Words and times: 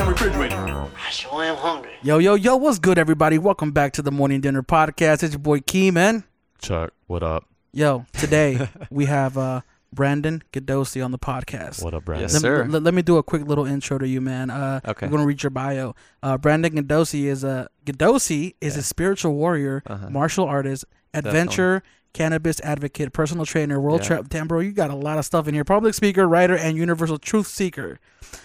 damn 0.00 0.08
refrigerator. 0.08 0.56
I 0.56 1.10
sure 1.10 1.44
am 1.44 1.56
hungry. 1.56 1.90
Yo, 2.02 2.16
yo, 2.16 2.34
yo, 2.34 2.56
what's 2.56 2.78
good, 2.78 2.96
everybody? 2.98 3.36
Welcome 3.36 3.70
back 3.72 3.92
to 3.94 4.02
the 4.02 4.10
Morning 4.10 4.40
Dinner 4.40 4.62
Podcast. 4.62 5.22
It's 5.22 5.32
your 5.34 5.40
boy 5.40 5.60
Key, 5.60 5.90
man. 5.90 6.24
Chuck, 6.58 6.94
what 7.06 7.22
up? 7.22 7.44
Yo, 7.74 8.06
today 8.14 8.70
we 8.90 9.04
have 9.04 9.36
uh, 9.36 9.60
Brandon 9.92 10.42
Gadosi 10.54 11.04
on 11.04 11.10
the 11.10 11.18
podcast. 11.18 11.84
What 11.84 11.92
up, 11.92 12.06
Brandon? 12.06 12.22
Yes, 12.24 12.32
let, 12.32 12.40
sir. 12.40 12.64
let- 12.66 12.82
let 12.82 12.94
me 12.94 13.02
do 13.02 13.18
a 13.18 13.22
quick 13.22 13.46
little 13.46 13.66
intro 13.66 13.98
to 13.98 14.08
you, 14.08 14.22
man. 14.22 14.48
Uh, 14.48 14.80
Okay. 14.86 15.04
I'm 15.04 15.12
gonna 15.12 15.26
read 15.26 15.42
your 15.42 15.50
bio. 15.50 15.94
Uh, 16.22 16.38
Brandon 16.38 16.72
Gadosi 16.72 17.24
is 17.24 17.44
a 17.44 17.68
Gadosi 17.84 18.54
is 18.62 18.78
a 18.78 18.82
spiritual 18.82 19.34
warrior, 19.34 19.82
Uh-huh. 19.86 20.08
martial 20.08 20.46
artist, 20.46 20.86
adventure, 21.12 21.82
cannabis 22.12 22.60
advocate, 22.60 23.12
personal 23.12 23.46
trainer, 23.46 23.80
world 23.80 24.00
Yeah. 24.02 24.06
trap. 24.06 24.28
Damn, 24.28 24.48
bro, 24.48 24.60
you 24.60 24.72
got 24.72 24.90
a 24.90 24.94
lot 24.96 25.18
of 25.18 25.24
stuff 25.24 25.46
in 25.46 25.54
here. 25.54 25.64
Public 25.64 25.94
speaker, 25.94 26.26
writer, 26.28 26.56
and 26.56 26.76
universal 26.76 27.18
truth 27.18 27.46
seeker. 27.46 27.98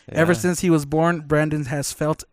Ever 0.09 0.33
since 0.33 0.59
he 0.61 0.69
was 0.69 0.85
born, 0.85 1.21
Brandon 1.21 1.65
has 1.65 1.91
felt 1.91 2.23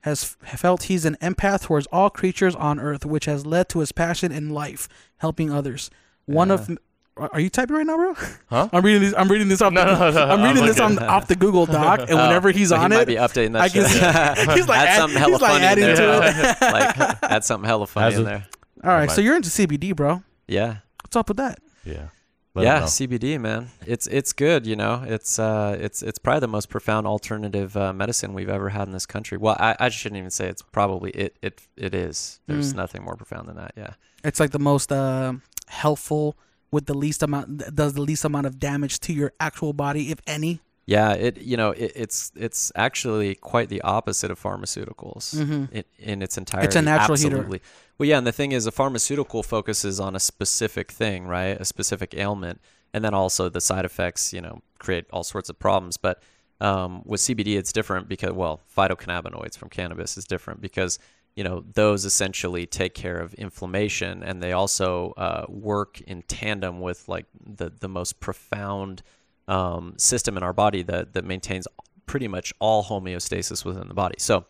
has 0.00 0.36
f- 0.44 0.58
felt 0.58 0.84
he's 0.84 1.04
an 1.04 1.16
empath 1.22 1.62
towards 1.62 1.86
all 1.92 2.10
creatures 2.10 2.54
on 2.56 2.80
earth, 2.80 3.06
which 3.06 3.26
has 3.26 3.46
led 3.46 3.68
to 3.68 3.78
his 3.78 3.92
passion 3.92 4.32
in 4.32 4.50
life, 4.50 4.88
helping 5.18 5.52
others. 5.52 5.90
One 6.26 6.50
of 6.50 6.68
are 7.16 7.30
are 7.32 7.40
you 7.40 7.48
typing 7.50 7.76
right 7.76 7.86
now, 7.86 7.96
bro? 7.96 8.14
Huh? 8.48 8.68
I'm 8.72 8.84
reading 8.84 9.02
this. 9.02 9.14
I'm 9.16 9.28
reading 9.28 9.48
this 9.48 9.60
off. 9.62 9.72
No, 9.72 9.84
the, 9.84 9.92
no, 9.98 10.10
no, 10.10 10.22
I'm 10.24 10.40
I'm 10.40 10.48
reading 10.48 10.66
this 10.66 10.80
on 10.80 10.98
off 10.98 11.28
the 11.28 11.36
Google 11.36 11.66
Doc, 11.66 12.00
and 12.00 12.10
Oh, 12.10 12.16
whenever 12.26 12.50
he's 12.50 12.70
so 12.70 12.76
on 12.76 12.90
he 12.90 12.96
it, 12.96 12.98
might 12.98 13.06
be 13.06 13.14
updating 13.14 13.52
that 13.52 13.62
I 13.62 13.68
can 13.68 13.82
shit. 13.86 14.46
see- 14.48 14.52
he's 14.54 14.66
like 14.68 14.80
add 14.80 14.88
add- 14.88 14.96
something 14.98 15.18
hella 15.18 15.32
he's 15.32 15.40
like 15.40 15.62
adding 15.62 15.84
in 15.84 15.94
there. 15.94 16.20
to 16.32 16.40
it. 16.40 16.72
like 16.72 17.22
add 17.30 17.44
something 17.44 17.68
hella 17.68 17.86
funny 17.86 18.06
As 18.14 18.18
in 18.18 18.24
there. 18.24 18.46
all 18.82 18.90
right, 18.90 19.06
might- 19.08 19.14
so 19.14 19.20
you're 19.20 19.36
into 19.36 19.50
CBD, 19.50 19.94
bro. 19.94 20.22
Yeah, 20.48 20.76
What's 21.04 21.16
up 21.16 21.28
with 21.28 21.36
that? 21.38 21.58
Yeah. 21.84 22.08
Let 22.54 22.64
yeah. 22.64 22.82
CBD, 22.82 23.40
man. 23.40 23.70
It's 23.86 24.06
it's 24.08 24.32
good. 24.34 24.66
You 24.66 24.76
know, 24.76 25.02
it's 25.06 25.38
uh, 25.38 25.74
it's 25.80 26.02
it's 26.02 26.18
probably 26.18 26.40
the 26.40 26.48
most 26.48 26.68
profound 26.68 27.06
alternative 27.06 27.74
uh, 27.78 27.94
medicine 27.94 28.34
we've 28.34 28.50
ever 28.50 28.68
had 28.68 28.86
in 28.88 28.92
this 28.92 29.06
country. 29.06 29.38
Well, 29.38 29.56
I, 29.58 29.74
I 29.80 29.88
shouldn't 29.88 30.18
even 30.18 30.30
say 30.30 30.48
it's 30.48 30.60
probably 30.60 31.10
it 31.12 31.38
it 31.40 31.62
it 31.78 31.94
is. 31.94 32.40
There's 32.46 32.74
Mm. 32.74 32.76
nothing 32.76 33.02
more 33.04 33.16
profound 33.16 33.48
than 33.48 33.56
that. 33.56 33.72
Yeah. 33.76 33.94
It's 34.22 34.38
like 34.38 34.50
the 34.50 34.58
most 34.58 34.92
uh, 34.92 35.32
helpful 35.68 36.36
with 36.70 36.84
the 36.86 36.94
least 36.94 37.22
amount 37.22 37.74
does 37.74 37.94
the 37.94 38.02
least 38.02 38.24
amount 38.24 38.46
of 38.46 38.58
damage 38.58 39.00
to 39.00 39.14
your 39.14 39.32
actual 39.40 39.72
body, 39.72 40.10
if 40.10 40.18
any. 40.26 40.60
Yeah, 40.84 41.12
it 41.12 41.38
you 41.40 41.56
know 41.56 41.70
it, 41.70 41.92
it's 41.96 42.32
it's 42.36 42.70
actually 42.74 43.34
quite 43.36 43.70
the 43.70 43.80
opposite 43.82 44.30
of 44.30 44.38
pharmaceuticals 44.42 45.34
Mhm. 45.36 45.70
in, 45.72 45.84
in 45.98 46.22
its 46.22 46.36
entirety. 46.36 46.66
It's 46.66 46.76
a 46.76 46.82
natural 46.82 47.16
heater. 47.16 47.60
Well, 48.02 48.08
yeah, 48.08 48.18
and 48.18 48.26
the 48.26 48.32
thing 48.32 48.50
is, 48.50 48.66
a 48.66 48.72
pharmaceutical 48.72 49.44
focuses 49.44 50.00
on 50.00 50.16
a 50.16 50.18
specific 50.18 50.90
thing, 50.90 51.24
right? 51.28 51.56
A 51.60 51.64
specific 51.64 52.14
ailment, 52.14 52.60
and 52.92 53.04
then 53.04 53.14
also 53.14 53.48
the 53.48 53.60
side 53.60 53.84
effects, 53.84 54.32
you 54.32 54.40
know, 54.40 54.60
create 54.80 55.04
all 55.12 55.22
sorts 55.22 55.48
of 55.48 55.56
problems. 55.60 55.98
But 55.98 56.20
um, 56.60 57.02
with 57.04 57.20
CBD, 57.20 57.56
it's 57.56 57.72
different 57.72 58.08
because 58.08 58.32
well, 58.32 58.60
phytocannabinoids 58.76 59.56
from 59.56 59.68
cannabis 59.68 60.16
is 60.16 60.24
different 60.24 60.60
because 60.60 60.98
you 61.36 61.44
know 61.44 61.62
those 61.74 62.04
essentially 62.04 62.66
take 62.66 62.94
care 62.94 63.20
of 63.20 63.34
inflammation, 63.34 64.24
and 64.24 64.42
they 64.42 64.50
also 64.50 65.12
uh, 65.12 65.46
work 65.48 66.00
in 66.00 66.22
tandem 66.22 66.80
with 66.80 67.08
like 67.08 67.26
the 67.40 67.70
the 67.70 67.88
most 67.88 68.18
profound 68.18 69.04
um, 69.46 69.94
system 69.96 70.36
in 70.36 70.42
our 70.42 70.52
body 70.52 70.82
that 70.82 71.12
that 71.12 71.24
maintains 71.24 71.68
pretty 72.06 72.26
much 72.26 72.52
all 72.58 72.82
homeostasis 72.82 73.64
within 73.64 73.86
the 73.86 73.94
body. 73.94 74.16
So 74.18 74.46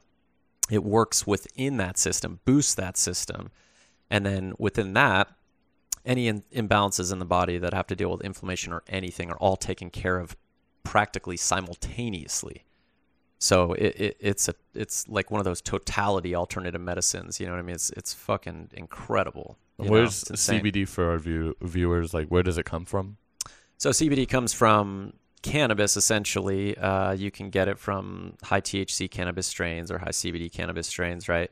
it 0.72 0.82
works 0.82 1.26
within 1.26 1.76
that 1.76 1.98
system, 1.98 2.40
boosts 2.46 2.74
that 2.74 2.96
system, 2.96 3.50
and 4.10 4.24
then 4.24 4.54
within 4.58 4.94
that, 4.94 5.28
any 6.06 6.28
in- 6.28 6.44
imbalances 6.50 7.12
in 7.12 7.18
the 7.18 7.26
body 7.26 7.58
that 7.58 7.74
have 7.74 7.86
to 7.88 7.94
deal 7.94 8.10
with 8.10 8.22
inflammation 8.22 8.72
or 8.72 8.82
anything 8.86 9.30
are 9.30 9.36
all 9.36 9.56
taken 9.56 9.90
care 9.90 10.18
of 10.18 10.34
practically 10.82 11.36
simultaneously. 11.36 12.64
So 13.38 13.74
it, 13.74 14.00
it 14.00 14.16
it's 14.18 14.48
a 14.48 14.54
it's 14.74 15.06
like 15.08 15.30
one 15.30 15.40
of 15.40 15.44
those 15.44 15.60
totality 15.60 16.34
alternative 16.34 16.80
medicines. 16.80 17.38
You 17.38 17.46
know 17.46 17.52
what 17.52 17.58
I 17.58 17.62
mean? 17.62 17.74
It's 17.74 17.90
it's 17.90 18.14
fucking 18.14 18.70
incredible. 18.72 19.58
Where's 19.76 20.24
CBD 20.24 20.88
for 20.88 21.10
our 21.10 21.18
view- 21.18 21.56
viewers? 21.60 22.14
Like, 22.14 22.28
where 22.28 22.42
does 22.42 22.56
it 22.56 22.64
come 22.64 22.86
from? 22.86 23.18
So 23.76 23.90
CBD 23.90 24.26
comes 24.26 24.54
from 24.54 25.14
cannabis 25.42 25.96
essentially. 25.96 26.76
Uh, 26.76 27.12
you 27.12 27.30
can 27.30 27.50
get 27.50 27.68
it 27.68 27.78
from 27.78 28.34
high 28.42 28.60
THC 28.60 29.10
cannabis 29.10 29.46
strains 29.46 29.90
or 29.90 29.98
high 29.98 30.08
CBD 30.08 30.50
cannabis 30.52 30.86
strains, 30.86 31.28
right? 31.28 31.50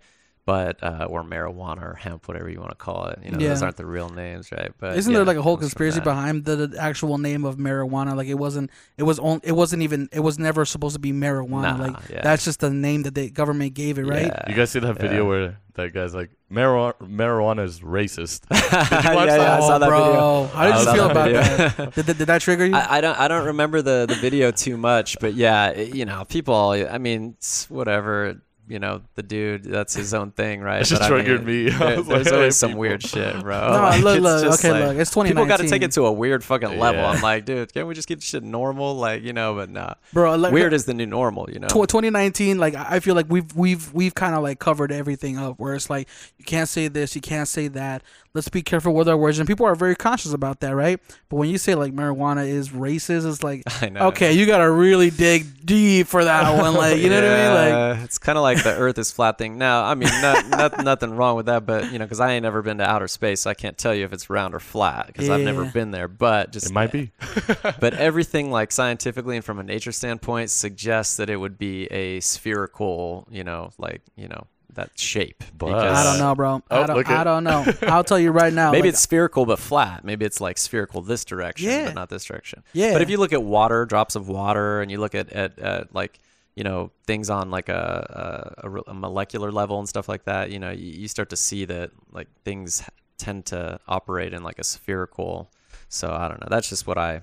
But 0.51 0.83
uh, 0.83 1.07
or 1.09 1.23
marijuana 1.23 1.83
or 1.83 1.95
hemp, 1.95 2.27
whatever 2.27 2.51
you 2.51 2.59
want 2.59 2.71
to 2.71 2.77
call 2.77 3.07
it. 3.07 3.21
You 3.25 3.31
know, 3.31 3.39
those 3.39 3.63
aren't 3.63 3.77
the 3.77 3.87
real 3.87 4.09
names, 4.09 4.51
right? 4.51 4.73
But 4.81 4.97
Isn't 4.97 5.13
yeah, 5.13 5.19
there 5.19 5.25
like 5.25 5.37
a 5.37 5.43
whole 5.43 5.57
conspiracy 5.57 6.01
behind 6.01 6.45
the, 6.45 6.67
the 6.67 6.77
actual 6.77 7.19
name 7.19 7.45
of 7.45 7.57
marijuana? 7.57 8.17
Like 8.17 8.27
it 8.27 8.35
wasn't, 8.35 8.73
it 8.99 9.05
was 9.05 9.21
on, 9.21 9.41
it 9.45 9.53
wasn't 9.53 9.83
even, 9.83 10.09
it 10.11 10.19
was 10.19 10.41
never 10.41 10.65
supposed 10.65 10.95
to 10.95 10.99
be 10.99 11.13
marijuana. 11.13 11.79
Nah, 11.79 11.85
like 11.85 12.09
yeah. 12.11 12.23
that's 12.23 12.45
just 12.45 12.59
the 12.59 12.71
name 12.71 13.05
that 13.05 13.15
the 13.15 13.31
government 13.31 13.75
gave 13.75 13.97
it, 14.01 14.07
right? 14.07 14.27
Yeah. 14.27 14.43
You 14.49 14.57
guys 14.57 14.73
see 14.73 14.81
that 14.81 14.99
video 14.99 15.23
yeah. 15.23 15.29
where 15.29 15.61
that 15.75 15.95
guy's 15.95 16.17
like, 16.17 16.31
marijuana, 16.51 16.95
marijuana 16.99 17.65
is 17.65 17.79
racist. 17.79 18.41
yeah, 18.51 19.25
yeah. 19.25 19.57
I 19.57 19.61
saw 19.61 19.79
that 19.79 19.89
bro. 19.89 20.05
video. 20.05 20.47
How 20.47 20.65
did 20.65 20.75
I 20.75 20.79
you 20.81 20.85
feel 20.85 21.07
that 21.07 21.11
about 21.13 21.29
video. 21.29 21.69
that? 21.69 21.95
Did, 21.95 22.07
did, 22.07 22.19
did 22.19 22.27
that 22.27 22.41
trigger 22.41 22.67
you? 22.67 22.75
I, 22.75 22.97
I 22.97 23.01
don't 23.01 23.21
I 23.21 23.29
don't 23.29 23.47
remember 23.47 23.83
the, 23.83 24.07
the 24.09 24.17
video 24.17 24.51
too 24.51 24.77
much, 24.77 25.17
but 25.21 25.35
yeah, 25.35 25.69
it- 25.69 25.95
you 25.95 26.07
know, 26.07 26.25
people. 26.25 26.71
I 26.71 26.99
mean, 26.99 27.37
it's 27.39 27.71
whatever. 27.71 28.43
You 28.71 28.79
know, 28.79 29.03
the 29.17 29.23
dude. 29.23 29.65
That's 29.65 29.95
his 29.95 30.15
own 30.15 30.31
thing, 30.31 30.61
right? 30.61 30.81
It 30.81 30.85
just 30.85 31.03
But 31.03 31.07
I 31.07 31.09
triggered 31.09 31.45
mean, 31.45 31.67
me. 31.67 31.71
I 31.75 31.79
there- 31.79 32.03
there's 32.03 32.09
like, 32.27 32.33
always 32.35 32.47
hey, 32.47 32.51
some 32.51 32.71
people. 32.71 32.81
weird 32.81 33.03
shit, 33.03 33.41
bro. 33.41 33.61
no, 33.73 33.73
Like, 33.83 34.03
look, 34.05 34.21
look, 34.21 34.45
okay, 34.55 34.71
like- 34.71 34.83
look, 34.83 34.97
it's 34.99 35.11
2019. 35.11 35.25
People 35.27 35.47
got 35.47 35.57
to 35.59 35.69
take 35.69 35.83
it 35.83 35.93
to 35.93 36.07
a 36.07 36.13
weird 36.13 36.45
fucking 36.45 36.79
level. 36.79 37.01
Yeah. 37.03 37.11
I'm 37.11 37.21
like, 37.21 37.45
dude, 37.45 37.73
can't 37.75 37.87
we 37.89 37.95
just 37.95 38.07
keep 38.09 38.23
shit 38.23 38.43
normal? 38.45 38.95
Like, 38.95 39.23
you 39.23 39.33
know, 39.33 39.55
but 39.55 39.71
nah. 39.71 39.95
bro. 40.13 40.37
Like, 40.37 40.53
Weird 40.53 40.73
is 40.73 40.85
the 40.85 40.95
new 40.95 41.07
normal, 41.07 41.51
you 41.51 41.59
know. 41.59 41.69
2019 41.69 42.59
like 42.59 42.75
i 42.75 42.97
I 42.97 43.01
feel 43.01 43.15
like 43.15 43.27
we've 43.29 43.55
we've 43.57 43.93
we've 43.93 44.15
kind 44.15 44.35
of 44.35 44.43
like 44.43 44.59
covered 44.59 44.93
everything 44.93 45.39
up 45.39 45.59
where 45.59 45.75
it's 45.75 45.91
like 45.91 46.07
you 46.39 46.45
can't 46.45 46.69
say 46.69 46.89
this 46.89 47.15
you 47.15 47.21
can't 47.21 47.49
say 47.49 47.69
that 47.69 48.03
let's 48.35 48.49
be 48.49 48.63
careful 48.63 48.95
with 48.95 49.09
our 49.09 49.17
words 49.17 49.39
and 49.39 49.47
people 49.47 49.67
are 49.67 49.75
very 49.75 49.97
conscious 49.97 50.33
about 50.33 50.61
that 50.61 50.75
right 50.75 51.01
but 51.29 51.37
when 51.37 51.49
you 51.49 51.59
say 51.59 51.75
like 51.75 51.93
marijuana 51.93 52.47
is 52.47 52.71
racist 52.71 53.29
it's 53.29 53.43
like 53.43 53.63
I 53.83 53.89
know. 53.89 54.09
okay 54.09 54.33
you 54.33 54.47
gotta 54.47 54.71
really 54.71 55.11
dig 55.11 55.67
deep 55.67 56.07
for 56.07 56.25
that 56.25 56.57
one 56.61 56.75
like 56.75 56.99
you 56.99 57.09
know 57.11 57.17
what 57.17 57.25
i 57.25 57.45
mean 57.45 57.55
like 57.55 58.05
it's 58.05 58.19
kind 58.19 58.39
of 58.39 58.43
like 58.43 58.63
the 58.63 58.75
Earth 58.75 58.99
is 58.99 59.13
flat 59.13 59.39
thing. 59.39 59.59
Now, 59.59 59.85
I 59.85 59.95
mean, 59.95 60.09
not, 60.21 60.49
not, 60.49 60.85
nothing 60.85 61.15
wrong 61.15 61.37
with 61.37 61.47
that, 61.47 61.67
but 61.67 61.93
you 61.93 61.99
know, 61.99 62.05
because 62.05 62.21
I 62.21 62.33
ain't 62.33 62.43
never 62.43 62.63
been 62.63 62.79
to 62.79 62.85
outer 62.85 63.09
space, 63.09 63.43
so 63.43 63.51
I 63.51 63.55
can't 63.55 63.77
tell 63.77 63.95
you 63.95 64.05
if 64.05 64.13
it's 64.13 64.31
round 64.31 64.55
or 64.55 64.61
flat 64.61 65.07
because 65.07 65.29
I've 65.29 65.43
never 65.43 65.65
been 65.65 65.91
there. 65.91 66.09
But 66.09 66.53
just 66.53 66.71
It 66.71 66.73
might 66.73 66.93
be. 66.93 67.13
but 67.81 67.95
everything 67.95 68.51
like 68.51 68.73
scientifically 68.73 69.37
and 69.37 69.45
from 69.45 69.59
a 69.59 69.63
nature 69.63 69.93
standpoint 69.93 70.51
suggests 70.51 71.17
that 71.17 71.31
it 71.31 71.37
would 71.37 71.59
be 71.59 71.87
a 71.87 72.21
spherical, 72.21 73.27
you 73.31 73.45
know, 73.45 73.71
like 73.79 74.03
you 74.17 74.29
know 74.29 74.47
that 74.75 74.99
shape. 74.99 75.43
But- 75.57 75.67
because 75.67 75.99
i 75.99 76.05
don't 76.05 76.19
know 76.19 76.35
bro 76.35 76.63
Oh, 76.71 76.83
I, 76.83 76.87
don't, 76.87 76.97
look 76.97 77.09
I 77.11 77.25
don't 77.25 77.45
know 77.45 77.65
i'll 77.83 78.05
tell 78.05 78.19
you 78.19 78.31
right 78.31 78.53
now 78.53 78.71
Maybe 78.73 78.83
like, 78.89 78.95
it's 78.95 79.01
spherical 79.01 79.47
but 79.47 79.59
flat. 79.59 80.05
Maybe 80.05 80.25
it's 80.25 80.41
like 80.41 80.59
spherical 80.59 81.03
this 81.03 81.25
direction, 81.25 81.69
Yeah. 81.69 81.87
but 81.87 81.95
not 81.95 82.09
this 82.09 82.25
direction. 82.25 82.63
Yeah. 82.73 82.93
But 82.93 83.03
if 83.03 83.11
you 83.11 83.17
look 83.19 83.33
at 83.33 83.43
water, 83.43 83.85
drops 83.87 84.15
of 84.17 84.29
water, 84.29 84.81
and 84.81 84.91
you 84.91 84.99
look 84.99 85.15
at 85.15 85.31
at, 85.33 85.59
at 85.59 85.95
like 85.95 86.19
you 86.57 86.65
know 86.65 86.91
things 87.07 87.31
on 87.31 87.51
like 87.51 87.69
a, 87.69 88.55
a, 88.65 88.69
a 88.71 88.83
a 88.89 88.95
molecular 88.95 89.51
level 89.53 89.79
and 89.79 89.89
stuff 89.89 90.09
like 90.09 90.25
that, 90.25 90.51
you 90.51 90.59
know, 90.59 90.71
you, 90.71 90.87
you 91.03 91.09
start 91.09 91.31
to 91.31 91.37
see 91.37 91.65
that 91.67 91.91
like 92.13 92.29
things 92.45 92.83
tend 93.19 93.47
to 93.47 93.79
operate 93.89 94.33
in 94.35 94.43
like 94.43 94.59
a 94.59 94.65
spherical. 94.65 95.51
So 95.89 96.11
I 96.13 96.29
don't 96.29 96.41
know. 96.41 96.49
That's 96.51 96.69
just 96.69 96.87
what 96.87 96.99
I. 96.99 97.23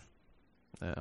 Yeah. 0.81 0.95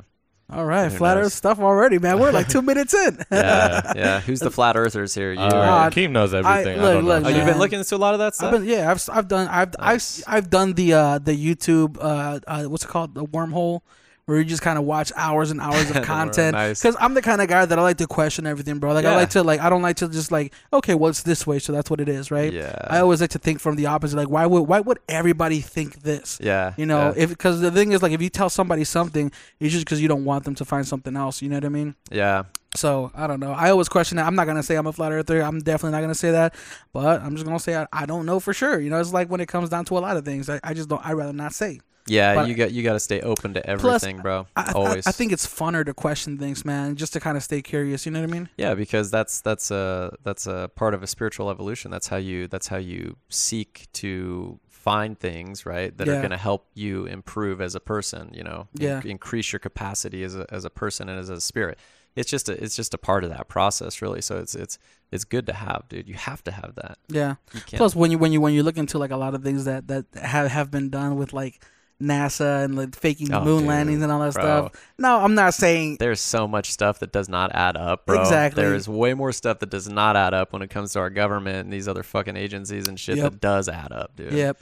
All 0.49 0.65
right 0.65 0.93
Who 0.93 0.99
flat 0.99 1.17
knows? 1.17 1.27
earth 1.27 1.33
stuff 1.33 1.59
already 1.59 1.99
man 1.99 2.21
we're 2.21 2.31
like 2.31 2.49
two 2.49 2.63
minutes 2.71 2.95
in 2.95 3.19
Yeah, 3.33 3.93
yeah. 3.97 4.21
Who's 4.27 4.39
the 4.41 4.51
flat 4.51 4.77
earthers 4.77 5.13
here? 5.15 5.33
You? 5.33 5.41
Uh, 5.41 5.45
Uh, 5.47 5.91
Keem 5.91 6.11
knows 6.13 6.33
everything. 6.35 6.79
I, 6.79 6.83
look, 6.83 6.93
don't 6.95 7.05
know. 7.05 7.15
look, 7.19 7.25
oh, 7.27 7.29
you've 7.29 7.47
been 7.47 7.59
looking 7.59 7.79
into 7.81 7.97
a 7.97 7.99
lot 7.99 8.15
of 8.15 8.21
that 8.21 8.35
stuff. 8.37 8.55
I've 8.55 8.61
been 8.61 8.69
yeah 8.69 8.91
I've 8.91 9.03
I've 9.13 9.29
done 9.29 9.49
I've 9.49 9.75
Nice. 9.79 10.23
I've 10.27 10.35
I've 10.35 10.51
done 10.51 10.75
the 10.75 10.93
uh 10.93 11.19
the 11.19 11.33
YouTube 11.33 11.99
uh, 12.01 12.39
uh 12.47 12.65
what's 12.65 12.85
it 12.85 12.89
called 12.89 13.15
the 13.15 13.25
wormhole 13.25 13.81
where 14.27 14.39
you 14.39 14.45
just 14.45 14.63
kind 14.63 14.77
of 14.77 14.85
watch 14.85 15.13
hours 15.15 15.53
and 15.53 15.61
hours 15.61 15.89
of 15.89 16.03
content 16.03 16.55
nice. 16.55 16.83
because 16.83 16.97
I'm 17.01 17.15
the 17.15 17.23
kind 17.23 17.41
of 17.41 17.49
guy 17.49 17.65
that 17.65 17.79
I 17.79 17.83
like 17.83 17.99
to 17.99 18.09
question 18.09 18.45
everything 18.45 18.81
bro 18.81 18.93
like 18.93 19.05
I 19.05 19.15
like 19.15 19.31
to 19.31 19.45
like 19.45 19.61
I 19.61 19.71
don't 19.71 19.83
like 19.83 19.97
to 19.97 20.09
just 20.09 20.33
like 20.33 20.53
okay 20.73 20.95
well 20.95 21.11
it's 21.11 21.23
this 21.23 21.47
way 21.47 21.61
so 21.61 21.73
that's 21.73 21.89
what 21.89 22.01
it 22.01 22.09
is 22.09 22.33
right 22.33 22.53
yeah. 22.53 22.77
I 22.89 22.99
always 22.99 23.21
like 23.21 23.31
to 23.31 23.39
think 23.39 23.61
from 23.61 23.77
the 23.77 23.87
opposite 23.87 24.17
like 24.17 24.29
why 24.29 24.45
would 24.45 24.63
why 24.63 24.81
would 24.81 24.99
everybody 25.09 25.61
think 25.61 26.03
this 26.03 26.39
yeah. 26.43 26.75
you 26.77 26.87
know 26.87 27.15
yeah. 27.17 27.23
if 27.23 27.31
because 27.31 27.61
the 27.61 27.71
thing 27.71 27.93
is 27.93 28.03
like 28.03 28.13
if 28.13 28.21
you 28.21 28.29
tell 28.29 28.51
somebody 28.51 28.83
something 28.83 29.31
it's 29.61 29.73
just 29.73 29.87
because 29.87 30.03
you 30.03 30.09
don't 30.09 30.25
want 30.25 30.45
them 30.45 30.57
to 30.57 30.65
find 30.65 30.87
something 30.87 31.17
else 31.17 31.41
you 31.41 31.49
know 31.49 31.57
what 31.57 31.65
I 31.65 31.69
mean 31.69 31.95
yeah. 32.11 32.45
so 32.75 33.13
I 33.15 33.29
don't 33.29 33.39
know. 33.41 33.53
I 33.53 33.71
always 33.71 33.89
question 33.89 34.17
that. 34.17 34.27
I'm 34.27 34.35
not 34.35 34.47
gonna 34.47 34.63
say 34.63 34.75
I'm 34.75 34.87
a 34.89 34.93
flat 34.93 35.13
earther. 35.13 35.41
I'm 35.41 35.61
definitely 35.61 35.93
not 35.93 36.01
gonna 36.01 36.15
say 36.15 36.33
that. 36.33 36.55
But 36.93 37.23
I'm 37.23 37.35
just 37.35 37.45
gonna 37.45 37.61
say 37.61 37.77
I, 37.77 37.87
I 37.93 38.07
don't 38.07 38.27
know 38.27 38.41
for 38.41 38.53
sure. 38.53 38.81
You 38.81 38.91
know, 38.91 39.01
it's 39.01 39.13
like 39.13 39.31
when 39.31 39.41
it 39.41 39.47
comes 39.47 39.71
down 39.71 39.85
to 39.87 39.99
a 39.99 40.01
lot 40.01 40.17
of 40.17 40.25
things. 40.25 40.49
I, 40.49 40.61
I 40.63 40.75
just 40.75 40.89
don't. 40.89 41.05
I 41.05 41.13
rather 41.13 41.33
not 41.33 41.55
say. 41.55 41.81
Yeah, 42.09 42.35
But- 42.35 42.49
you 42.49 42.55
got 42.55 42.71
you 42.73 42.83
got 42.83 42.93
to 42.95 43.01
stay 43.01 43.21
open 43.21 43.55
to 43.55 43.61
Plus, 43.63 44.03
everything, 44.03 44.19
bro. 44.23 44.47
I, 44.57 44.71
I- 44.71 44.73
Always. 44.73 45.07
I, 45.07 45.13
think 45.13 45.33
it's 45.33 45.47
funner 45.47 45.85
to 45.85 45.93
question 45.95 46.39
things, 46.39 46.65
man, 46.65 46.97
just 46.97 47.13
to 47.15 47.21
kind 47.21 47.37
of 47.37 47.43
stay 47.43 47.63
curious. 47.63 48.07
You 48.07 48.13
know 48.13 48.21
what 48.21 48.31
I 48.31 48.33
mean? 48.33 48.49
yeah, 48.57 48.75
because 48.75 49.11
that's 49.11 49.41
that's 49.41 49.71
a 49.71 50.15
that's 50.23 50.47
a 50.47 50.71
part 50.77 50.95
of 50.95 51.03
a 51.03 51.07
spiritual 51.07 51.51
evolution. 51.51 51.91
That's 51.91 52.09
how 52.09 52.17
you 52.17 52.47
that's 52.47 52.69
how 52.69 52.77
you 52.79 53.17
seek 53.29 53.87
to 53.95 54.61
find 54.69 55.19
things 55.19 55.67
right 55.67 55.97
that 55.99 56.09
are 56.09 56.19
going 56.19 56.31
to 56.31 56.37
help 56.37 56.69
you 56.75 57.07
improve 57.07 57.61
as 57.61 57.75
a 57.75 57.81
person. 57.81 58.31
You 58.33 58.45
know, 58.45 58.69
in- 58.79 58.83
Yeah. 58.83 59.01
increase 59.05 59.53
your 59.53 59.59
capacity 59.61 60.23
as 60.23 60.37
a 60.37 60.47
as 60.51 60.65
a 60.65 60.71
person 60.71 61.09
and 61.09 61.19
as 61.19 61.29
a 61.29 61.41
spirit. 61.41 61.79
It's 62.15 62.31
just 62.31 62.49
a, 62.49 62.53
it's 62.65 62.75
just 62.75 62.95
a 62.95 62.99
part 62.99 63.25
of 63.25 63.31
that 63.31 63.47
process, 63.49 64.01
really. 64.01 64.23
So 64.23 64.39
it's 64.39 64.55
it's 64.55 64.79
it's 65.13 65.25
good 65.25 65.45
to 65.47 65.53
have, 65.53 65.85
dude. 65.89 66.09
You 66.09 66.15
have 66.15 66.43
to 66.45 66.51
have 66.51 66.75
that. 66.77 66.99
Yeah. 67.09 67.35
Plus, 67.73 67.95
when 67.95 68.11
you 68.11 68.17
when 68.19 68.33
you 68.33 68.41
when 68.41 68.55
you 68.55 68.63
look 68.63 68.79
into 68.79 68.97
like 68.99 69.11
a 69.11 69.17
lot 69.19 69.35
of 69.35 69.43
things 69.43 69.65
that 69.67 69.89
that 69.89 70.07
have 70.15 70.51
have 70.51 70.71
been 70.71 70.89
done 70.89 71.17
with 71.17 71.33
like 71.35 71.63
NASA 72.01 72.65
and 72.65 72.77
like 72.77 72.95
faking 72.95 73.29
the 73.29 73.39
Oh, 73.41 73.45
moon 73.45 73.59
dude, 73.61 73.69
landings 73.69 74.03
and 74.03 74.13
all 74.13 74.21
that 74.21 74.35
bro. 74.35 74.43
stuff. 74.69 74.73
No, 74.99 75.19
I'm 75.21 75.35
not 75.35 75.55
saying 75.55 75.97
There's 75.99 76.21
so 76.21 76.47
much 76.47 76.71
stuff 76.71 76.99
that 76.99 77.11
does 77.13 77.29
not 77.29 77.55
add 77.55 77.77
up, 77.77 78.05
bro. 78.07 78.21
Exactly. 78.21 78.63
There 78.63 78.75
is 78.75 78.89
way 78.89 79.15
more 79.15 79.33
stuff 79.33 79.61
that 79.61 79.71
does 79.71 79.89
not 79.89 80.15
add 80.17 80.35
up 80.35 80.53
when 80.53 80.61
it 80.63 80.69
comes 80.69 80.93
to 80.93 80.99
our 80.99 81.09
government 81.11 81.61
and 81.65 81.73
these 81.73 81.89
other 81.89 82.03
fucking 82.03 82.37
agencies 82.37 82.87
and 82.89 83.01
shit 83.01 83.17
Yep. 83.17 83.33
that 83.33 83.41
does 83.41 83.69
add 83.69 83.93
up, 83.93 84.15
dude. 84.17 84.33
Yep. 84.33 84.59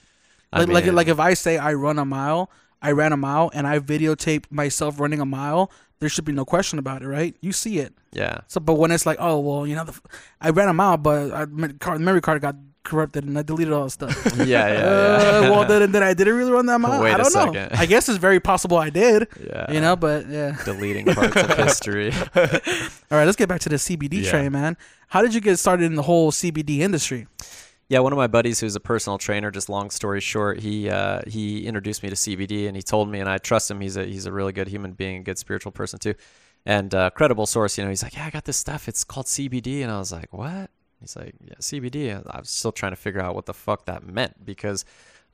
I 0.53 0.61
Like, 0.61 0.69
like 0.69 0.85
mean, 0.85 0.95
like 0.95 1.09
if 1.09 1.19
I 1.19 1.35
say 1.35 1.59
I 1.59 1.73
run 1.75 1.99
a 1.99 2.05
mile, 2.05 2.51
I 2.81 2.93
ran 2.93 3.13
a 3.13 3.17
mile, 3.17 3.51
and 3.55 3.67
I 3.67 3.79
videotape 3.81 4.45
myself 4.51 5.01
running 5.01 5.19
a 5.21 5.25
mile. 5.27 5.73
There 6.01 6.09
should 6.09 6.25
be 6.27 6.33
no 6.33 6.45
question 6.45 6.79
about 6.79 7.03
it, 7.03 7.09
right? 7.09 7.35
You 7.41 7.51
see 7.53 7.79
it. 7.79 7.95
yeah, 8.13 8.41
So, 8.47 8.61
but 8.61 8.75
when 8.75 8.91
it's 8.93 9.07
like, 9.07 9.17
oh 9.19 9.41
well, 9.41 9.67
you 9.67 9.75
know, 9.75 9.85
the, 9.85 9.93
f- 9.93 10.03
I 10.41 10.51
ran 10.51 10.69
a 10.69 10.75
mile, 10.75 10.99
but 10.99 11.33
I, 11.33 11.47
my 11.47 11.73
memory 11.99 12.21
card 12.21 12.43
got 12.43 12.57
corrupted, 12.85 13.25
and 13.25 13.37
I 13.39 13.43
deleted 13.43 13.73
all 13.73 13.85
the 13.85 13.91
stuff. 13.91 14.15
yeah, 14.37 14.45
yeah, 14.45 14.73
yeah. 14.73 14.79
Uh, 15.49 15.51
well, 15.51 15.67
then, 15.67 15.91
then 15.91 16.03
I 16.03 16.15
didn't 16.15 16.37
really 16.37 16.53
run 16.53 16.67
that 16.67 16.79
mile. 16.79 17.03
Wait 17.03 17.11
I 17.11 17.15
a 17.15 17.19
don't 17.19 17.35
know. 17.35 17.53
second. 17.53 17.79
I 17.79 17.87
guess 17.87 18.09
it's 18.09 18.19
very 18.19 18.39
possible 18.41 18.77
I 18.77 18.91
did. 18.91 19.27
yeah. 19.45 19.73
You 19.73 19.81
know, 19.81 19.97
but 19.97 20.29
yeah. 20.29 20.57
deleting 20.65 21.07
parts 21.07 21.35
of 21.37 21.57
history. 21.57 22.13
All 22.37 22.43
right, 23.19 23.25
let's 23.25 23.37
get 23.37 23.49
back 23.49 23.61
to 23.63 23.69
the 23.69 23.77
CBD 23.77 24.23
Yeah. 24.23 24.31
train, 24.31 24.53
man. 24.53 24.77
How 25.09 25.23
did 25.23 25.35
you 25.35 25.41
get 25.41 25.59
started 25.59 25.85
in 25.87 25.95
the 25.95 26.03
whole 26.03 26.31
CBD 26.31 26.79
industry? 26.79 27.27
Yeah, 27.89 27.99
one 28.01 28.13
of 28.13 28.17
my 28.17 28.27
buddies 28.27 28.61
who's 28.61 28.75
a 28.77 28.81
personal 28.81 29.19
trainer, 29.19 29.51
just 29.51 29.69
long 29.69 29.91
story 29.91 30.21
short, 30.21 30.61
he 30.61 30.89
uh, 30.89 31.21
he 31.27 31.67
introduced 31.67 32.03
me 32.03 32.09
to 32.09 32.15
CBD 32.17 32.67
and 32.67 32.75
he 32.77 32.83
told 32.83 33.11
me, 33.11 33.21
and 33.21 33.29
I 33.29 33.37
trust 33.39 33.71
him. 33.71 33.81
He's 33.81 33.97
a 33.97 34.05
he's 34.05 34.25
a 34.27 34.33
really 34.33 34.53
good 34.53 34.69
human 34.69 34.93
being, 34.93 35.19
a 35.19 35.23
good 35.23 35.39
spiritual 35.39 35.71
person 35.71 35.99
too, 35.99 36.15
and 36.65 36.95
uh, 36.95 37.11
credible 37.11 37.45
source. 37.45 37.77
You 37.77 37.85
know, 37.85 37.91
he's 37.91 38.03
like, 38.03 38.15
yeah, 38.17 38.25
I 38.25 38.31
got 38.31 38.47
this 38.47 38.57
stuff. 38.57 38.89
It's 38.89 39.05
called 39.05 39.27
CBD, 39.27 39.83
and 39.83 39.93
I 39.93 39.99
was 39.99 40.13
like, 40.13 40.33
what? 40.33 40.71
He's 41.05 41.17
like, 41.17 41.35
yeah, 41.45 41.55
CBD. 41.61 42.23
I'm 42.31 42.45
still 42.45 42.73
trying 42.73 42.93
to 42.93 42.97
figure 42.97 43.21
out 43.21 43.35
what 43.35 43.47
the 43.47 43.55
fuck 43.55 43.87
that 43.87 44.07
meant 44.07 44.45
because 44.45 44.85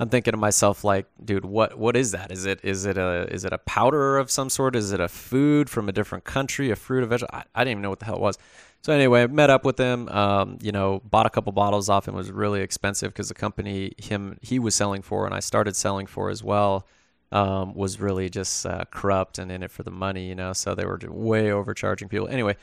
I'm 0.00 0.08
thinking 0.08 0.32
to 0.32 0.38
myself, 0.38 0.82
like, 0.82 1.06
dude, 1.22 1.44
what 1.44 1.78
what 1.78 1.94
is 1.94 2.12
that? 2.12 2.32
Is 2.32 2.46
it 2.46 2.60
is 2.62 2.86
it 2.86 2.96
a 2.96 3.28
is 3.30 3.44
it 3.44 3.52
a 3.52 3.58
powder 3.58 4.16
of 4.16 4.30
some 4.30 4.48
sort? 4.48 4.74
Is 4.74 4.92
it 4.92 5.00
a 5.00 5.08
food 5.08 5.68
from 5.68 5.90
a 5.90 5.92
different 5.92 6.24
country? 6.24 6.70
A 6.70 6.76
fruit, 6.76 7.04
a 7.04 7.06
vegetable? 7.06 7.36
I, 7.36 7.44
I 7.54 7.64
didn't 7.64 7.72
even 7.72 7.82
know 7.82 7.90
what 7.90 7.98
the 7.98 8.06
hell 8.06 8.16
it 8.16 8.22
was. 8.22 8.38
So 8.80 8.94
anyway, 8.94 9.24
I 9.24 9.26
met 9.26 9.50
up 9.50 9.66
with 9.66 9.76
him. 9.76 10.08
Um, 10.08 10.58
you 10.62 10.72
know, 10.72 11.02
bought 11.04 11.26
a 11.26 11.30
couple 11.30 11.52
bottles 11.52 11.90
off 11.90 12.08
him. 12.08 12.14
It 12.14 12.16
was 12.16 12.32
really 12.32 12.62
expensive 12.62 13.12
because 13.12 13.28
the 13.28 13.34
company 13.34 13.92
him 13.98 14.38
he 14.40 14.58
was 14.58 14.74
selling 14.74 15.02
for 15.02 15.26
and 15.26 15.34
I 15.34 15.40
started 15.40 15.76
selling 15.76 16.06
for 16.06 16.30
as 16.30 16.42
well. 16.42 16.86
Um, 17.30 17.74
was 17.74 18.00
really 18.00 18.30
just 18.30 18.64
uh, 18.66 18.84
corrupt 18.90 19.38
and 19.38 19.52
in 19.52 19.62
it 19.62 19.70
for 19.70 19.82
the 19.82 19.90
money, 19.90 20.26
you 20.26 20.34
know. 20.34 20.54
So 20.54 20.74
they 20.74 20.86
were 20.86 20.98
way 21.04 21.52
overcharging 21.52 22.08
people. 22.08 22.26
Anyway, 22.26 22.56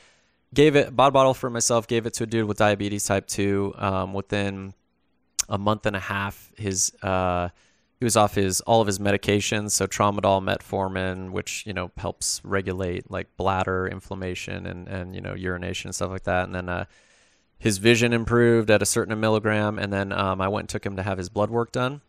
gave 0.54 0.76
it 0.76 0.94
bought 0.94 1.08
a 1.08 1.12
bottle 1.12 1.34
for 1.34 1.50
myself. 1.50 1.86
Gave 1.86 2.06
it 2.06 2.14
to 2.14 2.24
a 2.24 2.26
dude 2.26 2.46
with 2.46 2.58
diabetes 2.58 3.04
type 3.04 3.26
two. 3.26 3.74
Um, 3.76 4.12
within 4.14 4.74
a 5.48 5.58
month 5.58 5.86
and 5.86 5.96
a 5.96 6.00
half, 6.00 6.50
his 6.56 6.92
uh, 7.02 7.48
he 7.98 8.04
was 8.04 8.16
off 8.16 8.34
his 8.34 8.60
all 8.62 8.80
of 8.80 8.86
his 8.86 8.98
medications, 8.98 9.72
so 9.72 9.86
tramadol, 9.86 10.42
metformin, 10.42 11.30
which 11.30 11.64
you 11.66 11.72
know 11.72 11.90
helps 11.96 12.40
regulate 12.44 13.10
like 13.10 13.28
bladder 13.36 13.86
inflammation 13.88 14.66
and 14.66 14.88
and 14.88 15.14
you 15.14 15.20
know 15.20 15.34
urination 15.34 15.88
and 15.88 15.94
stuff 15.94 16.10
like 16.10 16.24
that. 16.24 16.44
And 16.44 16.54
then 16.54 16.68
uh, 16.68 16.84
his 17.58 17.78
vision 17.78 18.12
improved 18.12 18.70
at 18.70 18.82
a 18.82 18.86
certain 18.86 19.18
milligram. 19.18 19.78
And 19.78 19.92
then 19.92 20.12
um, 20.12 20.40
I 20.40 20.48
went 20.48 20.64
and 20.64 20.68
took 20.68 20.86
him 20.86 20.96
to 20.96 21.02
have 21.02 21.18
his 21.18 21.28
blood 21.28 21.50
work 21.50 21.72
done 21.72 22.02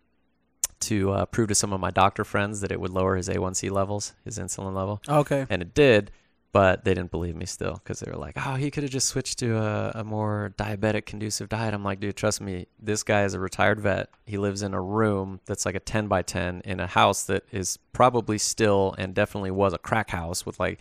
to 0.82 1.12
uh, 1.12 1.26
prove 1.26 1.48
to 1.50 1.56
some 1.56 1.74
of 1.74 1.80
my 1.82 1.90
doctor 1.92 2.24
friends 2.24 2.62
that 2.62 2.72
it 2.72 2.80
would 2.80 2.92
lower 2.92 3.16
his 3.16 3.28
A1C 3.28 3.70
levels, 3.72 4.14
his 4.24 4.38
insulin 4.40 4.74
level 4.76 5.02
Okay. 5.10 5.46
and 5.50 5.62
it 5.62 5.74
did 5.74 6.10
but 6.52 6.84
they 6.84 6.94
didn't 6.94 7.12
believe 7.12 7.36
me 7.36 7.46
still 7.46 7.74
because 7.74 8.00
they 8.00 8.10
were 8.10 8.18
like 8.18 8.36
oh 8.38 8.56
he 8.56 8.72
could 8.72 8.84
have 8.84 8.92
just 8.92 9.08
switched 9.08 9.38
to 9.40 9.58
a, 9.58 9.92
a 9.96 10.04
more 10.04 10.54
diabetic 10.58 11.06
conducive 11.06 11.50
diet. 11.50 11.74
I'm 11.74 11.84
like 11.84 12.00
dude 12.00 12.16
trust 12.16 12.42
me 12.42 12.68
this 12.80 13.04
guy 13.04 13.24
is 13.24 13.34
a 13.34 13.40
retired 13.40 13.80
vet. 13.80 14.10
He 14.26 14.38
lives 14.38 14.62
in 14.62 14.74
a 14.74 14.82
room 14.82 15.40
that's 15.46 15.66
like 15.66 15.76
a 15.76 15.80
10 15.80 16.08
by 16.08 16.22
10 16.22 16.62
in 16.66 16.80
a 16.80 16.88
house 16.88 17.24
that 17.24 17.44
is 17.52 17.78
probably 17.94 18.38
still 18.38 18.96
and 18.98 19.14
definitely 19.14 19.52
was 19.52 19.74
a 19.74 19.78
crack 19.78 20.10
house 20.10 20.46
with 20.46 20.60
like 20.60 20.80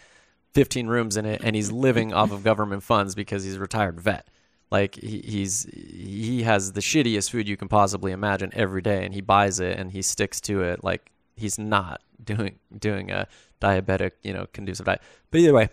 15 0.55 0.87
rooms 0.87 1.17
in 1.17 1.27
it 1.27 1.43
and 1.45 1.55
he's 1.55 1.71
living 1.71 2.13
off 2.13 2.33
of 2.33 2.43
government 2.43 2.83
funds 2.83 3.15
because 3.15 3.45
he's 3.45 3.57
a 3.57 3.61
retired 3.61 4.01
vet. 4.01 4.27
Like 4.71 4.97
he, 4.97 5.21
he's 5.21 5.65
he 5.73 6.43
has 6.43 6.73
the 6.73 6.81
shittiest 6.81 7.31
food 7.31 7.49
you 7.49 7.57
can 7.57 7.69
possibly 7.69 8.13
imagine 8.13 8.51
every 8.55 8.83
day 8.83 9.05
and 9.05 9.15
he 9.15 9.21
buys 9.21 9.61
it 9.61 9.79
and 9.79 9.91
he 9.91 10.03
sticks 10.03 10.41
to 10.43 10.63
it 10.63 10.85
like 10.85 11.11
he's 11.39 11.59
not 11.59 12.03
doing 12.23 12.59
doing 12.77 13.11
a 13.11 13.27
diabetic 13.61 14.13
you 14.23 14.33
know 14.33 14.47
conducive 14.53 14.87
diet. 14.87 15.03
But 15.31 15.41
either 15.41 15.55
way 15.55 15.69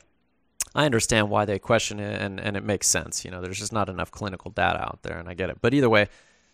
i 0.74 0.86
understand 0.86 1.30
why 1.30 1.46
they 1.46 1.60
question 1.60 2.00
it 2.00 2.22
and 2.22 2.40
and 2.40 2.56
it 2.58 2.64
makes 2.64 2.88
sense. 2.88 3.26
You 3.26 3.32
know 3.32 3.42
there's 3.42 3.60
just 3.60 3.74
not 3.74 3.90
enough 3.90 4.12
clinical 4.12 4.52
data 4.52 4.80
out 4.80 5.00
there 5.04 5.18
and 5.18 5.28
i 5.30 5.34
get 5.34 5.50
it. 5.50 5.58
But 5.62 5.74
either 5.74 5.90
way 5.90 6.08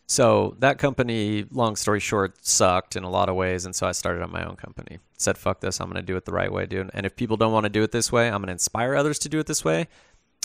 so 0.07 0.55
that 0.59 0.77
company 0.77 1.45
long 1.51 1.75
story 1.75 1.99
short 1.99 2.45
sucked 2.45 2.95
in 2.95 3.03
a 3.03 3.09
lot 3.09 3.29
of 3.29 3.35
ways 3.35 3.65
and 3.65 3.75
so 3.75 3.87
i 3.87 3.91
started 3.91 4.25
my 4.27 4.43
own 4.43 4.55
company. 4.55 4.99
Said 5.17 5.37
fuck 5.37 5.59
this 5.61 5.79
i'm 5.79 5.91
to 5.93 6.01
do 6.01 6.15
it 6.15 6.25
the 6.25 6.33
right 6.33 6.51
way 6.51 6.65
dude. 6.65 6.89
And 6.93 7.05
if 7.05 7.15
people 7.15 7.37
don't 7.37 7.53
want 7.53 7.65
to 7.65 7.69
do 7.69 7.83
it 7.83 7.91
this 7.91 8.11
way 8.11 8.29
i'm 8.29 8.43
to 8.43 8.51
inspire 8.51 8.95
others 8.95 9.19
to 9.19 9.29
do 9.29 9.39
it 9.39 9.47
this 9.47 9.63
way 9.65 9.87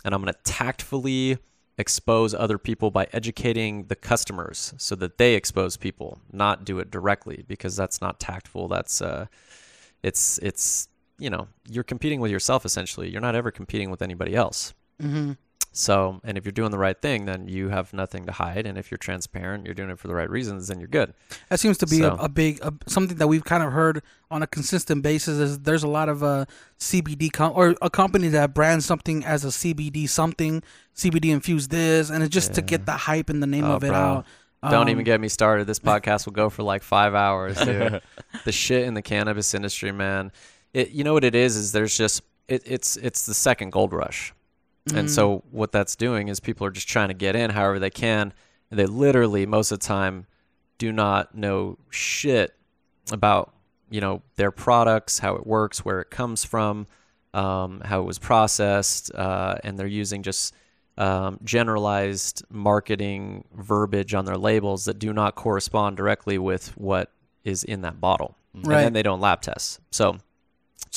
and 0.05 0.15
i'm 0.15 0.25
to 0.25 0.35
tactfully 0.45 1.39
expose 1.79 2.35
other 2.35 2.59
people 2.59 2.91
by 2.91 3.07
educating 3.13 3.85
the 3.85 3.97
customers 3.97 4.73
so 4.79 4.95
that 4.97 5.19
they 5.19 5.35
expose 5.35 5.77
people 5.77 6.21
not 6.33 6.65
do 6.65 6.79
it 6.79 6.91
directly 6.91 7.45
because 7.47 7.77
that's 7.77 8.01
not 8.01 8.19
tactful. 8.19 8.69
That's 8.69 9.03
uh 9.03 9.27
it's 10.03 10.39
it's 10.39 10.89
you 11.19 11.31
know 11.31 11.49
you're 11.69 11.85
competing 11.85 12.21
with 12.21 12.31
yourself 12.31 12.65
essentially. 12.65 13.11
You're 13.11 13.21
not 13.21 13.35
ever 13.35 13.51
competing 13.51 13.91
with 13.91 14.03
anybody 14.03 14.35
else. 14.35 14.73
Mm-hmm. 15.03 15.33
So 15.73 16.21
and 16.25 16.39
if 16.39 16.45
you're 16.47 16.53
doing 16.53 16.71
the 16.71 16.79
right 16.79 17.03
thing 17.03 17.27
then 17.27 17.49
you 17.49 17.69
have 17.69 17.93
nothing 17.93 18.25
to 18.25 18.33
hide 18.33 18.67
and 18.67 18.79
if 18.79 18.91
you're 18.91 18.97
transparent 18.97 19.67
you're 19.67 19.75
doing 19.75 19.91
it 19.91 19.99
for 19.99 20.09
the 20.09 20.15
right 20.15 20.31
reasons 20.31 20.69
then 20.69 20.79
you're 20.79 20.89
good 20.89 21.13
That 21.51 21.61
seems 21.61 21.77
to 21.79 21.87
be 21.87 21.99
So- 21.99 22.13
a, 22.19 22.25
a 22.25 22.29
big 22.31 22.59
a, 22.63 22.73
something 22.87 23.19
that 23.19 23.27
we've 23.27 23.45
kind 23.45 23.63
of 23.63 23.73
heard 23.73 24.03
on 24.31 24.43
a 24.43 24.47
consistent 24.47 25.03
basis. 25.03 25.39
Is 25.39 25.59
there's 25.61 25.83
a 25.85 25.89
lot 25.89 26.09
of 26.09 26.23
uh, 26.25 26.47
CBD 26.81 27.31
com- 27.33 27.53
or 27.55 27.75
a 27.83 27.91
company 27.91 28.29
that 28.29 28.55
brands 28.55 28.85
something 28.87 29.25
as 29.25 29.45
a 29.45 29.49
CBD 29.49 30.09
something, 30.09 30.63
CBD 30.97 31.31
infused 31.31 31.71
this, 31.71 32.11
and 32.11 32.25
it's 32.25 32.33
just 32.33 32.55
to 32.55 32.63
get 32.63 32.87
the 32.87 32.93
hype 32.93 33.29
and 33.31 33.41
the 33.43 33.47
name 33.47 33.65
Oh, 33.65 33.75
of 33.77 33.85
it 33.85 33.89
bro. 33.89 33.97
out. 33.97 34.27
Don't 34.69 34.83
Um, 34.85 34.89
even 34.89 35.05
get 35.05 35.21
me 35.21 35.29
started. 35.29 35.67
This 35.69 35.79
podcast 35.93 36.27
will 36.27 36.33
go 36.33 36.49
for 36.51 36.63
like 36.65 36.83
five 36.83 37.15
hours, 37.15 37.57
dude. 37.61 38.01
the 38.45 38.51
shit 38.51 38.83
in 38.85 38.95
the 38.95 39.03
cannabis 39.03 39.55
industry, 39.55 39.93
man. 39.93 40.33
It, 40.75 40.91
you 40.91 41.05
know 41.05 41.13
what 41.13 41.23
it 41.23 41.35
is? 41.37 41.55
Is 41.57 41.71
there's 41.71 41.97
just 41.97 42.23
it, 42.49 42.63
it's 42.65 42.97
it's 42.97 43.27
the 43.27 43.35
second 43.35 43.71
gold 43.71 43.93
rush, 43.93 44.35
and 44.95 45.09
Mm. 45.09 45.11
so 45.11 45.43
what 45.51 45.73
that's 45.73 45.97
doing 45.97 46.29
is 46.29 46.41
people 46.41 46.67
are 46.67 46.71
just 46.71 46.89
trying 46.89 47.09
to 47.09 47.15
get 47.15 47.35
in 47.37 47.51
however 47.51 47.79
they 47.79 47.91
can, 47.91 48.33
and 48.71 48.79
they 48.79 48.87
literally 48.87 49.47
most 49.47 49.73
of 49.73 49.81
the 49.81 49.87
time 49.87 50.27
do 50.79 50.93
not 50.93 51.35
know 51.35 51.79
shit 51.91 52.55
about 53.11 53.53
you 53.91 54.01
know 54.01 54.23
their 54.37 54.51
products, 54.51 55.21
how 55.21 55.35
it 55.37 55.47
works, 55.47 55.85
where 55.85 56.01
it 56.01 56.11
comes 56.11 56.45
from, 56.45 56.87
um, 57.35 57.81
how 57.85 58.01
it 58.01 58.05
was 58.05 58.19
processed, 58.19 59.15
uh, 59.15 59.57
and 59.65 59.79
they're 59.79 59.87
using 59.87 60.23
just 60.23 60.55
um, 60.99 61.39
generalized 61.45 62.43
marketing 62.51 63.45
verbiage 63.55 64.15
on 64.15 64.25
their 64.25 64.39
labels 64.39 64.87
that 64.87 64.99
do 64.99 65.13
not 65.13 65.35
correspond 65.35 65.97
directly 65.97 66.39
with 66.39 66.77
what 66.77 67.13
is 67.45 67.63
in 67.65 67.83
that 67.83 68.01
bottle, 68.01 68.37
and 68.55 68.65
then 68.85 68.93
they 68.93 69.03
don't 69.03 69.21
lab 69.21 69.41
test. 69.43 69.79
So 69.91 70.19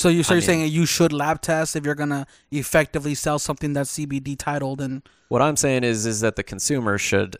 So 0.00 0.08
you 0.08 0.22
so 0.22 0.32
I 0.32 0.36
you're 0.36 0.40
mean- 0.40 0.46
saying 0.46 0.72
you 0.72 0.86
should 0.86 1.12
lab 1.12 1.42
test 1.42 1.76
if 1.76 1.84
you're 1.84 1.94
gonna 1.94 2.26
effectively 2.50 3.14
sell 3.14 3.38
something 3.38 3.74
that's 3.74 3.90
CBD 3.98 4.34
titled 4.34 4.80
and 4.80 5.02
What 5.28 5.42
I'm 5.42 5.56
saying 5.56 5.84
is 5.84 6.06
is 6.06 6.20
that 6.20 6.36
the 6.36 6.42
consumer 6.42 6.96
should 6.96 7.36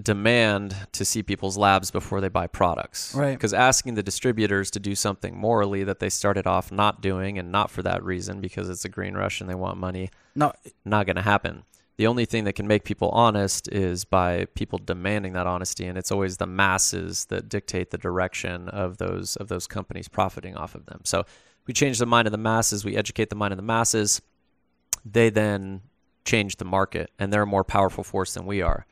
demand 0.00 0.76
to 0.92 1.04
see 1.04 1.24
people's 1.24 1.56
labs 1.56 1.90
before 1.90 2.20
they 2.20 2.28
buy 2.28 2.46
products. 2.46 3.12
Right. 3.12 3.32
Because 3.32 3.52
asking 3.52 3.94
the 3.94 4.04
distributors 4.04 4.70
to 4.72 4.78
do 4.80 4.94
something 4.94 5.36
morally 5.36 5.82
that 5.82 5.98
they 5.98 6.10
started 6.10 6.46
off 6.46 6.70
not 6.70 7.00
doing 7.00 7.38
and 7.38 7.50
not 7.50 7.72
for 7.72 7.82
that 7.82 8.04
reason 8.04 8.40
because 8.40 8.68
it's 8.68 8.84
a 8.84 8.88
green 8.88 9.14
rush 9.14 9.40
and 9.40 9.50
they 9.50 9.54
want 9.56 9.76
money, 9.76 10.10
no 10.36 10.52
not 10.84 11.06
going 11.06 11.16
to 11.16 11.22
happen. 11.22 11.64
The 11.96 12.06
only 12.06 12.24
thing 12.24 12.44
that 12.44 12.54
can 12.54 12.68
make 12.68 12.84
people 12.84 13.08
honest 13.10 13.68
is 13.68 14.04
by 14.04 14.46
people 14.54 14.78
demanding 14.78 15.32
that 15.32 15.48
honesty 15.48 15.86
and 15.86 15.98
it's 15.98 16.12
always 16.12 16.36
the 16.36 16.46
masses 16.46 17.24
that 17.26 17.48
dictate 17.48 17.90
the 17.90 17.98
direction 17.98 18.68
of 18.68 18.98
those 18.98 19.34
of 19.36 19.48
those 19.48 19.66
companies 19.66 20.06
profiting 20.06 20.56
off 20.56 20.76
of 20.76 20.86
them. 20.86 21.00
So 21.04 21.24
we 21.66 21.72
change 21.74 21.98
the 21.98 22.06
mind 22.06 22.26
of 22.28 22.32
the 22.32 22.38
masses, 22.38 22.84
we 22.84 22.96
educate 22.96 23.30
the 23.30 23.36
mind 23.36 23.52
of 23.52 23.56
the 23.56 23.62
masses, 23.62 24.20
they 25.04 25.30
then 25.30 25.80
change 26.24 26.56
the 26.56 26.64
market 26.64 27.10
and 27.18 27.32
they're 27.32 27.42
a 27.42 27.46
more 27.46 27.64
powerful 27.64 28.04
force 28.04 28.34
than 28.34 28.46
we 28.46 28.62
are. 28.62 28.86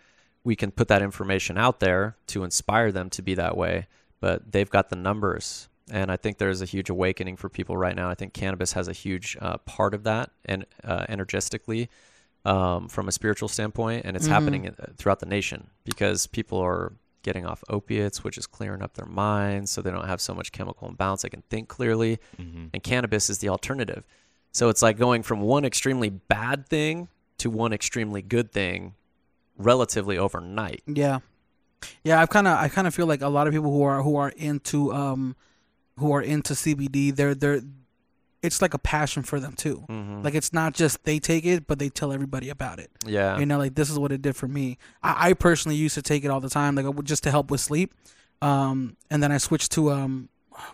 We 0.44 0.56
can 0.56 0.70
put 0.70 0.88
that 0.88 1.02
information 1.02 1.56
out 1.56 1.80
there 1.80 2.16
to 2.28 2.44
inspire 2.44 2.90
them 2.92 3.08
to 3.10 3.22
be 3.22 3.34
that 3.34 3.56
way, 3.56 3.86
but 4.20 4.52
they've 4.52 4.68
got 4.68 4.88
the 4.90 4.96
numbers. 4.96 5.68
And 5.90 6.10
I 6.10 6.16
think 6.16 6.38
there's 6.38 6.62
a 6.62 6.66
huge 6.66 6.90
awakening 6.90 7.36
for 7.36 7.48
people 7.48 7.76
right 7.76 7.94
now. 7.94 8.08
I 8.08 8.14
think 8.14 8.32
cannabis 8.32 8.72
has 8.72 8.88
a 8.88 8.92
huge 8.92 9.36
uh, 9.40 9.58
part 9.58 9.94
of 9.94 10.04
that 10.04 10.30
and 10.44 10.64
uh, 10.84 11.06
energistically 11.08 11.88
um, 12.44 12.88
from 12.88 13.06
a 13.06 13.12
spiritual 13.12 13.48
standpoint, 13.48 14.04
and 14.04 14.16
it's 14.16 14.26
Mhm. 14.26 14.30
happening 14.30 14.68
uh, 14.68 14.72
throughout 14.96 15.20
the 15.20 15.26
nation 15.26 15.68
because 15.84 16.26
people 16.26 16.58
are 16.58 16.92
getting 17.22 17.46
off 17.46 17.62
opiates, 17.68 18.22
which 18.24 18.36
is 18.36 18.46
clearing 18.46 18.82
up 18.82 18.94
their 18.94 19.06
minds 19.06 19.70
so 19.70 19.80
they 19.82 19.90
don't 19.90 20.06
have 20.06 20.20
so 20.20 20.34
much 20.34 20.52
chemical 20.52 20.88
imbalance. 20.88 21.22
They 21.22 21.28
can 21.28 21.42
think 21.50 21.68
clearly. 21.68 22.18
Mhm. 22.40 22.70
And 22.72 22.82
cannabis 22.82 23.30
is 23.30 23.38
the 23.38 23.48
alternative. 23.48 24.04
So 24.52 24.68
it's 24.68 24.82
like 24.82 24.98
going 24.98 25.22
from 25.22 25.40
one 25.40 25.64
extremely 25.64 26.10
bad 26.10 26.68
thing 26.68 27.08
to 27.38 27.50
one 27.50 27.72
extremely 27.72 28.22
good 28.22 28.52
thing 28.52 28.94
relatively 29.56 30.18
overnight. 30.18 30.82
Yeah, 30.86 31.20
yeah. 32.04 32.20
I've 32.20 32.30
kind 32.30 32.46
of 32.46 32.58
I 32.58 32.68
kind 32.68 32.86
of 32.86 32.94
feel 32.94 33.06
like 33.06 33.22
a 33.22 33.28
lot 33.28 33.46
of 33.46 33.52
people 33.52 33.70
who 33.70 33.82
are 33.82 34.02
who 34.02 34.16
are 34.16 34.30
into 34.30 34.92
um 34.92 35.36
who 35.98 36.12
are 36.12 36.22
into 36.22 36.54
CBD, 36.54 37.14
they're 37.14 37.34
they're 37.34 37.60
it's 38.42 38.60
like 38.60 38.74
a 38.74 38.78
passion 38.78 39.22
for 39.22 39.38
them 39.38 39.54
too. 39.54 39.84
Mm-hmm. 39.88 40.22
Like 40.22 40.34
it's 40.34 40.52
not 40.52 40.74
just 40.74 41.04
they 41.04 41.18
take 41.18 41.44
it, 41.46 41.66
but 41.66 41.78
they 41.78 41.88
tell 41.88 42.12
everybody 42.12 42.48
about 42.48 42.78
it. 42.78 42.90
yeah. 43.06 43.38
You 43.38 43.46
know, 43.46 43.58
like 43.58 43.74
this 43.74 43.88
is 43.88 43.98
what 43.98 44.12
it 44.12 44.20
did 44.20 44.36
for 44.36 44.48
me. 44.48 44.78
I, 45.02 45.30
I 45.30 45.32
personally 45.34 45.76
used 45.76 45.94
to 45.94 46.02
take 46.02 46.24
it 46.24 46.28
all 46.28 46.40
the 46.40 46.50
time, 46.50 46.74
like 46.74 47.04
just 47.04 47.22
to 47.24 47.30
help 47.30 47.50
with 47.50 47.60
sleep. 47.60 47.94
Um, 48.40 48.96
and 49.10 49.22
then 49.22 49.30
I 49.30 49.38
switched 49.38 49.72
to 49.72 49.92
um, 49.92 50.28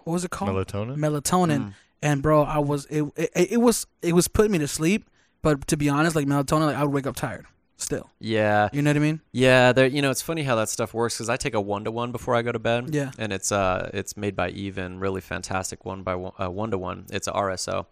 what 0.04 0.14
was 0.14 0.24
it 0.24 0.30
called? 0.30 0.50
Melatonin. 0.50 0.96
Melatonin. 0.96 1.58
Mm. 1.58 1.72
And 2.00 2.22
bro, 2.22 2.42
I 2.42 2.58
was 2.58 2.86
it, 2.86 3.04
it 3.16 3.30
it 3.52 3.60
was 3.60 3.86
it 4.02 4.14
was 4.14 4.28
putting 4.28 4.52
me 4.52 4.58
to 4.58 4.68
sleep. 4.68 5.10
But 5.42 5.66
to 5.68 5.76
be 5.76 5.88
honest, 5.88 6.16
like 6.16 6.26
melatonin, 6.26 6.66
like 6.66 6.76
I 6.76 6.84
would 6.84 6.92
wake 6.92 7.06
up 7.06 7.16
tired 7.16 7.46
still. 7.78 8.10
Yeah. 8.20 8.68
You 8.72 8.82
know 8.82 8.90
what 8.90 8.96
I 8.96 9.00
mean? 9.00 9.20
Yeah, 9.32 9.72
there. 9.72 9.86
You 9.86 10.02
know, 10.02 10.10
it's 10.10 10.20
funny 10.22 10.42
how 10.42 10.54
that 10.56 10.68
stuff 10.68 10.92
works 10.92 11.16
because 11.16 11.30
I 11.30 11.36
take 11.38 11.54
a 11.54 11.60
one 11.60 11.84
to 11.84 11.90
one 11.90 12.12
before 12.12 12.34
I 12.34 12.42
go 12.42 12.52
to 12.52 12.58
bed. 12.58 12.94
Yeah. 12.94 13.12
and 13.18 13.32
it's 13.32 13.50
uh, 13.50 13.90
it's 13.94 14.16
made 14.16 14.36
by 14.36 14.50
Even, 14.50 15.00
really 15.00 15.20
fantastic 15.22 15.84
one 15.86 16.02
by 16.02 16.14
one, 16.16 16.32
uh, 16.38 16.50
one 16.50 16.70
to 16.72 16.78
one. 16.78 17.06
It's 17.10 17.26
a 17.28 17.32
RSO. 17.32 17.86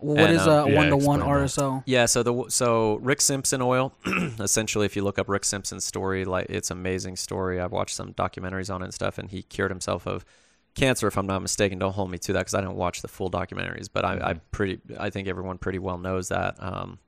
What 0.00 0.18
And, 0.20 0.32
is 0.36 0.46
uh, 0.46 0.50
a 0.66 0.70
Yeah, 0.70 0.76
one 0.76 0.88
to 0.90 0.96
one 0.96 1.18
explain 1.20 1.38
that. 1.40 1.48
RSO? 1.48 1.82
Yeah, 1.86 2.06
so 2.06 2.22
the 2.22 2.44
so 2.50 2.96
Rick 3.02 3.20
Simpson 3.20 3.60
oil, 3.62 3.92
essentially, 4.38 4.86
if 4.86 4.94
you 4.94 5.02
look 5.02 5.18
up 5.18 5.28
Rick 5.28 5.44
Simpson's 5.44 5.84
story, 5.84 6.24
like 6.24 6.46
it's 6.50 6.70
amazing 6.70 7.16
story. 7.16 7.60
I've 7.60 7.72
watched 7.72 7.96
some 7.96 8.12
documentaries 8.14 8.72
on 8.72 8.82
it 8.82 8.86
and 8.86 8.94
stuff, 8.94 9.18
and 9.18 9.28
he 9.30 9.42
cured 9.42 9.70
himself 9.72 10.06
of 10.06 10.24
cancer, 10.76 11.08
if 11.08 11.18
I'm 11.18 11.26
not 11.26 11.42
mistaken. 11.42 11.80
Don't 11.80 11.94
hold 11.94 12.12
me 12.12 12.18
to 12.18 12.32
that 12.34 12.40
because 12.40 12.54
I 12.54 12.60
don't 12.60 12.76
watch 12.76 13.02
the 13.02 13.08
full 13.08 13.28
documentaries, 13.30 13.88
but 13.92 14.04
I, 14.04 14.30
I 14.30 14.34
pretty, 14.52 14.78
I 15.00 15.10
think 15.10 15.26
everyone 15.26 15.58
pretty 15.58 15.80
well 15.80 15.98
knows 15.98 16.28
that. 16.28 16.54
Um, 16.60 17.00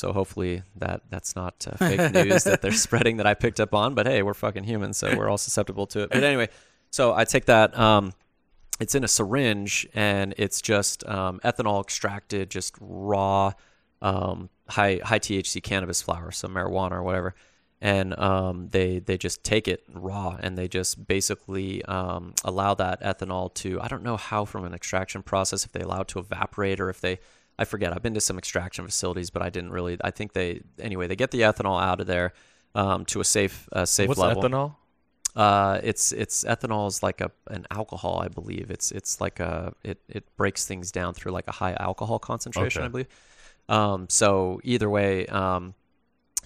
so 0.00 0.14
hopefully 0.14 0.62
that 0.76 1.02
that's 1.10 1.36
not 1.36 1.66
uh, 1.70 1.76
fake 1.76 2.12
news 2.12 2.44
that 2.44 2.62
they're 2.62 2.72
spreading 2.88 3.18
that 3.18 3.26
I 3.26 3.34
picked 3.34 3.60
up 3.60 3.74
on. 3.74 3.94
But 3.94 4.06
hey, 4.06 4.22
we're 4.22 4.34
fucking 4.34 4.64
humans, 4.64 4.96
so 4.96 5.14
we're 5.14 5.28
all 5.28 5.38
susceptible 5.38 5.86
to 5.88 6.04
it. 6.04 6.10
But 6.10 6.24
anyway, 6.24 6.48
so 6.90 7.12
I 7.14 7.24
take 7.24 7.44
that. 7.44 7.78
Um, 7.78 8.14
it's 8.80 8.94
in 8.94 9.04
a 9.04 9.08
syringe 9.08 9.86
and 9.92 10.34
it's 10.38 10.62
just 10.62 11.06
um, 11.06 11.38
ethanol 11.44 11.82
extracted, 11.82 12.48
just 12.50 12.74
raw, 12.80 13.52
um, 14.00 14.48
high 14.70 15.00
high 15.04 15.18
THC 15.18 15.62
cannabis 15.62 16.00
flower, 16.00 16.30
so 16.30 16.48
marijuana 16.48 16.92
or 16.92 17.02
whatever. 17.02 17.34
And 17.82 18.18
um, 18.18 18.68
they 18.70 19.00
they 19.00 19.18
just 19.18 19.44
take 19.44 19.68
it 19.68 19.82
raw 19.92 20.38
and 20.40 20.56
they 20.56 20.66
just 20.66 21.06
basically 21.06 21.84
um, 21.84 22.32
allow 22.42 22.72
that 22.74 23.02
ethanol 23.02 23.52
to 23.56 23.78
I 23.82 23.88
don't 23.88 24.02
know 24.02 24.16
how 24.16 24.46
from 24.46 24.64
an 24.64 24.72
extraction 24.72 25.22
process 25.22 25.66
if 25.66 25.72
they 25.72 25.80
allow 25.80 26.00
it 26.00 26.08
to 26.08 26.18
evaporate 26.18 26.80
or 26.80 26.88
if 26.88 27.02
they 27.02 27.18
I 27.60 27.64
forget 27.64 27.92
I've 27.94 28.02
been 28.02 28.14
to 28.14 28.20
some 28.20 28.38
extraction 28.38 28.84
facilities 28.84 29.30
but 29.30 29.42
I 29.42 29.50
didn't 29.50 29.70
really 29.70 29.96
I 30.02 30.10
think 30.10 30.32
they 30.32 30.62
anyway 30.78 31.06
they 31.06 31.16
get 31.16 31.30
the 31.30 31.42
ethanol 31.42 31.80
out 31.80 32.00
of 32.00 32.06
there 32.06 32.32
um, 32.74 33.04
to 33.06 33.20
a 33.20 33.24
safe 33.24 33.68
a 33.72 33.86
safe 33.86 34.08
What's 34.08 34.20
level. 34.20 34.42
ethanol? 34.42 34.74
Uh, 35.36 35.78
it's 35.84 36.10
it's 36.12 36.42
ethanol 36.44 36.88
is 36.88 37.02
like 37.02 37.20
a 37.20 37.30
an 37.48 37.64
alcohol, 37.70 38.20
I 38.20 38.28
believe. 38.28 38.70
It's 38.70 38.90
it's 38.90 39.20
like 39.20 39.38
a 39.40 39.72
it 39.84 39.98
it 40.08 40.24
breaks 40.36 40.66
things 40.66 40.90
down 40.90 41.14
through 41.14 41.32
like 41.32 41.46
a 41.48 41.52
high 41.52 41.74
alcohol 41.78 42.18
concentration, 42.18 42.82
Okay. 42.82 42.86
I 42.86 42.88
believe. 42.88 43.08
Um, 43.68 44.08
so 44.08 44.60
either 44.64 44.90
way, 44.90 45.26
um, 45.26 45.74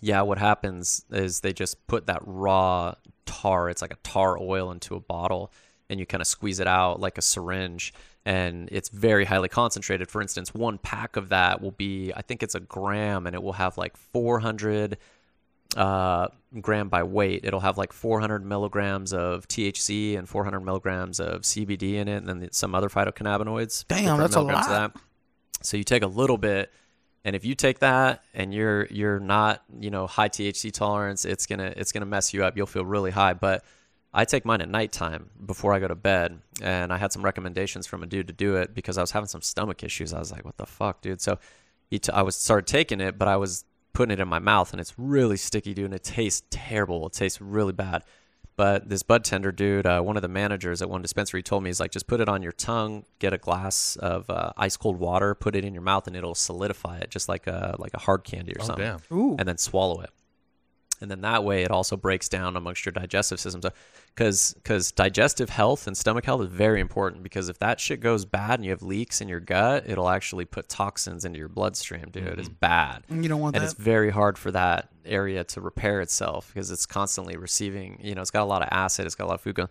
yeah, 0.00 0.20
what 0.22 0.38
happens 0.38 1.04
is 1.10 1.40
they 1.40 1.54
just 1.54 1.86
put 1.86 2.06
that 2.06 2.20
raw 2.26 2.94
tar. 3.24 3.70
It's 3.70 3.80
like 3.80 3.92
a 3.92 3.98
tar 4.02 4.38
oil 4.38 4.70
into 4.70 4.94
a 4.96 5.00
bottle, 5.00 5.50
and 5.88 5.98
you 5.98 6.04
kind 6.04 6.20
of 6.20 6.26
squeeze 6.26 6.60
it 6.60 6.66
out 6.66 7.00
like 7.00 7.16
a 7.16 7.22
syringe, 7.22 7.94
and 8.24 8.68
it's 8.72 8.88
very 8.88 9.24
highly 9.24 9.48
concentrated. 9.48 10.08
For 10.08 10.22
instance, 10.22 10.54
one 10.54 10.78
pack 10.78 11.16
of 11.16 11.28
that 11.28 11.60
will 11.60 11.72
be, 11.72 12.12
I 12.14 12.22
think 12.22 12.42
it's 12.42 12.54
a 12.54 12.60
gram, 12.60 13.26
and 13.26 13.34
it 13.34 13.42
will 13.42 13.52
have 13.52 13.76
like 13.76 13.96
400 13.96 14.96
uh, 15.76 16.28
gram 16.60 16.88
by 16.88 17.02
weight. 17.02 17.44
It'll 17.44 17.60
have 17.60 17.76
like 17.76 17.92
400 17.92 18.44
milligrams 18.44 19.12
of 19.12 19.46
THC 19.48 20.16
and 20.16 20.28
400 20.28 20.60
milligrams 20.60 21.20
of 21.20 21.42
CBD 21.42 21.94
in 21.94 22.08
it, 22.08 22.16
and 22.16 22.28
then 22.28 22.48
some 22.52 22.74
other 22.74 22.88
phytocannabinoids. 22.88 23.84
Damn, 23.88 24.18
that's 24.18 24.36
a 24.36 24.40
lot. 24.40 24.68
that. 24.68 24.96
So 25.62 25.76
you 25.76 25.84
take 25.84 26.02
a 26.02 26.08
little 26.08 26.38
bit, 26.38 26.72
and 27.24 27.34
if 27.34 27.44
you 27.44 27.54
take 27.54 27.80
that 27.80 28.22
and 28.34 28.52
you're 28.52 28.86
you're 28.86 29.20
not 29.20 29.62
you 29.78 29.90
know 29.90 30.06
high 30.06 30.28
THC 30.28 30.72
tolerance, 30.72 31.24
it's 31.24 31.46
gonna 31.46 31.72
it's 31.76 31.92
gonna 31.92 32.06
mess 32.06 32.32
you 32.32 32.44
up. 32.44 32.56
You'll 32.56 32.66
feel 32.66 32.84
really 32.84 33.10
high, 33.10 33.34
but 33.34 33.64
I 34.16 34.24
take 34.24 34.44
mine 34.44 34.60
at 34.60 34.68
nighttime 34.68 35.30
before 35.44 35.74
I 35.74 35.80
go 35.80 35.88
to 35.88 35.94
bed, 35.96 36.40
and 36.62 36.92
I 36.92 36.98
had 36.98 37.12
some 37.12 37.22
recommendations 37.24 37.86
from 37.86 38.02
a 38.02 38.06
dude 38.06 38.28
to 38.28 38.32
do 38.32 38.56
it 38.56 38.74
because 38.74 38.96
I 38.96 39.00
was 39.00 39.10
having 39.10 39.26
some 39.26 39.42
stomach 39.42 39.82
issues. 39.82 40.12
I 40.14 40.20
was 40.20 40.30
like, 40.30 40.44
"What 40.44 40.56
the 40.56 40.66
fuck, 40.66 41.02
dude?" 41.02 41.20
So 41.20 41.38
he 41.90 41.98
t- 41.98 42.12
I 42.12 42.22
was 42.22 42.36
started 42.36 42.66
taking 42.66 43.00
it, 43.00 43.18
but 43.18 43.26
I 43.28 43.36
was 43.36 43.64
putting 43.92 44.12
it 44.12 44.20
in 44.20 44.28
my 44.28 44.38
mouth, 44.38 44.72
and 44.72 44.80
it's 44.80 44.94
really 44.96 45.36
sticky, 45.36 45.74
dude, 45.74 45.86
and 45.86 45.94
it 45.94 46.04
tastes 46.04 46.46
terrible. 46.50 47.06
It 47.08 47.12
tastes 47.12 47.40
really 47.40 47.72
bad. 47.72 48.04
But 48.56 48.88
this 48.88 49.02
bud 49.02 49.24
tender 49.24 49.50
dude, 49.50 49.84
uh, 49.84 50.00
one 50.00 50.14
of 50.16 50.22
the 50.22 50.28
managers 50.28 50.80
at 50.80 50.88
one 50.88 51.02
dispensary, 51.02 51.42
told 51.42 51.64
me 51.64 51.70
he's 51.70 51.80
like, 51.80 51.90
just 51.90 52.06
put 52.06 52.20
it 52.20 52.28
on 52.28 52.40
your 52.40 52.52
tongue, 52.52 53.04
get 53.18 53.32
a 53.32 53.38
glass 53.38 53.96
of 53.96 54.30
uh, 54.30 54.52
ice 54.56 54.76
cold 54.76 55.00
water, 55.00 55.34
put 55.34 55.56
it 55.56 55.64
in 55.64 55.74
your 55.74 55.82
mouth, 55.82 56.06
and 56.06 56.14
it'll 56.14 56.36
solidify 56.36 56.98
it, 56.98 57.10
just 57.10 57.28
like 57.28 57.48
a 57.48 57.74
like 57.80 57.94
a 57.94 57.98
hard 57.98 58.22
candy 58.22 58.52
or 58.52 58.62
Oh 58.62 58.64
something 58.64 58.84
damn. 58.84 59.00
Ooh. 59.18 59.34
and 59.40 59.48
then 59.48 59.58
swallow 59.58 60.00
it. 60.02 60.10
And 61.00 61.10
then 61.10 61.20
that 61.22 61.44
way 61.44 61.62
it 61.62 61.70
also 61.70 61.96
breaks 61.96 62.28
down 62.28 62.56
amongst 62.56 62.84
your 62.84 62.92
digestive 62.92 63.40
system. 63.40 63.62
So, 63.62 63.70
because 64.14 64.54
because 64.54 64.92
digestive 64.92 65.50
health 65.50 65.86
and 65.86 65.96
stomach 65.96 66.24
health 66.24 66.42
is 66.42 66.48
very 66.48 66.80
important 66.80 67.22
because 67.22 67.48
if 67.48 67.58
that 67.58 67.80
shit 67.80 68.00
goes 68.00 68.24
bad 68.24 68.58
and 68.58 68.64
you 68.64 68.70
have 68.70 68.82
leaks 68.82 69.20
in 69.20 69.28
your 69.28 69.40
gut, 69.40 69.84
it'll 69.86 70.08
actually 70.08 70.44
put 70.44 70.68
toxins 70.68 71.24
into 71.24 71.38
your 71.38 71.48
bloodstream, 71.48 72.10
dude. 72.10 72.38
It's 72.38 72.48
mm-hmm. 72.48 72.54
bad. 72.60 73.04
You 73.10 73.28
don't 73.28 73.40
want 73.40 73.54
that. 73.54 73.58
And 73.58 73.68
that. 73.68 73.72
it's 73.72 73.80
very 73.80 74.10
hard 74.10 74.38
for 74.38 74.52
that 74.52 74.88
area 75.04 75.44
to 75.44 75.60
repair 75.60 76.00
itself 76.00 76.50
because 76.52 76.70
it's 76.70 76.86
constantly 76.86 77.36
receiving, 77.36 77.98
you 78.02 78.14
know, 78.14 78.22
it's 78.22 78.30
got 78.30 78.42
a 78.42 78.46
lot 78.46 78.62
of 78.62 78.68
acid, 78.70 79.06
it's 79.06 79.14
got 79.14 79.24
a 79.24 79.28
lot 79.28 79.34
of 79.34 79.40
food 79.40 79.56
going. 79.56 79.68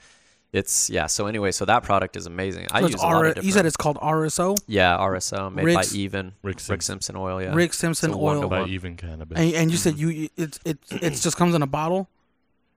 It's 0.54 0.90
yeah. 0.90 1.08
So 1.08 1.26
anyway, 1.26 1.52
so 1.52 1.66
that 1.66 1.82
product 1.84 2.16
is 2.16 2.28
amazing. 2.28 2.68
I 2.72 2.82
use 2.82 2.94
it's 2.94 3.02
a 3.02 3.06
lot 3.08 3.16
R- 3.16 3.26
of 3.26 3.44
you 3.44 3.52
said 3.52 3.66
it's 3.66 3.76
called 3.76 3.98
RSO, 3.98 4.56
yeah, 4.68 4.96
RSO 4.98 5.52
made 5.52 5.66
Rick's- 5.66 5.92
by 5.92 5.98
Even 5.98 6.34
Rick 6.44 6.60
Rick 6.70 6.84
Simpson 6.84 7.16
oil. 7.16 7.42
Yeah, 7.42 7.56
Rick 7.56 7.74
Simpson 7.74 8.12
So 8.12 8.18
one 8.18 8.38
oil, 8.38 8.50
one. 8.50 8.64
By 8.64 8.68
even 8.70 8.96
cannabis. 8.96 9.38
and, 9.38 9.54
and 9.56 9.72
you 9.72 9.78
said 9.78 9.98
you 9.98 10.30
it 10.38 10.60
it 10.64 10.78
it 10.92 11.10
just 11.16 11.36
comes 11.38 11.56
in 11.56 11.64
a 11.64 11.68
bottle, 11.68 12.08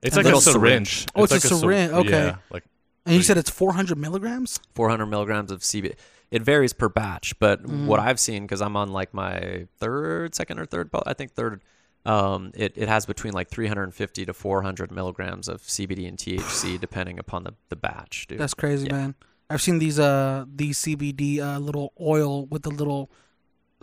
it's 0.01 0.17
and 0.17 0.25
like 0.25 0.33
a 0.35 0.41
syringe. 0.41 0.55
syringe. 0.89 1.07
Oh, 1.15 1.23
it's 1.23 1.31
a 1.31 1.35
like 1.35 1.43
syr- 1.43 1.55
syringe, 1.55 1.91
okay. 1.93 2.09
Yeah, 2.09 2.35
like 2.49 2.63
and 3.05 3.15
you 3.15 3.21
said 3.21 3.37
it's 3.37 3.49
400 3.51 3.95
milligrams. 3.97 4.59
400 4.75 5.05
milligrams 5.05 5.51
of 5.51 5.61
CBD. 5.61 5.93
It 6.31 6.41
varies 6.41 6.73
per 6.73 6.89
batch, 6.89 7.37
but 7.39 7.61
Mm-hmm. 7.63 7.85
what 7.87 7.99
I've 8.01 8.19
seen, 8.19 8.41
because 8.43 8.61
I'm 8.61 8.75
on 8.75 8.91
like 8.91 9.13
my 9.13 9.67
third, 9.79 10.33
second 10.35 10.59
or 10.59 10.65
third, 10.65 10.89
bo- 10.91 11.03
I 11.05 11.13
think 11.13 11.31
third, 11.33 11.61
um, 12.07 12.51
it, 12.55 12.73
it 12.75 12.87
has 12.87 13.05
between 13.05 13.33
like 13.33 13.49
350 13.49 14.25
to 14.25 14.33
400 14.33 14.91
milligrams 14.91 15.47
of 15.49 15.61
CBD 15.61 16.07
and 16.07 16.17
THC, 16.17 16.79
depending 16.79 17.19
upon 17.19 17.43
the, 17.43 17.53
the 17.69 17.75
batch, 17.75 18.27
dude. 18.27 18.39
That's 18.39 18.53
crazy, 18.53 18.87
yeah. 18.87 18.93
man. 18.93 19.15
I've 19.49 19.61
seen 19.61 19.79
these 19.79 19.97
uh 19.97 20.45
these 20.53 20.77
CBD 20.79 21.39
uh, 21.39 21.57
little 21.59 21.93
oil 22.01 22.45
with 22.47 22.63
the 22.63 22.69
little 22.69 23.09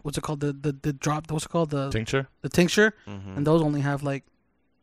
what's 0.02 0.18
it 0.18 0.20
called? 0.20 0.40
The 0.40 0.52
the, 0.52 0.72
the 0.72 0.92
drop 0.92 1.30
what's 1.30 1.46
it 1.46 1.48
called? 1.48 1.70
The 1.70 1.90
tincture? 1.90 2.28
The 2.42 2.50
tincture? 2.50 2.94
Mm-hmm. 3.06 3.36
and 3.36 3.46
those 3.46 3.62
only 3.62 3.80
have 3.80 4.02
like 4.02 4.24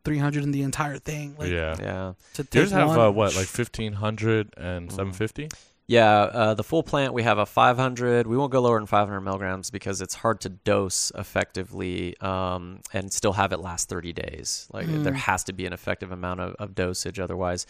300 0.05 0.43
in 0.43 0.51
the 0.51 0.63
entire 0.63 0.97
thing 0.97 1.35
like, 1.37 1.51
yeah. 1.51 1.75
Yeah. 1.79 2.13
to 2.33 2.47
yours 2.51 2.71
have 2.71 2.89
uh, 2.89 3.11
what 3.11 3.35
like 3.35 3.47
1500 3.47 4.55
and 4.57 4.89
750 4.89 5.43
mm-hmm. 5.43 5.70
Yeah, 5.91 6.09
uh, 6.21 6.53
the 6.53 6.63
full 6.63 6.83
plant 6.83 7.13
we 7.13 7.23
have 7.23 7.37
a 7.37 7.45
500. 7.45 8.25
We 8.25 8.37
won't 8.37 8.51
go 8.51 8.61
lower 8.61 8.79
than 8.79 8.87
500 8.87 9.19
milligrams 9.19 9.69
because 9.69 10.01
it's 10.01 10.13
hard 10.13 10.39
to 10.41 10.49
dose 10.49 11.11
effectively 11.15 12.17
um, 12.21 12.79
and 12.93 13.11
still 13.11 13.33
have 13.33 13.51
it 13.51 13.59
last 13.59 13.89
30 13.89 14.13
days. 14.13 14.67
Like 14.71 14.87
Mm. 14.87 15.03
there 15.03 15.13
has 15.13 15.43
to 15.45 15.53
be 15.53 15.65
an 15.65 15.73
effective 15.73 16.13
amount 16.13 16.39
of, 16.39 16.55
of 16.59 16.75
dosage, 16.75 17.19
otherwise, 17.19 17.65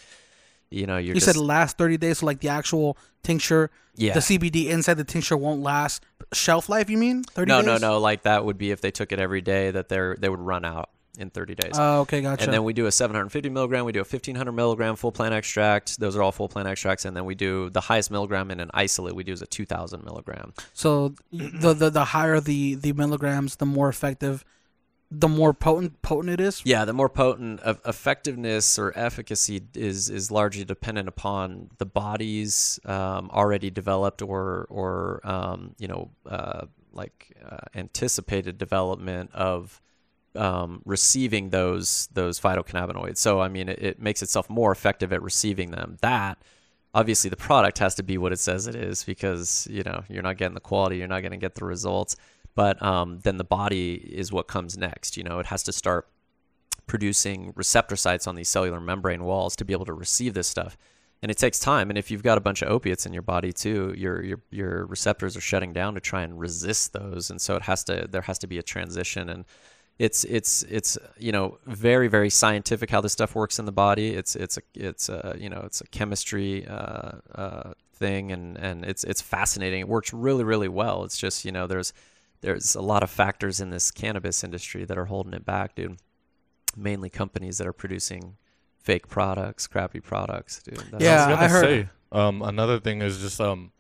you 0.69 0.85
know, 0.85 0.97
you're 0.97 1.15
you 1.15 1.21
just 1.21 1.25
said 1.25 1.35
last 1.35 1.79
30 1.79 1.97
days, 1.97 2.19
so 2.19 2.27
like 2.27 2.41
the 2.41 2.49
actual 2.49 2.95
tincture, 3.23 3.71
yeah. 3.95 4.13
the 4.13 4.19
CBD 4.21 4.67
inside 4.67 4.93
the 4.95 5.03
tincture 5.03 5.35
won't 5.35 5.61
last 5.63 6.03
shelf 6.31 6.69
life. 6.69 6.91
You 6.91 6.97
mean 6.99 7.23
30 7.23 7.49
no, 7.49 7.57
days? 7.61 7.65
no, 7.65 7.77
no. 7.77 7.99
Like 7.99 8.21
that 8.21 8.45
would 8.45 8.57
be 8.59 8.69
if 8.69 8.81
they 8.81 8.91
took 8.91 9.11
it 9.11 9.19
every 9.19 9.41
day 9.41 9.71
that 9.71 9.89
they're 9.89 10.15
they 10.19 10.29
would 10.29 10.39
run 10.39 10.63
out 10.63 10.89
in 11.17 11.29
30 11.29 11.55
days. 11.55 11.73
Oh, 11.75 12.01
okay, 12.01 12.21
gotcha. 12.21 12.45
and 12.45 12.53
then 12.53 12.63
we 12.63 12.73
do 12.73 12.85
a 12.85 12.91
750 12.91 13.49
milligram, 13.49 13.85
we 13.85 13.91
do 13.91 13.99
a 13.99 14.03
1500 14.03 14.51
milligram 14.51 14.95
full 14.95 15.11
plant 15.11 15.33
extract. 15.33 15.99
Those 15.99 16.15
are 16.15 16.23
all 16.23 16.31
full 16.31 16.47
plant 16.47 16.67
extracts. 16.67 17.05
And 17.05 17.15
then 17.15 17.25
we 17.25 17.35
do 17.35 17.69
the 17.69 17.81
highest 17.81 18.11
milligram 18.11 18.51
in 18.51 18.59
an 18.59 18.71
isolate. 18.73 19.15
We 19.15 19.23
do 19.23 19.33
is 19.33 19.41
a 19.41 19.47
2000 19.47 20.03
milligram. 20.03 20.53
so 20.73 21.13
the, 21.31 21.73
the 21.73 21.89
the 21.89 22.05
higher 22.05 22.39
the 22.39 22.75
the 22.75 22.93
milligrams, 22.93 23.57
the 23.57 23.65
more 23.65 23.89
effective, 23.89 24.45
the 25.09 25.27
more 25.27 25.53
potent 25.53 26.01
potent 26.01 26.29
it 26.29 26.39
is. 26.39 26.61
Yeah, 26.63 26.85
the 26.85 26.93
more 26.93 27.09
potent 27.09 27.59
of 27.61 27.81
effectiveness 27.85 28.79
or 28.79 28.93
efficacy 28.95 29.61
is 29.73 30.09
is 30.09 30.31
largely 30.31 30.63
dependent 30.63 31.09
upon 31.09 31.69
the 31.77 31.85
body's 31.85 32.79
um, 32.85 33.29
already 33.31 33.69
developed 33.69 34.21
or 34.21 34.67
or 34.69 35.19
um, 35.23 35.75
you 35.77 35.89
know 35.89 36.11
uh, 36.29 36.65
like 36.93 37.35
uh, 37.45 37.57
anticipated 37.75 38.57
development 38.57 39.31
of 39.33 39.81
um, 40.35 40.81
receiving 40.85 41.49
those 41.49 42.07
those 42.13 42.39
phytocannabinoids. 42.39 43.17
So 43.17 43.41
I 43.41 43.49
mean, 43.49 43.69
it, 43.69 43.79
it 43.81 44.01
makes 44.01 44.21
itself 44.21 44.49
more 44.49 44.71
effective 44.71 45.11
at 45.13 45.21
receiving 45.21 45.71
them. 45.71 45.97
That 46.01 46.37
obviously 46.93 47.29
the 47.29 47.37
product 47.37 47.79
has 47.79 47.95
to 47.95 48.03
be 48.03 48.17
what 48.17 48.33
it 48.33 48.39
says 48.39 48.67
it 48.67 48.75
is 48.75 49.03
because 49.03 49.67
you 49.69 49.83
know 49.83 50.03
you're 50.09 50.23
not 50.23 50.37
getting 50.37 50.55
the 50.55 50.61
quality, 50.61 50.97
you're 50.97 51.07
not 51.07 51.21
going 51.21 51.31
to 51.31 51.37
get 51.37 51.55
the 51.55 51.65
results. 51.65 52.15
But 52.53 52.81
um, 52.83 53.19
then 53.19 53.37
the 53.37 53.45
body 53.45 53.93
is 53.93 54.31
what 54.31 54.47
comes 54.47 54.77
next. 54.77 55.15
You 55.15 55.23
know, 55.23 55.39
it 55.39 55.45
has 55.47 55.63
to 55.63 55.71
start 55.71 56.09
producing 56.85 57.53
receptor 57.55 57.95
sites 57.95 58.27
on 58.27 58.35
these 58.35 58.49
cellular 58.49 58.81
membrane 58.81 59.23
walls 59.23 59.55
to 59.55 59.63
be 59.63 59.71
able 59.71 59.85
to 59.85 59.93
receive 59.93 60.33
this 60.33 60.49
stuff. 60.49 60.77
And 61.21 61.31
it 61.31 61.37
takes 61.37 61.59
time. 61.59 61.89
And 61.89 61.97
if 61.97 62.09
you've 62.11 62.23
got 62.23 62.37
a 62.37 62.41
bunch 62.41 62.61
of 62.61 62.69
opiates 62.69 63.05
in 63.05 63.13
your 63.13 63.21
body 63.21 63.53
too, 63.53 63.93
your 63.95 64.23
your 64.23 64.41
your 64.49 64.85
receptors 64.87 65.37
are 65.37 65.41
shutting 65.41 65.71
down 65.71 65.93
to 65.93 66.01
try 66.01 66.23
and 66.23 66.39
resist 66.39 66.93
those. 66.93 67.29
And 67.29 67.39
so 67.39 67.55
it 67.55 67.61
has 67.61 67.83
to 67.85 68.07
there 68.09 68.23
has 68.23 68.39
to 68.39 68.47
be 68.47 68.57
a 68.57 68.63
transition 68.63 69.29
and 69.29 69.45
it's 70.05 70.23
it's 70.23 70.63
it's 70.63 70.97
you 71.19 71.31
know 71.31 71.59
very 71.67 72.07
very 72.07 72.29
scientific 72.29 72.89
how 72.89 73.01
this 73.01 73.13
stuff 73.13 73.35
works 73.35 73.59
in 73.59 73.65
the 73.65 73.71
body. 73.71 74.07
It's 74.15 74.35
it's 74.35 74.57
a 74.57 74.61
it's 74.73 75.09
a 75.09 75.35
you 75.39 75.49
know 75.49 75.61
it's 75.63 75.81
a 75.81 75.87
chemistry 75.87 76.65
uh, 76.67 77.11
uh, 77.35 77.73
thing 77.93 78.31
and 78.31 78.57
and 78.57 78.83
it's 78.83 79.03
it's 79.03 79.21
fascinating. 79.21 79.79
It 79.81 79.87
works 79.87 80.11
really 80.11 80.43
really 80.43 80.67
well. 80.69 81.03
It's 81.03 81.17
just 81.17 81.45
you 81.45 81.51
know 81.51 81.67
there's 81.67 81.93
there's 82.41 82.73
a 82.73 82.81
lot 82.81 83.03
of 83.03 83.11
factors 83.11 83.59
in 83.61 83.69
this 83.69 83.91
cannabis 83.91 84.43
industry 84.43 84.85
that 84.85 84.97
are 84.97 85.05
holding 85.05 85.33
it 85.33 85.45
back, 85.45 85.75
dude. 85.75 85.97
Mainly 86.75 87.09
companies 87.09 87.57
that 87.59 87.67
are 87.67 87.73
producing 87.73 88.37
fake 88.79 89.07
products, 89.07 89.67
crappy 89.67 89.99
products, 89.99 90.63
dude. 90.63 90.77
That's- 90.91 91.01
Yeah, 91.03 91.25
I 91.25 91.27
was 91.27 91.35
gonna 91.35 91.45
I 91.45 91.47
heard- 91.49 91.65
say 91.85 91.89
um, 92.11 92.41
another 92.41 92.79
thing 92.79 93.01
is 93.03 93.19
just 93.19 93.39
um, 93.39 93.71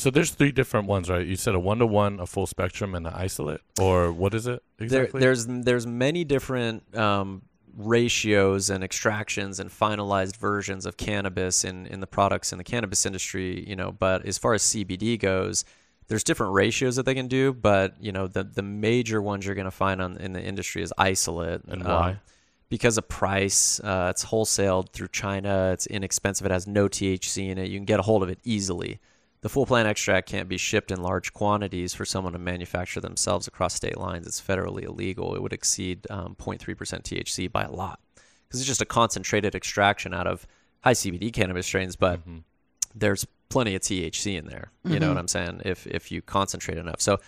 so 0.00 0.10
there's 0.10 0.30
three 0.30 0.52
different 0.52 0.86
ones, 0.86 1.10
right? 1.10 1.26
You 1.26 1.36
said 1.36 1.54
a 1.54 1.58
one 1.58 1.78
to 1.78 1.86
one, 1.86 2.20
a 2.20 2.26
full 2.26 2.46
spectrum, 2.46 2.94
and 2.94 3.06
an 3.06 3.12
isolate, 3.14 3.60
or 3.78 4.12
what 4.12 4.34
is 4.34 4.46
it 4.46 4.62
exactly? 4.78 5.20
There, 5.20 5.28
there's 5.28 5.46
there's 5.46 5.86
many 5.86 6.24
different 6.24 6.96
um, 6.96 7.42
ratios 7.76 8.70
and 8.70 8.82
extractions 8.82 9.60
and 9.60 9.70
finalized 9.70 10.36
versions 10.36 10.86
of 10.86 10.96
cannabis 10.96 11.64
in 11.64 11.86
in 11.86 12.00
the 12.00 12.06
products 12.06 12.52
in 12.52 12.58
the 12.58 12.64
cannabis 12.64 13.04
industry, 13.04 13.68
you 13.68 13.76
know. 13.76 13.92
But 13.92 14.24
as 14.24 14.38
far 14.38 14.54
as 14.54 14.62
CBD 14.62 15.18
goes, 15.18 15.64
there's 16.08 16.24
different 16.24 16.54
ratios 16.54 16.96
that 16.96 17.04
they 17.04 17.14
can 17.14 17.28
do. 17.28 17.52
But 17.52 17.94
you 18.00 18.12
know, 18.12 18.26
the 18.26 18.44
the 18.44 18.62
major 18.62 19.20
ones 19.20 19.44
you're 19.44 19.54
going 19.54 19.66
to 19.66 19.70
find 19.70 20.00
on 20.00 20.16
in 20.16 20.32
the 20.32 20.42
industry 20.42 20.82
is 20.82 20.92
isolate. 20.96 21.62
and 21.66 21.82
um, 21.82 21.88
why? 21.88 22.16
because 22.70 22.96
of 22.96 23.08
price. 23.08 23.80
Uh, 23.80 24.08
it's 24.10 24.24
wholesaled 24.24 24.90
through 24.90 25.08
China. 25.08 25.70
It's 25.72 25.86
inexpensive. 25.86 26.46
It 26.46 26.52
has 26.52 26.66
no 26.66 26.88
THC 26.88 27.50
in 27.50 27.58
it. 27.58 27.68
You 27.68 27.76
can 27.76 27.84
get 27.84 28.00
a 28.00 28.02
hold 28.02 28.22
of 28.22 28.30
it 28.30 28.38
easily. 28.44 29.00
The 29.42 29.48
full 29.48 29.64
plant 29.64 29.88
extract 29.88 30.28
can't 30.28 30.48
be 30.48 30.58
shipped 30.58 30.90
in 30.90 31.00
large 31.00 31.32
quantities 31.32 31.94
for 31.94 32.04
someone 32.04 32.34
to 32.34 32.38
manufacture 32.38 33.00
themselves 33.00 33.46
across 33.46 33.74
state 33.74 33.96
lines. 33.96 34.26
It's 34.26 34.40
federally 34.40 34.82
illegal. 34.84 35.34
It 35.34 35.42
would 35.42 35.54
exceed 35.54 36.06
um, 36.10 36.34
0.3% 36.38 36.58
THC 37.02 37.50
by 37.50 37.62
a 37.64 37.70
lot 37.70 38.00
because 38.46 38.60
it's 38.60 38.68
just 38.68 38.82
a 38.82 38.86
concentrated 38.86 39.54
extraction 39.54 40.12
out 40.12 40.26
of 40.26 40.46
high 40.82 40.92
CBD 40.92 41.32
cannabis 41.32 41.66
strains, 41.66 41.96
but 41.96 42.26
Mhm. 42.28 42.42
there's 42.94 43.26
plenty 43.48 43.74
of 43.74 43.80
THC 43.82 44.36
in 44.36 44.46
there. 44.46 44.70
You 44.84 44.98
know 45.00 45.06
Mhm. 45.06 45.08
what 45.10 45.18
I'm 45.18 45.28
saying? 45.28 45.62
If 45.64 45.86
if 45.86 46.10
you 46.12 46.20
concentrate 46.20 46.76
enough. 46.78 47.00
So 47.00 47.18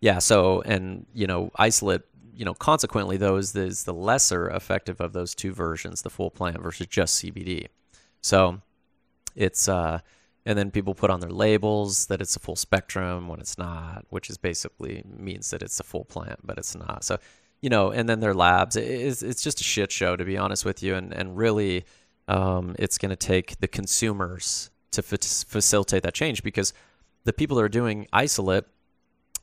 yeah, 0.00 0.18
so 0.18 0.62
and 0.62 1.06
you 1.14 1.26
know, 1.28 1.50
isolate, 1.56 2.02
you 2.34 2.44
know, 2.44 2.54
consequently 2.54 3.16
those 3.16 3.54
is 3.54 3.84
the 3.84 3.94
lesser 3.94 4.48
effective 4.50 5.00
of 5.00 5.12
those 5.12 5.34
two 5.34 5.52
versions, 5.52 6.02
the 6.02 6.10
full 6.10 6.30
plant 6.30 6.60
versus 6.60 6.88
just 6.88 7.14
CBD. 7.16 7.68
So 8.20 8.60
it's 9.36 9.68
uh 9.68 10.00
and 10.44 10.58
then 10.58 10.70
people 10.70 10.94
put 10.94 11.10
on 11.10 11.20
their 11.20 11.30
labels 11.30 12.06
that 12.06 12.20
it's 12.20 12.36
a 12.36 12.40
full 12.40 12.56
spectrum 12.56 13.28
when 13.28 13.40
it's 13.40 13.58
not, 13.58 14.04
which 14.10 14.28
is 14.28 14.38
basically 14.38 15.04
means 15.06 15.50
that 15.50 15.62
it's 15.62 15.78
a 15.78 15.84
full 15.84 16.04
plant, 16.04 16.40
but 16.42 16.58
it's 16.58 16.74
not. 16.74 17.04
So, 17.04 17.18
you 17.60 17.70
know, 17.70 17.92
and 17.92 18.08
then 18.08 18.20
their 18.20 18.34
labs. 18.34 18.74
It's 18.74 19.22
it's 19.22 19.42
just 19.42 19.60
a 19.60 19.64
shit 19.64 19.92
show, 19.92 20.16
to 20.16 20.24
be 20.24 20.36
honest 20.36 20.64
with 20.64 20.82
you. 20.82 20.94
And, 20.96 21.12
and 21.12 21.36
really, 21.36 21.84
um, 22.26 22.74
it's 22.78 22.98
going 22.98 23.10
to 23.10 23.16
take 23.16 23.60
the 23.60 23.68
consumers 23.68 24.70
to 24.90 25.02
fa- 25.02 25.18
facilitate 25.18 26.02
that 26.02 26.14
change 26.14 26.42
because 26.42 26.72
the 27.24 27.32
people 27.32 27.56
that 27.56 27.62
are 27.62 27.68
doing 27.68 28.08
isolate, 28.12 28.64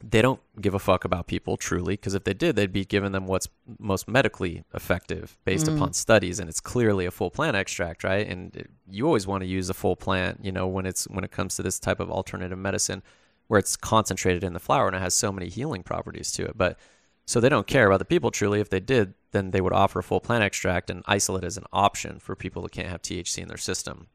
they 0.01 0.21
don't 0.21 0.39
give 0.61 0.73
a 0.73 0.79
fuck 0.79 1.03
about 1.03 1.27
people 1.27 1.57
truly 1.57 1.93
because 1.93 2.13
if 2.13 2.23
they 2.23 2.33
did, 2.33 2.55
they'd 2.55 2.71
be 2.71 2.85
giving 2.85 3.11
them 3.11 3.27
what's 3.27 3.49
most 3.79 4.07
medically 4.07 4.63
effective 4.73 5.37
based 5.43 5.65
Mhm. 5.67 5.75
upon 5.75 5.93
studies, 5.93 6.39
and 6.39 6.49
it's 6.49 6.61
clearly 6.61 7.05
a 7.05 7.11
full 7.11 7.29
plant 7.29 7.57
extract, 7.57 8.03
right? 8.03 8.25
And 8.27 8.55
it- 8.55 8.69
you 8.89 9.05
always 9.05 9.27
want 9.27 9.41
to 9.41 9.47
use 9.47 9.69
a 9.69 9.73
full 9.73 9.95
plant, 9.97 10.39
you 10.43 10.51
know, 10.51 10.67
when 10.67 10.85
it's 10.85 11.05
when 11.09 11.23
it 11.23 11.31
comes 11.31 11.55
to 11.57 11.63
this 11.63 11.79
type 11.79 11.99
of 11.99 12.09
alternative 12.09 12.57
medicine, 12.57 13.03
where 13.47 13.59
it's 13.59 13.75
concentrated 13.75 14.43
in 14.43 14.53
the 14.53 14.59
flower 14.59 14.87
and 14.87 14.95
it 14.95 15.01
has 15.01 15.13
so 15.13 15.31
many 15.31 15.49
healing 15.49 15.83
properties 15.83 16.31
to 16.33 16.45
it. 16.45 16.57
But 16.57 16.77
so 17.25 17.39
they 17.39 17.49
don't 17.49 17.67
care 17.67 17.85
about 17.87 17.99
the 17.99 18.05
people 18.05 18.31
truly. 18.31 18.59
If 18.59 18.69
they 18.69 18.79
did, 18.79 19.13
then 19.31 19.51
they 19.51 19.61
would 19.61 19.73
offer 19.73 19.99
a 19.99 20.03
full 20.03 20.19
plant 20.19 20.43
extract 20.43 20.89
and 20.89 21.03
isolate 21.07 21.43
as 21.43 21.57
an 21.57 21.65
option 21.73 22.19
for 22.19 22.35
people 22.35 22.61
that 22.63 22.71
can't 22.71 22.87
have 22.89 23.01
THC 23.01 23.41
in 23.41 23.47
their 23.47 23.57
system, 23.57 24.07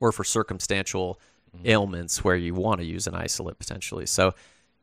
or 0.00 0.10
for 0.10 0.24
circumstantial 0.24 1.20
ailments 1.64 2.24
where 2.24 2.34
you 2.36 2.54
want 2.54 2.80
to 2.80 2.86
use 2.86 3.06
an 3.06 3.14
isolate 3.14 3.58
potentially. 3.58 4.06
So, 4.06 4.34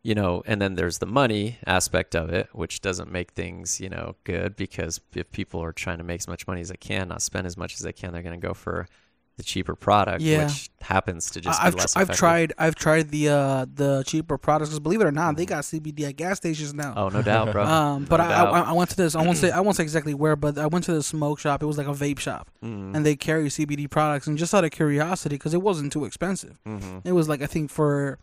you 0.03 0.15
know, 0.15 0.41
and 0.45 0.61
then 0.61 0.75
there's 0.75 0.99
the 0.99 1.05
money 1.05 1.57
aspect 1.67 2.15
of 2.15 2.29
it, 2.29 2.47
which 2.53 2.81
doesn't 2.81 3.11
make 3.11 3.31
things, 3.31 3.79
you 3.81 3.89
know, 3.89 4.15
good 4.23 4.55
because 4.55 5.01
if 5.13 5.31
people 5.31 5.61
are 5.61 5.73
trying 5.73 5.97
to 5.97 6.03
make 6.03 6.21
as 6.21 6.27
much 6.27 6.47
money 6.47 6.61
as 6.61 6.69
they 6.69 6.77
can, 6.77 7.07
not 7.09 7.21
spend 7.21 7.45
as 7.45 7.57
much 7.57 7.73
as 7.73 7.79
they 7.81 7.91
can, 7.93 8.13
they're 8.13 8.21
going 8.23 8.39
to 8.39 8.47
go 8.47 8.53
for 8.53 8.87
the 9.35 9.43
cheaper 9.43 9.73
product, 9.75 10.21
Yeah. 10.21 10.45
which 10.47 10.69
happens 10.81 11.29
to 11.31 11.39
just 11.39 11.61
I've 11.63 11.73
be 11.75 11.79
less 11.79 11.95
I've 11.95 12.11
tried 12.11 12.51
I've 12.57 12.75
tried 12.75 13.09
the 13.09 13.29
uh 13.29 13.65
the 13.73 14.03
cheaper 14.05 14.37
products. 14.37 14.69
'cause 14.69 14.79
believe 14.81 14.99
it 14.99 15.05
or 15.05 15.11
not, 15.13 15.37
they 15.37 15.45
got 15.45 15.63
CBD 15.63 16.03
at 16.07 16.17
gas 16.17 16.35
stations 16.37 16.73
now. 16.73 16.93
Oh, 16.97 17.07
no 17.07 17.21
doubt, 17.21 17.53
bro. 17.53 17.63
Um, 17.65 18.03
but 18.03 18.17
No 18.17 18.25
I, 18.25 18.27
doubt. 18.27 18.53
I 18.53 18.59
I 18.63 18.71
went 18.73 18.89
to 18.89 18.97
this. 18.97 19.15
I 19.15 19.21
won't 19.23 19.37
say 19.37 19.49
I 19.59 19.61
won't 19.61 19.77
say 19.77 19.83
exactly 19.83 20.13
where, 20.13 20.35
but 20.35 20.57
I 20.57 20.67
went 20.67 20.83
to 20.85 20.93
the 20.93 21.01
smoke 21.03 21.39
shop. 21.39 21.63
It 21.63 21.67
was 21.67 21.77
like 21.77 21.87
a 21.87 21.91
vape 21.93 22.19
shop, 22.19 22.49
Mhm. 22.61 22.93
and 22.95 23.05
they 23.05 23.15
carry 23.15 23.47
CBD 23.49 23.89
products. 23.89 24.27
And 24.27 24.37
just 24.37 24.53
out 24.53 24.65
of 24.65 24.71
curiosity, 24.71 25.35
because 25.35 25.53
it 25.53 25.61
wasn't 25.61 25.93
too 25.93 26.03
expensive, 26.03 26.59
Mhm. 26.67 27.01
it 27.05 27.13
was 27.13 27.29
like 27.29 27.41
I 27.41 27.47
think 27.47 27.69
for 27.71 28.17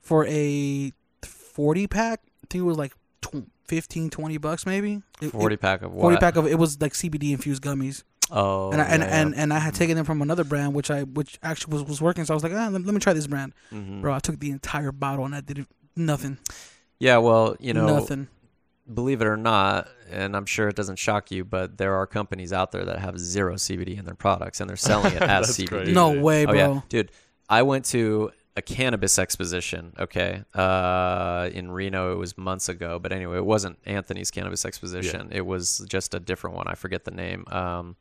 for 0.00 0.24
a 0.26 0.92
forty 1.52 1.86
pack, 1.86 2.20
I 2.42 2.46
think 2.50 2.62
it 2.62 2.66
was 2.66 2.78
like 2.78 2.92
tw- 3.20 3.46
15, 3.64 4.10
20 4.10 4.36
bucks 4.38 4.66
maybe. 4.66 5.02
It- 5.20 5.26
it- 5.26 5.30
40 5.32 5.56
pack 5.56 5.82
of 5.82 5.92
what? 5.92 6.02
40 6.02 6.16
pack 6.18 6.36
of 6.36 6.46
it 6.46 6.58
was 6.58 6.80
like 6.80 6.92
CBD 6.94 7.32
infused 7.32 7.62
gummies, 7.62 8.02
Oh, 8.30 8.70
and 8.72 8.80
I, 8.80 8.84
and, 8.86 9.02
yeah, 9.02 9.20
and 9.20 9.34
and 9.34 9.52
I 9.52 9.58
had 9.58 9.74
taken 9.74 9.96
them 9.96 10.04
from 10.04 10.22
another 10.22 10.44
brand, 10.44 10.74
which 10.74 10.90
I 10.90 11.02
which 11.02 11.38
actually 11.42 11.74
was, 11.74 11.84
was 11.84 12.00
working. 12.02 12.24
So 12.24 12.34
I 12.34 12.36
was 12.36 12.42
like, 12.42 12.52
ah, 12.54 12.68
let, 12.70 12.84
let 12.84 12.94
me 12.94 13.00
try 13.00 13.12
this 13.12 13.26
brand, 13.26 13.52
Mhm. 13.72 14.00
bro. 14.00 14.12
I 14.14 14.18
took 14.18 14.38
the 14.40 14.50
entire 14.50 14.92
bottle 14.92 15.24
and 15.24 15.34
I 15.34 15.40
did 15.40 15.66
nothing, 15.96 16.38
Yeah, 16.98 17.18
well, 17.18 17.56
you 17.60 17.72
know, 17.74 17.86
nothing. 17.86 18.28
believe 18.92 19.20
it 19.20 19.26
or 19.26 19.36
not, 19.36 19.88
and 20.10 20.34
I'm 20.36 20.46
sure 20.46 20.68
it 20.68 20.76
doesn't 20.76 20.96
shock 20.98 21.30
you, 21.30 21.44
but 21.44 21.76
there 21.78 21.94
are 21.94 22.06
companies 22.06 22.52
out 22.52 22.72
there 22.72 22.84
that 22.86 22.98
have 22.98 23.18
zero 23.18 23.54
CBD 23.56 23.98
in 23.98 24.04
their 24.06 24.14
products 24.14 24.60
and 24.60 24.68
they're 24.68 24.76
selling 24.76 25.12
it 25.12 25.22
as 25.22 25.56
CBD. 25.56 25.68
crazy. 25.68 25.92
No 25.92 26.18
way, 26.20 26.44
Oh 26.46 26.50
bro. 26.52 26.54
yeah, 26.74 26.80
dude. 26.88 27.10
I 27.48 27.62
went 27.62 27.84
to 27.86 28.30
a 28.56 28.62
cannabis 28.62 29.18
exposition. 29.18 29.92
Okay, 29.98 30.42
uh, 30.54 31.48
in 31.52 31.70
Reno. 31.70 32.12
It 32.12 32.16
was 32.16 32.36
months 32.36 32.68
ago, 32.68 32.98
but 32.98 33.12
anyway, 33.12 33.36
it 33.36 33.44
wasn't 33.44 33.78
Anthony's 33.86 34.30
cannabis 34.30 34.64
exposition. 34.64 35.28
It 35.32 35.46
was 35.46 35.84
just 35.88 36.14
a 36.14 36.20
different 36.20 36.56
one. 36.56 36.68
I 36.68 36.74
forget 36.74 37.04
the 37.04 37.10
name. 37.10 37.44
Um, 37.48 37.96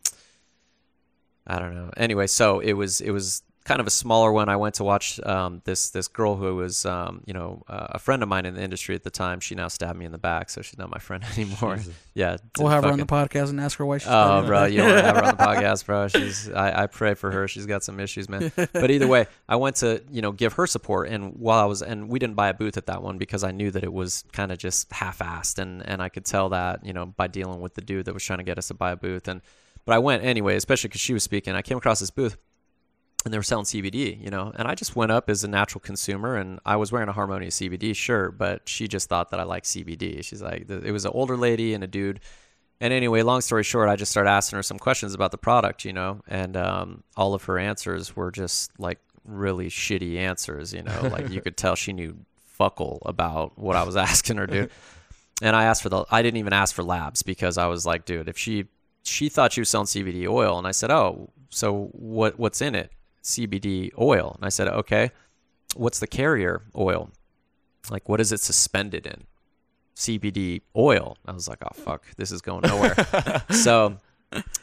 I 1.47 1.59
don't 1.59 1.73
know. 1.73 1.91
Anyway, 1.97 2.27
so 2.27 2.59
it 2.59 2.73
was 2.73 3.01
it 3.01 3.11
was 3.11 3.43
kind 3.63 3.79
of 3.79 3.87
a 3.87 3.91
smaller 3.91 4.31
one. 4.31 4.49
I 4.49 4.55
went 4.55 4.75
to 4.75 4.83
watch 4.83 5.19
um, 5.21 5.61
this 5.65 5.91
this 5.91 6.07
girl 6.07 6.35
who 6.35 6.55
was 6.55 6.85
um, 6.85 7.23
you 7.25 7.33
know 7.33 7.63
uh, 7.67 7.87
a 7.91 7.99
friend 7.99 8.23
of 8.23 8.29
mine 8.29 8.45
in 8.45 8.55
the 8.55 8.61
industry 8.61 8.95
at 8.95 9.03
the 9.03 9.09
time. 9.09 9.39
She 9.39 9.55
now 9.55 9.67
stabbed 9.67 9.97
me 9.97 10.05
in 10.05 10.11
the 10.11 10.17
back, 10.17 10.49
so 10.49 10.61
she's 10.61 10.77
not 10.77 10.89
my 10.89 10.97
friend 10.97 11.23
anymore. 11.33 11.77
Jesus. 11.77 11.93
yeah, 12.13 12.37
We'll 12.57 12.69
have 12.69 12.83
her 12.83 12.91
on 12.91 12.99
the 12.99 13.05
podcast 13.05 13.49
and 13.49 13.59
ask 13.59 13.77
her 13.77 13.85
why 13.85 13.99
she's. 13.99 14.07
Oh, 14.07 14.11
studying 14.11 14.47
bro, 14.47 14.61
that. 14.61 14.71
you 14.71 14.77
don't 14.77 14.87
want 14.87 14.99
to 14.99 15.05
have 15.05 15.15
her 15.17 15.23
on 15.23 15.35
the 15.37 15.43
podcast, 15.67 15.85
bro. 15.85 16.07
She's 16.07 16.49
I, 16.49 16.83
I 16.83 16.87
pray 16.87 17.13
for 17.13 17.31
her. 17.31 17.47
She's 17.47 17.65
got 17.65 17.83
some 17.83 17.99
issues, 17.99 18.29
man. 18.29 18.51
But 18.55 18.91
either 18.91 19.07
way, 19.07 19.27
I 19.47 19.55
went 19.57 19.77
to 19.77 20.03
you 20.09 20.21
know 20.21 20.31
give 20.31 20.53
her 20.53 20.67
support, 20.67 21.09
and 21.09 21.35
while 21.35 21.59
I 21.59 21.65
was 21.65 21.81
and 21.81 22.09
we 22.09 22.19
didn't 22.19 22.35
buy 22.35 22.49
a 22.49 22.53
booth 22.53 22.77
at 22.77 22.87
that 22.87 23.03
one 23.03 23.17
because 23.17 23.43
I 23.43 23.51
knew 23.51 23.71
that 23.71 23.83
it 23.83 23.93
was 23.93 24.23
kind 24.31 24.51
of 24.51 24.57
just 24.57 24.91
half-assed, 24.91 25.59
and 25.59 25.85
and 25.87 26.01
I 26.01 26.09
could 26.09 26.25
tell 26.25 26.49
that 26.49 26.85
you 26.85 26.93
know 26.93 27.05
by 27.05 27.27
dealing 27.27 27.61
with 27.61 27.75
the 27.75 27.81
dude 27.81 28.05
that 28.05 28.13
was 28.13 28.23
trying 28.23 28.39
to 28.39 28.43
get 28.43 28.57
us 28.57 28.69
to 28.69 28.73
buy 28.73 28.91
a 28.91 28.95
booth, 28.95 29.27
and 29.27 29.41
but 29.85 29.93
I 29.93 29.99
went 29.99 30.23
anyway, 30.23 30.55
especially 30.55 30.89
because 30.89 31.01
she 31.01 31.13
was 31.13 31.23
speaking. 31.23 31.55
I 31.55 31.61
came 31.61 31.77
across 31.77 31.99
this 31.99 32.11
booth. 32.11 32.37
And 33.23 33.31
they 33.31 33.37
were 33.37 33.43
selling 33.43 33.65
CBD, 33.65 34.19
you 34.19 34.31
know, 34.31 34.51
and 34.55 34.67
I 34.67 34.73
just 34.73 34.95
went 34.95 35.11
up 35.11 35.29
as 35.29 35.43
a 35.43 35.47
natural 35.47 35.79
consumer, 35.79 36.37
and 36.37 36.59
I 36.65 36.75
was 36.75 36.91
wearing 36.91 37.07
a 37.07 37.13
Harmonia 37.13 37.49
CBD 37.49 37.95
shirt, 37.95 38.37
but 38.37 38.67
she 38.67 38.87
just 38.87 39.09
thought 39.09 39.29
that 39.29 39.39
I 39.39 39.43
like 39.43 39.63
CBD. 39.63 40.23
She's 40.23 40.41
like, 40.41 40.67
it 40.69 40.91
was 40.91 41.05
an 41.05 41.11
older 41.13 41.37
lady 41.37 41.75
and 41.75 41.83
a 41.83 41.87
dude, 41.87 42.19
and 42.81 42.91
anyway, 42.91 43.21
long 43.21 43.41
story 43.41 43.63
short, 43.63 43.89
I 43.89 43.95
just 43.95 44.09
started 44.09 44.31
asking 44.31 44.57
her 44.57 44.63
some 44.63 44.79
questions 44.79 45.13
about 45.13 45.29
the 45.29 45.37
product, 45.37 45.85
you 45.85 45.93
know, 45.93 46.21
and 46.27 46.57
um, 46.57 47.03
all 47.15 47.35
of 47.35 47.43
her 47.43 47.59
answers 47.59 48.15
were 48.15 48.31
just 48.31 48.71
like 48.79 48.97
really 49.23 49.69
shitty 49.69 50.17
answers, 50.17 50.73
you 50.73 50.81
know, 50.81 51.01
like 51.11 51.29
you 51.29 51.41
could 51.41 51.55
tell 51.57 51.75
she 51.75 51.93
knew 51.93 52.17
fuckle 52.57 52.99
about 53.05 53.55
what 53.55 53.75
I 53.75 53.83
was 53.83 53.95
asking 53.97 54.37
her, 54.37 54.47
dude. 54.47 54.71
And 55.43 55.55
I 55.55 55.65
asked 55.65 55.83
for 55.83 55.89
the, 55.89 56.05
I 56.09 56.23
didn't 56.23 56.37
even 56.37 56.53
ask 56.53 56.73
for 56.73 56.81
labs 56.83 57.21
because 57.21 57.59
I 57.59 57.67
was 57.67 57.85
like, 57.85 58.05
dude, 58.05 58.27
if 58.27 58.37
she, 58.37 58.65
she 59.03 59.29
thought 59.29 59.53
she 59.53 59.61
was 59.61 59.69
selling 59.69 59.85
CBD 59.85 60.27
oil, 60.27 60.57
and 60.57 60.65
I 60.65 60.71
said, 60.71 60.89
oh, 60.89 61.29
so 61.49 61.89
what, 61.91 62.39
what's 62.39 62.61
in 62.61 62.73
it? 62.73 62.91
CBD 63.23 63.91
oil, 63.99 64.33
and 64.35 64.45
I 64.45 64.49
said, 64.49 64.67
okay, 64.67 65.11
what's 65.75 65.99
the 65.99 66.07
carrier 66.07 66.63
oil? 66.75 67.09
Like, 67.89 68.07
what 68.09 68.19
is 68.19 68.31
it 68.31 68.39
suspended 68.39 69.05
in? 69.05 69.25
CBD 69.95 70.61
oil. 70.75 71.17
I 71.25 71.31
was 71.31 71.47
like, 71.47 71.59
oh 71.63 71.73
fuck, 71.73 72.05
this 72.15 72.31
is 72.31 72.41
going 72.41 72.61
nowhere. 72.61 72.95
so 73.51 73.97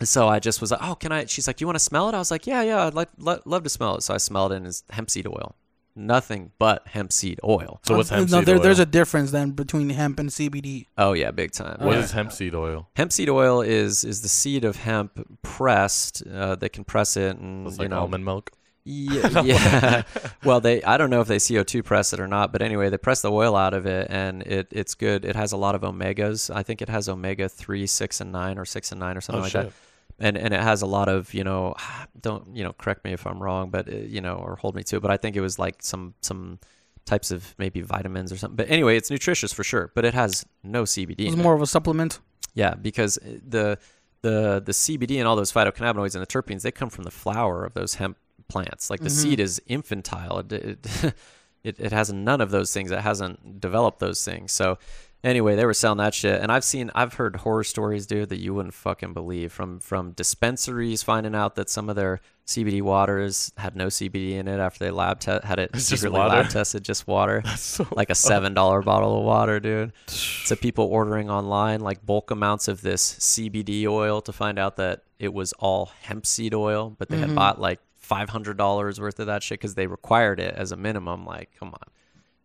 so 0.02 0.28
I 0.28 0.38
just 0.38 0.60
was 0.60 0.70
like, 0.70 0.80
oh, 0.82 0.94
can 0.94 1.12
I? 1.12 1.26
She's 1.26 1.46
like, 1.46 1.60
you 1.60 1.66
want 1.66 1.76
to 1.76 1.84
smell 1.84 2.08
it? 2.08 2.14
I 2.14 2.18
was 2.18 2.30
like, 2.30 2.46
yeah, 2.46 2.62
yeah, 2.62 2.86
I'd 2.86 2.94
like, 2.94 3.08
lo- 3.18 3.40
love 3.44 3.64
to 3.64 3.68
smell 3.68 3.96
it. 3.96 4.02
So 4.02 4.14
I 4.14 4.16
smelled 4.16 4.52
it 4.52 4.56
and 4.56 4.66
it's 4.66 4.82
hemp 4.90 5.10
seed 5.10 5.26
oil. 5.26 5.54
Nothing 5.96 6.52
but 6.58 6.86
hemp 6.86 7.12
seed 7.12 7.40
oil. 7.42 7.80
So 7.84 7.96
what's 7.96 8.12
Uh, 8.12 8.16
hemp 8.16 8.30
no, 8.30 8.38
seed 8.38 8.46
there, 8.46 8.56
oil? 8.56 8.62
There's 8.62 8.78
a 8.78 8.86
difference 8.86 9.30
then 9.32 9.50
between 9.50 9.90
hemp 9.90 10.20
and 10.20 10.30
CBD. 10.30 10.86
Oh 10.96 11.12
yeah, 11.12 11.30
big 11.32 11.50
time. 11.52 11.78
What 11.80 11.96
yeah. 11.96 12.02
is 12.04 12.12
hemp 12.12 12.32
seed 12.32 12.54
oil? 12.54 12.88
Hemp 12.96 13.12
seed 13.12 13.28
oil 13.28 13.60
is 13.62 14.04
is 14.04 14.20
the 14.22 14.28
seed 14.28 14.64
of 14.64 14.76
hemp 14.76 15.26
pressed. 15.42 16.22
Uh, 16.26 16.54
they 16.54 16.68
can 16.68 16.84
press 16.84 17.16
it 17.16 17.36
and 17.36 17.66
It's 17.66 17.76
you 17.78 17.82
like 17.84 17.90
know 17.90 18.00
almond 18.00 18.24
milk. 18.24 18.52
Yeah, 18.90 19.42
yeah. 19.42 20.02
well, 20.44 20.60
they 20.60 20.82
I 20.82 20.96
don't 20.96 21.10
know 21.10 21.20
if 21.20 21.28
they 21.28 21.36
CO2 21.36 21.84
press 21.84 22.12
it 22.14 22.20
or 22.20 22.28
not, 22.28 22.52
but 22.52 22.62
anyway, 22.62 22.88
they 22.88 22.96
press 22.96 23.20
the 23.20 23.30
oil 23.30 23.54
out 23.54 23.74
of 23.74 23.84
it, 23.84 24.06
and 24.08 24.42
it 24.44 24.68
it's 24.70 24.94
good. 24.94 25.24
It 25.26 25.36
has 25.36 25.52
a 25.52 25.58
lot 25.58 25.74
of 25.74 25.82
omegas. 25.82 26.48
I 26.54 26.62
think 26.62 26.80
it 26.80 26.88
has 26.88 27.06
omega 27.08 27.48
three, 27.50 27.86
six, 27.86 28.20
and 28.22 28.32
nine, 28.32 28.56
or 28.56 28.64
six 28.64 28.90
and 28.90 28.98
nine, 28.98 29.16
or 29.18 29.20
something 29.20 29.40
Oh 29.40 29.42
like 29.42 29.52
shit. 29.52 29.64
that. 29.64 29.72
And 30.20 30.36
and 30.36 30.52
it 30.52 30.60
has 30.60 30.82
a 30.82 30.86
lot 30.86 31.08
of 31.08 31.32
you 31.34 31.44
know, 31.44 31.74
don't 32.20 32.54
you 32.56 32.64
know, 32.64 32.72
correct 32.72 33.04
me 33.04 33.12
if 33.12 33.26
I'm 33.26 33.42
wrong, 33.42 33.70
but 33.70 33.88
uh, 33.92 33.96
you 33.96 34.20
know, 34.20 34.34
or 34.36 34.56
hold 34.56 34.74
me 34.74 34.82
to 34.84 34.96
it. 34.96 35.02
But 35.02 35.10
I 35.10 35.16
think 35.16 35.36
it 35.36 35.40
was 35.40 35.58
like 35.58 35.76
some 35.82 36.14
some 36.22 36.58
types 37.04 37.30
of 37.30 37.54
maybe 37.58 37.80
vitamins 37.80 38.30
or 38.32 38.36
something. 38.36 38.56
But 38.56 38.68
anyway, 38.70 38.96
it's 38.96 39.10
nutritious 39.10 39.52
for 39.52 39.64
sure. 39.64 39.90
But 39.94 40.04
it 40.04 40.14
has 40.14 40.44
no 40.62 40.82
CBD. 40.82 41.20
It's 41.20 41.34
in 41.34 41.40
it. 41.40 41.42
more 41.42 41.54
of 41.54 41.62
a 41.62 41.66
supplement. 41.66 42.20
Yeah, 42.54 42.74
because 42.74 43.14
the 43.22 43.78
the 44.22 44.60
the 44.64 44.72
CBD 44.72 45.18
and 45.18 45.28
all 45.28 45.36
those 45.36 45.52
phytocannabinoids 45.52 46.14
and 46.14 46.22
the 46.22 46.26
terpenes 46.26 46.62
they 46.62 46.72
come 46.72 46.90
from 46.90 47.04
the 47.04 47.10
flower 47.12 47.64
of 47.64 47.74
those 47.74 47.94
hemp 47.94 48.16
plants. 48.48 48.90
Like 48.90 49.00
the 49.00 49.08
Mhm. 49.10 49.22
seed 49.22 49.40
is 49.40 49.62
infantile. 49.66 50.40
It, 50.40 50.52
it 50.52 50.86
it 51.62 51.78
it 51.78 51.92
has 51.92 52.12
none 52.12 52.40
of 52.40 52.50
those 52.50 52.72
things. 52.74 52.90
It 52.90 52.98
hasn't 53.00 53.60
developed 53.60 54.00
those 54.00 54.24
things. 54.24 54.50
So 54.52 54.78
anyway, 55.24 55.56
they 55.56 55.64
were 55.66 55.74
selling 55.74 55.98
that 55.98 56.14
shit, 56.14 56.40
and 56.40 56.50
I've 56.52 56.64
seen 56.64 56.90
I've 56.94 57.14
heard 57.14 57.36
horror 57.36 57.64
stories, 57.64 58.06
dude, 58.06 58.28
that 58.30 58.38
you 58.40 58.54
wouldn't 58.54 58.74
fucking 58.74 59.12
believe 59.14 59.52
from 59.52 59.80
from 59.80 60.12
dispensaries 60.12 61.02
finding 61.02 61.34
out 61.34 61.54
that 61.56 61.68
some 61.70 61.88
of 61.88 61.96
their 61.96 62.20
CBD 62.46 62.80
waters 62.80 63.52
had 63.58 63.76
no 63.76 63.88
CBD 63.88 64.32
in 64.32 64.48
it 64.48 64.58
after 64.58 64.82
they 64.84 64.90
lab 64.90 65.20
te- 65.20 65.38
had 65.44 65.58
it 65.58 65.70
It's 65.74 65.84
secretly 65.84 66.18
lab 66.18 66.48
tested, 66.48 66.82
just 66.82 67.06
water 67.06 67.42
That's 67.44 67.60
so 67.60 67.86
like 67.92 68.08
a 68.08 68.14
seven 68.14 68.54
dollar 68.54 68.80
bottle 68.80 69.18
of 69.18 69.24
water, 69.24 69.60
dude. 69.60 69.92
To 70.46 70.56
people 70.56 70.86
ordering 70.86 71.28
online 71.28 71.80
like 71.80 72.06
bulk 72.06 72.30
amounts 72.30 72.68
of 72.68 72.80
this 72.80 73.12
CBD 73.18 73.86
oil 73.86 74.22
to 74.22 74.32
find 74.32 74.58
out 74.58 74.76
that 74.76 75.02
it 75.18 75.34
was 75.34 75.52
all 75.58 75.90
hemp 76.02 76.24
seed 76.24 76.54
oil, 76.54 76.96
but 76.98 77.10
they 77.10 77.18
had 77.18 77.28
Mhm. 77.30 77.34
bought 77.34 77.60
like 77.60 77.80
five 77.96 78.30
hundred 78.30 78.56
dollars 78.56 78.98
worth 78.98 79.20
of 79.20 79.26
that 79.26 79.42
shit 79.42 79.58
because 79.60 79.74
they 79.74 79.86
required 79.86 80.40
it 80.40 80.54
as 80.54 80.72
a 80.72 80.76
minimum. 80.78 81.26
Like, 81.26 81.50
come 81.58 81.68
on, 81.68 81.82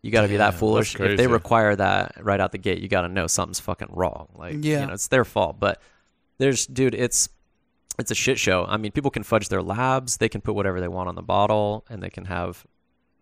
you 0.04 0.10
got 0.10 0.22
to 0.22 0.28
be 0.28 0.36
that 0.36 0.54
foolish. 0.54 0.94
If 1.00 1.16
they 1.16 1.26
require 1.26 1.74
that 1.76 2.22
right 2.22 2.38
out 2.38 2.52
the 2.52 2.58
gate, 2.58 2.80
you 2.80 2.88
got 2.88 3.00
to 3.02 3.08
know 3.08 3.26
something's 3.26 3.58
fucking 3.60 3.88
wrong. 3.90 4.28
Like, 4.34 4.56
Yeah. 4.60 4.80
you 4.82 4.86
know, 4.88 4.92
it's 4.92 5.08
their 5.08 5.24
fault. 5.24 5.58
But 5.58 5.80
there's, 6.38 6.66
dude, 6.66 6.94
it's 6.94 7.28
it's 7.98 8.10
a 8.10 8.14
shit 8.14 8.38
show. 8.38 8.66
I 8.68 8.76
mean, 8.76 8.92
people 8.92 9.10
can 9.10 9.22
fudge 9.22 9.48
their 9.48 9.62
labs. 9.62 10.16
They 10.18 10.28
can 10.28 10.40
put 10.40 10.54
whatever 10.54 10.80
they 10.80 10.88
want 10.88 11.08
on 11.08 11.14
the 11.14 11.22
bottle, 11.22 11.84
and 11.88 12.02
they 12.02 12.10
can 12.10 12.24
have 12.26 12.66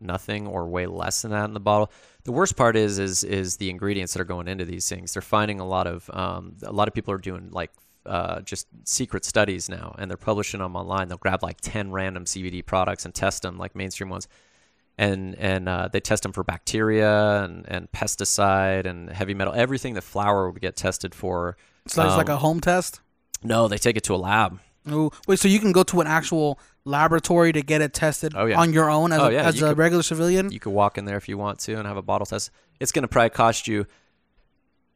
nothing 0.00 0.46
or 0.48 0.66
way 0.66 0.86
less 0.86 1.22
than 1.22 1.30
that 1.30 1.44
in 1.44 1.54
the 1.54 1.60
bottle. 1.60 1.92
The 2.24 2.32
worst 2.32 2.56
part 2.56 2.74
is 2.76 2.98
is 2.98 3.22
is 3.22 3.58
the 3.58 3.70
ingredients 3.70 4.12
that 4.14 4.20
are 4.20 4.24
going 4.24 4.48
into 4.48 4.64
these 4.64 4.88
things. 4.88 5.12
They're 5.12 5.22
finding 5.22 5.60
a 5.60 5.66
lot 5.66 5.86
of 5.86 6.10
um, 6.12 6.56
a 6.64 6.72
lot 6.72 6.88
of 6.88 6.94
people 6.94 7.14
are 7.14 7.18
doing 7.18 7.50
like 7.52 7.70
uh, 8.06 8.40
just 8.40 8.66
secret 8.84 9.24
studies 9.24 9.68
now, 9.68 9.94
and 9.98 10.10
they're 10.10 10.16
publishing 10.16 10.58
them 10.60 10.74
online. 10.74 11.06
They'll 11.08 11.18
grab 11.18 11.42
like 11.42 11.60
ten 11.60 11.92
random 11.92 12.24
CBD 12.24 12.64
products 12.66 13.04
and 13.04 13.14
test 13.14 13.42
them, 13.42 13.58
like 13.58 13.76
mainstream 13.76 14.08
ones, 14.10 14.26
and 15.06 15.34
and 15.50 15.68
uh, 15.68 15.88
they 15.92 16.00
test 16.00 16.22
them 16.22 16.32
for 16.32 16.44
bacteria 16.44 17.42
and 17.44 17.64
and 17.68 17.90
pesticide 17.92 18.84
and 18.90 19.10
heavy 19.10 19.34
metal, 19.34 19.52
everything 19.54 19.94
that 19.94 20.02
flour 20.02 20.50
would 20.50 20.60
get 20.62 20.76
tested 20.76 21.14
for. 21.14 21.56
It's 21.86 21.96
like, 21.96 22.06
it's 22.08 22.16
like 22.16 22.28
Um, 22.30 22.36
a 22.36 22.38
home 22.38 22.60
test. 22.60 23.00
No, 23.42 23.68
they 23.68 23.78
take 23.78 23.96
it 23.96 24.04
to 24.04 24.14
a 24.14 24.20
lab. 24.30 24.60
Ooh, 24.90 25.10
wait, 25.28 25.38
so 25.38 25.48
you 25.48 25.60
can 25.60 25.72
go 25.72 25.82
to 25.84 26.00
an 26.00 26.06
actual 26.08 26.58
laboratory 26.84 27.52
to 27.52 27.62
get 27.62 27.80
it 27.80 27.92
tested 27.94 28.32
Oh, 28.36 28.46
yeah. 28.46 28.58
on 28.60 28.72
your 28.72 28.88
own 28.90 29.12
as 29.12 29.20
Oh, 29.20 29.26
a, 29.26 29.32
yeah, 29.32 29.42
as 29.48 29.58
you 29.60 29.66
a 29.66 29.68
could- 29.70 29.78
regular 29.78 30.02
civilian? 30.02 30.50
You 30.50 30.58
could 30.60 30.72
walk 30.72 30.98
in 30.98 31.04
there 31.04 31.16
if 31.16 31.28
you 31.28 31.38
want 31.38 31.58
to 31.60 31.74
and 31.78 31.86
have 31.86 31.96
a 31.96 32.02
bottle 32.02 32.26
test. 32.26 32.50
It's 32.80 32.90
going 32.92 33.02
to 33.04 33.08
probably 33.08 33.30
cost 33.30 33.68
you, 33.68 33.86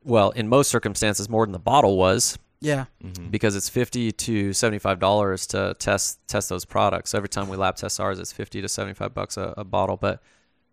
well, 0.05 0.31
in 0.31 0.49
most 0.49 0.71
circumstances, 0.71 1.29
more 1.29 1.45
than 1.47 1.53
the 1.53 1.59
bottle 1.61 1.97
was 1.97 2.37
yeah. 2.61 2.87
Mhm. 3.05 3.31
because 3.31 3.57
it's 3.57 3.69
fifty 3.69 4.12
to 4.12 4.53
seventy-five 4.53 4.99
dollars 4.99 5.47
to 5.49 5.75
test 5.79 6.21
test 6.29 6.49
those 6.49 6.64
products. 6.64 7.11
So 7.11 7.19
every 7.19 7.29
time 7.29 7.49
we 7.49 7.57
lab 7.57 7.77
test 7.77 8.01
ours, 8.01 8.19
it's 8.19 8.33
fifty 8.33 8.61
to 8.62 8.69
seventy-five 8.69 9.14
bucks 9.14 9.37
a, 9.37 9.55
a 9.57 9.64
bottle. 9.64 9.97
But 9.97 10.23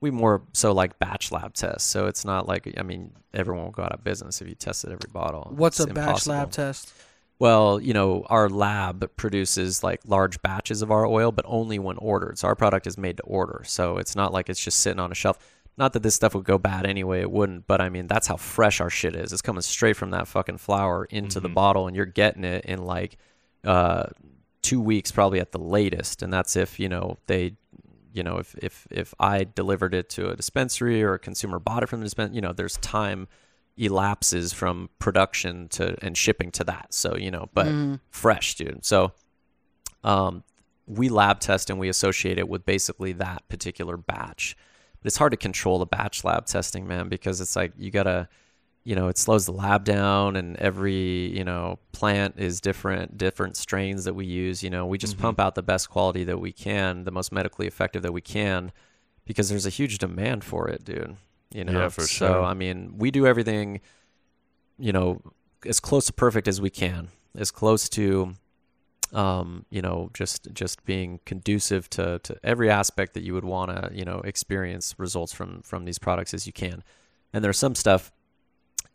we 0.01 0.11
more 0.11 0.41
so 0.53 0.71
like 0.73 0.99
batch 0.99 1.31
lab 1.31 1.53
tests. 1.53 1.89
So 1.89 2.07
it's 2.07 2.25
not 2.25 2.47
like 2.47 2.73
I 2.77 2.83
mean 2.83 3.11
everyone 3.33 3.65
will 3.65 3.71
go 3.71 3.83
out 3.83 3.93
of 3.93 4.03
business 4.03 4.41
if 4.41 4.47
you 4.47 4.55
tested 4.55 4.91
every 4.91 5.09
bottle. 5.11 5.51
What's 5.55 5.79
It's 5.79 5.89
a 5.89 5.93
batch 5.93 6.27
lab 6.27 6.51
test? 6.51 6.93
Well, 7.39 7.79
you 7.81 7.93
know, 7.93 8.25
our 8.29 8.47
lab 8.47 9.09
produces 9.17 9.83
like 9.83 10.01
large 10.05 10.41
batches 10.41 10.81
of 10.81 10.91
our 10.91 11.05
oil, 11.05 11.31
but 11.31 11.43
only 11.47 11.79
when 11.79 11.97
ordered. 11.97 12.37
So 12.37 12.47
our 12.47 12.55
product 12.55 12.85
is 12.87 12.97
made 12.97 13.17
to 13.17 13.23
order. 13.23 13.63
So 13.65 13.97
it's 13.97 14.15
not 14.15 14.31
like 14.31 14.49
it's 14.49 14.63
just 14.63 14.79
sitting 14.79 14.99
on 14.99 15.11
a 15.11 15.15
shelf. 15.15 15.37
Not 15.75 15.93
that 15.93 16.03
this 16.03 16.13
stuff 16.13 16.35
would 16.35 16.43
go 16.45 16.57
bad 16.59 16.85
anyway, 16.85 17.21
it 17.21 17.31
wouldn't, 17.31 17.65
but 17.65 17.81
I 17.81 17.89
mean, 17.89 18.05
that's 18.07 18.27
how 18.27 18.35
fresh 18.37 18.79
our 18.79 18.91
shit 18.91 19.15
is. 19.15 19.33
It's 19.33 19.41
coming 19.41 19.61
straight 19.63 19.95
from 19.97 20.11
that 20.11 20.27
fucking 20.27 20.57
flower 20.59 21.05
into 21.05 21.39
the 21.39 21.49
Mhm. 21.49 21.53
bottle, 21.55 21.87
and 21.87 21.95
you're 21.95 22.05
getting 22.05 22.43
it 22.43 22.65
in 22.65 22.83
like 22.85 23.17
uh, 23.65 24.07
two 24.61 24.79
weeks, 24.81 25.09
probably 25.11 25.39
at 25.39 25.51
the 25.53 25.57
latest. 25.57 26.21
And 26.21 26.31
that's 26.33 26.55
if, 26.57 26.79
you 26.81 26.89
know, 26.89 27.17
they, 27.27 27.55
you 28.13 28.21
know, 28.23 28.37
if, 28.37 28.55
if, 28.61 28.85
if 28.91 29.13
I 29.19 29.45
delivered 29.45 29.93
it 29.93 30.09
to 30.11 30.29
a 30.29 30.35
dispensary 30.35 31.01
or 31.01 31.13
a 31.13 31.19
consumer 31.19 31.59
bought 31.59 31.81
it 31.81 31.87
from 31.87 32.01
the 32.01 32.05
dispensary, 32.05 32.35
you 32.35 32.41
know, 32.41 32.51
there's 32.51 32.75
time 32.77 33.27
elapses 33.77 34.51
from 34.53 34.89
production 34.99 35.69
to 35.69 35.95
and 36.05 36.15
shipping 36.17 36.51
to 36.51 36.63
that. 36.65 36.93
So, 36.93 37.15
you 37.15 37.31
know, 37.31 37.49
but 37.53 37.67
Mhm. 37.67 37.99
fresh, 38.11 38.55
dude. 38.55 38.83
So, 38.85 39.13
um, 40.03 40.43
we 40.85 41.07
lab 41.09 41.39
test 41.39 41.69
and 41.69 41.79
we 41.79 41.87
associate 41.89 42.37
it 42.37 42.49
with 42.49 42.65
basically 42.65 43.13
that 43.13 43.47
particular 43.47 43.95
batch. 43.97 44.55
But 45.03 45.07
it's 45.07 45.17
hard 45.17 45.31
to 45.31 45.37
control 45.37 45.79
the 45.79 45.85
batch 45.85 46.23
lab 46.23 46.45
testing, 46.45 46.87
man, 46.87 47.09
because 47.09 47.41
it's 47.41 47.57
like 47.57 47.73
you 47.77 47.91
gotta, 47.91 48.29
you 48.85 48.95
know, 48.95 49.09
it 49.09 49.17
slows 49.17 49.45
the 49.45 49.51
lab 49.51 49.83
down, 49.83 50.37
and 50.37 50.55
every 50.57 51.27
you 51.37 51.43
know 51.43 51.77
plant 51.91 52.35
is 52.37 52.61
different, 52.61 53.17
different 53.17 53.57
strains 53.57 54.05
that 54.05 54.13
we 54.13 54.25
use. 54.25 54.63
You 54.63 54.69
know, 54.69 54.85
we 54.85 54.97
just 54.97 55.17
Mhm. 55.17 55.21
pump 55.21 55.39
out 55.41 55.55
the 55.55 55.61
best 55.61 55.89
quality 55.89 56.23
that 56.23 56.39
we 56.39 56.53
can, 56.53 57.03
the 57.03 57.11
most 57.11 57.33
medically 57.33 57.67
effective 57.67 58.01
that 58.01 58.13
we 58.13 58.21
can, 58.21 58.71
because 59.25 59.49
there's 59.49 59.65
a 59.65 59.69
huge 59.69 59.97
demand 59.97 60.45
for 60.45 60.69
it, 60.69 60.85
dude. 60.85 61.17
You 61.53 61.65
know, 61.65 61.73
Yeah, 61.73 61.89
for 61.89 62.01
so 62.01 62.07
sure. 62.07 62.43
I 62.43 62.53
mean, 62.53 62.93
we 62.97 63.11
do 63.11 63.27
everything, 63.27 63.81
you 64.79 64.93
know, 64.93 65.21
as 65.65 65.79
close 65.79 66.05
to 66.07 66.13
perfect 66.13 66.47
as 66.47 66.59
we 66.61 66.69
can, 66.69 67.09
as 67.37 67.51
close 67.51 67.89
to 67.89 68.35
um, 69.13 69.65
you 69.69 69.81
know, 69.81 70.09
just 70.13 70.51
just 70.53 70.83
being 70.85 71.19
conducive 71.25 71.89
to, 71.91 72.19
to 72.19 72.37
every 72.43 72.69
aspect 72.69 73.13
that 73.13 73.23
you 73.23 73.33
would 73.33 73.45
want 73.45 73.71
to, 73.71 73.89
you 73.95 74.05
know, 74.05 74.19
experience 74.21 74.95
results 74.97 75.33
from 75.33 75.61
from 75.63 75.85
these 75.85 75.99
products 75.99 76.33
as 76.33 76.47
you 76.47 76.53
can. 76.53 76.83
And 77.33 77.43
there's 77.43 77.57
some 77.57 77.75
stuff, 77.75 78.11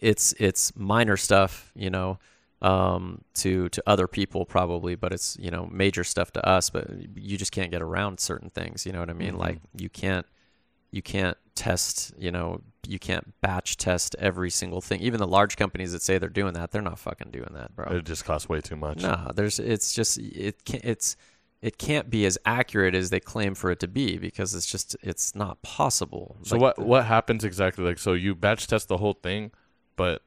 it's 0.00 0.32
it's 0.38 0.74
minor 0.76 1.16
stuff, 1.16 1.72
you 1.74 1.90
know, 1.90 2.18
um, 2.62 3.22
to 3.34 3.68
to 3.70 3.82
other 3.86 4.06
people 4.06 4.44
probably, 4.44 4.94
but 4.94 5.12
it's 5.12 5.36
you 5.40 5.50
know 5.50 5.68
major 5.72 6.04
stuff 6.04 6.32
to 6.32 6.46
us. 6.48 6.70
But 6.70 6.88
you 7.16 7.36
just 7.36 7.52
can't 7.52 7.70
get 7.70 7.82
around 7.82 8.20
certain 8.20 8.50
things. 8.50 8.86
You 8.86 8.92
know 8.92 9.00
what 9.00 9.10
I 9.10 9.14
mean? 9.14 9.34
Mhm. 9.34 9.38
Like 9.38 9.58
you 9.76 9.88
can't 9.88 10.26
you 10.90 11.02
can't 11.02 11.36
test, 11.54 12.12
you 12.18 12.30
know, 12.30 12.60
you 12.86 12.98
can't 12.98 13.34
batch 13.40 13.76
test 13.76 14.16
every 14.18 14.50
single 14.50 14.80
thing. 14.80 15.00
Even 15.00 15.18
the 15.20 15.26
large 15.26 15.56
companies 15.56 15.92
that 15.92 16.02
say 16.02 16.16
they're 16.18 16.28
doing 16.28 16.54
that, 16.54 16.70
they're 16.70 16.82
not 16.82 16.98
fucking 16.98 17.30
doing 17.30 17.50
that, 17.54 17.74
bro. 17.76 17.96
It 17.96 18.04
just 18.04 18.24
costs 18.24 18.48
way 18.48 18.60
too 18.60 18.76
much. 18.76 19.02
No, 19.02 19.30
there's 19.34 19.58
it's 19.58 19.92
just 19.92 20.18
it 20.18 20.64
can't 20.64 20.84
it's 20.84 21.16
it 21.60 21.76
can't 21.76 22.08
be 22.08 22.24
as 22.24 22.38
accurate 22.46 22.94
as 22.94 23.10
they 23.10 23.18
claim 23.20 23.54
for 23.54 23.70
it 23.70 23.80
to 23.80 23.88
be 23.88 24.16
because 24.16 24.54
it's 24.54 24.64
just 24.70 24.96
it's 25.02 25.34
not 25.34 25.60
possible. 25.62 26.36
So 26.42 26.54
Like, 26.54 26.62
what 26.62 26.76
the- 26.76 26.84
what 26.84 27.04
happens 27.04 27.44
exactly? 27.44 27.84
Like 27.84 27.98
so 27.98 28.12
you 28.14 28.34
batch 28.34 28.66
test 28.68 28.88
the 28.88 28.98
whole 28.98 29.14
thing, 29.14 29.50
but 29.96 30.22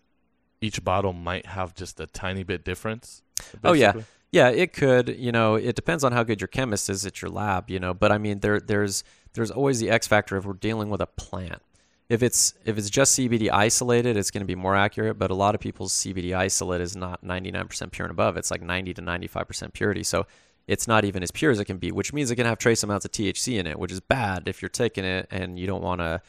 each 0.59 0.83
bottle 0.83 1.13
might 1.13 1.47
have 1.47 1.73
just 1.73 1.99
a 1.99 2.05
tiny 2.05 2.43
bit 2.43 2.63
difference. 2.63 3.23
Oh, 3.63 3.73
yeah. 3.73 3.93
Yeah, 4.31 4.49
it 4.49 4.71
could. 4.73 5.09
You 5.19 5.31
know, 5.31 5.55
it 5.55 5.75
depends 5.75 6.03
on 6.03 6.13
how 6.13 6.23
good 6.23 6.39
your 6.39 6.47
chemist 6.47 6.89
is 6.89 7.05
at 7.05 7.21
your 7.21 7.29
lab. 7.29 7.69
You 7.69 7.79
know, 7.79 7.93
but 7.93 8.11
I 8.11 8.17
mean, 8.17 8.39
there 8.39 8.59
there's 8.59 9.03
there's 9.33 9.51
always 9.51 9.79
the 9.79 9.89
X 9.89 10.07
factor 10.07 10.37
if 10.37 10.45
we're 10.45 10.53
dealing 10.53 10.89
with 10.89 11.01
a 11.01 11.07
plant. 11.07 11.61
If 12.09 12.23
it's 12.23 12.53
if 12.65 12.77
it's 12.77 12.89
just 12.89 13.17
CBD 13.17 13.49
isolated, 13.51 14.17
it's 14.17 14.31
going 14.31 14.41
to 14.41 14.47
be 14.47 14.55
more 14.55 14.75
accurate. 14.75 15.17
But 15.17 15.31
a 15.31 15.35
lot 15.35 15.55
of 15.55 15.61
people's 15.61 15.93
CBD 15.93 16.33
isolate 16.35 16.81
is 16.81 16.95
not 16.95 17.23
99% 17.23 17.91
pure 17.91 18.05
and 18.05 18.11
above. 18.11 18.35
It's 18.37 18.51
like 18.51 18.61
90 18.61 18.93
to 18.95 19.01
95% 19.01 19.73
purity. 19.73 20.03
So 20.03 20.25
it's 20.67 20.87
not 20.87 21.05
even 21.05 21.23
as 21.23 21.31
pure 21.31 21.51
as 21.51 21.59
it 21.59 21.65
can 21.65 21.77
be, 21.77 21.91
which 21.91 22.13
means 22.13 22.29
it 22.31 22.35
can 22.35 22.45
have 22.45 22.57
trace 22.57 22.83
amounts 22.83 23.05
of 23.05 23.11
THC 23.11 23.57
in 23.59 23.65
it, 23.67 23.79
which 23.79 23.91
is 23.91 23.99
bad 24.01 24.43
if 24.47 24.61
you're 24.61 24.69
taking 24.69 25.03
it 25.05 25.27
and 25.31 25.57
you 25.57 25.67
don't 25.67 25.81
want 25.81 25.99
to 26.01 26.21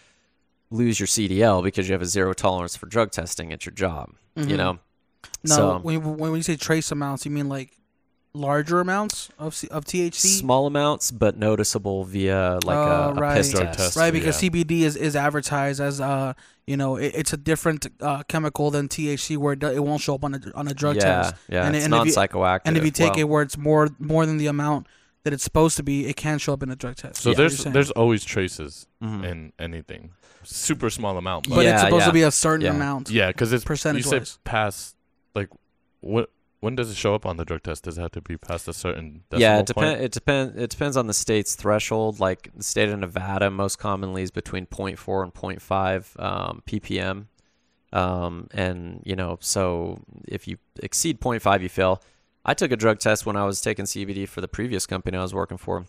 lose 0.71 0.99
your 0.99 1.07
CDL 1.07 1.63
because 1.63 1.89
you 1.89 1.93
have 1.93 2.03
a 2.03 2.07
zero 2.07 2.33
tolerance 2.33 2.77
for 2.77 2.87
drug 2.87 3.11
testing 3.11 3.53
at 3.53 3.67
your 3.67 3.75
job. 3.75 4.11
You 4.37 4.45
Mhm. 4.45 4.57
know. 4.57 4.73
No, 5.45 5.55
So- 5.57 5.79
when, 5.83 6.17
when 6.17 6.35
you 6.37 6.43
say 6.43 6.57
trace 6.57 6.91
amounts, 6.93 7.25
you 7.25 7.31
mean 7.31 7.49
like 7.49 7.77
larger 8.35 8.81
amounts 8.81 9.29
of 9.39 9.55
C- 9.55 9.69
of 9.69 9.85
THC? 9.85 10.39
Small 10.41 10.67
amounts, 10.67 11.11
but 11.11 11.37
noticeable 11.37 12.05
via 12.05 12.59
like 12.65 12.77
a, 12.77 12.81
Oh, 12.81 13.11
a 13.11 13.15
right. 13.15 13.37
piss 13.37 13.51
Drug 13.51 13.67
test. 13.67 13.79
test. 13.79 13.97
right, 13.97 14.13
because 14.13 14.43
yeah. 14.43 14.49
CBD 14.51 14.81
is, 14.83 14.97
is 14.97 15.15
advertised 15.17 15.81
as 15.81 16.01
uh 16.01 16.33
you 16.67 16.77
know 16.77 16.97
it, 16.97 17.13
it's 17.15 17.33
a 17.33 17.37
different 17.37 17.87
uh, 18.01 18.23
chemical 18.29 18.71
than 18.71 18.89
THC 18.89 19.37
where 19.37 19.53
it, 19.55 19.59
do, 19.59 19.67
it 19.69 19.83
won't 19.85 20.01
show 20.01 20.15
up 20.15 20.25
on 20.25 20.35
a 20.35 20.41
on 20.55 20.69
a 20.69 20.75
drug 20.75 20.97
yeah, 20.97 21.03
test. 21.03 21.35
yeah, 21.49 21.67
And- 21.67 21.77
it's 21.77 21.85
and 21.85 21.95
if 21.95 22.07
you- 22.07 22.13
non-psychoactive. 22.15 22.63
And 22.67 22.77
if 22.77 22.85
you 22.85 22.91
take 22.91 23.13
Well, 23.13 23.21
it 23.21 23.29
where 23.29 23.43
it's 23.43 23.59
more 23.59 23.89
more 23.99 24.25
than 24.27 24.39
the 24.39 24.47
amount 24.47 24.87
that 25.25 25.33
it's 25.33 25.45
supposed 25.45 25.77
to 25.77 25.83
be, 25.85 26.07
it 26.07 26.17
can 26.17 26.39
show 26.39 26.53
up 26.53 26.63
in 26.65 26.71
a 26.71 26.75
drug 26.77 26.97
test. 26.97 27.17
So 27.23 27.31
Is 27.31 27.35
what 27.35 27.37
there's 27.37 27.65
there's 27.65 27.91
always 27.93 28.25
traces 28.25 28.87
mhm. 29.03 29.25
in 29.25 29.53
anything, 29.59 30.11
super 30.43 30.89
small 30.91 31.17
amount, 31.19 31.49
but 31.49 31.57
but 31.57 31.65
Yeah, 31.65 31.73
it's 31.75 31.83
supposed 31.83 32.03
yeah. 32.03 32.07
to 32.07 32.13
be 32.13 32.23
a 32.23 32.31
certain 32.31 32.65
Yeah. 32.67 32.75
amount. 32.75 33.11
yeah, 33.11 33.29
because 33.29 33.53
it's 33.53 33.63
you 33.63 33.67
Percentage 33.67 34.05
say 34.07 34.19
wise. 34.19 34.39
past 34.45 34.97
like 35.35 35.49
what 36.01 36.31
when 36.63 36.77
does 36.77 36.93
it 36.93 36.97
show 36.97 37.13
up 37.17 37.27
on 37.27 37.39
the 37.39 37.45
drug 37.45 37.65
test? 37.65 37.83
Does 37.83 37.99
it 37.99 38.03
have 38.03 38.13
to 38.13 38.21
be 38.21 38.37
past 38.37 38.69
a 38.69 38.73
certain 38.73 39.25
decimal 39.29 39.41
yeah, 39.41 39.59
it 39.59 39.67
depends. 39.67 40.01
It 40.01 40.13
depends. 40.13 40.57
It 40.57 40.71
depends 40.71 40.97
on 40.97 41.09
the 41.09 41.13
state's 41.13 41.57
threshold. 41.57 42.21
Like 42.21 42.51
the 42.57 42.63
state 42.63 42.89
of 42.89 43.01
Nevada, 43.01 43.51
most 43.51 43.81
commonly 43.81 44.23
is 44.23 44.31
between 44.31 44.67
0.4 44.67 45.25
and 45.25 45.35
0.5 45.35 46.23
um, 46.23 46.63
ppm, 46.65 47.27
um, 47.93 48.47
and 48.55 49.03
you 49.05 49.17
know, 49.17 49.39
so 49.41 50.05
if 50.29 50.47
you 50.47 50.59
exceed 50.81 51.21
0.5, 51.21 51.63
you 51.63 51.69
fail. 51.69 52.01
I 52.45 52.55
took 52.55 52.71
a 52.71 52.77
drug 52.77 53.01
test 53.01 53.27
when 53.27 53.35
I 53.35 53.45
was 53.45 53.61
taking 53.61 53.85
CBD 53.85 54.29
for 54.29 54.41
the 54.41 54.49
previous 54.49 54.87
company 54.87 55.19
I 55.19 55.23
was 55.23 55.35
working 55.35 55.59
for, 55.59 55.87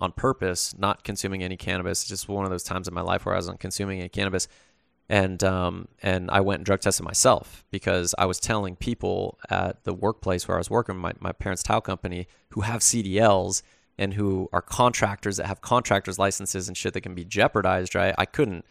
on 0.00 0.10
purpose, 0.10 0.74
not 0.76 1.04
consuming 1.04 1.44
any 1.44 1.56
cannabis. 1.56 2.02
It's 2.02 2.08
just 2.08 2.28
one 2.28 2.44
of 2.44 2.50
those 2.50 2.64
times 2.64 2.88
in 2.88 2.94
my 2.94 3.02
life 3.02 3.24
where 3.24 3.36
I 3.36 3.38
wasn't 3.38 3.60
consuming 3.60 4.00
any 4.00 4.08
cannabis, 4.08 4.48
and 5.12 5.44
um, 5.44 5.88
and 6.02 6.30
I 6.30 6.40
went 6.40 6.60
and 6.60 6.66
drug 6.66 6.80
tested 6.80 7.04
myself 7.04 7.66
because 7.70 8.14
I 8.16 8.24
was 8.24 8.40
telling 8.40 8.76
people 8.76 9.38
at 9.50 9.84
the 9.84 9.92
workplace 9.92 10.48
where 10.48 10.56
I 10.56 10.58
was 10.58 10.70
working, 10.70 10.96
my, 10.96 11.12
my 11.20 11.32
parents' 11.32 11.62
towel 11.62 11.82
company, 11.82 12.26
who 12.52 12.62
have 12.62 12.80
CDLs 12.80 13.60
and 13.98 14.14
who 14.14 14.48
are 14.54 14.62
contractors 14.62 15.36
that 15.36 15.44
have 15.46 15.60
contractors 15.60 16.18
licenses 16.18 16.66
and 16.66 16.78
shit 16.78 16.94
that 16.94 17.02
can 17.02 17.14
be 17.14 17.26
jeopardized. 17.26 17.94
Right? 17.94 18.14
I 18.16 18.24
couldn't. 18.24 18.64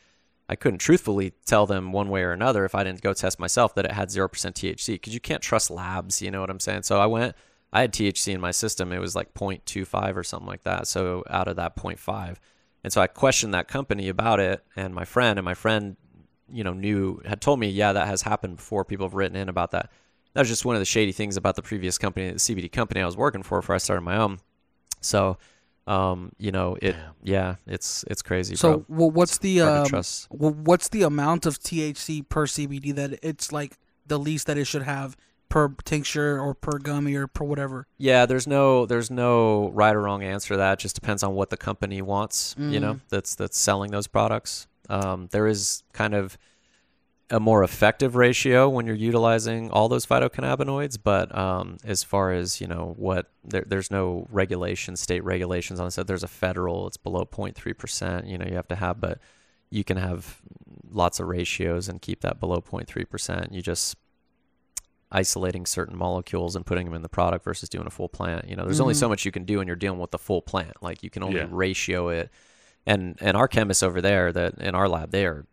I 0.50 0.56
couldn't 0.56 0.80
truthfully 0.80 1.32
tell 1.46 1.68
them 1.68 1.94
one 1.94 2.10
way 2.10 2.24
or 2.24 2.32
another 2.32 2.66
if 2.66 2.74
I 2.74 2.84
didn't 2.84 3.02
go 3.02 3.14
test 3.14 3.40
myself 3.40 3.74
that 3.76 3.86
it 3.86 3.92
had 3.92 4.10
0% 4.10 4.28
THC 4.28 4.96
because 4.96 5.14
you 5.14 5.22
can't 5.22 5.42
trust 5.42 5.72
labs, 5.72 6.22
you 6.22 6.30
know 6.30 6.42
what 6.42 6.50
I'm 6.50 6.60
saying? 6.60 6.84
So 6.84 7.00
I 7.00 7.06
went, 7.06 7.38
I 7.72 7.80
had 7.80 7.94
THC 7.94 8.34
in 8.34 8.42
my 8.42 8.52
system. 8.52 8.92
It 8.92 9.00
was 9.00 9.16
like 9.16 9.34
0.25 9.34 10.18
or 10.18 10.24
something 10.26 10.48
like 10.48 10.64
that. 10.64 10.88
So 10.88 11.24
out 11.30 11.48
of 11.48 11.56
that 11.56 11.78
0.5. 11.78 12.36
And 12.84 12.92
so 12.92 13.00
I 13.00 13.08
questioned 13.08 13.54
that 13.54 13.70
company 13.70 14.10
about 14.10 14.42
it 14.42 14.62
and 14.76 14.94
my 14.94 15.06
friend, 15.06 15.40
and 15.40 15.46
my 15.46 15.54
friend, 15.54 15.96
you 16.52 16.64
know, 16.64 16.74
knew, 16.74 17.22
had 17.26 17.42
told 17.42 17.60
me, 17.60 17.70
yeah, 17.70 17.94
that 17.94 18.08
has 18.08 18.22
happened 18.22 18.58
before. 18.58 18.84
People 18.86 19.06
have 19.06 19.14
written 19.14 19.36
in 19.36 19.50
about 19.50 19.72
that. 19.72 19.90
That 20.34 20.42
was 20.42 20.48
just 20.48 20.64
one 20.66 20.76
of 20.76 20.80
the 20.82 20.86
shady 20.86 21.12
things 21.12 21.36
about 21.38 21.56
the 21.56 21.62
previous 21.62 21.98
company, 21.98 22.32
the 22.32 22.38
CBD 22.40 22.72
company 22.72 23.02
I 23.02 23.06
was 23.06 23.18
working 23.18 23.44
for 23.44 23.60
before 23.60 23.76
I 23.76 23.80
started 23.80 24.02
my 24.02 24.18
own. 24.18 24.40
So, 25.02 25.38
um, 25.88 26.32
you 26.38 26.52
know, 26.52 26.78
it, 26.82 26.94
Damn. 26.94 27.14
yeah, 27.24 27.56
it's, 27.68 28.06
it's 28.08 28.22
crazy. 28.22 28.56
So 28.56 28.80
bro. 28.88 29.10
wh- 29.10 29.16
what's 29.16 29.40
the 29.40 29.62
um, 29.62 29.88
trust. 29.88 30.28
wh- 30.28 30.56
what's 30.66 30.90
the 30.90 31.04
amount 31.04 31.46
of 31.46 31.60
THC 31.60 32.28
per 32.30 32.46
CBD 32.48 32.94
that 32.96 33.20
it's 33.24 33.52
like 33.52 33.78
the 34.06 34.18
least 34.20 34.48
that 34.48 34.58
it 34.58 34.66
should 34.66 34.84
have 34.84 35.18
per 35.50 35.70
tincture 35.84 36.40
or 36.40 36.54
per 36.54 36.78
gummy 36.78 37.16
or 37.16 37.28
per 37.28 37.44
whatever? 37.44 37.88
Yeah, 37.98 38.26
there's 38.26 38.48
no 38.48 38.86
there's 38.86 39.12
no 39.12 39.70
right 39.72 39.94
or 39.96 40.02
wrong 40.02 40.24
answer 40.24 40.54
to 40.54 40.58
that. 40.58 40.74
It 40.74 40.80
just 40.80 40.96
depends 40.96 41.24
on 41.24 41.34
what 41.34 41.50
the 41.50 41.58
company 41.58 42.02
wants, 42.02 42.56
you 42.58 42.80
know, 42.80 42.94
Mhm. 42.94 43.00
that's 43.10 43.36
that's 43.36 43.58
selling 43.58 43.92
those 43.92 44.08
products. 44.08 44.68
Um, 44.92 45.28
there 45.32 45.48
is 45.48 45.84
kind 45.94 46.14
of 46.14 46.38
a 47.30 47.40
more 47.40 47.64
effective 47.64 48.16
ratio 48.18 48.68
when 48.68 48.86
you're 48.86 48.96
utilizing 48.96 49.72
all 49.72 49.88
those 49.88 50.06
phytocannabinoids, 50.06 50.98
but 51.02 51.34
um, 51.36 51.78
as 51.86 52.04
far 52.04 52.34
as 52.34 52.60
you 52.60 52.68
know, 52.68 52.94
what 52.98 53.32
there, 53.46 53.64
there's 53.66 53.90
no 53.90 54.28
regulation, 54.30 54.98
state 54.98 55.24
regulations 55.24 55.80
on 55.80 55.88
it. 55.88 55.92
So 55.92 56.04
there's 56.04 56.24
a 56.24 56.28
federal, 56.28 56.88
it's 56.88 56.98
below 56.98 57.24
0.3 57.26 57.78
percent. 57.78 58.28
You 58.28 58.38
know, 58.38 58.46
you 58.46 58.56
have 58.56 58.68
to 58.68 58.76
have, 58.76 59.00
but 59.00 59.20
you 59.70 59.86
can 59.86 59.96
have 59.96 60.42
lots 60.92 61.22
of 61.22 61.28
ratios 61.28 61.88
and 61.88 62.02
keep 62.02 62.20
that 62.22 62.40
below 62.42 62.60
0.3 62.60 63.10
percent. 63.10 63.54
You 63.54 63.62
just 63.62 63.96
isolating 65.10 65.66
certain 65.66 65.98
molecules 65.98 66.56
and 66.56 66.66
putting 66.66 66.86
them 66.86 66.94
in 66.96 67.02
the 67.02 67.10
product 67.10 67.44
versus 67.44 67.68
doing 67.70 67.86
a 67.88 67.90
full 67.90 68.08
plant. 68.10 68.48
You 68.48 68.56
know, 68.56 68.64
there's 68.64 68.80
only 68.80 68.94
Mhm. 68.94 68.98
so 69.00 69.10
much 69.10 69.26
you 69.26 69.32
can 69.32 69.44
do 69.44 69.58
when 69.58 69.68
you're 69.68 69.76
dealing 69.76 70.00
with 70.00 70.12
the 70.12 70.18
full 70.18 70.42
plant. 70.42 70.74
Like 70.82 71.04
you 71.04 71.10
can 71.10 71.24
only 71.24 71.38
Yeah. 71.40 71.48
ratio 71.50 72.10
it. 72.10 72.30
And 72.86 73.18
and 73.22 73.38
our 73.38 73.48
chemists 73.48 73.84
over 73.84 74.02
there 74.02 74.32
that 74.32 74.56
in 74.58 74.76
our 74.76 74.90
lab, 74.90 75.12
they 75.12 75.26
are 75.26 75.46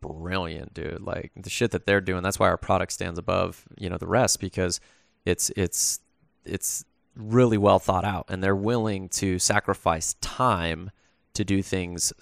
brilliant, 0.00 0.74
dude. 0.74 1.00
Like 1.00 1.32
the 1.36 1.50
shit 1.50 1.70
that 1.70 1.86
they're 1.86 2.00
doing, 2.00 2.22
that's 2.22 2.38
why 2.38 2.48
our 2.48 2.56
product 2.58 2.92
stands 2.92 3.18
above, 3.18 3.64
you 3.78 3.88
know, 3.88 3.96
the 3.98 4.06
rest 4.06 4.40
because 4.40 4.80
it's 5.24 5.50
it's 5.56 6.00
it's 6.44 6.84
really 7.16 7.56
well 7.56 7.78
thought 7.78 8.04
out 8.04 8.26
and 8.28 8.42
they're 8.44 8.54
willing 8.54 9.08
to 9.08 9.38
sacrifice 9.38 10.14
time 10.20 10.90
to 11.32 11.44
do 11.44 11.62
things 11.62 12.12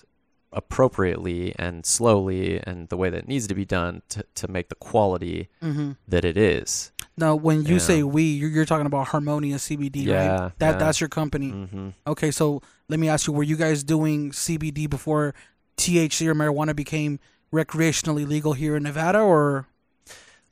appropriately 0.52 1.52
and 1.58 1.84
slowly 1.84 2.60
and 2.64 2.88
the 2.88 2.96
way 2.96 3.10
that 3.10 3.18
it 3.18 3.28
needs 3.28 3.48
to 3.48 3.54
be 3.54 3.64
done 3.64 4.02
to, 4.08 4.24
to 4.36 4.48
make 4.48 4.68
the 4.68 4.74
quality 4.76 5.48
Mm-hmm. 5.60 5.92
that 6.06 6.24
it 6.24 6.36
is. 6.36 6.92
Now, 7.16 7.36
when 7.36 7.64
you 7.64 7.74
Yeah. 7.74 7.78
say 7.80 8.02
we, 8.02 8.22
you're, 8.24 8.50
you're 8.50 8.64
talking 8.64 8.86
about 8.86 9.08
Harmonia 9.08 9.56
CBD, 9.56 10.06
Yeah, 10.06 10.14
right? 10.42 10.52
That 10.58 10.72
yeah. 10.72 10.78
that's 10.78 11.00
your 11.00 11.08
company. 11.08 11.50
hmm 11.50 11.88
Okay, 12.06 12.30
so 12.30 12.60
let 12.88 12.98
me 12.98 13.08
ask 13.08 13.26
you: 13.26 13.32
Were 13.32 13.44
you 13.44 13.56
guys 13.56 13.84
doing 13.84 14.32
CBD 14.32 14.88
before 14.90 15.34
THC 15.76 16.26
or 16.26 16.34
marijuana 16.34 16.74
became 16.74 17.18
recreationally 17.52 18.26
legal 18.26 18.52
here 18.54 18.76
in 18.76 18.82
Nevada, 18.82 19.20
or 19.20 19.66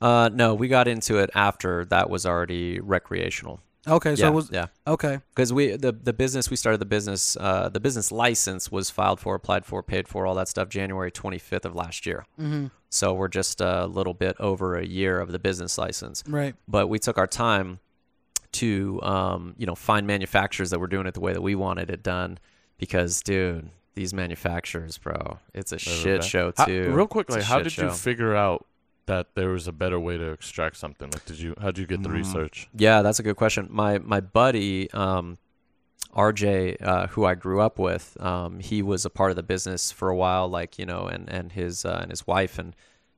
Uh, 0.01 0.29
no, 0.33 0.53
we 0.53 0.67
got 0.67 0.87
into 0.87 1.17
it 1.17 1.29
after 1.35 1.85
that 1.85 2.09
was 2.09 2.25
already 2.25 2.79
recreational. 2.79 3.59
Okay? 3.87 4.15
So 4.15 4.23
yeah, 4.23 4.29
it 4.29 4.33
was 4.33 4.51
yeah. 4.51 4.67
okay. 4.87 5.19
Because 5.35 5.51
we 5.53 5.75
the 5.75 5.91
the 5.91 6.13
business 6.13 6.49
we 6.49 6.55
started 6.55 6.79
the 6.79 6.85
business 6.85 7.37
uh, 7.39 7.69
the 7.69 7.79
business 7.79 8.11
license 8.11 8.71
was 8.71 8.89
filed 8.89 9.19
for, 9.19 9.35
applied 9.35 9.65
for, 9.65 9.83
paid 9.83 10.07
for, 10.07 10.25
all 10.25 10.35
that 10.35 10.47
stuff 10.47 10.69
January 10.69 11.11
25th 11.11 11.65
of 11.65 11.75
last 11.75 12.05
year. 12.05 12.25
Mm-hmm. 12.39 12.67
So 12.89 13.13
we're 13.13 13.27
just 13.27 13.61
a 13.61 13.85
little 13.85 14.13
bit 14.13 14.35
over 14.39 14.75
a 14.75 14.85
year 14.85 15.19
of 15.19 15.31
the 15.31 15.39
business 15.39 15.77
license. 15.77 16.23
Right. 16.27 16.55
But 16.67 16.87
we 16.87 16.99
took 16.99 17.17
our 17.17 17.27
time 17.27 17.79
to 18.53 19.01
um, 19.01 19.55
you 19.57 19.65
know 19.65 19.75
find 19.75 20.07
manufacturers 20.07 20.69
that 20.69 20.79
were 20.79 20.87
doing 20.87 21.07
it 21.07 21.13
the 21.13 21.21
way 21.21 21.33
that 21.33 21.41
we 21.41 21.55
wanted 21.55 21.89
it 21.89 22.03
done. 22.03 22.39
Because 22.77 23.21
dude, 23.21 23.69
these 23.95 24.13
manufacturers, 24.13 24.97
bro, 24.97 25.39
it's 25.53 25.71
a 25.71 25.79
shit 25.79 26.21
bad. 26.21 26.27
show 26.27 26.53
How- 26.55 26.65
too. 26.65 26.91
real 26.91 27.07
quick, 27.07 27.27
It's 27.27 27.35
a 27.35 27.39
like, 27.39 27.47
how 27.47 27.57
shit 27.63 27.75
did 27.75 27.77
you 27.83 27.91
figure 27.91 28.35
out 28.35 28.65
that 29.05 29.35
there 29.35 29.49
was 29.49 29.67
a 29.67 29.71
better 29.71 29.99
way 29.99 30.17
to 30.17 30.31
extract 30.31 30.77
something? 30.77 31.09
Like, 31.11 31.25
did 31.25 31.39
you 31.39 31.55
how 31.59 31.67
did 31.67 31.77
you 31.79 31.87
get 31.87 32.03
the 32.03 32.09
Mm. 32.09 32.13
research? 32.13 32.69
Yeah, 32.75 33.01
that's 33.01 33.19
a 33.19 33.23
good 33.23 33.35
question. 33.35 33.67
My 33.71 33.97
my 33.99 34.19
buddy, 34.19 34.89
um, 34.91 35.37
RJ, 36.15 36.77
uh, 36.81 37.07
who 37.07 37.25
I 37.25 37.33
grew 37.35 37.59
up 37.59 37.79
with, 37.79 38.15
um, 38.21 38.59
he 38.59 38.81
was 38.81 39.03
a 39.05 39.09
part 39.09 39.31
of 39.31 39.35
the 39.35 39.43
business 39.43 39.91
for 39.91 40.09
a 40.09 40.15
while, 40.15 40.47
like 40.47 40.77
you 40.77 40.85
know, 40.85 41.07
and 41.07 41.27
and 41.29 41.51
his 41.51 41.85
uh, 41.85 41.99
and 42.01 42.11
his 42.11 42.27
wife, 42.27 42.59
and 42.59 42.75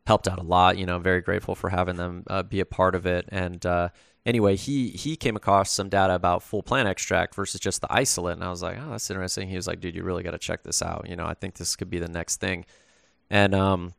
helped 0.07 0.27
out 0.27 0.39
a 0.39 0.43
lot. 0.43 0.77
You 0.77 0.85
know, 0.85 0.99
very 0.99 1.21
grateful 1.21 1.55
for 1.55 1.69
having 1.69 1.95
them 1.97 2.23
uh, 2.27 2.43
be 2.43 2.59
a 2.59 2.65
part 2.65 2.95
of 2.95 3.05
it. 3.05 3.25
And 3.29 3.65
uh, 3.65 3.89
anyway, 4.25 4.55
he 4.55 4.89
he 4.91 5.15
came 5.17 5.35
across 5.35 5.71
some 5.71 5.89
data 5.89 6.15
about 6.15 6.41
full 6.41 6.63
plant 6.63 6.87
extract 6.87 7.35
versus 7.35 7.59
just 7.59 7.81
the 7.81 7.87
isolate, 7.91 8.35
and 8.35 8.43
I 8.43 8.49
was 8.49 8.63
like, 8.63 8.77
oh, 8.79 8.91
that's 8.91 9.09
interesting. 9.09 9.49
He 9.49 9.55
was 9.57 9.67
like, 9.67 9.81
dude, 9.81 9.95
you 9.95 10.03
really 10.03 10.23
got 10.23 10.31
to 10.31 10.37
check 10.37 10.63
this 10.63 10.81
out. 10.81 11.07
You 11.09 11.15
know, 11.17 11.25
I 11.25 11.33
think 11.33 11.55
this 11.55 11.75
could 11.75 11.89
be 11.89 11.99
the 11.99 12.07
next 12.07 12.39
thing. 12.39 12.65
And 13.29 13.53
um, 13.55 13.93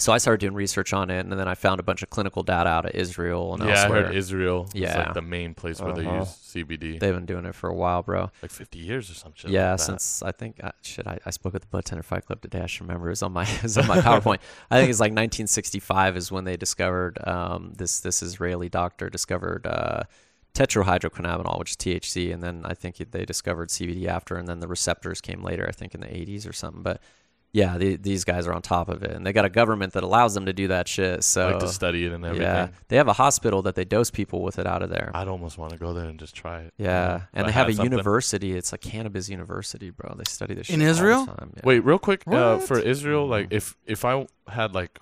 so 0.00 0.12
I 0.12 0.18
started 0.18 0.40
doing 0.40 0.54
research 0.54 0.92
on 0.92 1.10
it, 1.10 1.20
and 1.20 1.32
then 1.32 1.48
I 1.48 1.54
found 1.56 1.80
a 1.80 1.82
bunch 1.82 2.02
of 2.04 2.10
clinical 2.10 2.42
data 2.44 2.68
out 2.70 2.86
of 2.86 2.92
Israel 2.94 3.52
and 3.54 3.64
yeah, 3.64 3.82
elsewhere. 3.82 3.98
I 3.98 4.06
heard 4.06 4.14
Israel 4.14 4.68
is 4.72 4.80
Yeah. 4.80 4.98
like 4.98 5.14
the 5.14 5.22
main 5.22 5.54
place 5.54 5.80
where 5.80 5.92
they 5.92 6.06
Uh-huh. 6.06 6.18
use 6.20 6.28
CBD. 6.28 6.98
They've 7.00 7.14
been 7.14 7.26
doing 7.26 7.44
it 7.44 7.54
for 7.54 7.68
a 7.68 7.74
while, 7.74 8.02
bro. 8.02 8.30
like 8.40 8.50
50 8.52 8.78
years 8.78 9.10
or 9.10 9.14
some 9.14 9.32
shit. 9.34 9.50
yeah, 9.50 9.70
like 9.72 9.78
that. 9.78 9.84
since 9.84 10.22
I 10.22 10.30
think 10.32 10.62
uh, 10.62 10.70
shit. 10.82 11.06
I, 11.06 11.18
I 11.26 11.30
spoke 11.30 11.54
at 11.56 11.62
the 11.62 11.66
Bud 11.66 11.84
Tender 11.84 12.02
Fight 12.04 12.24
Club 12.26 12.40
today. 12.40 12.60
I 12.60 12.66
should 12.66 12.82
remember. 12.82 13.08
It 13.08 13.10
was 13.10 13.22
on 13.22 13.32
my 13.32 13.42
it 13.48 13.62
was 13.62 13.76
on 13.76 13.86
my 13.88 13.98
PowerPoint. 14.08 14.38
I 14.70 14.78
think 14.78 14.90
it's 14.90 15.00
like 15.00 15.10
1965 15.10 16.16
is 16.16 16.30
when 16.30 16.44
they 16.44 16.56
discovered 16.56 17.18
um, 17.26 17.72
this 17.76 18.00
this 18.00 18.22
Israeli 18.22 18.68
doctor 18.68 19.10
discovered 19.10 19.66
uh, 19.66 20.04
tetrahydrocannabinol, 20.54 21.58
which 21.58 21.70
is 21.70 21.76
THC, 21.76 22.32
and 22.32 22.42
then 22.42 22.62
I 22.64 22.74
think 22.74 22.96
they 23.10 23.24
discovered 23.24 23.68
CBD 23.70 24.06
after, 24.06 24.36
and 24.36 24.48
then 24.48 24.60
the 24.60 24.68
receptors 24.68 25.20
came 25.20 25.42
later. 25.42 25.66
I 25.68 25.72
think 25.72 25.94
in 25.94 26.00
the 26.00 26.06
80s 26.08 26.48
or 26.48 26.52
something. 26.52 26.82
But 26.82 27.00
yeah, 27.52 27.78
the, 27.78 27.96
these 27.96 28.24
guys 28.24 28.46
are 28.46 28.52
on 28.52 28.60
top 28.62 28.88
of 28.88 29.02
it, 29.02 29.10
and 29.12 29.26
they 29.26 29.32
got 29.32 29.44
a 29.46 29.48
government 29.48 29.94
that 29.94 30.02
allows 30.02 30.34
them 30.34 30.46
to 30.46 30.52
do 30.52 30.68
that 30.68 30.86
shit. 30.86 31.24
So 31.24 31.48
like 31.50 31.58
to 31.60 31.68
study 31.68 32.04
it 32.04 32.12
and 32.12 32.24
everything. 32.24 32.46
yeah, 32.46 32.68
they 32.88 32.96
have 32.96 33.08
a 33.08 33.14
hospital 33.14 33.62
that 33.62 33.74
they 33.74 33.84
dose 33.84 34.10
people 34.10 34.42
with 34.42 34.58
it 34.58 34.66
out 34.66 34.82
of 34.82 34.90
there. 34.90 35.10
I'd 35.14 35.28
almost 35.28 35.56
want 35.58 35.72
to 35.72 35.78
go 35.78 35.94
there 35.94 36.04
and 36.06 36.18
just 36.20 36.34
try 36.34 36.60
it. 36.60 36.74
Yeah, 36.76 37.16
If 37.16 37.22
and 37.32 37.44
I 37.44 37.46
they 37.48 37.52
have 37.52 37.68
a 37.68 37.72
something. 37.72 37.90
university. 37.90 38.52
It's 38.54 38.72
a 38.72 38.78
cannabis 38.78 39.28
university, 39.30 39.90
bro. 39.90 40.14
They 40.16 40.24
study 40.24 40.54
this 40.54 40.66
shit 40.66 40.74
In 40.74 40.80
all 40.82 40.86
the 40.86 40.90
Israel? 40.90 41.26
time, 41.26 41.52
yeah. 41.56 41.62
Wait, 41.64 41.84
real 41.84 41.98
quick, 41.98 42.22
uh, 42.26 42.58
for 42.58 42.78
Israel, 42.78 43.26
like 43.26 43.48
Mhm. 43.48 43.52
if 43.54 43.76
if 43.86 44.04
I 44.04 44.26
had 44.48 44.74
like 44.74 45.00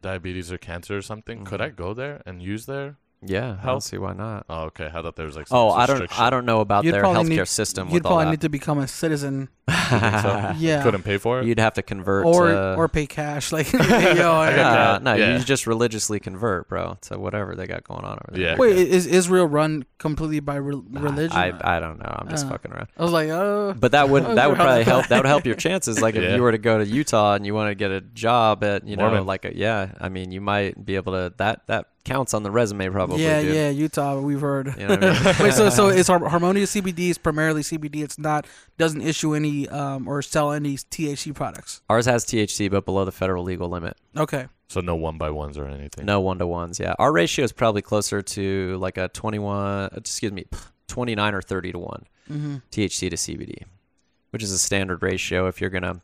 diabetes 0.00 0.50
or 0.50 0.58
cancer 0.58 0.96
or 0.96 1.02
something, 1.02 1.44
could 1.44 1.60
Mhm. 1.60 1.64
I 1.64 1.68
go 1.68 1.94
there 1.94 2.22
and 2.26 2.42
use 2.42 2.66
their 2.66 2.96
Yeah, 3.24 3.52
I 3.52 3.62
How- 3.62 3.70
don't 3.72 3.80
see 3.82 3.98
why 3.98 4.12
not. 4.14 4.46
Oh, 4.48 4.62
okay. 4.64 4.86
I 4.92 5.00
thought 5.02 5.14
there 5.16 5.26
was 5.26 5.36
like 5.36 5.46
some 5.48 5.56
Oh, 5.58 5.70
I 5.70 5.86
don't. 5.86 5.94
restriction. 6.00 6.24
I 6.24 6.30
don't 6.30 6.44
know 6.44 6.60
about 6.60 6.84
You'd 6.84 6.94
their 6.94 7.00
probably 7.02 7.34
healthcare 7.34 7.38
need- 7.38 7.48
system 7.48 7.88
You'd 7.88 7.94
with 7.94 8.06
all 8.06 8.10
probably 8.12 8.24
that. 8.26 8.30
need 8.32 8.40
to 8.42 8.48
become 8.48 8.78
a 8.78 8.88
citizen, 8.88 9.48
so? 9.68 10.52
yeah, 10.58 10.82
Couldn't 10.82 11.02
pay 11.04 11.18
for 11.18 11.40
it. 11.40 11.46
You'd 11.46 11.60
have 11.60 11.74
to 11.74 11.82
convert. 11.82 12.26
or 12.26 12.48
to, 12.48 12.74
or 12.76 12.88
pay 12.88 13.06
cash. 13.06 13.52
Like, 13.52 13.72
yo, 13.72 13.80
I- 13.80 14.56
got 14.56 15.02
no, 15.04 15.14
Yeah. 15.14 15.38
you 15.38 15.44
just 15.44 15.66
religiously 15.66 16.18
convert, 16.20 16.68
bro, 16.68 16.98
to 17.02 17.18
whatever 17.18 17.54
they 17.54 17.66
got 17.66 17.84
going 17.84 18.04
on 18.04 18.14
over 18.14 18.28
there. 18.32 18.40
Yeah. 18.40 18.56
wait, 18.56 18.76
is 18.76 19.06
Israel 19.06 19.46
run 19.46 19.84
completely 19.98 20.40
by 20.40 20.56
re- 20.56 20.82
religion? 20.90 21.36
I, 21.36 21.52
I 21.76 21.78
don't 21.80 21.98
know. 22.00 22.12
I'm 22.18 22.28
just 22.28 22.46
Uh. 22.46 22.50
fucking 22.50 22.72
around. 22.72 22.88
I 22.98 23.02
was 23.02 23.12
like, 23.12 23.28
oh, 23.28 23.74
But 23.78 23.92
that 23.92 24.08
would 24.08 24.24
that 24.24 24.48
would 24.48 24.56
probably 24.56 24.82
help. 24.84 25.02
that? 25.02 25.08
That 25.10 25.16
would 25.18 25.26
help 25.28 25.46
your 25.46 25.54
chances. 25.54 26.00
Like 26.02 26.16
if 26.16 26.22
Yeah. 26.24 26.34
you 26.34 26.42
were 26.42 26.50
to 26.52 26.58
go 26.58 26.78
to 26.78 26.84
Utah 26.86 27.34
and 27.34 27.46
you 27.46 27.54
want 27.54 27.70
to 27.70 27.74
get 27.76 27.90
a 27.92 28.00
job 28.00 28.64
at 28.64 28.86
you 28.86 28.96
know 28.96 29.04
Mormon. 29.08 29.26
like 29.26 29.44
a, 29.44 29.56
yeah, 29.56 29.92
I 30.00 30.08
mean 30.08 30.32
you 30.32 30.40
might 30.40 30.84
be 30.84 30.96
able 30.96 31.12
to 31.12 31.32
that 31.36 31.66
that 31.68 31.86
counts 32.04 32.34
on 32.34 32.42
the 32.42 32.50
resume 32.50 32.88
probably. 32.88 33.22
yeah, 33.22 33.40
dude. 33.42 33.54
yeah, 33.54 33.68
Utah. 33.70 34.18
We've 34.20 34.40
heard. 34.40 34.74
You 34.78 34.88
know 34.88 34.94
I 34.94 34.98
mean? 35.00 35.34
Wait, 35.40 35.54
so 35.54 35.70
so 35.70 35.88
it's 35.98 36.08
Har- 36.08 36.28
Harmonious 36.28 36.74
CBD 36.74 37.10
is 37.10 37.18
primarily 37.18 37.62
CBD. 37.62 38.02
It's 38.02 38.18
not 38.18 38.46
doesn't 38.78 39.02
issue 39.02 39.34
any 39.34 39.68
um 39.68 40.08
or 40.08 40.22
sell 40.22 40.52
any 40.52 40.76
THC 40.76 41.34
products. 41.34 41.82
Ours 41.88 42.06
has 42.06 42.24
THC, 42.24 42.70
but 42.70 42.84
below 42.84 43.04
the 43.04 43.12
federal 43.12 43.44
legal 43.44 43.68
limit. 43.68 43.96
Okay. 44.16 44.46
So 44.68 44.80
no 44.80 44.96
one 44.96 45.18
by 45.18 45.28
ones 45.30 45.58
or 45.58 45.66
anything. 45.66 46.06
No 46.06 46.20
one 46.20 46.38
to 46.38 46.46
ones. 46.46 46.80
Yeah, 46.80 46.94
our 46.98 47.12
ratio 47.12 47.44
is 47.44 47.52
probably 47.52 47.82
closer 47.82 48.22
to 48.22 48.78
like 48.78 48.96
a 48.96 49.08
21. 49.08 49.90
Excuse 49.96 50.32
me, 50.32 50.46
29 50.88 51.34
or 51.34 51.42
30 51.42 51.72
to 51.72 51.78
one 51.78 52.04
Mm-hmm. 52.30 52.56
THC 52.70 53.10
to 53.10 53.16
CBD, 53.16 53.64
which 54.30 54.42
is 54.42 54.52
a 54.52 54.58
standard 54.58 55.02
ratio 55.02 55.46
if 55.48 55.60
you're 55.60 55.70
gonna 55.70 56.00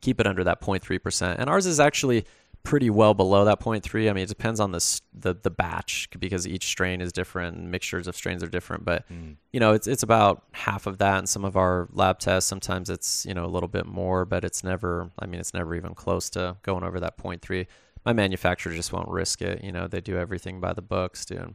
keep 0.00 0.18
it 0.20 0.26
under 0.26 0.42
that 0.44 0.60
0.3 0.60 1.00
percent. 1.02 1.38
And 1.38 1.48
ours 1.48 1.66
is 1.66 1.78
actually 1.78 2.24
pretty 2.64 2.88
well 2.90 3.14
below 3.14 3.44
that 3.44 3.60
0.3. 3.60 4.10
I 4.10 4.12
mean, 4.14 4.24
it 4.24 4.28
depends 4.28 4.58
on 4.58 4.72
the 4.72 5.00
the 5.12 5.34
the 5.34 5.50
batch 5.50 6.08
because 6.18 6.48
each 6.48 6.64
strain 6.66 7.00
is 7.00 7.12
different, 7.12 7.56
and 7.56 7.70
mixtures 7.70 8.08
of 8.08 8.16
strains 8.16 8.42
are 8.42 8.48
different. 8.48 8.84
But 8.84 9.06
Mm. 9.08 9.36
you 9.52 9.60
know, 9.60 9.72
it's 9.74 9.86
it's 9.86 10.02
about 10.02 10.44
half 10.52 10.86
of 10.86 10.98
that 10.98 11.18
in 11.20 11.26
some 11.26 11.44
of 11.44 11.56
our 11.56 11.88
lab 11.92 12.18
tests. 12.18 12.48
Sometimes 12.48 12.90
it's 12.90 13.24
you 13.26 13.34
know 13.34 13.44
a 13.44 13.52
little 13.54 13.68
bit 13.68 13.86
more, 13.86 14.24
but 14.24 14.44
it's 14.44 14.64
never. 14.64 15.10
I 15.18 15.26
mean, 15.26 15.38
it's 15.40 15.54
never 15.54 15.74
even 15.76 15.94
close 15.94 16.28
to 16.30 16.56
going 16.62 16.82
over 16.84 16.98
that 17.00 17.16
0.3. 17.18 17.66
My 18.04 18.12
manufacturer 18.12 18.72
just 18.74 18.92
won't 18.92 19.08
risk 19.08 19.40
it. 19.42 19.62
You 19.62 19.72
know, 19.72 19.86
they 19.86 20.00
do 20.00 20.16
everything 20.18 20.60
by 20.60 20.72
the 20.72 20.82
books, 20.82 21.24
dude. 21.24 21.54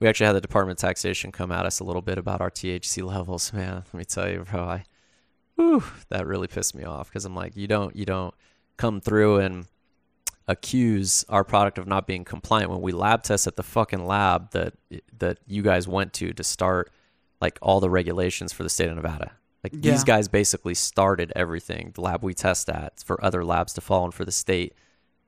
We 0.00 0.06
actually 0.06 0.26
had 0.26 0.36
the 0.36 0.40
Department 0.40 0.78
of 0.78 0.80
Taxation 0.88 1.32
come 1.32 1.50
at 1.50 1.66
us 1.66 1.80
a 1.80 1.84
little 1.84 2.02
bit 2.02 2.18
about 2.18 2.40
our 2.40 2.50
THC 2.50 3.02
levels, 3.14 3.52
man. 3.52 3.82
Let 3.92 3.94
me 3.94 4.04
tell 4.04 4.28
you, 4.30 4.44
bro, 4.48 4.62
I, 4.62 4.84
whew, 5.56 5.82
that 6.10 6.26
really 6.26 6.46
pissed 6.46 6.74
me 6.76 6.84
off 6.84 7.08
because 7.08 7.24
I'm 7.24 7.34
like, 7.34 7.56
you 7.56 7.66
don't, 7.66 7.96
you 7.96 8.04
don't 8.04 8.32
come 8.76 9.00
through 9.00 9.38
and 9.38 9.66
accuse 10.48 11.24
our 11.28 11.44
product 11.44 11.78
of 11.78 11.86
not 11.86 12.06
being 12.06 12.24
compliant 12.24 12.70
when 12.70 12.80
we 12.80 12.90
lab 12.90 13.22
test 13.22 13.46
at 13.46 13.56
the 13.56 13.62
fucking 13.62 14.04
lab 14.06 14.50
that 14.52 14.74
that 15.18 15.38
you 15.46 15.62
guys 15.62 15.86
went 15.86 16.12
to 16.14 16.32
to 16.32 16.42
start 16.42 16.90
like 17.40 17.58
all 17.62 17.78
the 17.80 17.90
regulations 17.90 18.52
for 18.52 18.62
the 18.62 18.70
state 18.70 18.88
of 18.88 18.96
Nevada. 18.96 19.32
Like 19.62 19.74
Yeah. 19.74 19.92
these 19.92 20.04
guys 20.04 20.26
basically 20.26 20.74
started 20.74 21.32
everything. 21.36 21.92
The 21.94 22.00
lab 22.00 22.22
we 22.24 22.32
test 22.34 22.68
at 22.70 23.00
for 23.04 23.22
other 23.24 23.44
labs 23.44 23.74
to 23.74 23.80
follow 23.80 24.06
and 24.06 24.14
for 24.14 24.24
the 24.24 24.32
state 24.32 24.74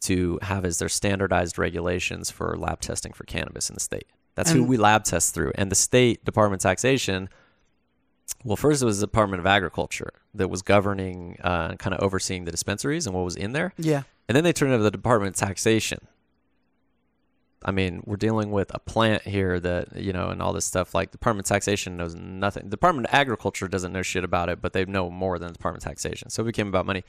to 0.03 0.39
have 0.43 0.65
as 0.65 0.79
their 0.79 0.89
standardized 0.89 1.59
regulations 1.59 2.31
for 2.31 2.57
lab 2.57 2.81
testing 2.81 3.13
for 3.13 3.25
cannabis 3.25 3.69
in 3.69 3.75
the 3.75 3.81
state. 3.81 4.07
That's 4.35 4.51
who 4.53 4.65
we 4.65 4.79
lab 4.79 5.05
test 5.05 5.35
through. 5.35 5.53
And 5.57 5.71
the 5.71 5.75
state 5.77 6.25
Department 6.25 6.63
of 6.65 6.69
Taxation, 6.71 7.29
well, 8.45 8.57
first 8.57 8.83
it 8.83 8.87
was 8.87 9.01
the 9.01 9.07
Department 9.07 9.40
of 9.40 9.47
Agriculture 9.47 10.12
that 10.35 10.49
was 10.49 10.62
governing, 10.62 11.38
uh, 11.43 11.75
kind 11.75 11.95
of 11.95 12.01
overseeing 12.01 12.45
the 12.45 12.51
dispensaries 12.51 13.07
and 13.07 13.14
what 13.14 13.25
was 13.25 13.37
in 13.37 13.53
there. 13.53 13.75
Yeah. 13.77 14.03
And 14.29 14.37
then 14.37 14.45
they 14.45 14.53
turned 14.53 14.73
it 14.73 14.79
to 14.79 14.83
the 14.83 14.90
Department 14.90 15.35
of 15.35 15.40
Taxation. 15.49 15.99
I 17.62 17.73
mean, 17.73 18.03
we're 18.07 18.16
dealing 18.16 18.51
with 18.51 18.75
a 18.75 18.79
plant 18.79 19.23
here 19.23 19.61
that, 19.61 19.97
you 19.97 20.14
know, 20.14 20.31
and 20.31 20.40
all 20.40 20.55
this 20.55 20.64
stuff. 20.64 20.95
Like, 20.95 21.11
Department 21.11 21.47
of 21.47 21.49
Taxation 21.51 21.99
knows 21.99 22.14
nothing. 22.14 22.64
The 22.64 22.71
Department 22.71 23.09
of 23.09 23.14
Agriculture 23.14 23.69
doesn't 23.69 23.93
know 23.93 24.03
shit 24.03 24.25
about 24.25 24.49
it, 24.49 24.62
but 24.62 24.73
they 24.73 24.87
know 24.87 25.11
more 25.11 25.38
than 25.38 25.49
the 25.49 25.55
Department 25.55 25.85
of 25.85 25.88
Taxation. 25.88 26.31
So 26.31 26.43
it 26.43 26.47
became 26.47 26.69
about 26.69 26.87
money. 26.87 27.05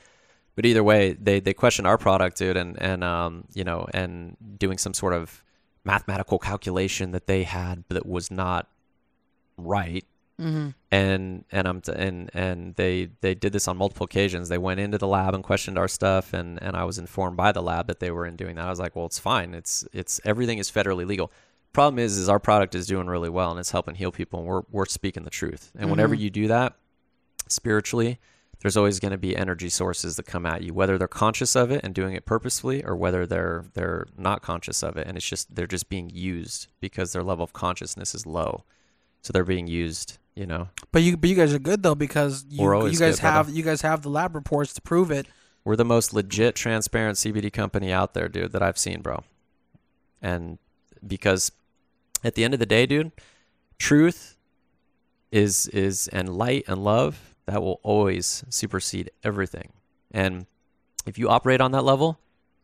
But 0.54 0.66
either 0.66 0.84
way, 0.84 1.14
they, 1.14 1.40
they 1.40 1.54
questioned 1.54 1.86
our 1.88 1.96
product, 1.96 2.36
dude, 2.36 2.58
and, 2.58 2.80
and, 2.82 3.02
um, 3.02 3.44
you 3.54 3.64
know, 3.64 3.86
and 3.94 4.36
doing 4.58 4.76
some 4.76 4.92
sort 4.92 5.14
of 5.14 5.42
mathematical 5.84 6.38
calculation 6.38 7.12
that 7.12 7.26
they 7.26 7.44
had 7.44 7.84
that 7.88 8.04
was 8.04 8.30
not 8.30 8.68
right 9.56 10.04
Mm-hmm. 10.42 10.68
and 10.90 11.44
and 11.52 11.68
I'm 11.68 11.80
t- 11.80 11.92
and 11.94 12.30
and 12.34 12.74
they 12.76 13.10
they 13.20 13.34
did 13.34 13.52
this 13.52 13.68
on 13.68 13.76
multiple 13.76 14.04
occasions. 14.04 14.48
They 14.48 14.58
went 14.58 14.80
into 14.80 14.98
the 14.98 15.06
lab 15.06 15.34
and 15.34 15.44
questioned 15.44 15.78
our 15.78 15.88
stuff, 15.88 16.32
and 16.34 16.60
and 16.62 16.76
I 16.76 16.84
was 16.84 16.98
informed 16.98 17.36
by 17.36 17.52
the 17.52 17.62
lab 17.62 17.86
that 17.86 18.00
they 18.00 18.10
were 18.10 18.26
in 18.26 18.36
doing 18.36 18.56
that. 18.56 18.66
I 18.66 18.70
was 18.70 18.80
like, 18.80 18.96
well, 18.96 19.06
it's 19.06 19.18
fine. 19.18 19.54
It's 19.54 19.84
it's 19.92 20.20
everything 20.24 20.58
is 20.58 20.70
federally 20.70 21.06
legal. 21.06 21.30
Problem 21.72 21.98
is, 21.98 22.18
is 22.18 22.28
our 22.28 22.38
product 22.38 22.74
is 22.74 22.86
doing 22.86 23.06
really 23.06 23.30
well 23.30 23.50
and 23.50 23.58
it's 23.60 23.70
helping 23.70 23.94
heal 23.94 24.12
people, 24.12 24.40
and 24.40 24.48
we're 24.48 24.62
we're 24.70 24.86
speaking 24.86 25.22
the 25.24 25.30
truth. 25.30 25.70
And 25.78 25.90
whenever 25.90 26.14
Mhm. 26.16 26.20
you 26.20 26.30
do 26.30 26.48
that 26.48 26.74
spiritually, 27.48 28.18
there's 28.60 28.76
always 28.76 29.00
going 29.00 29.12
to 29.12 29.18
be 29.18 29.36
energy 29.36 29.68
sources 29.68 30.16
that 30.16 30.26
come 30.26 30.46
at 30.46 30.62
you, 30.62 30.72
whether 30.72 30.96
they're 30.98 31.08
conscious 31.08 31.56
of 31.56 31.70
it 31.70 31.80
and 31.82 31.94
doing 31.94 32.14
it 32.14 32.24
purposefully, 32.26 32.84
or 32.84 32.94
whether 32.96 33.26
they're 33.26 33.64
they're 33.74 34.06
not 34.16 34.42
conscious 34.42 34.82
of 34.82 34.96
it, 34.96 35.06
and 35.06 35.16
it's 35.16 35.26
just 35.28 35.54
they're 35.54 35.66
just 35.66 35.88
being 35.88 36.10
used 36.10 36.68
because 36.80 37.12
their 37.12 37.22
level 37.24 37.42
of 37.44 37.52
consciousness 37.52 38.14
is 38.14 38.26
low, 38.26 38.64
so 39.22 39.32
they're 39.32 39.44
being 39.44 39.66
used. 39.66 40.18
You 40.34 40.46
know. 40.46 40.68
But 40.92 41.02
you 41.02 41.16
but 41.16 41.28
you 41.28 41.36
guys 41.36 41.52
are 41.52 41.58
good 41.58 41.82
though 41.82 41.94
because 41.94 42.44
you 42.48 42.62
We're 42.62 42.74
you 42.88 42.98
guys 42.98 43.16
good, 43.16 43.20
brother. 43.22 43.36
have 43.36 43.50
you 43.50 43.62
guys 43.62 43.82
have 43.82 44.02
the 44.02 44.08
lab 44.10 44.34
reports 44.34 44.72
to 44.74 44.80
prove 44.82 45.10
it. 45.10 45.26
We're 45.64 45.76
the 45.76 45.84
most 45.84 46.12
legit, 46.12 46.54
transparent 46.56 47.18
CBD 47.18 47.52
company 47.52 47.92
out 47.92 48.14
there, 48.14 48.28
dude, 48.28 48.52
that 48.52 48.62
I've 48.62 48.78
seen, 48.78 49.00
bro. 49.02 49.22
And 50.20 50.58
because 51.06 51.52
at 52.24 52.34
the 52.34 52.44
end 52.44 52.54
of 52.54 52.60
the 52.60 52.66
day, 52.66 52.86
dude, 52.86 53.12
truth 53.78 54.36
is 55.30 55.66
is 55.68 56.08
and 56.08 56.28
light 56.36 56.64
and 56.66 56.82
love 56.82 57.34
that 57.46 57.62
will 57.62 57.80
always 57.82 58.44
supersede 58.48 59.10
everything. 59.24 59.72
And 60.10 60.46
if 61.06 61.18
you 61.18 61.28
operate 61.28 61.60
on 61.60 61.72
that 61.72 61.82
level, 61.82 62.18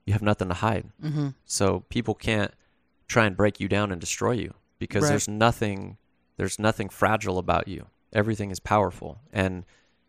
you 0.07 0.12
have 0.12 0.23
nothing 0.23 0.49
to 0.49 0.55
hide. 0.55 0.87
Mm-hmm. 1.03 1.29
So 1.44 1.85
people 1.88 2.14
can't 2.14 2.53
try 3.09 3.27
and 3.27 3.37
break 3.37 3.59
you 3.61 3.68
down 3.68 3.90
and 3.90 4.01
destroy 4.01 4.33
you 4.33 4.55
because 4.79 5.03
Right. 5.05 5.11
there's 5.11 5.29
nothing 5.29 5.97
there's 6.38 6.59
nothing 6.59 6.88
fragile 6.88 7.37
about 7.37 7.68
you. 7.68 7.87
Everything 8.14 8.51
is 8.51 8.61
powerful 8.61 9.20
and 9.33 9.66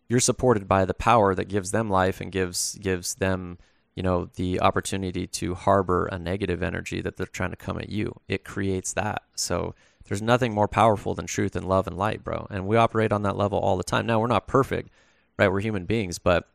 you're 0.07 0.19
supported 0.19 0.67
by 0.67 0.85
the 0.85 0.93
power 0.93 1.35
that 1.35 1.49
gives 1.49 1.71
them 1.71 1.89
life 1.89 2.21
and 2.21 2.31
gives 2.31 2.75
gives 2.75 3.15
them, 3.15 3.57
you 3.95 4.03
know, 4.03 4.29
the 4.35 4.61
opportunity 4.61 5.27
to 5.27 5.55
harbor 5.55 6.05
a 6.05 6.17
negative 6.17 6.63
energy 6.63 7.01
that 7.01 7.17
they're 7.17 7.27
trying 7.27 7.49
to 7.49 7.57
come 7.57 7.77
at 7.77 7.89
you. 7.89 8.13
It 8.27 8.45
creates 8.45 8.93
that. 8.93 9.23
So 9.35 9.75
there's 10.05 10.21
nothing 10.21 10.53
more 10.53 10.67
powerful 10.67 11.13
than 11.13 11.25
truth 11.25 11.55
and 11.55 11.67
love 11.67 11.87
and 11.87 11.97
light, 11.97 12.23
bro. 12.23 12.47
And 12.49 12.65
we 12.65 12.77
operate 12.77 13.11
on 13.11 13.23
that 13.23 13.35
level 13.35 13.59
all 13.59 13.75
the 13.75 13.83
time. 13.83 14.05
Now 14.05 14.19
we're 14.19 14.27
not 14.27 14.47
perfect, 14.47 14.89
right? 15.37 15.51
We're 15.51 15.59
human 15.59 15.85
beings, 15.85 16.19
but 16.19 16.47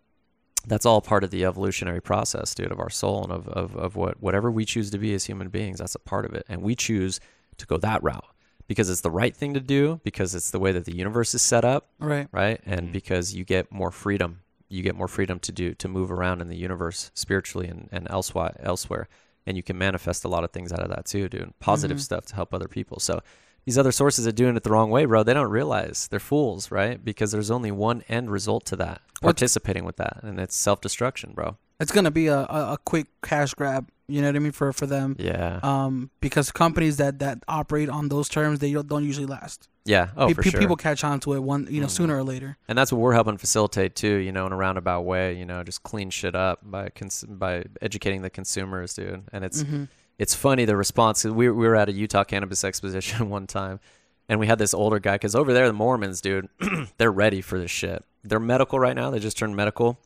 that's 0.66 0.87
all 0.87 1.00
part 1.00 1.24
of 1.24 1.30
the 1.30 1.44
evolutionary 1.44 2.00
process, 2.00 2.54
dude, 2.54 2.72
of 2.72 2.80
our 2.80 2.90
soul 2.90 3.24
and 3.24 3.32
of, 3.32 3.48
of, 3.48 3.76
of 3.76 3.96
what 3.96 4.22
whatever 4.22 4.50
we 4.50 4.64
choose 4.64 4.90
to 4.90 4.98
be 4.98 5.14
as 5.14 5.26
human 5.26 5.48
beings, 5.48 5.78
that's 5.80 5.94
a 5.94 6.00
part 6.00 6.24
of 6.24 6.32
it. 6.32 6.46
And 6.48 6.62
we 6.62 6.74
choose 6.74 7.20
to 7.58 7.66
go 7.66 7.76
that 7.78 8.02
route 8.02 8.34
because 8.66 8.88
it's 8.90 9.00
the 9.03 9.11
right 9.11 9.37
thing 9.37 9.55
to 9.55 9.61
do, 9.61 10.00
because 10.05 10.35
it's 10.35 10.50
the 10.50 10.59
way 10.59 10.72
that 10.72 10.85
the 10.85 10.94
universe 10.96 11.35
is 11.35 11.42
set 11.42 11.64
up, 11.64 11.88
Right. 11.98 12.29
right? 12.33 12.61
And 12.64 12.88
Mhm. 12.88 12.92
because 12.92 13.35
you 13.35 13.44
get 13.44 13.70
more 13.72 13.90
freedom. 13.90 14.40
You 14.68 14.83
get 14.83 14.96
more 14.96 15.09
freedom 15.09 15.38
to 15.40 15.53
do 15.53 15.74
to 15.74 15.88
move 15.88 16.11
around 16.11 16.40
in 16.40 16.48
the 16.48 16.57
universe 16.57 17.11
spiritually 17.14 17.68
and, 17.68 17.88
and 17.92 18.07
elsewhere 18.11 18.57
elsewhere. 18.61 19.09
And 19.46 19.57
you 19.57 19.62
can 19.62 19.77
manifest 19.77 20.24
a 20.24 20.29
lot 20.29 20.42
of 20.44 20.50
things 20.53 20.72
out 20.72 20.81
of 20.81 20.88
that 20.88 21.05
too, 21.05 21.29
doing 21.29 21.53
Positive 21.61 21.98
Mhm. 21.98 22.03
stuff 22.03 22.27
to 22.27 22.35
help 22.35 22.55
other 22.55 22.68
people. 22.68 22.98
So 22.98 23.20
these 23.66 23.77
other 23.79 23.92
sources 23.92 24.27
are 24.27 24.33
doing 24.33 24.57
it 24.57 24.62
the 24.62 24.70
wrong 24.70 24.90
way, 24.90 25.05
bro. 25.05 25.22
They 25.22 25.35
don't 25.35 25.50
realize 25.50 26.09
they're 26.09 26.18
fools, 26.18 26.70
right? 26.70 27.03
Because 27.05 27.31
there's 27.33 27.50
only 27.50 27.70
one 27.70 28.03
end 28.09 28.31
result 28.31 28.64
to 28.66 28.77
that. 28.77 29.03
Participating 29.20 29.85
with 29.85 29.96
that, 29.96 30.20
and 30.22 30.38
it's 30.40 30.55
self 30.57 30.81
destruction, 30.83 31.33
bro. 31.35 31.57
It's 31.80 31.92
gonna 31.92 32.10
be 32.10 32.28
a, 32.28 32.38
a, 32.40 32.72
a 32.74 32.78
quick 32.84 33.06
cash 33.22 33.54
grab. 33.54 33.88
You 34.06 34.20
know 34.20 34.28
what 34.28 34.37
I 34.37 34.38
mean 34.38 34.52
for 34.52 34.72
for 34.72 34.87
them. 34.87 35.16
Yeah, 35.18 35.60
Um, 35.62 36.10
because 36.20 36.52
companies 36.52 36.98
that 36.98 37.20
that 37.20 37.38
operate 37.48 37.88
on 37.88 38.08
those 38.10 38.28
terms 38.28 38.58
they 38.58 38.72
don't, 38.74 39.02
usually 39.04 39.26
last. 39.26 39.66
yeah. 39.87 40.08
Oh, 40.16 40.28
for 40.34 40.42
sure. 40.42 40.60
People 40.60 40.76
catch 40.76 41.02
on 41.04 41.20
to 41.20 41.32
it 41.34 41.42
one 41.42 41.66
you 41.70 41.80
know 41.80 41.87
Mhm. 41.87 41.90
sooner 41.90 42.16
or 42.18 42.22
later. 42.22 42.56
and 42.68 42.76
that's 42.76 42.92
what 42.92 43.00
we're 43.00 43.14
helping 43.14 43.38
facilitate 43.38 43.94
too. 43.96 44.16
You 44.16 44.30
know, 44.30 44.46
in 44.46 44.52
a 44.52 44.56
roundabout 44.56 45.02
way. 45.02 45.32
You 45.38 45.46
know, 45.46 45.62
just 45.64 45.82
clean 45.84 46.10
shit 46.10 46.34
up 46.34 46.60
by 46.62 46.90
cons- 46.90 47.24
by 47.26 47.64
educating 47.80 48.20
the 48.22 48.30
consumers, 48.30 48.92
dude. 48.94 49.22
And 49.32 49.42
it's 49.44 49.62
Mhm. 49.64 49.88
it's 50.18 50.34
funny 50.34 50.64
the 50.66 50.76
response. 50.76 51.24
We 51.24 51.48
we 51.50 51.66
were 51.66 51.74
at 51.76 51.88
a 51.88 51.92
Utah 51.92 52.24
cannabis 52.24 52.62
exposition 52.62 53.30
one 53.38 53.46
time, 53.46 53.80
and 54.28 54.38
we 54.38 54.46
had 54.46 54.58
this 54.58 54.74
older 54.74 54.98
guy 54.98 55.14
because 55.14 55.34
over 55.34 55.52
there 55.54 55.66
the 55.66 55.72
Mormons, 55.72 56.20
dude, 56.20 56.48
they're 56.98 57.10
ready 57.10 57.40
for 57.40 57.58
this 57.58 57.70
shit. 57.70 58.04
They're 58.22 58.38
medical 58.38 58.78
right 58.78 58.94
now. 58.94 59.10
They 59.10 59.18
just 59.18 59.38
turned 59.38 59.56
medical. 59.56 59.98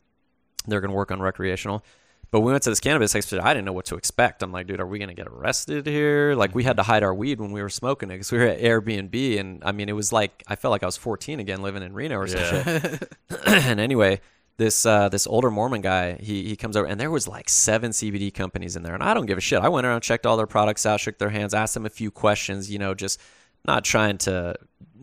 They're 0.68 0.80
gonna 0.80 0.94
work 0.94 1.10
on 1.10 1.20
recreational. 1.20 1.84
But 2.30 2.40
we 2.40 2.52
went 2.52 2.62
to 2.64 2.70
this 2.70 2.80
cannabis 2.80 3.14
exposition. 3.14 3.42
I 3.46 3.54
didn't 3.54 3.64
know 3.64 3.72
what 3.72 3.86
to 3.86 3.94
expect. 3.96 4.42
I'm 4.42 4.52
like, 4.52 4.66
dude, 4.66 4.80
are 4.80 4.86
we 4.86 4.98
gonna 4.98 5.14
get 5.14 5.26
arrested 5.28 5.86
here? 5.86 6.34
Like, 6.36 6.54
we 6.54 6.62
had 6.62 6.76
to 6.76 6.82
hide 6.82 7.02
our 7.02 7.14
weed 7.14 7.40
when 7.40 7.52
we 7.52 7.62
were 7.62 7.70
smoking 7.70 8.10
it 8.10 8.14
because 8.16 8.30
we 8.30 8.36
were 8.38 8.44
at 8.48 8.60
Airbnb, 8.60 9.40
and 9.40 9.62
I 9.64 9.72
mean, 9.72 9.88
it 9.88 9.94
was 9.94 10.12
like 10.12 10.42
I 10.46 10.54
felt 10.56 10.70
like 10.72 10.82
I 10.82 10.86
was 10.86 10.98
14 10.98 11.40
again, 11.40 11.62
living 11.62 11.82
in 11.82 11.94
Reno 11.94 12.16
or 12.18 12.26
some 12.26 12.40
Yeah. 12.40 12.78
shit. 12.80 13.12
and 13.46 13.80
anyway, 13.80 14.20
this 14.58 14.84
uh, 14.84 15.08
this 15.08 15.26
older 15.26 15.50
Mormon 15.50 15.80
guy, 15.80 16.16
he 16.20 16.44
he 16.48 16.54
comes 16.56 16.76
over, 16.76 16.86
and 16.86 17.00
there 17.00 17.10
was 17.10 17.26
like 17.26 17.48
seven 17.48 17.92
CBD 17.92 18.34
companies 18.34 18.76
in 18.76 18.82
there, 18.82 18.92
and 18.94 19.02
I 19.02 19.14
don't 19.14 19.24
give 19.26 19.38
a 19.38 19.40
shit. 19.40 19.60
I 19.62 19.68
went 19.70 19.86
around, 19.86 20.02
checked 20.02 20.26
all 20.26 20.36
their 20.36 20.46
products 20.46 20.84
out, 20.84 21.00
shook 21.00 21.16
their 21.18 21.30
hands, 21.30 21.54
asked 21.54 21.72
them 21.74 21.86
a 21.86 21.90
few 21.90 22.10
questions, 22.10 22.70
you 22.70 22.78
know, 22.78 22.92
just 22.92 23.18
not 23.64 23.84
trying 23.84 24.18
to, 24.18 24.54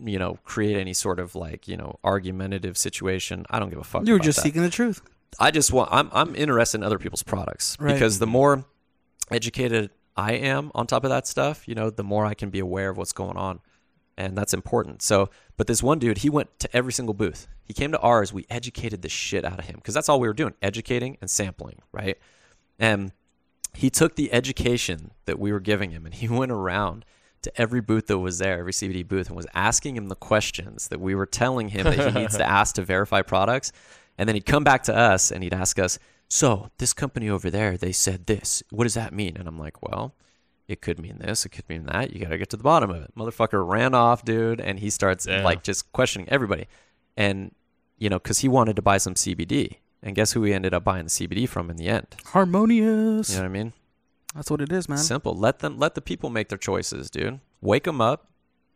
you 0.04 0.18
know, 0.18 0.38
create 0.44 0.76
any 0.76 0.92
sort 0.92 1.18
of 1.18 1.34
like 1.34 1.66
you 1.66 1.76
know 1.76 1.98
argumentative 2.04 2.78
situation. 2.78 3.44
I 3.50 3.58
don't 3.58 3.70
give 3.70 3.80
a 3.80 3.84
fuck. 3.84 4.06
You 4.06 4.12
were 4.12 4.16
about 4.18 4.24
just 4.26 4.36
that. 4.36 4.42
seeking 4.42 4.62
the 4.62 4.70
truth. 4.70 5.00
I 5.38 5.50
just 5.50 5.72
want 5.72 5.90
I'm 5.92 6.08
I'm 6.12 6.34
interested 6.34 6.78
in 6.78 6.84
other 6.84 6.98
people's 6.98 7.22
products 7.22 7.76
Right. 7.80 7.92
because 7.92 8.18
the 8.18 8.26
more 8.26 8.64
educated 9.30 9.90
I 10.16 10.32
am 10.32 10.70
on 10.74 10.86
top 10.86 11.04
of 11.04 11.10
that 11.10 11.26
stuff, 11.26 11.68
you 11.68 11.74
know, 11.74 11.90
the 11.90 12.04
more 12.04 12.24
I 12.24 12.34
can 12.34 12.48
be 12.50 12.58
aware 12.58 12.88
of 12.90 12.96
what's 12.96 13.12
going 13.12 13.36
on. 13.36 13.60
And 14.18 14.36
that's 14.36 14.54
important. 14.54 15.02
So, 15.02 15.28
but 15.58 15.66
this 15.66 15.82
one 15.82 15.98
dude, 15.98 16.18
he 16.18 16.30
went 16.30 16.58
to 16.60 16.74
every 16.74 16.92
single 16.92 17.12
booth. 17.12 17.48
He 17.64 17.74
came 17.74 17.92
to 17.92 17.98
ours. 17.98 18.32
We 18.32 18.46
educated 18.48 19.02
the 19.02 19.10
shit 19.10 19.44
out 19.44 19.58
of 19.58 19.66
him 19.66 19.76
because 19.76 19.92
that's 19.92 20.08
all 20.08 20.18
we 20.18 20.26
were 20.26 20.32
doing, 20.32 20.54
educating 20.62 21.18
and 21.20 21.28
sampling, 21.28 21.82
right? 21.92 22.16
And 22.78 23.12
he 23.74 23.90
took 23.90 24.16
the 24.16 24.32
education 24.32 25.10
that 25.26 25.38
we 25.38 25.52
were 25.52 25.60
giving 25.60 25.90
him 25.90 26.06
and 26.06 26.14
he 26.14 26.28
went 26.40 26.50
around 26.50 27.04
to 27.42 27.60
every 27.60 27.82
booth 27.82 28.06
that 28.06 28.18
was 28.18 28.38
there, 28.38 28.58
every 28.58 28.72
CBD 28.72 29.06
booth, 29.06 29.26
and 29.26 29.36
was 29.36 29.46
asking 29.54 29.96
him 29.96 30.08
the 30.08 30.16
questions 30.16 30.88
that 30.88 30.98
we 31.00 31.14
were 31.14 31.26
telling 31.26 31.68
him 31.68 31.84
that 31.84 31.98
he 32.14 32.18
needs 32.18 32.36
to 32.38 32.44
ask 32.48 32.74
to 32.76 32.82
verify 32.82 33.20
products. 33.20 33.70
And 34.18 34.28
then 34.28 34.34
he'd 34.34 34.46
come 34.46 34.64
back 34.64 34.82
to 34.84 34.96
us 34.96 35.30
and 35.30 35.42
he'd 35.42 35.54
ask 35.54 35.78
us, 35.78 35.98
So, 36.28 36.70
this 36.78 36.92
company 36.92 37.28
over 37.28 37.50
there, 37.50 37.76
they 37.76 37.92
said 37.92 38.26
this. 38.26 38.62
What 38.70 38.84
does 38.84 38.94
that 38.94 39.12
mean? 39.12 39.36
And 39.36 39.46
I'm 39.46 39.58
like, 39.58 39.82
Well, 39.82 40.14
it 40.68 40.80
could 40.80 40.98
mean 40.98 41.18
this, 41.18 41.44
it 41.44 41.50
could 41.50 41.68
mean 41.68 41.86
that. 41.86 42.12
You 42.12 42.20
got 42.20 42.30
to 42.30 42.38
get 42.38 42.50
to 42.50 42.56
the 42.56 42.62
bottom 42.62 42.90
of 42.90 43.02
it. 43.02 43.12
Motherfucker 43.16 43.66
ran 43.66 43.94
off, 43.94 44.24
dude, 44.24 44.60
and 44.60 44.78
he 44.80 44.90
starts 44.90 45.24
Damn. 45.24 45.44
like 45.44 45.62
just 45.62 45.92
questioning 45.92 46.28
everybody. 46.28 46.66
And, 47.16 47.54
you 47.98 48.08
know, 48.08 48.18
because 48.18 48.40
he 48.40 48.48
wanted 48.48 48.76
to 48.76 48.82
buy 48.82 48.98
some 48.98 49.14
CBD. 49.14 49.76
And 50.02 50.14
guess 50.14 50.32
who 50.32 50.40
we 50.40 50.52
ended 50.52 50.74
up 50.74 50.84
buying 50.84 51.04
the 51.04 51.10
CBD 51.10 51.48
from 51.48 51.70
in 51.70 51.76
the 51.76 51.88
end? 51.88 52.06
Harmonious. 52.26 53.30
You 53.30 53.36
know 53.36 53.42
what 53.42 53.46
I 53.46 53.52
mean? 53.52 53.72
That's 54.34 54.50
what 54.50 54.60
it 54.60 54.70
is, 54.70 54.88
man. 54.88 54.98
Simple. 54.98 55.34
Let 55.34 55.60
them 55.60 55.78
let 55.78 55.94
the 55.94 56.02
people 56.02 56.28
make 56.30 56.48
their 56.48 56.58
choices, 56.58 57.10
dude. 57.10 57.40
Wake 57.62 57.84
them 57.84 58.00
up, 58.00 58.30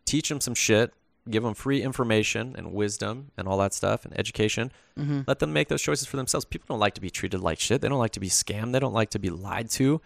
teach 0.07 0.31
them 0.31 0.41
some 0.41 0.55
shit, 0.55 0.95
give 1.31 1.43
them 1.43 1.55
free 1.55 1.83
information 1.83 2.55
and 2.59 2.73
wisdom 2.73 3.31
and 3.37 3.47
all 3.49 3.59
that 3.59 3.73
stuff 3.75 4.05
and 4.05 4.19
education. 4.19 4.71
hmm 4.97 5.21
Let 5.27 5.39
them 5.39 5.53
make 5.53 5.69
those 5.69 5.83
choices 5.83 6.07
for 6.07 6.17
themselves. 6.17 6.45
People 6.45 6.67
don't 6.69 6.81
like 6.81 6.95
to 6.95 7.01
be 7.01 7.11
treated 7.11 7.41
like 7.41 7.59
shit. 7.61 7.81
They 7.81 7.89
don't 7.89 7.99
like 7.99 8.13
to 8.13 8.21
be 8.21 8.29
scammed. 8.29 8.73
They 8.73 8.81
don't 8.81 8.93
like 8.93 9.11
to 9.11 9.19
be 9.19 9.31
lied 9.31 9.71
to. 9.71 10.01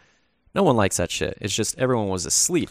No 0.54 0.62
one 0.62 0.76
likes 0.76 0.96
that 0.98 1.10
shit. 1.10 1.36
It's 1.40 1.54
just 1.54 1.76
everyone 1.78 2.08
was 2.08 2.26
asleep, 2.26 2.70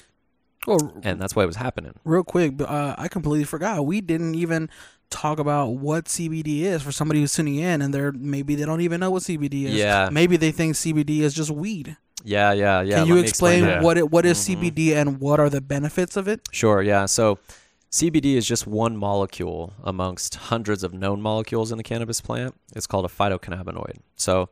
Well, 0.65 0.93
and 1.03 1.19
that's 1.21 1.35
why 1.35 1.43
it 1.43 1.47
was 1.47 1.57
happening. 1.57 1.93
real 2.05 2.23
quick, 2.23 2.55
but, 2.55 2.69
uh, 2.69 2.95
I 2.97 3.07
completely 3.09 3.43
forgot. 3.43 3.85
We 3.85 3.99
didn't 3.99 4.35
even 4.35 4.69
talk 5.09 5.37
about 5.37 5.67
what 5.75 6.05
CBD 6.05 6.61
is 6.61 6.81
for 6.81 6.91
somebody 6.93 7.19
who's 7.19 7.33
tuning 7.33 7.55
in, 7.57 7.81
and 7.81 7.93
they're 7.93 8.11
maybe 8.13 8.55
they 8.55 8.65
don't 8.65 8.81
even 8.81 8.99
know 9.01 9.11
what 9.11 9.23
CBD 9.23 9.65
is. 9.65 9.73
Yeah. 9.75 10.09
Maybe 10.11 10.37
they 10.37 10.51
think 10.51 10.75
CBD 10.75 11.19
is 11.19 11.33
just 11.33 11.51
weed. 11.51 11.97
Yeah, 12.23 12.53
yeah, 12.53 12.81
yeah. 12.81 12.99
Can 12.99 13.07
you 13.07 13.15
Let 13.15 13.25
explain 13.25 13.65
that. 13.65 13.83
what 13.83 13.97
it 13.97 14.09
what 14.09 14.25
is 14.25 14.37
Mhm. 14.39 14.71
CBD 14.71 14.93
and 14.95 15.19
what 15.19 15.41
are 15.41 15.49
the 15.49 15.59
benefits 15.59 16.15
of 16.15 16.29
it? 16.29 16.39
Sure, 16.53 16.81
yeah. 16.81 17.05
So 17.05 17.37
CBD 17.93 18.37
is 18.37 18.47
just 18.47 18.65
one 18.65 18.97
molecule 18.97 19.71
amongst 19.83 20.33
hundreds 20.33 20.83
of 20.83 20.95
known 20.95 21.21
molecules 21.21 21.71
in 21.71 21.77
the 21.77 21.83
cannabis 21.83 22.21
plant. 22.21 22.55
It's 22.75 22.87
called 22.87 23.05
a 23.05 23.07
phytocannabinoid. 23.07 23.97
So 24.15 24.49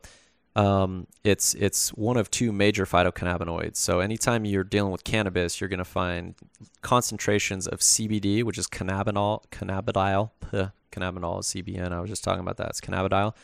um, 0.54 1.08
it's 1.24 1.52
it's 1.54 1.88
one 1.94 2.16
of 2.16 2.30
two 2.30 2.52
major 2.52 2.86
phytocannabinoids. 2.86 3.78
So 3.78 3.98
anytime 3.98 4.44
you're 4.44 4.62
dealing 4.62 4.92
with 4.92 5.02
cannabis, 5.02 5.60
you're 5.60 5.66
going 5.66 5.78
to 5.78 5.84
find 5.84 6.36
concentrations 6.82 7.66
of 7.66 7.80
CBD, 7.80 8.44
which 8.44 8.58
is 8.58 8.68
cannabinol, 8.68 9.42
cannabidiol, 9.50 10.30
Puh, 10.38 10.70
cannabinol 10.92 11.40
CBN. 11.42 11.90
I 11.90 12.00
was 12.00 12.10
just 12.10 12.22
talking 12.22 12.42
about 12.42 12.58
that. 12.58 12.68
It's 12.68 12.80
cannabidiol, 12.80 13.34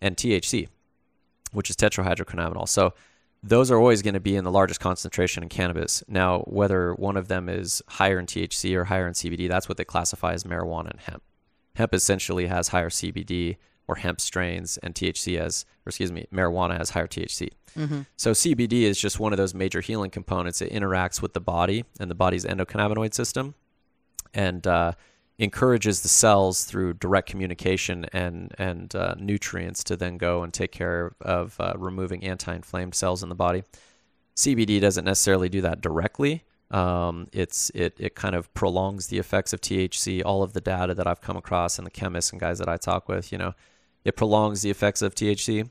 and 0.00 0.16
THC, 0.16 0.66
which 1.52 1.70
is 1.70 1.76
tetrahydrocannabinol. 1.76 2.68
So 2.68 2.94
those 3.46 3.70
are 3.70 3.78
always 3.78 4.02
going 4.02 4.14
to 4.14 4.20
be 4.20 4.34
in 4.34 4.44
the 4.44 4.50
largest 4.50 4.80
concentration 4.80 5.42
in 5.42 5.48
cannabis. 5.48 6.02
Now, 6.08 6.40
whether 6.40 6.94
one 6.94 7.16
of 7.16 7.28
them 7.28 7.48
is 7.48 7.80
higher 7.86 8.18
in 8.18 8.26
THC 8.26 8.74
or 8.74 8.84
higher 8.84 9.06
in 9.06 9.14
CBD, 9.14 9.48
that's 9.48 9.68
what 9.68 9.78
they 9.78 9.84
classify 9.84 10.32
as 10.32 10.44
marijuana 10.44 10.90
and 10.90 11.00
hemp. 11.00 11.22
Hemp 11.76 11.94
essentially 11.94 12.46
has 12.46 12.68
higher 12.68 12.90
CBD 12.90 13.56
or 13.88 13.96
hemp 13.96 14.20
strains, 14.20 14.78
and 14.78 14.94
THC 14.94 15.38
has, 15.38 15.64
or 15.86 15.90
excuse 15.90 16.10
me, 16.10 16.26
marijuana 16.32 16.76
has 16.76 16.90
higher 16.90 17.06
THC. 17.06 17.50
Mm-hmm. 17.76 18.00
So 18.16 18.32
CBD 18.32 18.82
is 18.82 18.98
just 18.98 19.20
one 19.20 19.32
of 19.32 19.36
those 19.36 19.54
major 19.54 19.80
healing 19.80 20.10
components. 20.10 20.60
It 20.60 20.72
interacts 20.72 21.22
with 21.22 21.34
the 21.34 21.40
body 21.40 21.84
and 22.00 22.10
the 22.10 22.16
body's 22.16 22.44
endocannabinoid 22.44 23.14
system, 23.14 23.54
and 24.34 24.66
uh, 24.66 24.92
encourages 25.38 26.00
the 26.00 26.08
cells 26.08 26.64
through 26.64 26.94
direct 26.94 27.28
communication 27.28 28.06
and 28.12 28.54
and 28.58 28.94
uh, 28.94 29.14
nutrients 29.18 29.84
to 29.84 29.96
then 29.96 30.16
go 30.16 30.42
and 30.42 30.52
take 30.52 30.72
care 30.72 31.14
of 31.20 31.56
uh, 31.60 31.74
removing 31.76 32.24
anti-inflamed 32.24 32.94
cells 32.94 33.22
in 33.22 33.28
the 33.28 33.34
body. 33.34 33.62
CBD 34.34 34.80
doesn't 34.80 35.04
necessarily 35.04 35.48
do 35.48 35.60
that 35.60 35.80
directly. 35.80 36.44
Um, 36.70 37.28
it's 37.32 37.70
it 37.74 37.94
it 37.98 38.14
kind 38.14 38.34
of 38.34 38.52
prolongs 38.54 39.08
the 39.08 39.18
effects 39.18 39.52
of 39.52 39.60
THC. 39.60 40.22
All 40.24 40.42
of 40.42 40.52
the 40.52 40.60
data 40.60 40.94
that 40.94 41.06
I've 41.06 41.20
come 41.20 41.36
across 41.36 41.78
and 41.78 41.86
the 41.86 41.90
chemists 41.90 42.32
and 42.32 42.40
guys 42.40 42.58
that 42.58 42.68
I 42.68 42.76
talk 42.76 43.08
with, 43.08 43.30
you 43.30 43.38
know, 43.38 43.52
it 44.04 44.16
prolongs 44.16 44.62
the 44.62 44.70
effects 44.70 45.02
of 45.02 45.14
THC, 45.14 45.68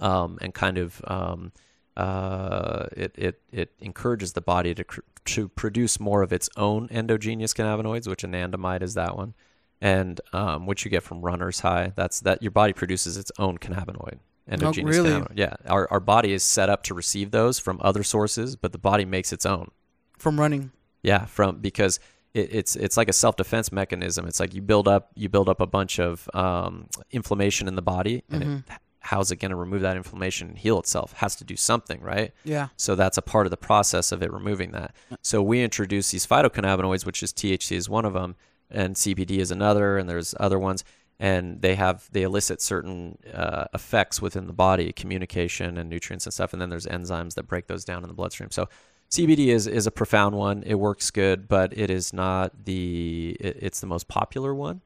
um, 0.00 0.38
and 0.42 0.52
kind 0.52 0.76
of 0.76 1.00
um, 1.06 1.52
uh, 1.96 2.86
it 2.96 3.14
it 3.16 3.40
it 3.52 3.72
encourages 3.78 4.32
the 4.32 4.40
body 4.40 4.74
to 4.74 4.84
cr- 4.84 5.00
to 5.26 5.48
produce 5.48 6.00
more 6.00 6.22
of 6.22 6.32
its 6.32 6.48
own 6.56 6.88
endogenous 6.90 7.52
cannabinoids, 7.54 8.08
which 8.08 8.22
anandamide 8.22 8.82
is 8.82 8.94
that 8.94 9.16
one, 9.16 9.34
and 9.80 10.20
um, 10.32 10.66
which 10.66 10.84
you 10.84 10.90
get 10.90 11.02
from 11.02 11.20
runner's 11.20 11.60
high. 11.60 11.92
That's 11.94 12.20
that 12.20 12.42
your 12.42 12.50
body 12.50 12.72
produces 12.72 13.16
its 13.16 13.30
own 13.38 13.58
cannabinoid. 13.58 14.18
Endogenous 14.48 14.96
really? 14.96 15.10
cannabinoid. 15.10 15.32
Yeah, 15.36 15.54
our 15.66 15.88
our 15.90 16.00
body 16.00 16.32
is 16.32 16.42
set 16.42 16.68
up 16.68 16.82
to 16.84 16.94
receive 16.94 17.30
those 17.30 17.58
from 17.58 17.78
other 17.82 18.02
sources, 18.02 18.56
but 18.56 18.72
the 18.72 18.78
body 18.78 19.04
makes 19.04 19.32
its 19.32 19.46
own. 19.46 19.70
From 20.18 20.38
running. 20.40 20.72
Yeah, 21.02 21.26
from 21.26 21.58
because 21.58 22.00
it, 22.34 22.52
it's 22.54 22.76
it's 22.76 22.96
like 22.96 23.08
a 23.08 23.12
self 23.12 23.36
defense 23.36 23.70
mechanism. 23.72 24.26
It's 24.26 24.40
like 24.40 24.54
you 24.54 24.62
build 24.62 24.88
up 24.88 25.10
you 25.14 25.28
build 25.28 25.48
up 25.48 25.60
a 25.60 25.66
bunch 25.66 26.00
of 26.00 26.28
um, 26.34 26.88
inflammation 27.10 27.68
in 27.68 27.76
the 27.76 27.82
body, 27.82 28.24
and 28.30 28.42
Mhm. 28.42 28.58
it, 28.58 28.64
how's 29.02 29.30
it 29.30 29.36
going 29.36 29.50
to 29.50 29.56
remove 29.56 29.82
that 29.82 29.96
inflammation 29.96 30.48
and 30.48 30.58
heal 30.58 30.78
itself? 30.78 31.12
Has 31.14 31.36
to 31.36 31.44
do 31.44 31.56
something, 31.56 32.00
right? 32.00 32.32
Yeah. 32.44 32.68
So 32.76 32.94
that's 32.94 33.18
a 33.18 33.22
part 33.22 33.46
of 33.46 33.50
the 33.50 33.56
process 33.56 34.12
of 34.12 34.22
it 34.22 34.32
removing 34.32 34.70
that. 34.72 34.94
So 35.22 35.42
we 35.42 35.62
introduce 35.62 36.10
these 36.10 36.26
phytocannabinoids, 36.26 37.04
which 37.04 37.22
is 37.22 37.32
THC 37.32 37.76
is 37.76 37.88
one 37.88 38.04
of 38.04 38.14
them, 38.14 38.36
and 38.70 38.94
CBD 38.94 39.38
is 39.38 39.50
another, 39.50 39.98
and 39.98 40.08
there's 40.08 40.34
other 40.40 40.58
ones, 40.58 40.84
and 41.18 41.60
they 41.62 41.74
have 41.74 42.08
they 42.12 42.22
elicit 42.22 42.62
certain 42.62 43.18
uh, 43.32 43.66
effects 43.74 44.22
within 44.22 44.46
the 44.46 44.52
body, 44.52 44.92
communication 44.92 45.78
and 45.78 45.90
nutrients 45.90 46.26
and 46.26 46.32
stuff, 46.32 46.52
and 46.52 46.62
then 46.62 46.70
there's 46.70 46.86
enzymes 46.86 47.34
that 47.34 47.48
break 47.48 47.66
those 47.66 47.84
down 47.84 48.02
in 48.02 48.08
the 48.08 48.14
bloodstream. 48.14 48.50
So 48.50 48.68
CBD 49.10 49.48
is 49.48 49.66
is 49.66 49.86
a 49.86 49.90
profound 49.90 50.36
one. 50.36 50.62
It 50.64 50.76
works 50.76 51.10
good, 51.10 51.48
but 51.48 51.76
it 51.76 51.90
is 51.90 52.12
not 52.12 52.64
the 52.64 53.36
it, 53.40 53.58
it's 53.60 53.80
the 53.80 53.86
most 53.86 54.08
popular 54.08 54.54
one, 54.54 54.80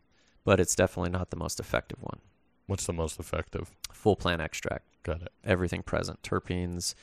but 0.44 0.58
it's 0.58 0.74
definitely 0.74 1.10
not 1.10 1.30
the 1.30 1.36
most 1.36 1.60
effective 1.60 2.02
one. 2.02 2.18
What's 2.66 2.86
the 2.86 2.92
most 2.92 3.18
effective? 3.20 3.70
Full 3.92 4.16
plant 4.16 4.40
extract, 4.42 4.84
Got 5.02 5.22
it. 5.22 5.32
everything 5.44 5.82
present, 5.82 6.22
terpenes, 6.22 6.94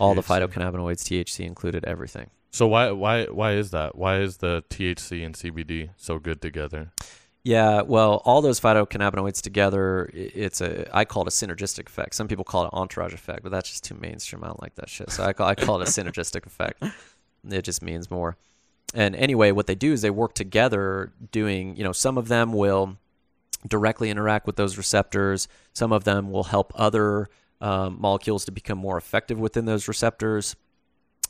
all 0.00 0.14
the 0.14 0.22
THC. 0.22 0.48
phytocannabinoids, 0.48 1.02
THC 1.02 1.44
included, 1.46 1.84
everything. 1.84 2.30
So 2.50 2.66
why 2.68 2.90
why 2.92 3.24
why 3.26 3.52
is 3.52 3.70
that? 3.72 3.96
Why 3.96 4.18
is 4.20 4.38
the 4.38 4.62
THC 4.70 5.24
and 5.24 5.34
CBD 5.34 5.90
so 5.96 6.18
good 6.18 6.40
together? 6.40 6.92
Yeah, 7.42 7.82
well, 7.82 8.22
all 8.24 8.40
those 8.40 8.58
phytocannabinoids 8.58 9.42
together, 9.42 10.08
it's 10.14 10.60
a 10.60 10.88
I 10.96 11.04
call 11.04 11.22
it 11.22 11.28
a 11.28 11.30
synergistic 11.30 11.88
effect. 11.88 12.14
Some 12.14 12.26
people 12.28 12.44
call 12.44 12.64
it 12.64 12.70
entourage 12.72 13.12
effect, 13.12 13.42
but 13.42 13.52
that's 13.52 13.68
just 13.70 13.84
too 13.84 13.94
mainstream. 13.94 14.42
I 14.44 14.46
don't 14.48 14.62
like 14.62 14.76
that 14.76 14.88
shit. 14.88 15.10
So 15.10 15.24
I 15.24 15.32
call 15.32 15.46
I 15.48 15.54
call 15.54 15.80
it 15.80 15.88
a 15.88 15.90
synergistic 15.90 16.46
effect. 16.46 16.82
It 17.48 17.62
just 17.62 17.82
means 17.82 18.10
more. 18.10 18.36
And 18.94 19.14
anyway, 19.16 19.50
what 19.50 19.66
they 19.66 19.74
do 19.74 19.92
is 19.92 20.02
they 20.02 20.10
work 20.10 20.34
together 20.34 21.12
doing, 21.32 21.76
you 21.76 21.82
know, 21.84 21.92
some 21.92 22.16
of 22.16 22.28
them 22.28 22.52
will 22.52 22.96
directly 23.66 24.10
interact 24.10 24.46
with 24.46 24.56
those 24.56 24.76
receptors. 24.76 25.48
Some 25.72 25.92
of 25.92 26.04
them 26.04 26.30
will 26.30 26.44
help 26.44 26.72
other 26.74 27.28
um, 27.60 27.96
molecules 28.00 28.44
to 28.44 28.52
become 28.52 28.78
more 28.78 28.98
effective 28.98 29.38
within 29.38 29.64
those 29.64 29.88
receptors. 29.88 30.56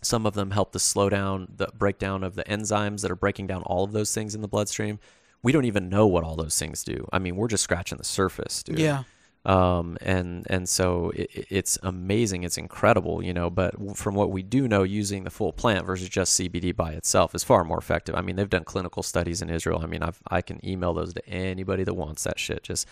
Some 0.02 0.26
of 0.26 0.34
them 0.34 0.50
help 0.50 0.72
to 0.72 0.78
slow 0.78 1.08
down 1.08 1.48
the 1.56 1.68
breakdown 1.78 2.24
of 2.24 2.34
the 2.34 2.44
enzymes 2.44 3.02
that 3.02 3.10
are 3.10 3.16
breaking 3.16 3.46
down 3.46 3.62
all 3.62 3.84
of 3.84 3.92
those 3.92 4.12
things 4.12 4.34
in 4.34 4.42
the 4.42 4.48
bloodstream. 4.48 4.98
We 5.42 5.52
don't 5.52 5.64
even 5.64 5.88
know 5.88 6.06
what 6.06 6.24
all 6.24 6.36
those 6.36 6.58
things 6.58 6.84
do. 6.84 7.06
I 7.12 7.18
mean, 7.18 7.36
we're 7.36 7.48
just 7.48 7.64
scratching 7.64 7.98
the 7.98 8.04
surface, 8.04 8.62
dude 8.62 8.78
Yeah. 8.78 9.04
Um, 9.46 9.98
and 10.00 10.46
and 10.48 10.68
so 10.68 11.10
it, 11.14 11.30
it- 11.34 11.46
it's 11.50 11.78
amazing, 11.82 12.44
it's 12.44 12.56
incredible, 12.58 13.22
you 13.22 13.32
know. 13.34 13.50
But 13.50 13.74
from 13.96 14.14
what 14.14 14.30
we 14.30 14.42
do 14.42 14.66
know, 14.66 14.82
using 14.82 15.24
the 15.24 15.30
full 15.30 15.52
plant 15.52 15.84
versus 15.86 16.08
just 16.08 16.38
CBD 16.40 16.74
by 16.74 16.92
itself 16.92 17.34
is 17.34 17.44
far 17.44 17.62
more 17.64 17.78
effective. 17.78 18.14
I 18.14 18.20
mean, 18.22 18.36
they've 18.36 18.48
done 18.48 18.64
clinical 18.64 19.02
studies 19.02 19.42
in 19.42 19.50
Israel. 19.50 19.80
I 19.82 19.86
mean, 19.86 20.02
I've, 20.02 20.20
I 20.28 20.40
can 20.42 20.64
email 20.66 20.94
those 20.94 21.12
to 21.14 21.28
anybody 21.28 21.84
that 21.84 21.94
wants 21.94 22.24
that 22.24 22.38
shit. 22.38 22.62
Just 22.62 22.86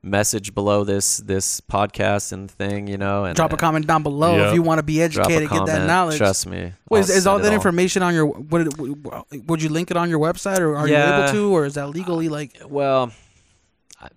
message 0.00 0.54
below 0.54 0.84
this 0.84 1.18
this 1.18 1.60
podcast 1.60 2.32
and 2.32 2.48
thing, 2.50 2.86
you 2.86 2.96
know, 2.96 3.24
and 3.24 3.34
Drop 3.36 3.52
a 3.52 3.56
comment 3.56 3.86
down 3.86 4.02
below 4.04 4.36
Yeah. 4.36 4.48
if 4.48 4.54
you 4.54 4.62
want 4.62 4.78
to 4.78 4.84
be 4.84 4.96
drop 5.08 5.28
a 5.28 5.32
educated, 5.34 5.50
get 5.50 5.66
that 5.66 5.86
knowledge. 5.86 6.16
Trust 6.18 6.46
me. 6.46 6.72
Wait, 6.88 7.00
is, 7.00 7.10
is 7.10 7.26
all 7.26 7.38
that 7.40 7.52
it 7.52 7.54
information 7.54 8.02
on 8.02 8.14
your? 8.14 8.26
Would, 8.26 8.68
it, 8.68 9.44
would 9.46 9.60
you 9.62 9.68
link 9.68 9.90
it 9.90 9.96
on 9.96 10.08
your 10.08 10.20
website, 10.20 10.60
or 10.60 10.74
are 10.76 10.86
you 10.88 10.96
able 10.96 11.32
to, 11.32 11.52
or 11.54 11.66
is 11.66 11.74
that 11.74 11.88
legally 11.88 12.28
like? 12.28 12.58
Well, 12.66 13.10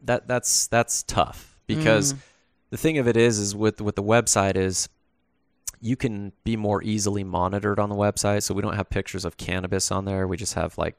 that 0.04 0.28
that's 0.28 0.68
that's 0.68 1.02
tough 1.04 1.51
because 1.76 2.14
Mm. 2.14 2.18
the 2.72 2.78
thing 2.78 2.98
of 2.98 3.08
it 3.08 3.18
is 3.18 3.38
is 3.40 3.56
with 3.56 3.82
with 3.82 3.96
the 3.96 4.04
website 4.04 4.56
is 4.56 4.90
you 5.84 5.96
can 5.96 6.32
be 6.44 6.56
more 6.56 6.84
easily 6.84 7.24
monitored 7.24 7.80
on 7.80 7.90
the 7.90 7.96
website 7.96 8.44
so 8.44 8.54
we 8.54 8.62
don't 8.62 8.76
have 8.76 8.90
pictures 8.90 9.26
of 9.26 9.36
cannabis 9.38 9.92
on 9.92 10.06
there 10.06 10.28
we 10.28 10.38
just 10.38 10.54
have 10.54 10.78
like 10.78 10.96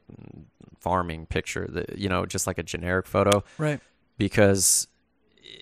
farming 0.79 1.25
picture 1.25 1.67
that 1.71 1.97
you 1.97 2.09
know 2.09 2.25
just 2.25 2.45
like 2.47 2.57
a 2.57 2.63
generic 2.63 3.05
photo 3.07 3.43
Right. 3.57 3.79
because 4.17 4.87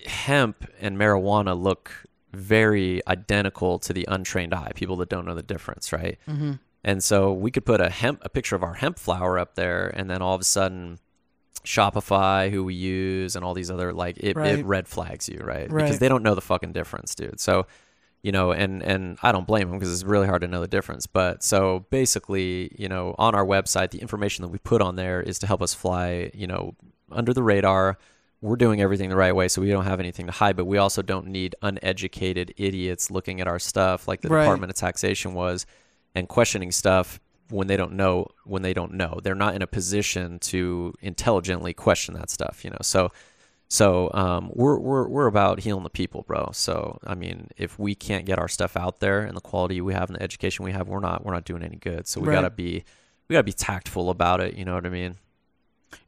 hemp 0.06 0.66
and 0.80 0.96
marijuana 0.96 1.60
look 1.60 2.04
very 2.32 3.00
identical 3.06 3.78
to 3.78 3.92
the 3.92 4.04
untrained 4.08 4.54
eye 4.54 4.72
people 4.74 4.96
that 4.96 5.08
don't 5.08 5.24
know 5.26 5.34
the 5.34 5.42
difference 5.42 5.92
right 5.92 6.18
Mm-hmm. 6.28 6.52
and 6.82 7.04
so 7.04 7.32
we 7.32 7.50
could 7.50 7.64
put 7.64 7.80
a 7.80 7.90
hemp 7.90 8.20
a 8.22 8.28
picture 8.28 8.56
of 8.56 8.62
our 8.62 8.74
hemp 8.74 8.98
flower 8.98 9.38
up 9.38 9.54
there 9.54 9.88
and 9.94 10.08
then 10.10 10.22
all 10.22 10.34
of 10.34 10.40
a 10.40 10.44
sudden 10.44 10.98
Shopify, 11.64 12.50
who 12.50 12.64
we 12.64 12.74
use, 12.74 13.36
and 13.36 13.44
all 13.44 13.54
these 13.54 13.70
other 13.70 13.92
like 13.92 14.16
it, 14.18 14.36
Right. 14.36 14.58
it 14.58 14.66
red 14.66 14.88
flags 14.88 15.28
you, 15.28 15.38
right? 15.38 15.70
Right. 15.70 15.84
Because 15.84 15.98
they 15.98 16.08
don't 16.08 16.22
know 16.22 16.34
the 16.34 16.40
fucking 16.40 16.72
difference, 16.72 17.14
dude. 17.14 17.38
So, 17.40 17.66
you 18.22 18.32
know, 18.32 18.52
and 18.52 18.82
and 18.82 19.18
I 19.22 19.32
don't 19.32 19.46
blame 19.46 19.68
them 19.68 19.78
because 19.78 19.92
it's 19.92 20.04
really 20.04 20.26
hard 20.26 20.42
to 20.42 20.48
know 20.48 20.60
the 20.60 20.68
difference. 20.68 21.06
But 21.06 21.42
so 21.42 21.86
basically, 21.90 22.74
you 22.78 22.88
know, 22.88 23.14
on 23.18 23.34
our 23.34 23.44
website, 23.44 23.90
the 23.90 23.98
information 24.00 24.42
that 24.42 24.48
we 24.48 24.58
put 24.58 24.82
on 24.82 24.96
there 24.96 25.20
is 25.20 25.38
to 25.40 25.46
help 25.46 25.62
us 25.62 25.74
fly, 25.74 26.30
you 26.34 26.46
know, 26.46 26.74
under 27.10 27.32
the 27.32 27.42
radar. 27.42 27.98
We're 28.40 28.56
doing 28.56 28.80
everything 28.80 29.08
the 29.08 29.14
right 29.16 29.34
way, 29.36 29.46
so 29.46 29.62
we 29.62 29.68
don't 29.70 29.84
have 29.84 30.00
anything 30.00 30.26
to 30.26 30.32
hide. 30.32 30.56
But 30.56 30.64
we 30.64 30.76
also 30.76 31.00
don't 31.00 31.28
need 31.28 31.54
uneducated 31.62 32.52
idiots 32.56 33.08
looking 33.08 33.40
at 33.40 33.46
our 33.46 33.60
stuff, 33.60 34.08
like 34.08 34.20
the 34.20 34.28
Right. 34.30 34.42
Department 34.42 34.70
of 34.70 34.76
Taxation 34.76 35.32
was, 35.32 35.64
and 36.16 36.28
questioning 36.28 36.72
stuff 36.72 37.20
when 37.52 37.66
they 37.68 37.76
don't 37.76 37.92
know 37.92 38.26
when 38.44 38.62
they 38.62 38.72
don't 38.72 38.94
know. 38.94 39.20
They're 39.22 39.34
not 39.34 39.54
in 39.54 39.62
a 39.62 39.66
position 39.66 40.38
to 40.40 40.94
intelligently 41.00 41.72
question 41.74 42.14
that 42.14 42.30
stuff 42.30 42.64
you 42.64 42.70
know? 42.70 42.78
So 42.82 43.10
so 43.68 44.10
um, 44.12 44.50
we're, 44.52 44.78
we're 44.78 45.08
we're 45.08 45.26
about 45.26 45.60
healing 45.60 45.82
the 45.82 45.90
people 45.90 46.22
bro. 46.26 46.50
So 46.52 46.98
i 47.06 47.14
mean 47.14 47.48
if 47.56 47.78
we 47.78 47.94
can't 47.94 48.26
get 48.26 48.38
our 48.38 48.48
stuff 48.48 48.76
out 48.76 49.00
there 49.00 49.20
and 49.20 49.36
the 49.36 49.40
quality 49.40 49.80
we 49.80 49.94
have 49.94 50.08
and 50.10 50.18
the 50.18 50.22
education 50.22 50.64
we 50.64 50.72
have 50.72 50.88
we're 50.88 51.00
not 51.00 51.24
we're 51.24 51.32
not 51.34 51.44
doing 51.44 51.62
any 51.62 51.76
good. 51.76 52.06
So 52.06 52.20
we 52.20 52.28
Right. 52.28 52.34
gotta 52.34 52.50
be 52.50 52.84
we 53.28 53.34
gotta 53.34 53.44
be 53.44 53.52
tactful 53.52 54.10
about 54.10 54.40
it 54.40 54.54
you 54.54 54.64
know 54.64 54.74
what 54.74 54.86
i 54.86 54.90
mean? 54.90 55.16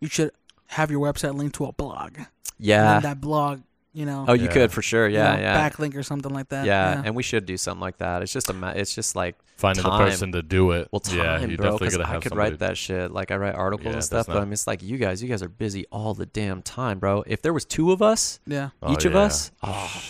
You 0.01 0.09
should 0.09 0.31
have 0.69 0.91
your 0.91 1.01
website 1.01 1.35
linked 1.35 1.55
to 1.57 1.67
a 1.67 1.73
blog. 1.73 2.19
Yeah. 2.59 3.01
That 3.01 3.21
blog, 3.21 3.61
you 3.95 4.05
know, 4.05 4.27
oh 4.29 4.33
you 4.35 4.45
Yeah. 4.47 4.53
could 4.53 4.73
for 4.73 4.83
sure 4.83 5.09
you 5.09 5.17
yeah 5.17 5.37
know, 5.37 5.41
yeah 5.41 5.71
backlink 5.71 5.97
or 5.97 6.03
something 6.03 6.33
like 6.35 6.49
that. 6.51 6.67
yeah 6.67 7.01
and 7.05 7.15
we 7.15 7.23
should 7.23 7.47
do 7.47 7.57
something 7.57 7.81
like 7.81 7.99
that 7.99 8.21
it's 8.23 8.33
just 8.33 8.51
a 8.51 8.53
ma- 8.53 8.71
it's 8.75 8.95
just 8.95 9.15
like 9.17 9.37
Finding 9.57 9.85
Time. 9.85 10.01
the 10.01 10.05
person 10.11 10.33
to 10.33 10.43
do 10.43 10.73
it. 10.73 10.89
Well, 10.91 10.99
time, 10.99 11.17
yeah, 11.17 11.39
you 11.47 11.57
bro. 11.57 11.79
Because 11.79 11.97
I 11.97 12.15
could 12.19 12.31
somebody. 12.31 12.51
write 12.51 12.59
that 12.59 12.77
shit. 12.77 13.13
Like 13.13 13.31
I 13.31 13.37
write 13.37 13.55
articles 13.55 13.85
Yeah, 13.85 13.89
and 13.91 13.97
that's 13.99 14.07
stuff, 14.09 14.27
but 14.27 14.39
I 14.39 14.41
mean, 14.41 14.53
it's 14.53 14.67
like 14.67 14.83
you 14.83 14.99
guys, 14.99 15.23
you 15.23 15.29
guys 15.29 15.45
are 15.45 15.49
busy 15.49 15.87
all 15.93 16.13
the 16.13 16.27
damn 16.27 16.61
time, 16.61 16.99
bro. 16.99 17.23
If 17.25 17.41
there 17.41 17.53
was 17.53 17.65
two 17.65 17.93
of 17.93 18.03
us, 18.03 18.41
yeah, 18.49 18.71
Oh, 18.83 18.93
each 18.93 19.05
of 19.05 19.13
yeah. 19.13 19.21
us, 19.21 19.53
oh, 19.63 20.03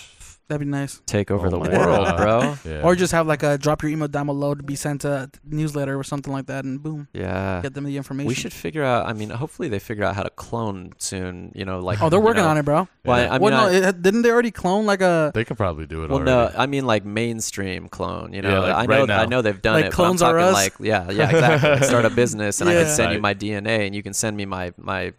that'd 0.48 0.60
be 0.66 0.70
nice. 0.70 1.00
take 1.06 1.30
over 1.30 1.46
Oh 1.46 1.50
the 1.50 1.58
world, 1.58 2.06
God. 2.06 2.16
bro. 2.16 2.54
Yeah. 2.64 2.82
Or 2.82 2.94
just 2.94 3.12
have 3.12 3.26
like 3.26 3.42
a 3.42 3.56
drop 3.58 3.82
your 3.82 3.90
email 3.90 4.08
down 4.08 4.26
below 4.26 4.54
to 4.54 4.62
be 4.62 4.74
sent 4.76 5.04
a 5.04 5.30
newsletter 5.44 5.98
or 5.98 6.04
something 6.04 6.32
like 6.32 6.46
that, 6.46 6.64
and 6.64 6.82
boom, 6.82 7.08
Yeah. 7.12 7.60
get 7.62 7.74
them 7.74 7.84
the 7.84 7.96
information. 7.96 8.28
We 8.28 8.34
should 8.34 8.52
figure 8.52 8.82
out. 8.84 9.06
I 9.06 9.12
mean, 9.12 9.30
hopefully 9.30 9.68
they 9.68 9.78
figure 9.78 10.04
out 10.04 10.14
how 10.16 10.22
to 10.22 10.30
clone 10.30 10.92
soon. 10.98 11.52
You 11.54 11.64
know, 11.64 11.78
like 11.80 12.02
Oh, 12.02 12.08
they're 12.08 12.20
working 12.20 12.42
know. 12.44 12.48
on 12.50 12.58
it, 12.58 12.64
bro. 12.64 12.88
Well, 13.04 13.18
Yeah. 13.20 13.28
I 13.28 13.32
mean, 13.32 13.40
well, 13.42 13.66
no, 13.70 13.72
I- 13.72 13.88
it, 13.90 14.02
didn't 14.02 14.22
they 14.22 14.30
already 14.30 14.50
clone 14.50 14.86
like 14.86 15.00
a 15.02 15.30
they 15.34 15.44
could 15.44 15.56
probably 15.56 15.86
do 15.86 16.04
it 16.04 16.10
well, 16.10 16.20
already. 16.20 16.54
no, 16.54 16.58
I 16.58 16.66
mean 16.66 16.86
like 16.86 17.04
mainstream 17.04 17.88
clone. 17.88 18.32
You 18.32 18.42
know, 18.42 18.50
Yeah, 18.50 18.58
like 18.60 18.74
I 18.76 18.86
know, 18.86 18.98
right 19.00 19.08
now. 19.08 19.20
I 19.22 19.26
know 19.26 19.42
they've 19.42 19.60
done 19.60 19.74
Like 19.74 19.86
it. 19.86 19.92
clones 19.92 20.20
but 20.20 20.28
I'm 20.30 20.34
are 20.36 20.38
us? 20.40 20.54
like, 20.54 20.74
yeah, 20.80 21.10
yeah, 21.10 21.30
exactly. 21.30 21.86
Start 21.86 22.04
a 22.04 22.10
business, 22.22 22.60
and 22.60 22.70
I 22.70 22.74
can 22.74 22.88
send 22.88 23.12
you 23.12 23.20
my 23.20 23.34
DNA, 23.34 23.86
and 23.86 23.94
you 23.94 24.02
can 24.02 24.12
send 24.14 24.36
me 24.36 24.44
my 24.46 24.72
my 24.78 25.12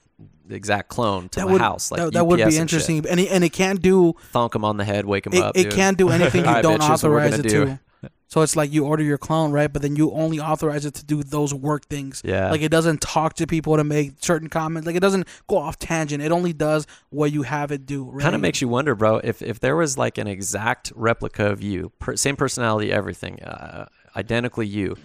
exact 0.50 0.90
clone 0.90 1.30
to 1.30 1.40
that 1.40 1.46
my 1.46 1.52
would 1.54 1.62
house. 1.62 1.92
Like 1.92 2.02
that, 2.02 2.14
that 2.14 2.28
would 2.28 2.38
be 2.38 2.44
and 2.44 2.52
shit. 2.52 2.62
interesting, 2.62 3.06
and 3.08 3.20
it, 3.20 3.32
and 3.32 3.44
it 3.44 3.54
can't 3.54 3.82
do 3.82 4.14
Thonk 4.34 4.56
him 4.56 4.66
on 4.66 4.78
the 4.78 4.86
head, 4.86 5.06
wake 5.06 5.26
him 5.28 5.34
it, 5.34 5.44
up. 5.44 5.58
it 5.58 5.64
dude. 5.64 5.74
can't 5.74 5.98
do 5.98 6.10
anything 6.10 6.46
you 6.46 6.62
don't 6.62 6.80
bitches, 6.80 7.04
what 7.04 7.12
we're 7.12 7.20
authorize 7.20 7.40
it 7.40 7.44
do. 7.44 7.66
to. 7.66 7.80
So 8.28 8.42
it's 8.42 8.56
like 8.56 8.74
you 8.74 8.86
order 8.86 9.04
your 9.04 9.18
clone, 9.18 9.52
right? 9.52 9.72
But 9.72 9.82
then 9.82 9.96
you 9.96 10.12
only 10.12 10.40
authorize 10.40 10.86
it 10.86 10.96
to 10.96 11.06
do 11.06 11.24
those 11.24 11.54
work 11.54 11.86
things. 11.86 12.22
Yeah. 12.26 12.52
Like 12.52 12.62
it 12.62 12.70
doesn't 12.70 13.02
talk 13.02 13.36
to 13.36 13.48
people 13.48 13.78
to 13.78 13.84
make 13.84 14.14
certain 14.20 14.50
comments. 14.50 14.86
Like 14.88 14.96
it 14.96 15.02
doesn't 15.02 15.28
go 15.48 15.58
off 15.58 15.78
tangent. 15.80 16.24
It 16.24 16.32
only 16.32 16.52
does 16.52 16.88
what 17.10 17.32
you 17.32 17.44
have 17.44 17.72
it 17.72 17.86
do. 17.86 18.04
Right? 18.04 18.24
kind 18.24 18.36
of 18.36 18.42
makes 18.42 18.62
you 18.62 18.68
wonder, 18.68 18.96
bro. 18.96 19.18
If 19.18 19.42
if 19.42 19.60
there 19.60 19.76
was 19.76 19.98
like 19.98 20.18
an 20.18 20.28
exact 20.28 20.92
replica 20.96 21.46
of 21.46 21.62
you, 21.62 21.92
per, 22.00 22.16
same 22.16 22.36
personality, 22.36 22.92
everything, 22.92 23.42
uh, 23.44 23.86
identically 24.16 24.68
you, 24.68 24.98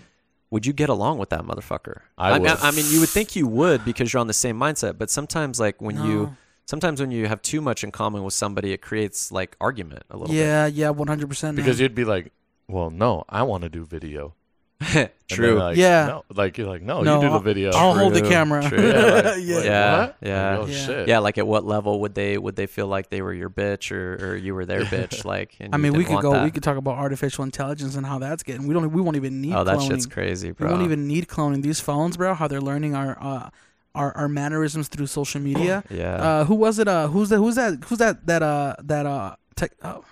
would 0.51 0.67
you 0.67 0.73
get 0.73 0.89
along 0.89 1.19
with 1.19 1.31
that 1.31 1.43
motherfucker? 1.43 2.01
I 2.19 2.33
mean, 2.35 2.43
would. 2.43 2.51
I 2.51 2.71
mean, 2.73 2.85
you 2.89 3.01
would 3.01 3.09
think 3.09 3.37
you 3.37 3.47
would 3.47 3.85
because 3.85 4.13
you're 4.13 4.21
on 4.21 4.27
the 4.27 4.33
same 4.33 4.59
mindset. 4.59 4.99
But 4.99 5.11
sometimes, 5.11 5.61
like 5.61 5.81
when 5.81 5.97
you, 6.05 6.37
sometimes 6.67 7.01
when 7.01 7.11
you 7.11 7.27
have 7.27 7.41
too 7.43 7.61
much 7.61 7.85
in 7.85 7.93
common 7.93 8.25
with 8.25 8.35
somebody, 8.35 8.73
it 8.73 8.83
creates 8.83 9.31
like 9.31 9.57
argument 9.61 10.03
a 10.11 10.17
little 10.17 10.35
Yeah, 10.35 10.67
yeah, 10.67 10.91
one 10.91 11.09
hundred 11.09 11.29
percent. 11.29 11.57
because 11.57 11.79
you'd 11.81 11.95
be 11.95 12.05
like, 12.05 12.33
well, 12.69 12.91
no, 12.91 13.25
I 13.29 13.43
want 13.45 13.63
to 13.63 13.69
do 13.69 13.85
video. 13.85 14.35
Bit. 14.81 15.15
And 15.31 15.39
then 15.39 15.49
True. 15.49 15.59
like, 15.61 15.77
Yeah. 15.77 16.07
No, 16.07 16.25
like 16.35 16.59
you're 16.59 16.67
like, 16.67 16.83
no, 16.83 17.03
No, 17.03 17.15
you 17.17 17.21
do 17.21 17.27
the 17.29 17.33
I'll- 17.35 17.41
video. 17.41 17.71
I'll 17.73 17.95
hold 17.97 18.15
the 18.15 18.21
camera. 18.23 18.69
true. 18.69 18.79
Yeah, 18.89 18.95
like, 19.05 19.25
Yeah. 19.39 19.55
like, 19.57 19.65
Yeah, 19.65 20.13
yeah. 20.23 20.51
Like, 20.51 20.59
oh, 20.59 20.67
Yeah. 20.67 20.87
shit. 20.87 21.09
yeah, 21.09 21.19
like 21.21 21.39
at 21.39 21.47
what 21.47 21.65
level 21.65 22.01
would 22.01 22.15
they 22.17 22.37
would 22.37 22.57
they 22.57 22.67
feel 22.67 22.89
like 22.89 23.11
they 23.11 23.23
were 23.23 23.33
your 23.33 23.49
bitch 23.49 23.93
or, 23.93 24.31
or 24.33 24.37
you 24.37 24.57
were 24.57 24.67
their 24.67 24.81
bitch? 24.95 25.25
Like, 25.25 25.55
and 25.61 25.73
I 25.73 25.79
mean, 25.79 25.93
we 25.93 26.03
could 26.05 26.21
go. 26.21 26.33
that. 26.33 26.43
We 26.43 26.51
could 26.51 26.65
talk 26.65 26.77
about 26.77 26.99
artificial 26.99 27.45
intelligence 27.45 27.95
and 27.95 28.05
how 28.05 28.19
that's 28.19 28.43
getting. 28.43 28.67
We 28.67 28.75
don't. 28.75 28.91
We 28.91 29.01
won't 29.01 29.17
even 29.17 29.41
need. 29.41 29.55
Oh, 29.55 29.63
that 29.63 29.79
cloning. 29.79 29.89
shit's 29.89 30.07
crazy, 30.07 30.51
bro. 30.51 30.67
We 30.67 30.73
won't 30.73 30.85
even 30.85 31.07
need 31.07 31.29
cloning. 31.29 31.63
These 31.63 31.79
phones, 31.81 32.17
bro. 32.17 32.35
How 32.35 32.49
they're 32.49 32.61
learning 32.61 32.97
our 32.97 33.17
uh, 33.21 33.51
our 33.95 34.17
our 34.17 34.29
mannerisms 34.29 34.89
through 34.89 35.07
social 35.07 35.41
media. 35.41 35.85
yeah. 35.91 36.15
Uh, 36.17 36.45
who 36.45 36.57
was 36.57 36.81
it? 36.81 36.89
Uh, 36.89 37.07
who's 37.07 37.29
that? 37.29 37.37
Who's 37.39 37.55
that? 37.55 37.85
Who's 37.85 37.99
that? 37.99 38.27
That 38.27 38.43
uh, 38.43 38.75
that 38.83 39.07
uh, 39.07 39.37
tech, 39.55 39.71
oh, 39.85 40.05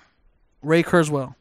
Ray 0.63 0.85
Kurzweil, 0.85 1.35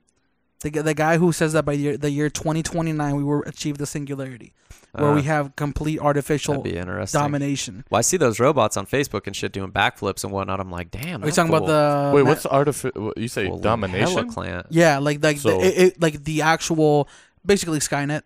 the 0.70 0.84
the 0.84 0.94
guy 0.94 1.18
who 1.18 1.32
says 1.32 1.54
that 1.54 1.64
by 1.66 1.74
year, 1.74 1.98
the 1.98 2.10
year 2.12 2.30
2029 2.30 3.16
we 3.16 3.24
will 3.24 3.44
achieve 3.46 3.78
the 3.78 3.86
singularity, 3.86 4.54
where 4.94 5.12
Uh, 5.12 5.16
we 5.16 5.24
have 5.24 5.56
complete 5.56 6.00
artificial 6.00 6.62
be 6.62 6.72
domination. 7.12 7.84
Well, 7.90 8.00
I 8.00 8.02
see 8.02 8.18
those 8.18 8.40
robots 8.40 8.78
on 8.78 8.86
Facebook 8.86 9.28
and 9.28 9.36
shit 9.36 9.52
doing 9.52 9.72
backflips 9.72 10.24
and 10.24 10.32
whatnot. 10.34 10.60
I'm 10.60 10.72
like, 10.72 10.92
damn. 10.92 11.24
Are 11.24 11.28
you 11.28 11.32
that 11.32 11.36
talking 11.36 11.54
about 11.54 11.68
the 11.68 12.12
Wait, 12.16 12.24
ma- 12.24 12.30
what's 12.30 12.46
artificial? 12.46 13.14
You 13.18 13.28
say 13.28 13.48
fool 13.48 13.60
domination? 13.60 14.30
hella. 14.30 14.66
Yeah, 14.70 14.98
like 15.00 15.24
like 15.24 15.38
So- 15.38 15.60
the, 15.60 15.66
it, 15.68 15.78
it, 15.94 16.02
like 16.02 16.24
the 16.24 16.42
actual 16.42 17.08
basically 17.46 17.80
Skynet 17.80 18.22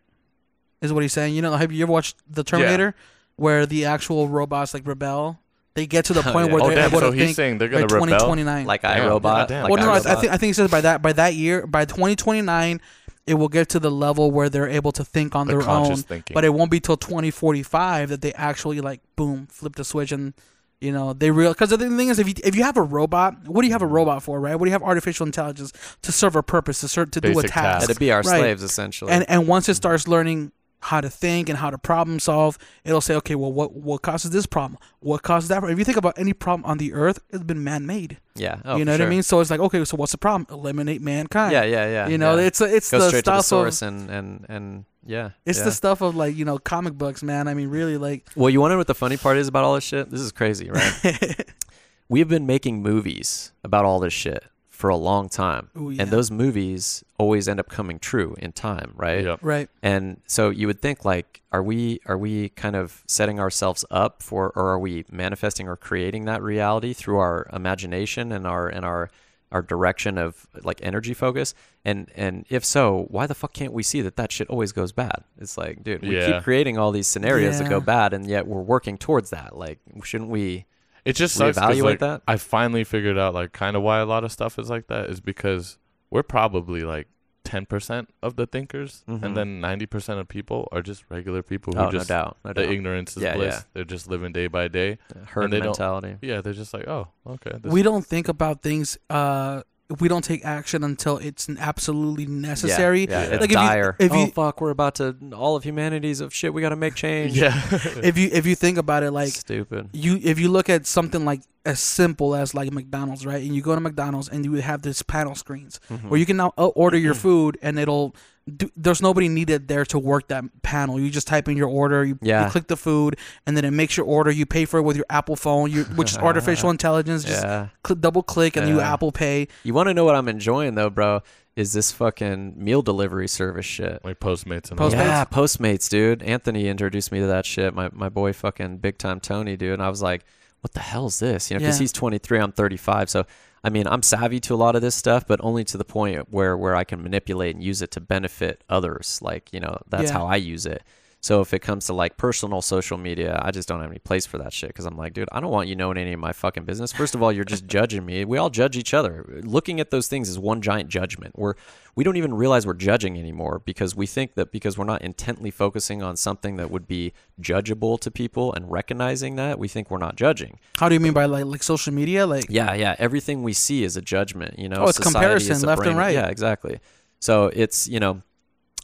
is 0.81 0.91
what 0.91 1.03
he's 1.03 1.13
saying. 1.13 1.35
You 1.35 1.41
know, 1.41 1.53
have 1.53 1.71
you 1.71 1.83
ever 1.83 1.91
watched 1.91 2.17
the 2.29 2.43
Terminator, 2.43 2.95
where 3.35 3.65
the 3.65 3.85
actual 3.85 4.27
robots 4.27 4.73
like 4.73 4.85
rebel? 4.87 5.39
They 5.73 5.87
get 5.87 6.05
to 6.05 6.13
the 6.13 6.19
Oh, 6.27 6.31
point 6.33 6.47
yeah. 6.47 6.53
where 6.53 6.63
Oh 6.63 6.67
they're 6.67 6.75
damn! 6.75 6.89
able 6.89 6.99
So 6.99 7.11
to 7.11 7.15
he's 7.17 7.25
think 7.27 7.35
saying 7.35 7.57
they're 7.59 7.69
by 7.69 7.73
gonna 7.81 7.85
rebel. 7.93 8.05
2029. 8.05 8.65
Like 8.65 8.81
Damn. 8.81 9.09
iRobot. 9.09 9.21
Goddamn. 9.21 9.63
Like 9.63 9.71
well, 9.71 9.79
no, 9.79 9.85
no, 9.87 9.91
I, 9.93 9.97
I 9.97 10.15
think 10.21 10.33
I 10.33 10.37
think 10.37 10.49
he 10.49 10.53
says 10.53 10.69
by 10.71 10.81
that 10.81 11.01
by 11.01 11.13
that 11.13 11.33
year 11.35 11.65
by 11.65 11.85
2029 11.85 12.81
it 13.27 13.35
will 13.35 13.47
get 13.49 13.69
to 13.69 13.79
the 13.79 13.91
level 13.91 14.31
where 14.31 14.49
they're 14.49 14.67
able 14.67 14.91
to 14.91 15.05
think 15.05 15.35
on 15.35 15.47
The 15.47 15.57
their 15.57 15.69
own. 15.69 15.95
thinking. 15.95 16.33
But 16.33 16.43
it 16.43 16.53
won't 16.53 16.71
be 16.71 16.79
till 16.79 16.97
2045 16.97 18.09
that 18.09 18.21
they 18.21 18.33
actually 18.33 18.81
like 18.81 18.99
boom 19.15 19.47
flip 19.47 19.75
the 19.75 19.83
switch 19.83 20.11
and 20.11 20.33
you 20.81 20.91
know 20.91 21.13
they 21.13 21.29
real 21.31 21.51
because 21.53 21.69
the 21.69 21.77
thing 21.77 22.09
is 22.09 22.17
if 22.19 22.27
you 22.27 22.33
if 22.43 22.55
you 22.55 22.63
have 22.63 22.75
a 22.77 22.81
robot 22.81 23.47
what 23.47 23.61
do 23.61 23.67
you 23.67 23.73
have 23.73 23.83
a 23.83 23.87
robot 23.87 24.23
for 24.23 24.39
right 24.41 24.55
what 24.55 24.65
do 24.65 24.69
you 24.69 24.73
have 24.73 24.81
artificial 24.83 25.25
intelligence 25.27 25.71
to 26.01 26.11
serve 26.11 26.35
a 26.35 26.41
purpose 26.41 26.79
to 26.81 26.87
serve 26.87 27.11
to 27.11 27.21
do 27.21 27.37
a 27.37 27.43
task 27.43 27.53
task. 27.53 27.93
To 27.93 27.99
be 27.99 28.11
our 28.11 28.23
Right. 28.23 28.39
slaves 28.39 28.63
essentially. 28.63 29.11
and 29.11 29.23
and 29.29 29.47
once 29.47 29.69
it 29.69 29.75
starts 29.75 30.07
learning 30.07 30.51
how 30.81 30.99
to 30.99 31.09
think 31.09 31.47
and 31.47 31.57
how 31.57 31.69
to 31.69 31.77
problem 31.77 32.19
solve, 32.19 32.57
it'll 32.83 33.01
say, 33.01 33.15
okay, 33.15 33.35
well, 33.35 33.51
what 33.51 33.73
what 33.73 34.01
causes 34.01 34.31
this 34.31 34.45
problem? 34.45 34.79
What 34.99 35.23
causes 35.23 35.49
that? 35.49 35.55
problem? 35.55 35.73
If 35.73 35.79
you 35.79 35.85
think 35.85 35.97
about 35.97 36.17
any 36.17 36.33
problem 36.33 36.65
on 36.65 36.77
the 36.77 36.93
earth, 36.93 37.19
it's 37.29 37.43
been 37.43 37.63
man 37.63 37.85
made. 37.85 38.19
yeah. 38.35 38.61
Oh, 38.65 38.77
you 38.77 38.85
know 38.85 38.91
what 38.91 39.01
I 39.01 39.05
mean? 39.05 39.23
So 39.23 39.39
it's 39.39 39.51
like, 39.51 39.59
okay, 39.59 39.85
so 39.85 39.97
what's 39.97 40.11
the 40.11 40.17
problem? 40.17 40.47
Eliminate 40.49 41.01
mankind. 41.01 41.53
Yeah, 41.53 41.63
yeah, 41.63 41.85
yeah. 41.85 42.07
you 42.07 42.17
know, 42.17 42.35
yeah. 42.35 42.47
it's 42.47 42.61
it's 42.61 42.91
go 42.91 42.99
the 42.99 43.07
straight 43.07 43.25
to 43.25 43.31
the 43.31 43.39
stuff 43.39 43.39
of 43.39 43.45
source 43.45 43.81
and 43.81 44.09
and 44.09 44.45
and 44.49 44.85
yeah. 45.05 45.31
it's 45.45 45.59
yeah. 45.59 45.65
the 45.65 45.71
stuff 45.71 46.01
of 46.01 46.15
like 46.15 46.35
you 46.35 46.45
know 46.45 46.57
comic 46.57 46.93
books, 46.93 47.23
man. 47.23 47.47
I 47.47 47.53
mean, 47.53 47.69
really, 47.69 47.97
like 47.97 48.27
Well, 48.35 48.49
you 48.49 48.67
know 48.67 48.77
what 48.77 48.87
the 48.87 48.95
funny 48.95 49.17
part 49.17 49.37
is 49.37 49.47
about 49.47 49.63
all 49.63 49.75
this 49.75 49.83
shit? 49.83 50.09
This 50.09 50.21
is 50.21 50.31
crazy, 50.31 50.69
right? 50.69 51.45
We've 52.09 52.27
been 52.27 52.45
making 52.45 52.81
movies 52.81 53.53
about 53.63 53.85
all 53.85 53.99
this 53.99 54.13
shit 54.13 54.43
for 54.81 54.89
a 54.89 54.97
long 54.97 55.29
time. 55.29 55.69
Ooh, 55.77 55.91
yeah. 55.91 56.01
And 56.01 56.11
those 56.11 56.31
movies 56.31 57.03
always 57.19 57.47
end 57.47 57.59
up 57.59 57.69
coming 57.69 57.99
true 57.99 58.35
in 58.39 58.51
time, 58.51 58.93
right? 58.95 59.23
Yep. 59.23 59.39
right. 59.43 59.69
And 59.83 60.19
so 60.25 60.49
you 60.49 60.65
would 60.67 60.81
think 60.81 61.05
like 61.05 61.41
are 61.51 61.61
we 61.61 61.99
are 62.07 62.17
we 62.17 62.49
kind 62.49 62.75
of 62.75 63.03
setting 63.07 63.39
ourselves 63.39 63.85
up 63.91 64.23
for 64.23 64.51
or 64.55 64.69
are 64.69 64.79
we 64.79 65.05
manifesting 65.11 65.67
or 65.67 65.75
creating 65.77 66.25
that 66.25 66.41
reality 66.41 66.93
through 66.93 67.19
our 67.19 67.47
imagination 67.53 68.31
and 68.31 68.47
our 68.47 68.67
and 68.67 68.83
our 68.83 69.09
our 69.51 69.61
direction 69.61 70.17
of 70.17 70.47
like 70.63 70.79
energy 70.81 71.13
focus 71.13 71.53
and 71.83 72.09
and 72.15 72.45
if 72.49 72.63
so 72.63 73.05
why 73.09 73.27
the 73.27 73.35
fuck 73.35 73.51
can't 73.53 73.73
we 73.73 73.83
see 73.83 74.01
that 74.01 74.15
that 74.15 74.31
shit 74.31 74.47
always 74.49 74.71
goes 74.71 74.93
bad 74.93 75.23
it's 75.39 75.57
like 75.57 75.83
dude 75.83 76.01
we 76.01 76.15
Yeah. 76.17 76.31
keep 76.31 76.43
creating 76.43 76.77
all 76.77 76.91
these 76.91 77.05
scenarios 77.07 77.59
that 77.59 77.69
go 77.69 77.81
bad 77.81 78.13
and 78.13 78.25
yet 78.29 78.47
we're 78.47 78.61
working 78.61 78.97
towards 78.97 79.29
that 79.31 79.57
like 79.57 79.77
shouldn't 80.03 80.29
we 80.29 80.65
It 81.05 81.15
just 81.15 81.35
sucks 81.35 81.57
'cause, 81.57 81.75
Reevaluate 81.77 81.83
like, 81.83 81.99
that? 81.99 82.21
I 82.27 82.37
finally 82.37 82.83
figured 82.83 83.17
out 83.17 83.33
like 83.33 83.53
kind 83.53 83.75
of 83.75 83.81
why 83.81 83.99
a 83.99 84.05
lot 84.05 84.23
of 84.23 84.31
stuff 84.31 84.59
is 84.59 84.69
like 84.69 84.87
that 84.87 85.09
is 85.09 85.19
because 85.19 85.77
we're 86.09 86.23
probably 86.23 86.81
like 86.81 87.07
ten 87.43 87.65
percent 87.65 88.09
of 88.21 88.35
the 88.35 88.45
thinkers, 88.45 89.03
Mhm. 89.09 89.23
and 89.23 89.35
then 89.37 89.59
ninety 89.59 89.87
percent 89.87 90.19
of 90.19 90.27
people 90.27 90.67
are 90.71 90.81
just 90.83 91.03
regular 91.09 91.41
people 91.41 91.73
who 91.73 91.79
Oh, 91.79 91.85
no 91.85 91.91
just 91.91 92.07
doubt. 92.09 92.37
No 92.45 92.53
the 92.53 92.61
doubt. 92.63 92.71
ignorance 92.71 93.17
is 93.17 93.23
Yeah, 93.23 93.35
bliss. 93.35 93.55
yeah. 93.55 93.61
They're 93.73 93.83
just 93.83 94.07
living 94.07 94.31
day 94.31 94.45
by 94.47 94.67
day. 94.67 94.99
Herd 95.27 95.45
and 95.45 95.53
they 95.53 95.57
don't- 95.57 95.67
mentality. 95.69 96.17
Yeah, 96.21 96.41
they're 96.41 96.53
just 96.53 96.73
like, 96.73 96.87
oh, 96.87 97.07
okay. 97.25 97.57
This, 97.61 97.71
we 97.71 97.81
don't 97.81 98.05
think 98.05 98.27
about 98.27 98.61
things. 98.61 98.97
Uh, 99.09 99.63
we 99.99 100.07
don't 100.07 100.23
take 100.23 100.45
action 100.45 100.83
until 100.83 101.17
it's 101.17 101.49
absolutely 101.59 102.25
necessary. 102.25 103.01
Yeah, 103.01 103.09
Yeah. 103.09 103.21
it's 103.23 103.41
Like, 103.41 103.43
if 103.43 103.49
you- 103.51 103.55
dire. 103.55 103.95
if 103.99 104.11
oh 104.11 104.25
you- 104.25 104.31
fuck, 104.31 104.61
we're 104.61 104.69
about 104.69 104.95
to 104.95 105.15
all 105.35 105.55
of 105.55 105.63
humanity's 105.63 106.21
of 106.21 106.33
shit. 106.33 106.53
We 106.53 106.61
got 106.61 106.69
to 106.69 106.75
make 106.75 106.95
change. 106.95 107.37
yeah. 107.37 107.59
If 108.03 108.17
you 108.17 108.29
if 108.31 108.45
you 108.45 108.55
think 108.55 108.77
about 108.77 109.03
it, 109.03 109.11
like 109.11 109.29
stupid. 109.33 109.89
you 109.93 110.19
if 110.23 110.39
you 110.39 110.49
look 110.49 110.69
at 110.69 110.85
something 110.85 111.25
like 111.25 111.41
as 111.65 111.79
simple 111.79 112.33
as 112.35 112.53
like 112.55 112.71
McDonald's, 112.73 113.25
right? 113.25 113.41
And 113.43 113.55
you 113.55 113.61
go 113.61 113.75
to 113.75 113.81
McDonald's 113.81 114.27
and 114.29 114.43
you 114.45 114.53
have 114.55 114.81
this 114.81 115.01
panel 115.03 115.35
screens 115.35 115.79
Mhm. 115.91 116.09
where 116.09 116.19
you 116.19 116.25
can 116.25 116.37
now 116.37 116.53
uh, 116.57 116.67
order 116.67 116.97
your 116.97 117.13
food 117.13 117.57
and 117.61 117.77
it'll. 117.77 118.15
Do, 118.57 118.69
there's 118.75 119.01
nobody 119.03 119.29
needed 119.29 119.67
there 119.67 119.85
to 119.85 119.99
work 119.99 120.27
that 120.29 120.43
panel. 120.63 120.99
You 120.99 121.09
just 121.11 121.27
type 121.27 121.47
in 121.47 121.55
your 121.57 121.69
order, 121.69 122.03
you, 122.03 122.17
Yeah. 122.21 122.45
you 122.45 122.51
click 122.51 122.67
the 122.67 122.75
food, 122.75 123.17
and 123.45 123.55
then 123.55 123.63
it 123.65 123.71
makes 123.71 123.95
your 123.95 124.05
order. 124.05 124.31
You 124.31 124.45
pay 124.47 124.65
for 124.65 124.79
it 124.79 124.81
with 124.81 124.95
your 124.95 125.05
Apple 125.11 125.35
phone, 125.35 125.71
you, 125.71 125.83
which 125.83 126.11
is 126.11 126.17
artificial 126.29 126.71
intelligence. 126.71 127.23
Just 127.23 127.43
yeah. 127.43 127.67
cl- 127.85 127.97
double 127.99 128.23
click 128.23 128.57
and 128.57 128.67
you 128.67 128.81
Apple 128.81 129.11
Pay. 129.11 129.47
You 129.63 129.73
want 129.75 129.87
to 129.89 129.93
know 129.93 130.05
what 130.05 130.15
I'm 130.15 130.27
enjoying 130.27 130.73
though, 130.75 130.89
bro? 130.89 131.21
Is 131.55 131.73
this 131.73 131.91
fucking 131.91 132.53
meal 132.55 132.81
delivery 132.81 133.27
service 133.27 133.65
shit? 133.65 134.03
like 134.05 134.19
Postmates 134.19 134.71
and 134.71 134.79
Postmates? 134.79 134.83
all. 134.93 135.05
Yeah, 135.05 135.25
Postmates, 135.25 135.89
dude. 135.89 136.23
Anthony 136.23 136.67
introduced 136.67 137.11
me 137.11 137.19
to 137.19 137.27
that 137.27 137.45
shit. 137.45 137.73
My 137.75 137.89
my 137.93 138.09
boy, 138.09 138.33
fucking 138.33 138.77
big 138.77 138.97
time 138.97 139.19
Tony, 139.19 139.55
dude. 139.57 139.73
And 139.73 139.83
I 139.83 139.89
was 139.89 140.01
like, 140.01 140.23
what 140.61 140.71
the 140.73 140.79
hell 140.79 141.05
is 141.07 141.19
this? 141.19 141.51
You 141.51 141.55
know, 141.55 141.59
because 141.59 141.77
Yeah. 141.77 141.83
he's 141.83 141.91
23, 141.91 142.39
I'm 142.39 142.51
35. 142.53 143.09
So 143.09 143.25
I 143.63 143.69
mean, 143.69 143.85
I'm 143.87 144.01
savvy 144.01 144.39
to 144.41 144.55
a 144.55 144.57
lot 144.57 144.75
of 144.75 144.81
this 144.81 144.95
stuff, 144.95 145.27
but 145.27 145.39
only 145.43 145.63
to 145.65 145.77
the 145.77 145.85
point 145.85 146.27
where 146.31 146.57
where 146.57 146.75
I 146.75 146.83
can 146.83 147.03
manipulate 147.03 147.55
and 147.55 147.63
use 147.63 147.81
it 147.81 147.91
to 147.91 148.01
benefit 148.01 148.63
others. 148.69 149.19
Like 149.21 149.53
you 149.53 149.59
know, 149.59 149.77
that's 149.89 150.05
Yeah. 150.09 150.13
how 150.17 150.25
I 150.25 150.37
use 150.37 150.65
it. 150.65 150.83
So 151.23 151.39
if 151.39 151.53
it 151.53 151.59
comes 151.59 151.85
to 151.85 151.93
like 151.93 152.17
personal 152.17 152.63
social 152.63 152.97
media, 152.97 153.39
I 153.43 153.51
just 153.51 153.67
don't 153.67 153.79
have 153.79 153.91
any 153.91 153.99
place 153.99 154.25
for 154.25 154.39
that 154.39 154.51
shit 154.51 154.69
because 154.69 154.85
I'm 154.85 154.97
like, 154.97 155.13
dude, 155.13 155.29
I 155.31 155.39
don't 155.39 155.51
want 155.51 155.67
you 155.69 155.75
knowing 155.75 155.97
any 155.97 156.13
of 156.13 156.19
my 156.19 156.33
fucking 156.33 156.65
business. 156.65 156.91
First 156.91 157.13
of 157.13 157.21
all, 157.21 157.31
you're 157.31 157.45
just 157.45 157.67
judging 157.67 158.03
me. 158.07 158.25
We 158.25 158.39
all 158.39 158.49
judge 158.49 158.75
each 158.75 158.91
other. 158.91 159.39
Looking 159.43 159.79
at 159.79 159.91
those 159.91 160.07
things 160.07 160.29
is 160.29 160.39
one 160.39 160.63
giant 160.63 160.89
judgment. 160.89 161.37
We're 161.37 161.53
we 161.95 162.03
don't 162.03 162.17
even 162.17 162.33
realize 162.33 162.65
we're 162.65 162.73
judging 162.73 163.19
anymore 163.19 163.59
because 163.63 163.95
we 163.95 164.07
think 164.07 164.33
that 164.33 164.51
because 164.51 164.77
we're 164.79 164.85
not 164.85 165.03
intently 165.03 165.51
focusing 165.51 166.01
on 166.01 166.15
something 166.15 166.55
that 166.55 166.71
would 166.71 166.87
be 166.87 167.13
judgeable 167.39 167.99
to 167.99 168.09
people 168.09 168.51
and 168.53 168.71
recognizing 168.71 169.35
that, 169.35 169.59
we 169.59 169.67
think 169.67 169.91
we're 169.91 169.99
not 169.99 170.15
judging. 170.15 170.57
How 170.77 170.89
do 170.89 170.95
you 170.95 170.99
mean 170.99 171.13
by 171.13 171.25
like 171.25 171.45
like 171.45 171.61
social 171.61 171.93
media? 171.93 172.25
Like 172.25 172.45
Yeah, 172.49 172.73
yeah. 172.73 172.95
Everything 172.97 173.43
we 173.43 173.53
see 173.53 173.83
is 173.83 173.95
a 173.95 174.01
judgment. 174.01 174.57
You 174.57 174.69
know, 174.69 174.77
Oh, 174.77 174.87
it's 174.87 174.97
Society 174.97 175.13
comparison, 175.13 175.67
left 175.67 175.85
and 175.85 175.97
right. 175.97 176.15
Yeah, 176.15 176.27
exactly. 176.29 176.79
So 177.19 177.51
it's 177.53 177.87
you 177.87 177.99
know, 177.99 178.23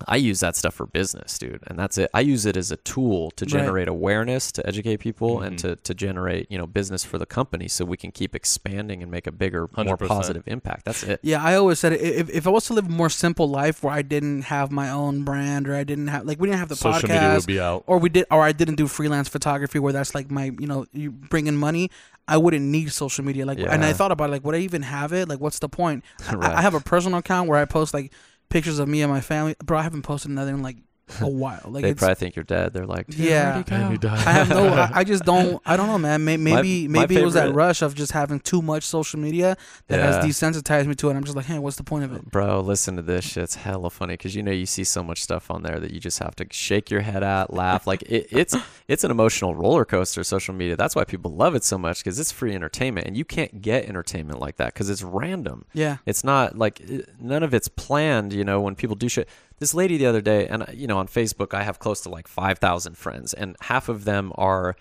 I 0.08 0.18
use 0.18 0.42
that 0.42 0.56
stuff 0.56 0.76
for 0.76 0.86
business, 0.86 1.40
dude, 1.40 1.64
and 1.66 1.80
that's 1.80 1.98
it. 1.98 2.12
I 2.14 2.20
use 2.20 2.46
it 2.46 2.56
as 2.56 2.70
a 2.72 2.78
tool 2.78 3.32
to 3.32 3.46
Right. 3.46 3.50
generate 3.52 3.88
awareness, 3.88 4.52
to 4.52 4.68
educate 4.68 4.98
people, 5.00 5.42
and 5.42 5.56
Mhm. 5.58 5.62
to 5.62 5.76
to 5.78 5.94
generate 5.96 6.52
you 6.52 6.58
know 6.58 6.68
business 6.68 7.04
for 7.04 7.18
the 7.18 7.26
company, 7.26 7.68
so 7.68 7.84
we 7.84 7.98
can 7.98 8.12
keep 8.12 8.36
expanding 8.36 9.02
and 9.02 9.10
make 9.12 9.26
a 9.26 9.32
bigger, 9.32 9.62
more 9.62 9.70
100%. 9.86 10.08
positive 10.10 10.44
impact. 10.46 10.86
That's 10.86 11.02
it. 11.04 11.20
Yeah, 11.24 11.44
I 11.44 11.56
always 11.56 11.80
said 11.80 11.94
if 11.94 12.30
if 12.30 12.46
I 12.46 12.52
was 12.52 12.66
to 12.66 12.74
live 12.74 12.86
a 12.86 12.90
more 12.90 13.10
simple 13.10 13.50
life 13.50 13.84
where 13.84 13.94
I 13.94 14.04
didn't 14.04 14.44
have 14.44 14.72
my 14.72 14.92
own 14.92 15.24
brand 15.24 15.68
or 15.68 15.74
I 15.74 15.84
didn't 15.84 16.08
have 16.10 16.26
like 16.26 16.40
we 16.40 16.48
didn't 16.48 16.60
have 16.60 16.70
the 16.70 16.76
Social 16.76 17.08
media 17.10 17.22
podcast 17.22 17.36
would 17.38 17.46
be 17.48 17.60
out. 17.60 17.84
or 17.88 17.98
we 17.98 18.10
did 18.10 18.26
or 18.30 18.44
I 18.44 18.52
didn't 18.52 18.76
do 18.76 18.88
freelance 18.88 19.28
photography 19.30 19.80
where 19.80 19.94
that's 19.94 20.14
like 20.14 20.30
my 20.30 20.52
you 20.60 20.68
know 20.68 20.86
you 20.94 21.12
bring 21.12 21.48
in 21.48 21.58
money. 21.58 21.90
I 22.30 22.36
wouldn't 22.38 22.66
need 22.66 22.92
social 22.92 23.24
media 23.24 23.46
like 23.46 23.58
and 23.58 23.84
I 23.86 23.94
thought 23.94 24.12
about 24.12 24.30
like 24.30 24.44
would 24.46 24.54
I 24.54 24.60
even 24.60 24.84
have 24.84 25.12
it 25.14 25.28
like 25.30 25.40
what's 25.40 25.60
the 25.60 25.70
point? 25.70 26.04
I- 26.30 26.58
I, 26.58 26.62
have 26.62 26.74
a 26.76 26.82
personal 26.82 27.20
account 27.20 27.48
where 27.50 27.58
I 27.58 27.66
post 27.66 27.94
like 27.94 28.12
pictures 28.50 28.80
of 28.80 28.88
me 28.88 29.02
and 29.02 29.12
my 29.12 29.22
family. 29.22 29.56
Bro, 29.64 29.80
I 29.80 29.84
haven't 29.84 30.04
posted 30.04 30.32
another 30.32 30.52
in 30.52 30.62
like 30.62 30.78
a 31.22 31.28
while. 31.28 31.62
Like 31.68 31.84
they 31.84 31.90
it's 31.92 32.00
probably 32.00 32.16
think 32.16 32.36
you're 32.36 32.44
dead. 32.44 32.74
They're 32.74 32.86
like, 32.86 33.06
Yeah. 33.10 33.56
where'd 33.56 33.68
he 33.70 33.76
And 33.76 33.84
go?" 33.86 33.92
you 33.92 33.98
die. 33.98 34.16
I 34.16 34.32
have 34.32 34.50
no. 34.50 34.68
I, 34.68 34.90
I 34.96 35.04
just 35.04 35.24
don't. 35.24 35.62
I 35.66 35.76
don't 35.78 35.88
know, 35.88 35.98
man. 35.98 36.24
May, 36.24 36.38
maybe 36.38 36.88
my 36.88 37.00
maybe 37.02 37.18
it 37.18 37.24
was 37.24 37.34
that 37.36 37.54
rush 37.54 37.82
of 37.82 37.94
just 37.96 38.12
having 38.14 38.40
too 38.40 38.62
much 38.62 38.84
social 38.84 39.20
media 39.20 39.58
that 39.88 39.98
Yeah. 39.98 40.06
has 40.22 40.26
desensitized 40.26 40.88
me 40.88 40.96
to 40.96 41.10
it. 41.10 41.16
I'm 41.16 41.24
just 41.24 41.36
like, 41.36 41.46
hey, 41.46 41.60
what's 41.60 41.76
the 41.78 41.84
point 41.84 42.04
of 42.06 42.14
it? 42.14 42.30
Bro, 42.32 42.62
listen 42.62 42.96
to 42.96 43.02
this 43.02 43.26
shit. 43.26 43.44
It's 43.44 43.56
hella 43.56 43.90
funny 43.90 44.14
because 44.14 44.36
you 44.36 44.44
know 44.44 44.52
you 44.52 44.66
see 44.66 44.84
so 44.84 45.04
much 45.04 45.22
stuff 45.22 45.50
on 45.52 45.64
there 45.64 45.80
that 45.80 45.92
you 45.92 46.00
just 46.00 46.20
have 46.20 46.36
to 46.38 46.46
shake 46.52 46.90
your 46.90 47.02
head 47.02 47.24
at, 47.24 47.54
laugh. 47.54 47.86
Like 47.88 48.02
it, 48.04 48.28
it's 48.32 48.56
it's 48.88 49.04
an 49.04 49.12
emotional 49.12 49.56
roller 49.56 49.86
coaster. 49.86 50.24
Social 50.24 50.54
media. 50.54 50.76
That's 50.76 50.96
why 50.96 51.04
people 51.04 51.32
love 51.34 51.56
it 51.56 51.64
so 51.64 51.78
much 51.78 52.00
because 52.04 52.20
it's 52.20 52.32
free 52.32 52.54
entertainment, 52.54 53.08
and 53.08 53.16
you 53.18 53.26
can't 53.26 53.62
get 53.62 53.86
entertainment 53.86 54.40
like 54.40 54.58
that 54.58 54.74
because 54.74 54.90
it's 54.90 55.04
random. 55.04 55.66
Yeah. 55.74 55.98
It's 56.06 56.24
not 56.24 56.58
like 56.58 56.82
none 57.20 57.44
of 57.44 57.54
it's 57.54 57.68
planned. 57.68 58.34
You 58.34 58.44
know, 58.44 58.62
when 58.62 58.76
people 58.76 58.96
do 58.96 59.10
shit. 59.10 59.28
This 59.60 59.74
lady 59.74 59.98
the 59.98 60.06
other 60.06 60.22
day, 60.22 60.48
and 60.48 60.66
you 60.74 60.86
know, 60.88 60.98
on 60.98 61.08
Facebook, 61.08 61.54
I 61.54 61.64
have 61.64 61.80
close 61.80 62.02
to 62.02 62.10
like 62.10 62.28
five 62.28 62.60
thousand 62.60 62.98
friends, 62.98 63.34
and 63.34 63.56
half 63.62 63.90
of 63.90 64.06
them 64.06 64.32
are 64.36 64.76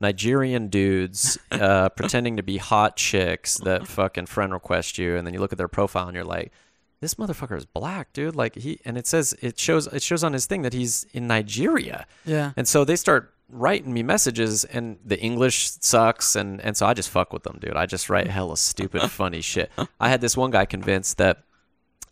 Nigerian 0.00 0.68
dudes 0.68 1.38
uh, 1.50 1.88
pretending 1.90 2.36
to 2.36 2.42
be 2.42 2.58
hot 2.58 2.96
chicks 2.96 3.56
that 3.58 3.86
fucking 3.86 4.26
friend 4.26 4.52
request 4.52 4.98
you, 4.98 5.16
and 5.16 5.26
then 5.26 5.34
you 5.34 5.40
look 5.40 5.52
at 5.52 5.58
their 5.58 5.68
profile 5.68 6.06
and 6.06 6.14
you're 6.14 6.24
like, 6.24 6.52
this 7.00 7.14
motherfucker 7.14 7.56
is 7.56 7.64
black, 7.64 8.12
dude. 8.12 8.36
Like 8.36 8.54
he, 8.56 8.80
and 8.84 8.98
it 8.98 9.06
says 9.06 9.34
it 9.40 9.58
shows 9.58 9.86
it 9.88 10.02
shows 10.02 10.22
on 10.22 10.32
his 10.32 10.46
thing 10.46 10.62
that 10.62 10.72
he's 10.72 11.04
in 11.12 11.26
Nigeria, 11.26 12.06
Yeah. 12.24 12.52
and 12.56 12.66
so 12.68 12.84
they 12.84 12.96
start 12.96 13.32
writing 13.50 13.94
me 13.94 14.02
messages, 14.02 14.64
and 14.64 14.98
the 15.04 15.18
English 15.18 15.70
sucks, 15.80 16.36
and 16.36 16.60
and 16.60 16.76
so 16.76 16.86
I 16.86 16.92
just 16.94 17.08
fuck 17.08 17.32
with 17.32 17.44
them, 17.44 17.58
dude. 17.60 17.76
I 17.76 17.86
just 17.86 18.10
write 18.10 18.26
hella 18.28 18.56
stupid, 18.58 19.02
funny 19.10 19.40
shit. 19.40 19.70
I 19.98 20.10
had 20.10 20.20
this 20.20 20.36
one 20.36 20.50
guy 20.50 20.66
convinced 20.66 21.16
that 21.18 21.44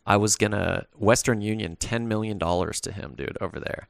I 0.06 0.16
was 0.16 0.36
gonna 0.36 0.86
Western 0.96 1.40
Union 1.40 1.76
ten 1.76 2.06
million 2.08 2.38
dollars 2.38 2.80
to 2.82 2.92
him, 2.92 3.14
dude, 3.16 3.36
over 3.40 3.58
there. 3.60 3.88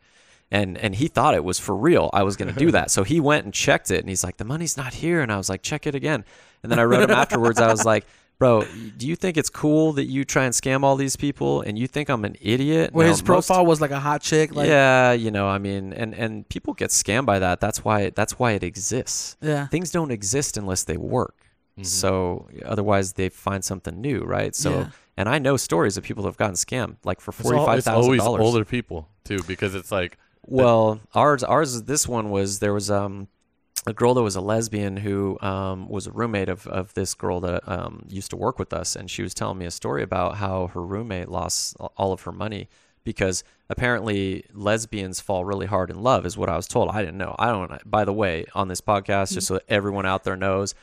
And 0.51 0.79
and 0.79 0.95
he 0.95 1.09
thought 1.09 1.35
it 1.35 1.45
was 1.45 1.59
for 1.59 1.75
real. 1.77 2.09
I 2.13 2.23
was 2.23 2.37
gonna 2.37 2.53
do 2.53 2.71
that. 2.71 2.91
So 2.91 3.03
he 3.03 3.21
went 3.21 3.45
and 3.45 3.53
checked 3.53 3.91
it 3.91 4.01
and 4.01 4.09
he's 4.09 4.23
like, 4.25 4.37
The 4.37 4.45
money's 4.45 4.77
not 4.77 4.95
here. 4.95 5.21
And 5.21 5.31
I 5.33 5.37
was 5.37 5.49
like, 5.49 5.63
check 5.63 5.87
it 5.87 5.95
again. 5.95 6.25
And 6.63 6.71
then 6.73 6.79
I 6.79 6.85
wrote 6.85 7.03
him 7.03 7.11
afterwards, 7.25 7.61
I 7.61 7.69
was 7.71 7.85
like, 7.85 8.07
Bro, 8.39 8.65
do 8.99 9.09
you 9.09 9.17
think 9.17 9.39
it's 9.39 9.49
cool 9.51 9.95
that 9.95 10.05
you 10.05 10.23
try 10.25 10.45
and 10.45 10.53
scam 10.55 10.83
all 10.85 10.95
these 10.97 11.17
people 11.17 11.63
and 11.63 11.79
you 11.79 11.87
think 11.89 12.09
I'm 12.11 12.25
an 12.25 12.37
idiot? 12.41 12.93
Well, 12.93 13.07
No, 13.07 13.11
his 13.11 13.23
most- 13.23 13.27
profile 13.49 13.65
was 13.67 13.81
like 13.81 13.91
a 13.91 13.99
hot 13.99 14.21
chick. 14.23 14.55
Like, 14.55 14.69
yeah, 14.69 15.13
you 15.13 15.31
know, 15.31 15.49
I 15.49 15.59
mean, 15.59 15.93
and 15.95 16.15
and 16.15 16.49
people 16.49 16.75
get 16.75 16.91
scammed 16.91 17.27
by 17.27 17.39
that. 17.41 17.61
That's 17.61 17.85
why 17.85 18.11
that's 18.11 18.39
why 18.39 18.53
it 18.53 18.63
exists. 18.63 19.37
Yeah. 19.41 19.67
Things 19.67 19.91
don't 19.91 20.11
exist 20.13 20.57
unless 20.57 20.85
they 20.85 20.97
work. 20.99 21.35
Mhm. 21.81 21.87
So 21.87 22.47
otherwise, 22.65 23.15
they 23.15 23.31
find 23.31 23.65
something 23.65 24.01
new, 24.01 24.21
right? 24.23 24.55
So, 24.55 24.71
Yeah. 24.71 24.89
And 25.17 25.29
I 25.29 25.39
know 25.39 25.57
stories 25.57 25.97
of 25.97 26.05
people 26.05 26.25
have 26.25 26.37
gotten 26.37 26.55
scammed, 26.55 26.97
like 27.05 27.21
for 27.21 27.33
forty 27.33 27.59
five 27.59 27.79
it's 27.79 27.87
thousand 27.87 28.05
always 28.05 28.21
dollars. 28.23 28.43
older 28.43 28.65
people 28.65 29.09
too, 29.25 29.39
because 29.47 29.75
it's 29.75 29.91
like 29.93 30.19
Well, 30.47 31.01
ours, 31.15 31.43
ours, 31.43 31.83
this 31.85 32.07
one 32.07 32.31
was 32.31 32.59
there 32.61 32.75
was 32.75 32.91
um 32.91 33.29
a 33.89 33.93
girl 33.93 34.15
that 34.15 34.23
was 34.23 34.35
a 34.37 34.41
lesbian 34.41 34.97
who 34.97 35.39
um 35.41 35.89
was 35.89 36.07
a 36.07 36.13
roommate 36.13 36.49
of 36.49 36.67
of 36.67 36.93
this 36.95 37.15
girl 37.15 37.41
that 37.41 37.67
um 37.69 38.05
used 38.09 38.31
to 38.31 38.37
work 38.37 38.59
with 38.59 38.73
us, 38.73 38.97
and 38.97 39.11
she 39.11 39.23
was 39.23 39.33
telling 39.35 39.59
me 39.59 39.67
a 39.67 39.71
story 39.71 40.03
about 40.03 40.37
how 40.37 40.69
her 40.69 40.85
roommate 40.85 41.29
lost 41.29 41.77
all 41.97 42.13
of 42.13 42.23
her 42.23 42.33
money 42.33 42.69
because 43.05 43.45
apparently 43.71 44.45
lesbians 44.53 45.21
fall 45.21 45.45
really 45.45 45.67
hard 45.67 45.91
in 45.91 46.03
love 46.03 46.27
is 46.27 46.37
what 46.37 46.49
I 46.49 46.57
was 46.57 46.67
told. 46.67 46.91
I 46.91 47.01
didn't 47.03 47.19
know. 47.19 47.37
I 47.39 47.47
don't. 47.53 47.89
By 47.89 48.05
the 48.05 48.13
way, 48.13 48.47
on 48.55 48.67
this 48.67 48.81
podcast, 48.81 49.35
just 49.35 49.47
so 49.47 49.61
everyone 49.69 50.07
out 50.07 50.25
there 50.25 50.37
knows. 50.37 50.75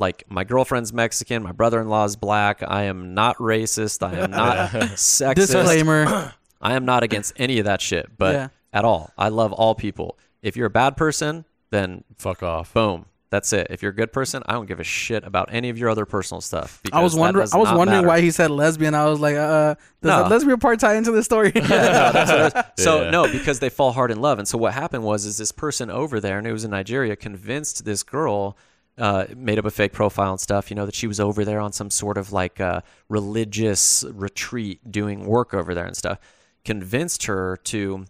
Like 0.00 0.24
my 0.28 0.44
girlfriend's 0.44 0.92
Mexican, 0.92 1.42
my 1.42 1.52
brother-in-law 1.52 2.04
is 2.06 2.16
black. 2.16 2.62
I 2.66 2.84
am 2.84 3.12
not 3.14 3.36
racist. 3.36 4.02
I 4.04 4.18
am 4.18 4.30
not 4.30 4.70
sexist. 4.96 5.34
Disclaimer. 5.34 6.32
I 6.62 6.74
am 6.74 6.84
not 6.86 7.02
against 7.02 7.34
any 7.36 7.58
of 7.58 7.66
that 7.66 7.80
shit, 7.80 8.08
but 8.18 8.34
Yeah. 8.34 8.48
at 8.72 8.84
all. 8.84 9.12
I 9.18 9.28
love 9.28 9.52
all 9.52 9.74
people. 9.74 10.18
If 10.42 10.56
you're 10.56 10.66
a 10.66 10.70
bad 10.70 10.96
person, 10.96 11.44
then 11.70 12.02
fuck 12.18 12.42
off. 12.42 12.72
boom, 12.74 13.04
that's 13.30 13.52
it. 13.52 13.66
If 13.70 13.80
you're 13.82 13.92
a 13.92 13.94
good 13.94 14.12
person, 14.12 14.42
I 14.46 14.54
don't 14.54 14.66
give 14.66 14.80
a 14.80 14.84
shit 14.84 15.22
about 15.24 15.50
any 15.52 15.68
of 15.68 15.78
your 15.78 15.88
other 15.90 16.04
personal 16.06 16.40
stuff. 16.40 16.80
I 16.92 17.00
was 17.02 17.12
because 17.12 17.14
that 17.14 17.20
wondering. 17.20 17.42
does 17.44 17.54
I 17.54 17.58
was 17.58 17.68
not 17.68 17.78
wondering 17.78 17.98
matter. 17.98 18.08
why 18.08 18.20
he 18.22 18.30
said 18.30 18.50
lesbian. 18.50 18.94
I 18.94 19.06
was 19.06 19.20
like, 19.20 19.36
uh, 19.36 19.74
does 20.02 20.10
No. 20.10 20.22
the 20.24 20.28
lesbian 20.30 20.58
part 20.58 20.80
tie 20.80 20.94
into 20.96 21.12
the 21.12 21.22
story? 21.22 21.52
So 22.78 23.02
Yeah. 23.02 23.10
no, 23.10 23.30
because 23.30 23.60
they 23.60 23.68
fall 23.68 23.92
hard 23.92 24.10
in 24.10 24.20
love. 24.20 24.38
And 24.38 24.48
so 24.48 24.56
what 24.58 24.72
happened 24.74 25.04
was, 25.04 25.24
is 25.26 25.36
this 25.38 25.52
person 25.52 25.90
over 25.90 26.20
there, 26.20 26.38
and 26.38 26.46
it 26.46 26.52
was 26.52 26.64
in 26.64 26.70
Nigeria, 26.70 27.16
convinced 27.16 27.84
this 27.84 28.02
girl. 28.02 28.56
Uh, 28.98 29.24
made 29.34 29.58
up 29.58 29.64
a 29.64 29.70
fake 29.70 29.92
profile 29.92 30.32
and 30.32 30.40
stuff, 30.40 30.68
you 30.68 30.74
know, 30.74 30.84
that 30.84 30.94
she 30.94 31.06
was 31.06 31.18
over 31.18 31.42
there 31.42 31.58
on 31.58 31.72
some 31.72 31.90
sort 31.90 32.18
of 32.18 32.32
like 32.32 32.60
uh, 32.60 32.82
religious 33.08 34.04
retreat 34.12 34.90
doing 34.90 35.24
work 35.24 35.54
over 35.54 35.74
there 35.74 35.86
and 35.86 35.96
stuff. 35.96 36.18
Convinced 36.64 37.24
her 37.24 37.56
to 37.64 38.04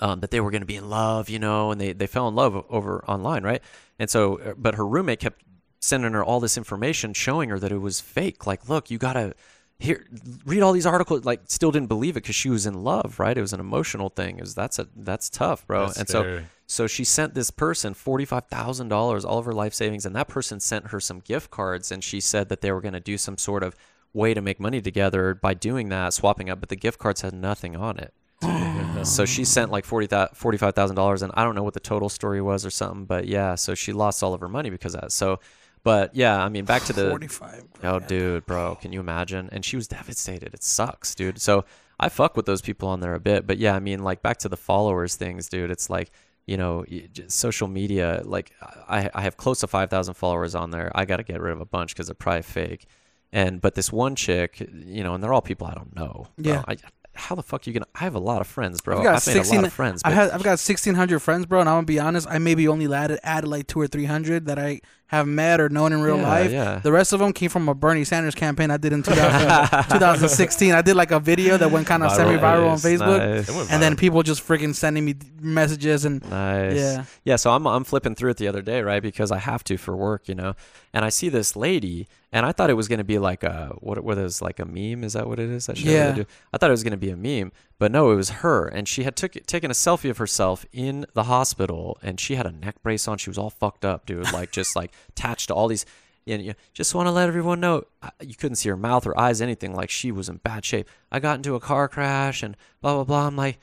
um, 0.00 0.20
that 0.20 0.30
they 0.30 0.40
were 0.40 0.50
going 0.50 0.62
to 0.62 0.66
be 0.66 0.76
in 0.76 0.88
love, 0.88 1.28
you 1.28 1.38
know, 1.38 1.70
and 1.70 1.80
they, 1.80 1.92
they 1.92 2.06
fell 2.06 2.28
in 2.28 2.34
love 2.34 2.64
over 2.68 3.04
online, 3.06 3.42
right? 3.42 3.62
And 3.98 4.08
so, 4.08 4.38
uh, 4.40 4.54
but 4.56 4.74
her 4.76 4.86
roommate 4.86 5.20
kept 5.20 5.42
sending 5.80 6.12
her 6.12 6.24
all 6.24 6.40
this 6.40 6.56
information 6.56 7.14
showing 7.14 7.48
her 7.48 7.58
that 7.58 7.72
it 7.72 7.78
was 7.78 8.00
fake. 8.00 8.46
Like, 8.46 8.68
look, 8.68 8.90
you 8.90 8.98
got 8.98 9.14
to 9.14 9.34
here 9.78 10.06
read 10.44 10.62
all 10.62 10.72
these 10.72 10.86
articles. 10.86 11.24
Like, 11.24 11.42
still 11.46 11.70
didn't 11.70 11.88
believe 11.88 12.16
it 12.16 12.22
because 12.22 12.36
she 12.36 12.50
was 12.50 12.66
in 12.66 12.84
love, 12.84 13.18
right? 13.18 13.36
It 13.36 13.40
was 13.40 13.52
an 13.52 13.60
emotional 13.60 14.10
thing. 14.10 14.38
It 14.38 14.42
was 14.42 14.54
that's 14.54 14.78
a 14.78 14.88
that's 14.94 15.30
tough, 15.30 15.66
bro. 15.66 15.86
That's 15.86 15.98
and 15.98 16.08
scary. 16.08 16.38
so 16.40 16.44
she 16.86 17.02
sent 17.02 17.34
this 17.34 17.50
person 17.50 17.94
forty 17.94 18.24
five 18.24 18.46
thousand 18.46 18.88
dollars, 18.90 19.24
all 19.24 19.38
of 19.38 19.44
her 19.44 19.52
life 19.52 19.74
savings, 19.74 20.06
and 20.06 20.14
that 20.14 20.28
person 20.28 20.60
sent 20.60 20.88
her 20.88 21.00
some 21.00 21.18
gift 21.18 21.50
cards, 21.50 21.90
and 21.90 22.04
she 22.04 22.20
said 22.20 22.48
that 22.48 22.60
they 22.60 22.70
were 22.70 22.80
going 22.80 22.94
to 22.94 23.00
do 23.00 23.18
some 23.18 23.36
sort 23.36 23.64
of 23.64 23.74
way 24.12 24.34
to 24.34 24.40
make 24.40 24.60
money 24.60 24.80
together 24.80 25.34
by 25.34 25.52
doing 25.52 25.88
that, 25.88 26.14
swapping 26.14 26.48
up. 26.48 26.60
But 26.60 26.68
the 26.68 26.76
gift 26.76 27.00
cards 27.00 27.22
had 27.22 27.34
nothing 27.34 27.74
on 27.74 27.98
it. 27.98 28.14
So 29.02 29.24
she 29.24 29.44
sent 29.46 29.70
like 29.70 29.84
forty 29.84 30.06
forty-five 30.34 30.74
thousand 30.74 30.94
dollars, 30.96 31.22
and 31.22 31.32
I 31.34 31.42
don't 31.42 31.54
know 31.54 31.62
what 31.62 31.74
the 31.74 31.80
total 31.80 32.08
story 32.08 32.40
was 32.40 32.66
or 32.66 32.70
something, 32.70 33.06
but 33.06 33.26
yeah, 33.26 33.54
so 33.54 33.74
she 33.74 33.92
lost 33.92 34.22
all 34.22 34.34
of 34.34 34.40
her 34.40 34.48
money 34.48 34.68
because 34.68 34.94
of 34.94 35.00
that. 35.00 35.12
So, 35.12 35.40
but 35.82 36.14
yeah, 36.14 36.40
I 36.40 36.50
mean, 36.50 36.66
back 36.66 36.82
to 36.84 36.92
the 36.92 37.08
45. 37.08 37.64
oh, 37.82 37.98
dude, 38.00 38.44
bro, 38.44 38.74
can 38.74 38.92
you 38.92 39.00
imagine? 39.00 39.48
And 39.52 39.64
she 39.64 39.76
was 39.76 39.88
devastated. 39.88 40.52
It 40.52 40.62
sucks, 40.62 41.14
dude. 41.14 41.40
So 41.40 41.64
I 41.98 42.10
fuck 42.10 42.36
with 42.36 42.44
those 42.44 42.60
people 42.60 42.90
on 42.90 43.00
there 43.00 43.14
a 43.14 43.20
bit, 43.20 43.46
but 43.46 43.56
yeah, 43.56 43.74
I 43.74 43.80
mean, 43.80 44.02
like 44.02 44.20
back 44.22 44.36
to 44.38 44.50
the 44.50 44.56
followers 44.56 45.16
things, 45.16 45.48
dude. 45.48 45.70
It's 45.70 45.88
like 45.88 46.10
you 46.46 46.56
know, 46.56 46.84
social 47.28 47.68
media. 47.68 48.22
Like 48.24 48.52
I, 48.88 49.10
I 49.14 49.22
have 49.22 49.36
close 49.36 49.60
to 49.60 49.66
five 49.66 49.90
thousand 49.90 50.14
followers 50.14 50.54
on 50.54 50.70
there. 50.70 50.90
I 50.94 51.04
got 51.04 51.18
to 51.18 51.22
get 51.22 51.40
rid 51.40 51.52
of 51.52 51.60
a 51.60 51.66
bunch 51.66 51.94
because 51.94 52.06
they're 52.06 52.14
probably 52.14 52.42
fake. 52.42 52.86
And 53.32 53.60
but 53.60 53.74
this 53.74 53.92
one 53.92 54.16
chick, 54.16 54.60
you 54.72 55.04
know, 55.04 55.14
and 55.14 55.22
they're 55.22 55.32
all 55.32 55.42
people 55.42 55.66
I 55.66 55.74
don't 55.74 55.94
know. 55.94 56.26
Yeah. 56.36 56.64
I, 56.66 56.76
how 57.14 57.34
the 57.34 57.42
fuck 57.42 57.66
are 57.66 57.70
you 57.70 57.74
gonna? 57.74 57.86
I 57.94 58.00
have 58.00 58.14
a 58.14 58.20
lot 58.20 58.40
of 58.40 58.46
friends, 58.46 58.80
bro. 58.80 58.98
I've 58.98 59.04
got 59.04 59.28
I've 59.28 59.34
made 59.34 59.46
a 59.46 59.54
lot 59.54 59.64
of 59.64 59.72
friends. 59.72 60.02
I've 60.04 60.32
I've 60.32 60.42
got 60.42 60.58
sixteen 60.58 60.94
hundred 60.94 61.18
friends, 61.20 61.46
bro, 61.46 61.60
and 61.60 61.68
I'm 61.68 61.76
gonna 61.76 61.86
be 61.86 61.98
honest. 61.98 62.26
I 62.28 62.38
maybe 62.38 62.66
only 62.68 62.92
added 62.92 63.20
added 63.22 63.48
like 63.48 63.66
two 63.66 63.80
or 63.80 63.86
three 63.86 64.04
hundred 64.04 64.46
that 64.46 64.58
I 64.58 64.80
have 65.10 65.26
met 65.26 65.60
or 65.60 65.68
known 65.68 65.92
in 65.92 66.00
real 66.00 66.16
Yeah, 66.18 66.28
life. 66.28 66.50
yeah. 66.52 66.78
The 66.78 66.92
rest 66.92 67.12
of 67.12 67.18
them 67.18 67.32
came 67.32 67.50
from 67.50 67.68
a 67.68 67.74
Bernie 67.74 68.04
Sanders 68.04 68.36
campaign 68.36 68.70
I 68.70 68.76
did 68.76 68.92
in 68.92 69.02
2000, 69.02 69.84
2016. 69.90 70.72
I 70.72 70.82
did 70.82 70.94
like 70.94 71.10
a 71.10 71.18
video 71.18 71.56
that 71.56 71.70
went 71.72 71.88
kind 71.88 72.04
of 72.04 72.12
semi-viral 72.12 72.70
on 72.70 72.78
Facebook, 72.78 73.18
nice. 73.18 73.70
And 73.72 73.82
then 73.82 73.96
people 73.96 74.22
just 74.22 74.46
freaking 74.46 74.72
sending 74.72 75.04
me 75.04 75.14
messages 75.40 76.04
and 76.04 76.22
Nice. 76.30 76.76
Yeah. 76.76 77.04
Yeah. 77.24 77.36
So 77.36 77.50
I'm 77.50 77.66
I'm 77.66 77.82
flipping 77.84 78.14
through 78.14 78.30
it 78.30 78.36
the 78.36 78.46
other 78.46 78.62
day, 78.62 78.82
right? 78.82 79.02
Because 79.02 79.32
I 79.32 79.38
have 79.38 79.64
to 79.64 79.76
for 79.76 79.96
work, 79.96 80.28
you 80.28 80.34
know. 80.36 80.54
And 80.92 81.04
I 81.04 81.08
see 81.08 81.28
this 81.28 81.54
lady, 81.56 82.08
and 82.32 82.44
I 82.46 82.52
thought 82.52 82.68
it 82.70 82.74
was 82.74 82.88
gonna 82.88 83.04
be 83.04 83.18
like 83.18 83.42
a 83.42 83.74
what? 83.80 84.02
What 84.04 84.18
is 84.18 84.40
like 84.42 84.58
a 84.60 84.64
meme? 84.64 85.02
Is 85.04 85.14
that 85.14 85.26
what 85.28 85.38
it 85.40 85.50
is? 85.50 85.66
That 85.66 85.78
Yeah. 85.78 86.12
do? 86.12 86.24
I 86.52 86.58
thought 86.58 86.70
it 86.70 86.72
was 86.72 86.84
gonna 86.84 86.96
be 86.96 87.10
a 87.10 87.16
meme, 87.16 87.52
but 87.78 87.90
no, 87.92 88.10
it 88.12 88.16
was 88.16 88.30
her, 88.44 88.66
and 88.66 88.86
she 88.88 89.02
had 89.04 89.16
took 89.16 89.32
taken 89.46 89.70
a 89.70 89.74
selfie 89.74 90.10
of 90.10 90.18
herself 90.18 90.64
in 90.72 91.06
the 91.14 91.24
hospital, 91.24 91.98
and 92.02 92.18
she 92.20 92.34
had 92.36 92.46
a 92.46 92.52
neck 92.52 92.76
brace 92.82 93.06
on. 93.08 93.18
She 93.18 93.30
was 93.30 93.38
all 93.38 93.50
fucked 93.50 93.84
up, 93.84 94.04
dude, 94.06 94.32
like 94.32 94.50
just 94.52 94.74
like 94.76 94.92
attached 95.08 95.48
to 95.48 95.54
all 95.54 95.68
these. 95.68 95.84
And 96.26 96.42
you 96.44 96.54
just 96.74 96.94
want 96.94 97.06
to 97.08 97.10
let 97.10 97.26
everyone 97.28 97.58
know 97.60 97.84
uh, 98.02 98.10
you 98.20 98.34
couldn't 98.36 98.56
see 98.56 98.68
her 98.68 98.76
mouth 98.76 99.06
or 99.06 99.18
eyes, 99.18 99.40
anything. 99.40 99.74
Like 99.74 99.90
she 99.90 100.12
was 100.12 100.28
in 100.28 100.36
bad 100.36 100.64
shape. 100.64 100.88
I 101.10 101.18
got 101.18 101.36
into 101.36 101.54
a 101.56 101.60
car 101.60 101.88
crash 101.88 102.42
and 102.42 102.56
blah 102.82 102.94
blah 102.94 103.04
blah. 103.04 103.26
I'm 103.26 103.36
like, 103.36 103.58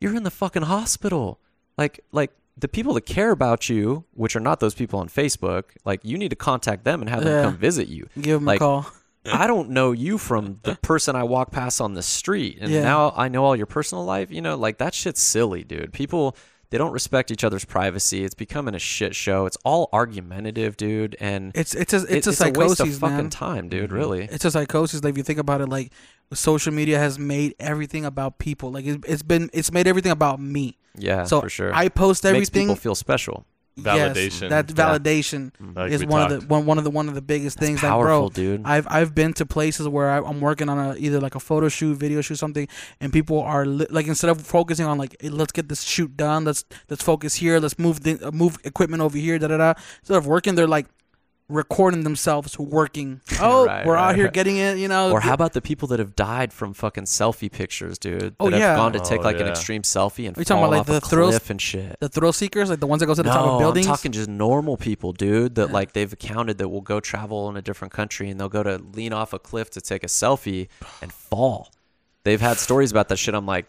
you're 0.00 0.14
in 0.16 0.24
the 0.24 0.30
fucking 0.30 0.62
hospital. 0.62 1.40
Like 1.78 2.00
like 2.12 2.32
the 2.58 2.68
people 2.68 2.92
that 2.94 3.06
care 3.06 3.30
about 3.30 3.68
you, 3.70 4.04
which 4.12 4.36
are 4.36 4.40
not 4.40 4.60
those 4.60 4.74
people 4.74 5.00
on 5.00 5.08
Facebook, 5.08 5.64
like 5.86 6.00
you 6.04 6.18
need 6.18 6.28
to 6.30 6.36
contact 6.36 6.84
them 6.84 7.00
and 7.00 7.08
have 7.08 7.24
them 7.24 7.32
Yeah. 7.32 7.42
come 7.44 7.56
visit 7.56 7.88
you. 7.88 8.08
give 8.20 8.40
them 8.40 8.44
Like, 8.44 8.56
a 8.56 8.58
call. 8.58 8.86
I 9.32 9.46
don't 9.46 9.70
know 9.70 9.92
you 9.92 10.18
from 10.18 10.58
the 10.64 10.74
person 10.82 11.14
I 11.16 11.22
walk 11.22 11.50
past 11.52 11.80
on 11.80 11.94
the 11.94 12.02
street, 12.02 12.58
and 12.60 12.70
Yeah. 12.70 12.82
now 12.82 13.14
I 13.16 13.28
know 13.28 13.44
all 13.44 13.56
your 13.56 13.66
personal 13.66 14.04
life. 14.04 14.30
You 14.30 14.42
know, 14.42 14.56
like 14.56 14.78
that 14.78 14.92
shit's 14.92 15.22
silly, 15.22 15.62
dude. 15.64 15.92
People 15.94 16.36
they 16.72 16.78
don't 16.78 16.90
respect 16.92 17.30
each 17.30 17.44
other's 17.44 17.64
privacy. 17.66 18.24
It's 18.24 18.34
becoming 18.34 18.74
a 18.74 18.78
shit 18.78 19.14
show. 19.14 19.44
It's 19.46 19.58
all 19.62 19.88
argumentative, 19.92 20.76
dude, 20.76 21.16
and 21.20 21.52
It's 21.54 21.74
it's 21.74 21.92
a 21.92 21.98
it's 22.08 22.26
it- 22.26 22.26
a 22.28 22.32
psychosis, 22.32 22.80
waste 22.80 22.94
of 22.94 22.98
fucking 23.00 23.28
time, 23.30 23.68
dude. 23.68 23.90
Mhm. 23.90 23.94
Really. 23.94 24.24
It's 24.30 24.44
a 24.44 24.50
psychosis. 24.50 25.04
Like 25.04 25.12
if 25.12 25.18
you 25.18 25.22
think 25.22 25.38
about 25.38 25.60
it, 25.60 25.68
like 25.68 25.92
social 26.32 26.72
media 26.72 26.98
has 26.98 27.18
made 27.18 27.54
everything 27.60 28.04
about 28.06 28.38
people. 28.38 28.72
Like 28.72 28.86
it, 28.86 29.04
it's 29.06 29.22
been 29.22 29.50
it's 29.52 29.70
made 29.70 29.86
everything 29.86 30.12
about 30.12 30.40
me. 30.40 30.78
Yeah, 30.96 31.24
so 31.24 31.40
for 31.42 31.48
sure. 31.48 31.72
I 31.74 31.88
post 31.88 32.24
everything. 32.24 32.40
Makes 32.40 32.48
everything. 32.50 32.66
people 32.68 32.76
feel 32.76 32.94
special. 32.94 33.44
Yes, 33.74 34.16
Validation. 34.16 34.48
that 34.50 34.68
Yeah. 34.68 34.74
validation 34.98 35.50
Like 35.74 35.92
is 35.92 36.04
one 36.04 36.30
of 36.30 36.40
the 36.42 36.46
one, 36.46 36.66
one 36.66 36.76
of 36.78 36.84
the 36.84 36.90
one 36.90 37.08
of 37.08 37.14
the 37.14 37.22
biggest 37.22 37.58
That's 37.58 37.66
things. 37.68 37.80
powerful, 37.80 38.24
like, 38.24 38.34
bro, 38.34 38.42
dude. 38.44 38.62
I've 38.66 38.86
I've 38.90 39.14
been 39.14 39.32
to 39.34 39.46
places 39.46 39.88
where 39.88 40.10
I, 40.10 40.18
I'm 40.18 40.40
working 40.40 40.68
on 40.68 40.78
a 40.78 40.94
either 40.98 41.20
like 41.20 41.34
a 41.34 41.40
photo 41.40 41.68
shoot, 41.70 41.94
video 41.94 42.20
shoot, 42.20 42.36
something, 42.36 42.68
and 43.00 43.12
people 43.12 43.40
are 43.40 43.64
li- 43.64 43.86
like 43.88 44.06
instead 44.06 44.28
of 44.30 44.40
focusing 44.42 44.84
on 44.84 44.98
like 44.98 45.16
hey, 45.20 45.30
let's 45.30 45.52
get 45.52 45.68
this 45.70 45.82
shoot 45.82 46.16
done, 46.16 46.44
let's 46.44 46.64
let's 46.90 47.02
focus 47.02 47.36
here, 47.36 47.58
let's 47.60 47.78
move 47.78 48.02
the 48.02 48.22
uh, 48.22 48.30
move 48.30 48.58
equipment 48.64 49.02
over 49.02 49.16
here, 49.16 49.38
da 49.38 49.48
da 49.48 49.56
da. 49.56 49.74
Instead 50.00 50.18
of 50.18 50.26
working, 50.26 50.54
they're 50.54 50.66
like 50.68 50.86
recording 51.52 52.04
themselves 52.04 52.58
working. 52.58 53.20
Oh, 53.40 53.66
Right, 53.66 53.84
we're 53.84 53.96
out 53.96 54.14
here 54.14 54.24
right. 54.26 54.32
getting 54.32 54.56
it, 54.56 54.78
you 54.78 54.86
know. 54.88 55.10
Or 55.10 55.20
how 55.20 55.34
about 55.34 55.52
the 55.52 55.60
people 55.60 55.88
that 55.88 55.98
have 55.98 56.14
died 56.14 56.52
from 56.52 56.74
fucking 56.74 57.04
selfie 57.04 57.50
pictures, 57.50 57.98
dude? 57.98 58.20
That 58.20 58.34
Oh, 58.40 58.50
have 58.50 58.58
yeah. 58.58 58.76
gone 58.76 58.92
to 58.92 59.00
take 59.00 59.20
Oh, 59.20 59.24
like 59.24 59.40
an 59.40 59.48
extreme 59.48 59.82
selfie 59.82 60.26
and 60.28 60.36
Are 60.36 60.40
you 60.40 60.44
talking 60.44 60.62
fall 60.62 60.64
about, 60.64 60.70
like, 60.70 60.80
off 60.80 60.86
the 60.86 60.96
a 60.96 61.00
thrills- 61.00 61.30
cliff 61.32 61.50
and 61.50 61.60
shit. 61.60 61.96
the 62.00 62.08
thrill 62.08 62.32
seekers, 62.32 62.70
like 62.70 62.80
the 62.80 62.86
ones 62.86 63.00
that 63.00 63.06
go 63.06 63.14
to 63.14 63.22
the 63.22 63.28
top 63.30 63.44
no, 63.46 63.52
of 63.54 63.58
buildings? 63.60 63.86
I'm 63.86 63.92
talking 63.96 64.12
just 64.12 64.28
normal 64.28 64.76
people, 64.76 65.12
dude. 65.12 65.56
That 65.56 65.68
Yeah. 65.68 65.72
like 65.74 65.92
they've 65.92 66.12
accounted 66.12 66.58
that 66.58 66.68
will 66.68 66.80
go 66.82 67.00
travel 67.00 67.48
in 67.50 67.56
a 67.56 67.62
different 67.62 67.92
country 67.92 68.30
and 68.30 68.38
they'll 68.38 68.48
go 68.48 68.62
to 68.62 68.78
lean 68.78 69.12
off 69.12 69.32
a 69.32 69.38
cliff 69.38 69.70
to 69.70 69.80
take 69.80 70.04
a 70.04 70.08
selfie 70.08 70.68
and 71.00 71.12
fall. 71.12 71.70
They've 72.24 72.40
had 72.40 72.58
stories 72.58 72.90
about 72.92 73.08
that 73.08 73.16
shit. 73.16 73.34
I'm 73.34 73.46
like, 73.46 73.66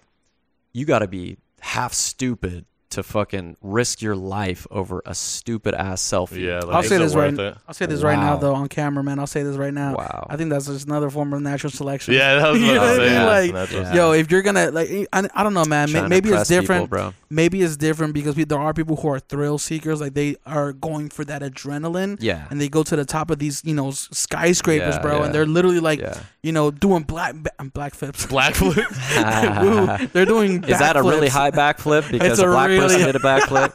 you 0.73 0.85
got 0.85 0.99
to 0.99 1.07
be 1.07 1.37
half 1.61 1.93
stupid 1.93 2.65
to 2.93 3.03
fucking 3.03 3.57
risk 3.61 4.01
your 4.01 4.15
life 4.15 4.65
over 4.71 5.01
a 5.05 5.13
stupid 5.15 5.73
ass 5.75 6.01
selfie. 6.01 6.41
Yeah, 6.45 6.59
like, 6.59 6.75
I'll 6.75 6.83
say 6.83 6.97
this 6.97 7.13
right. 7.15 7.33
it? 7.33 7.57
I'll 7.67 7.73
say 7.73 7.85
this 7.85 8.01
right 8.01 8.17
now 8.17 8.37
though 8.37 8.53
on 8.55 8.67
camera, 8.69 9.03
man. 9.03 9.19
I'll 9.19 9.27
say 9.27 9.43
this 9.43 9.55
right 9.57 9.73
now. 9.73 9.95
Wow. 9.95 10.27
I 10.29 10.37
think 10.37 10.49
that's 10.49 10.65
just 10.67 10.85
another 10.87 11.09
form 11.09 11.33
of 11.33 11.41
natural 11.41 11.71
selection. 11.71 12.13
Yeah, 12.13 12.35
that 12.35 12.51
was 12.51 12.61
You 12.61 12.67
what 12.71 12.73
know 12.75 12.81
I 12.83 12.89
was 12.89 12.97
what 12.97 13.07
I 13.07 13.09
mean? 13.09 13.13
saying. 13.13 13.25
Like, 13.27 13.53
That's 13.53 13.73
what 13.73 13.83
Yeah. 13.83 13.93
Yo, 13.95 14.11
if 14.13 14.31
you're 14.31 14.41
gonna 14.41 14.71
like, 14.71 14.89
I, 15.13 15.29
I 15.33 15.43
don't 15.43 15.53
know, 15.53 15.65
man. 15.65 15.91
May- 15.91 15.99
Trying 15.99 16.09
Maybe 16.09 16.29
it's 16.29 16.33
impress 16.33 16.47
people, 16.49 16.61
different. 16.61 16.89
bro. 16.89 17.13
Maybe 17.33 17.61
it's 17.61 17.75
different 17.77 18.13
because 18.13 18.35
we, 18.35 18.43
there 18.43 18.59
are 18.59 18.73
people 18.73 18.95
who 18.95 19.07
are 19.09 19.19
thrill 19.19 19.57
seekers. 19.57 19.99
Like 19.99 20.13
they 20.13 20.35
are 20.45 20.71
going 20.73 21.09
for 21.09 21.25
that 21.25 21.41
adrenaline, 21.41 22.17
Yeah. 22.21 22.47
and 22.49 22.61
they 22.61 22.69
go 22.69 22.83
to 22.83 22.95
the 22.95 23.05
top 23.05 23.31
of 23.31 23.39
these, 23.39 23.63
you 23.65 23.73
know, 23.73 23.91
skyscrapers, 23.91 24.95
Yeah, 24.95 25.01
bro, 25.01 25.19
yeah. 25.19 25.25
and 25.25 25.35
they're 25.35 25.45
literally 25.45 25.79
like, 25.79 25.99
yeah. 25.99 26.19
you 26.41 26.51
know, 26.51 26.71
doing 26.71 27.03
black 27.03 27.35
black 27.73 27.93
flips. 27.95 28.25
Black 28.33 28.55
flip. 28.55 28.87
They're 30.13 30.25
doing. 30.25 30.63
Is 30.63 30.79
that 30.79 30.95
a 30.95 31.03
really 31.03 31.27
backflips. 31.27 31.31
high 31.31 31.51
backflip 31.51 32.11
because 32.11 32.39
a 32.39 32.47
a 32.47 32.51
black 32.51 32.69
person 32.69 33.01
did 33.01 33.15
a 33.15 33.19
backflip? 33.19 33.71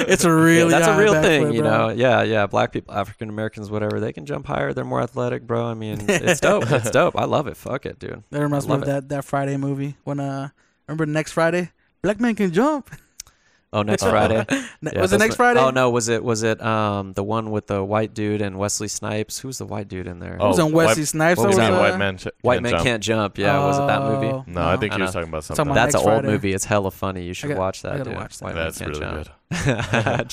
It's 0.00 0.24
a 0.24 0.32
really. 0.32 0.70
that's 0.70 0.86
a 0.86 0.96
real 0.96 1.20
thing, 1.20 1.52
you 1.52 1.62
know. 1.62 1.88
Yeah, 1.90 2.22
yeah. 2.22 2.46
Black 2.46 2.72
people, 2.72 2.94
African 2.94 3.28
Americans, 3.28 3.70
whatever, 3.70 4.00
they 4.00 4.12
can 4.12 4.26
jump 4.26 4.46
higher. 4.46 4.72
They're 4.72 4.84
more 4.84 5.00
athletic, 5.00 5.46
bro. 5.46 5.66
I 5.66 5.74
mean, 5.74 5.98
it's 6.08 6.40
dope. 6.40 6.70
It's 6.70 6.90
dope. 6.90 7.16
I 7.16 7.24
love 7.24 7.46
it. 7.46 7.56
Fuck 7.56 7.86
it, 7.86 7.98
dude. 7.98 8.22
That 8.30 8.40
reminds 8.40 8.66
me 8.66 8.72
Love 8.72 8.82
of 8.82 8.86
that 8.88 9.08
that 9.10 9.24
Friday 9.24 9.56
movie 9.56 9.96
when 10.04 10.20
uh 10.20 10.48
remember 10.86 11.06
next 11.06 11.32
Friday 11.32 11.70
black 12.02 12.20
man 12.20 12.34
can 12.34 12.52
jump. 12.52 12.90
Oh, 13.74 13.80
next 13.82 14.02
Friday. 14.02 14.44
Yeah, 14.82 15.00
was 15.00 15.12
it 15.14 15.18
next 15.18 15.36
Friday? 15.36 15.60
Oh 15.60 15.70
no, 15.70 15.88
was 15.88 16.10
it 16.10 16.22
was 16.22 16.42
it 16.42 16.60
um 16.60 17.14
the 17.14 17.22
one 17.24 17.50
with 17.52 17.68
the 17.68 17.82
white 17.82 18.12
dude 18.12 18.42
and 18.42 18.58
Wesley 18.58 18.88
Snipes? 18.88 19.38
Who's 19.38 19.56
the 19.58 19.64
white 19.64 19.88
dude 19.88 20.06
in 20.08 20.18
there? 20.18 20.34
It 20.34 20.40
was 20.40 20.58
Oh, 20.58 20.66
on 20.66 20.72
Wesley 20.72 21.02
white- 21.02 21.08
Snipes. 21.08 21.38
what 21.38 21.46
was 21.46 21.56
was, 21.56 21.68
that? 21.68 21.80
white 21.80 21.96
man. 21.98 22.18
Ch- 22.18 22.28
White 22.42 22.56
can't 22.56 22.62
Man 22.64 22.72
jump. 22.72 22.84
Can't 22.84 23.02
Jump. 23.02 23.38
Yeah, 23.38 23.64
was 23.64 23.78
it 23.78 23.86
that 23.86 24.02
movie? 24.02 24.26
Oh, 24.26 24.44
No, 24.46 24.60
I 24.68 24.76
think 24.76 24.92
I 24.92 24.96
he 24.96 25.02
was 25.02 25.12
talking 25.12 25.28
about 25.30 25.44
Talking 25.44 25.56
something. 25.56 25.72
about 25.72 25.84
That's 25.84 25.94
an 25.94 26.00
old 26.00 26.08
Friday. 26.20 26.26
movie. 26.28 26.52
It's 26.52 26.64
hella 26.66 26.90
funny. 26.90 27.22
You 27.24 27.32
should 27.32 27.48
got- 27.50 27.58
watch 27.58 27.82
I 27.86 27.90
that, 27.90 27.98
gotta 27.98 28.10
dude. 28.10 28.18
watch 28.18 28.38
that. 28.38 28.44
White 28.44 28.54
Man 28.56 28.64
That's 28.64 28.78
Can't 28.78 28.90
really 28.90 29.00
Jump. 29.00 29.28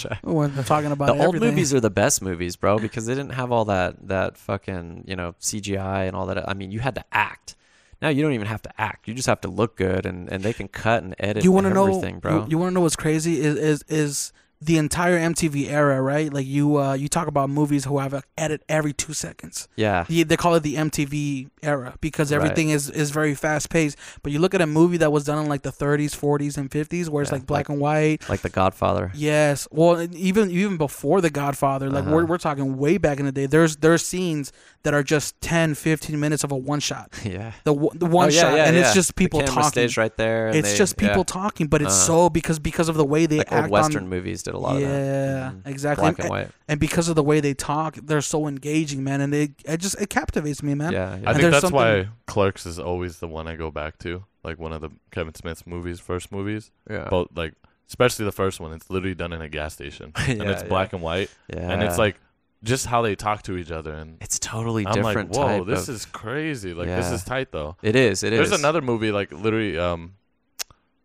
good. 0.02 0.20
When 0.24 0.56
they're 0.56 0.64
talking 0.66 0.92
about 0.92 1.06
the 1.06 1.14
old 1.14 1.36
everything. 1.36 1.50
movies 1.52 1.74
are 1.74 1.80
the 1.80 1.90
best 1.90 2.22
movies, 2.22 2.56
bro, 2.58 2.78
because 2.80 3.06
they 3.06 3.16
didn't 3.16 3.34
have 3.34 3.52
all 3.54 3.66
that 3.66 4.08
that 4.08 4.38
fucking 4.38 5.06
you 5.08 5.16
know 5.16 5.36
CGI 5.40 6.08
and 6.08 6.16
all 6.16 6.26
that. 6.26 6.50
I 6.50 6.54
mean, 6.56 6.72
you 6.72 6.80
had 6.82 6.96
to 6.96 7.06
act. 7.14 7.56
Now 8.02 8.10
you 8.10 8.22
don't 8.22 8.34
even 8.34 8.48
have 8.48 8.62
to 8.64 8.72
act. 8.82 9.08
You 9.08 9.14
just 9.14 9.28
have 9.28 9.42
to 9.42 9.48
look 9.50 9.76
good, 9.76 10.06
and, 10.06 10.30
and 10.32 10.44
they 10.44 10.54
can 10.54 10.68
cut 10.68 11.04
and 11.04 11.16
edit. 11.20 11.44
you 11.44 11.52
want 11.52 11.68
to 11.68 11.74
know, 11.74 11.88
everything, 11.88 12.20
bro? 12.20 12.44
You, 12.44 12.48
you 12.52 12.58
want 12.58 12.72
to 12.72 12.74
know 12.76 12.82
what's 12.82 12.96
crazy 12.96 13.40
is 13.42 13.56
is 13.56 13.84
is 13.88 14.34
the 14.62 14.78
entire 14.78 15.18
MTV 15.18 15.70
era, 15.70 16.02
right? 16.02 16.34
Like 16.34 16.46
you 16.46 16.78
uh 16.78 16.92
you 16.94 17.08
talk 17.08 17.28
about 17.28 17.50
movies 17.50 17.86
who 17.86 18.00
have 18.00 18.14
a 18.14 18.24
edit 18.38 18.62
every 18.68 18.92
two 18.92 19.14
seconds. 19.14 19.70
yeah, 19.78 20.04
The- 20.10 20.24
They 20.24 20.36
call 20.36 20.54
it 20.56 20.64
the 20.64 20.76
MTV 20.76 21.50
era 21.64 21.96
because 22.02 22.30
Right. 22.34 22.36
everything 22.42 22.70
is, 22.70 22.90
is 22.90 23.12
very 23.12 23.36
fast 23.36 23.70
paced. 23.70 23.98
But 24.22 24.34
you 24.34 24.40
look 24.40 24.54
at 24.54 24.60
a 24.60 24.68
movie 24.68 24.98
that 24.98 25.14
was 25.14 25.24
done 25.24 25.38
in 25.42 25.48
like 25.48 25.62
the 25.62 25.72
30s, 25.72 26.12
40s, 26.14 26.58
and 26.58 26.70
50s, 26.70 27.08
where 27.08 27.22
it's 27.22 27.32
Yeah, 27.32 27.38
like 27.38 27.46
black 27.46 27.70
like- 27.70 27.70
and 27.70 27.80
white. 27.80 28.30
like 28.30 28.42
The 28.42 28.50
Godfather. 28.50 29.14
Yes. 29.16 29.66
Well, 29.72 30.02
even 30.14 30.52
even 30.52 30.76
before 30.76 31.22
The 31.22 31.30
Godfather, 31.30 31.90
like 31.90 32.04
Uh-huh. 32.04 32.16
we're, 32.16 32.26
we're 32.26 32.38
talking 32.38 32.76
way 32.78 32.98
back 32.98 33.20
in 33.22 33.26
the 33.26 33.32
day. 33.32 33.46
There's 33.46 33.78
there's 33.78 34.06
scenes 34.06 34.52
that 34.84 34.94
are 34.94 35.04
just 35.04 35.40
10, 35.42 35.76
15 35.76 36.18
minutes 36.20 36.44
of 36.46 36.52
a 36.54 36.56
one 36.56 36.80
shot. 36.80 37.14
yeah. 37.26 37.52
The 37.66 37.74
one- 37.74 37.98
the 37.98 38.06
one 38.06 38.28
Oh, 38.28 38.32
yeah, 38.32 38.42
shot, 38.42 38.56
yeah, 38.56 38.66
and 38.66 38.78
it's 38.78 38.94
just 38.94 39.16
people 39.16 39.42
the 39.42 39.46
talking. 39.48 39.70
stays 39.70 39.98
right 39.98 40.16
there. 40.16 40.48
and 40.48 40.56
it's 40.56 40.72
they- 40.72 40.78
just 40.78 40.96
people 40.98 41.18
yeah. 41.18 41.24
talking, 41.24 41.68
but 41.68 41.82
it's 41.82 41.92
Uh-huh. 41.94 42.26
so 42.26 42.30
because 42.30 42.60
because 42.60 42.88
of 42.88 42.96
the 42.96 43.04
way 43.06 43.26
they 43.26 43.40
like 43.40 43.52
act 43.52 43.64
old 43.64 43.72
Western 43.72 44.04
on. 44.04 44.10
movies 44.10 44.44
did 44.44 44.54
a 44.54 44.58
lot 44.58 44.76
of 44.76 44.82
that. 44.82 44.88
Yeah, 44.88 45.52
Mhm. 45.52 45.68
exactly. 45.68 46.02
Black 46.04 46.16
and, 46.20 46.26
and 46.26 46.30
white. 46.30 46.48
and 46.70 46.80
because 46.80 47.10
of 47.10 47.16
the 47.16 47.24
way 47.24 47.40
they 47.42 47.54
talk, 47.54 47.96
they're 48.02 48.22
so 48.22 48.48
engaging, 48.48 49.04
man, 49.04 49.20
and 49.22 49.34
it 49.34 49.52
it 49.66 49.78
just 49.82 50.00
it 50.00 50.10
captivates 50.10 50.64
me, 50.64 50.76
man. 50.76 50.94
Yeah, 50.94 51.12
I. 51.12 51.14
And 51.32 51.38
think 51.40 51.52
that's 51.52 51.72
why 51.72 52.08
Clerks 52.26 52.66
is 52.66 52.80
always 52.80 53.20
the 53.20 53.28
one 53.28 53.48
I 53.48 53.56
go 53.58 53.72
back 53.72 53.98
to, 54.00 54.24
like 54.44 54.60
one 54.60 54.72
of 54.72 54.80
the 54.82 54.92
Kevin 55.12 55.36
Smith's 55.36 55.68
movies, 55.68 56.00
first 56.00 56.32
movies. 56.32 56.72
yeah. 56.90 57.08
But 57.10 57.36
like, 57.36 57.54
especially 57.90 58.24
the 58.26 58.32
first 58.32 58.60
one, 58.62 58.72
it's 58.72 58.90
literally 58.90 59.16
done 59.16 59.34
in 59.34 59.42
a 59.42 59.50
gas 59.50 59.74
station, 59.74 60.14
and 60.16 60.38
Yeah, 60.42 60.52
it's 60.52 60.62
yeah. 60.64 60.70
black 60.70 60.94
and 60.94 61.02
white, 61.02 61.30
yeah. 61.54 61.70
and 61.72 61.84
it's 61.84 61.98
like 61.98 62.16
just 62.64 62.86
how 62.86 63.02
they 63.02 63.16
talk 63.16 63.44
to 63.44 63.58
each 63.58 63.72
other, 63.72 63.94
and 63.94 64.18
it's 64.22 64.40
totally 64.40 64.86
I'm 64.86 64.94
different 64.94 65.32
like, 65.32 65.38
whoa, 65.40 65.58
type 65.60 65.68
this 65.68 65.88
of- 65.88 65.96
is 65.96 66.06
crazy. 66.06 66.74
Like 66.74 66.88
this 66.88 67.12
is 67.12 67.24
tight 67.24 67.52
though. 67.52 67.76
It 67.82 67.96
is. 67.96 68.24
It 68.24 68.34
is. 68.34 68.50
There's 68.50 68.60
another 68.60 68.82
movie 68.82 69.12
like 69.12 69.32
literally, 69.32 69.78
um, 69.78 70.16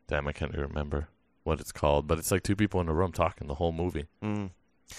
damn, 0.08 0.26
I 0.26 0.32
can't 0.32 0.52
remember 0.56 1.08
what 1.44 1.60
it's 1.60 1.72
called, 1.72 2.06
but 2.06 2.18
it's 2.18 2.30
like 2.30 2.42
two 2.42 2.56
people 2.56 2.80
in 2.80 2.88
a 2.88 2.92
room 2.94 3.12
talking 3.12 3.46
the 3.46 3.54
whole 3.54 3.72
movie. 3.72 4.06
Mm. 4.22 4.50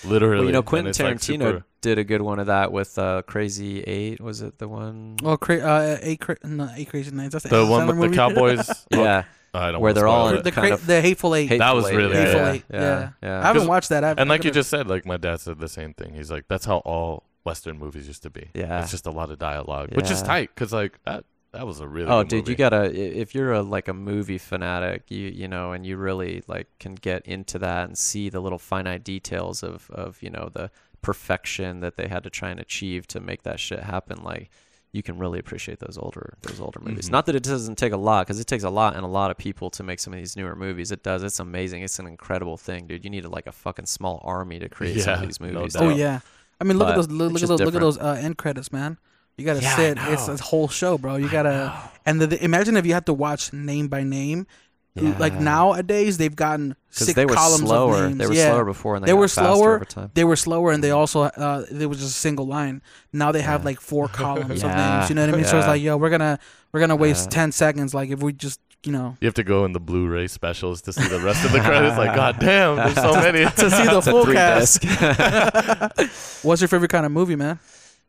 Literally. 0.04 0.38
Well, 0.38 0.46
you 0.48 0.52
know, 0.52 0.64
Quentin 0.64 0.90
it's, 0.90 1.00
like, 1.00 1.16
Tarantino 1.18 1.40
super- 1.52 1.66
did 1.82 1.98
a 2.00 2.04
good 2.04 2.22
one 2.22 2.40
of 2.40 2.48
that 2.48 2.72
with 2.72 2.98
uh, 2.98 3.22
Crazy 3.24 3.82
Eight. 3.82 4.20
Was 4.20 4.42
it 4.42 4.58
the 4.58 4.68
one? 4.68 5.18
Well, 5.22 5.38
cra- 5.38 5.60
uh, 5.60 5.98
eight, 6.02 6.20
cra- 6.22 6.38
no, 6.44 6.70
eight 6.76 6.90
crazy 6.90 7.12
nights. 7.12 7.34
That's 7.34 7.44
the 7.48 7.56
Adam 7.56 7.70
one 7.70 7.88
with 7.88 7.96
the 7.98 8.02
movie. 8.04 8.16
Cowboys. 8.16 8.70
yeah, 8.92 9.24
I 9.56 9.72
don't 9.72 9.82
Where 9.82 9.94
they're 9.94 10.08
all 10.08 10.30
it. 10.30 10.44
the, 10.44 10.52
kind 10.52 10.68
cra- 10.68 10.76
of 10.76 10.86
the 10.86 11.02
hateful 11.02 11.36
eight. 11.36 11.48
That 11.48 11.76
was 11.76 11.86
Hateful 11.86 12.00
Eight, 12.00 12.04
really 12.04 12.16
Hateful 12.18 12.40
yeah, 12.42 12.52
Eight. 12.52 12.64
yeah, 12.72 12.80
Yeah. 12.82 13.10
yeah. 13.24 13.40
I 13.40 13.48
haven't 13.48 13.68
watched 13.68 13.90
that. 13.90 14.04
I've, 14.04 14.18
and 14.20 14.30
I 14.30 14.34
like 14.34 14.44
you 14.44 14.52
just 14.52 14.70
said, 14.70 14.88
like 14.88 15.06
my 15.06 15.18
dad 15.18 15.40
said 15.40 15.60
the 15.60 15.68
same 15.70 15.94
thing. 15.94 16.14
He's 16.14 16.30
like, 16.32 16.46
that's 16.48 16.66
how 16.66 16.78
all 16.80 17.24
Western 17.44 17.78
movies 17.78 18.08
used 18.08 18.24
to 18.24 18.30
be. 18.30 18.50
Yeah. 18.54 18.82
It's 18.82 18.92
just 18.92 19.06
a 19.06 19.12
lot 19.12 19.30
of 19.32 19.38
dialogue, 19.40 19.90
which 19.96 20.10
is 20.12 20.22
tight 20.22 20.50
because 20.54 20.74
like 20.74 21.00
that 21.06 21.26
that 21.54 21.66
was 21.66 21.80
a 21.80 21.88
really 21.88 22.10
Oh, 22.10 22.22
good 22.24 22.28
dude, 22.30 22.40
movie. 22.40 22.52
you 22.52 22.56
gotta 22.58 23.20
if 23.22 23.34
you're 23.36 23.54
a 23.54 23.62
like 23.62 23.88
a 23.88 23.94
movie 23.94 24.38
fanatic, 24.40 25.04
you 25.10 25.28
you 25.30 25.48
know, 25.48 25.72
and 25.72 25.86
you 25.86 25.96
really 25.98 26.44
like 26.48 26.68
can 26.80 26.96
get 26.96 27.26
into 27.26 27.60
that 27.60 27.88
and 27.88 27.98
see 27.98 28.30
the 28.30 28.40
little 28.42 28.58
finite 28.60 29.04
details 29.04 29.64
of 29.64 29.90
of 29.92 30.22
you 30.22 30.30
know 30.30 30.50
the 30.54 30.70
perfection 31.02 31.80
that 31.82 31.96
they 31.98 32.08
had 32.08 32.24
to 32.24 32.30
try 32.30 32.50
and 32.50 32.60
achieve 32.60 33.08
to 33.08 33.20
make 33.20 33.44
that 33.44 33.60
shit 33.60 33.80
happen. 33.82 34.24
Like 34.24 34.50
you 34.96 35.04
can 35.04 35.18
really 35.18 35.40
appreciate 35.40 35.80
those 35.80 35.98
older 35.98 36.36
those 36.42 36.60
older 36.60 36.80
movies. 36.80 37.08
Mhm. 37.08 37.12
Not 37.12 37.26
that 37.28 37.36
it 37.36 37.44
doesn't 37.44 37.78
take 37.78 37.94
a 37.94 37.98
lot, 37.98 38.26
because 38.26 38.40
it 38.40 38.48
takes 38.48 38.64
a 38.64 38.70
lot 38.70 38.96
and 38.96 39.04
a 39.04 39.08
lot 39.20 39.30
of 39.32 39.38
people 39.38 39.70
to 39.72 39.84
make 39.84 40.00
some 40.00 40.14
of 40.14 40.20
these 40.20 40.36
newer 40.38 40.56
movies. 40.56 40.92
It 40.92 41.04
does. 41.04 41.22
It's 41.24 41.40
amazing. 41.40 41.84
It's 41.84 42.00
an 42.00 42.08
incredible 42.08 42.58
thing, 42.58 42.88
dude. 42.88 43.04
You 43.04 43.10
need 43.10 43.26
like 43.26 43.48
a 43.48 43.52
fucking 43.52 43.86
small 43.88 44.22
army 44.24 44.58
to 44.60 44.70
create 44.70 45.02
some 45.02 45.16
of 45.16 45.22
these 45.28 45.40
movies. 45.40 45.74
doubt. 45.74 45.84
Oh 45.84 45.90
yeah. 45.90 46.20
I 46.60 46.64
mean, 46.64 46.78
look 46.78 46.88
at 46.90 46.96
those. 46.96 47.10
Look, 47.10 47.34
look 47.34 47.36
at 47.36 47.40
just 47.42 47.50
those. 47.50 47.60
Look 47.60 47.76
at 47.76 47.82
those 47.82 47.98
uh, 47.98 48.18
end 48.22 48.38
credits, 48.38 48.72
man. 48.72 48.98
You 49.38 49.46
gotta 49.46 49.62
Yeah, 49.62 49.76
sit. 49.76 49.98
It's 50.14 50.28
know. 50.30 50.36
a 50.36 50.38
whole 50.38 50.70
show, 50.70 50.98
bro. 50.98 51.18
You 51.18 51.30
gotta. 51.30 51.74
And 52.06 52.22
the, 52.22 52.28
the- 52.28 52.44
imagine 52.44 52.78
if 52.78 52.86
you 52.86 52.94
had 52.94 53.06
to 53.08 53.14
watch 53.14 53.52
name 53.52 53.90
by 53.90 54.04
name. 54.04 54.48
Like 54.96 55.34
nowadays, 55.34 56.18
they've 56.18 56.34
gotten 56.36 56.76
because 56.90 57.08
six 57.08 57.16
they 57.18 57.26
were 57.26 57.34
columns 57.34 57.62
slower. 57.68 57.96
of 58.06 58.10
names. 58.12 58.18
They 58.20 58.28
were 58.28 58.34
yeah. 58.34 58.52
slower 58.52 58.64
before, 58.64 58.96
and 58.96 59.04
they, 59.04 59.08
They 59.08 59.12
got 59.12 59.20
were 59.20 59.28
faster 59.28 59.42
slower. 59.56 59.76
over 59.76 59.86
time. 59.86 60.12
They 60.14 60.24
were 60.24 60.36
slower, 60.38 60.72
and 60.72 60.82
they 60.82 60.92
also 60.92 61.24
uh, 61.24 61.66
there 61.70 61.90
was 61.90 61.98
just 62.00 62.16
a 62.16 62.20
single 62.20 62.48
line. 62.48 62.82
Now 63.12 63.34
they 63.34 63.42
have 63.42 63.62
Yeah. 63.62 63.66
like 63.66 63.82
four 63.82 64.08
columns 64.22 64.64
of 64.64 64.72
names. 64.72 65.10
You 65.10 65.16
know 65.16 65.26
what 65.26 65.34
I 65.34 65.38
mean? 65.38 65.46
So 65.46 65.58
it's 65.58 65.68
like, 65.68 65.82
yo, 65.82 65.98
we're 65.98 66.10
gonna 66.10 66.40
we're 66.72 66.80
gonna 66.80 66.96
waste 66.96 67.26
Yeah. 67.26 67.30
ten 67.32 67.52
seconds. 67.52 67.94
Like 67.94 68.10
if 68.10 68.24
we 68.24 68.32
just 68.32 68.62
you 68.86 68.94
know 68.94 69.18
You 69.20 69.26
have 69.26 69.34
to 69.36 69.44
go 69.44 69.66
in 69.66 69.74
the 69.74 69.80
Blu-ray 69.82 70.28
specials 70.28 70.82
to 70.84 70.94
see 70.94 71.08
the 71.10 71.20
rest 71.20 71.44
of 71.44 71.52
the 71.52 71.60
credits. 71.60 71.98
Like, 71.98 72.16
god 72.16 72.38
damn, 72.40 72.78
there's 72.78 72.96
so 72.96 73.14
many. 73.16 73.44
to 73.44 73.70
see 73.72 73.86
the 73.88 74.02
full 74.02 74.26
cast. 74.28 74.86
What's 76.46 76.62
your 76.62 76.68
favorite 76.70 76.92
kind 76.92 77.06
of 77.06 77.12
movie, 77.12 77.36
man? 77.36 77.60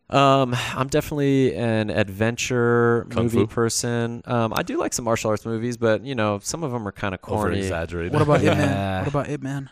Um, 0.08 0.54
I'm 0.74 0.86
definitely 0.86 1.54
an 1.56 1.90
adventure 1.90 3.06
Kung 3.10 3.24
movie 3.24 3.38
fu? 3.38 3.46
person. 3.46 4.22
Um, 4.24 4.52
I 4.54 4.62
do 4.62 4.78
like 4.78 4.92
some 4.92 5.04
martial 5.04 5.30
arts 5.30 5.44
movies, 5.44 5.76
but 5.76 6.04
you 6.04 6.14
know, 6.14 6.38
some 6.42 6.62
of 6.62 6.70
them 6.72 6.86
are 6.86 6.92
kind 6.92 7.14
of 7.14 7.20
corny. 7.22 7.58
exaggerated. 7.58 8.12
What 8.12 8.22
about 8.22 8.42
Ip 8.42 8.56
Man? 8.56 8.98
What 9.04 9.08
about 9.08 9.28
Ip 9.30 9.42
Man? 9.42 9.70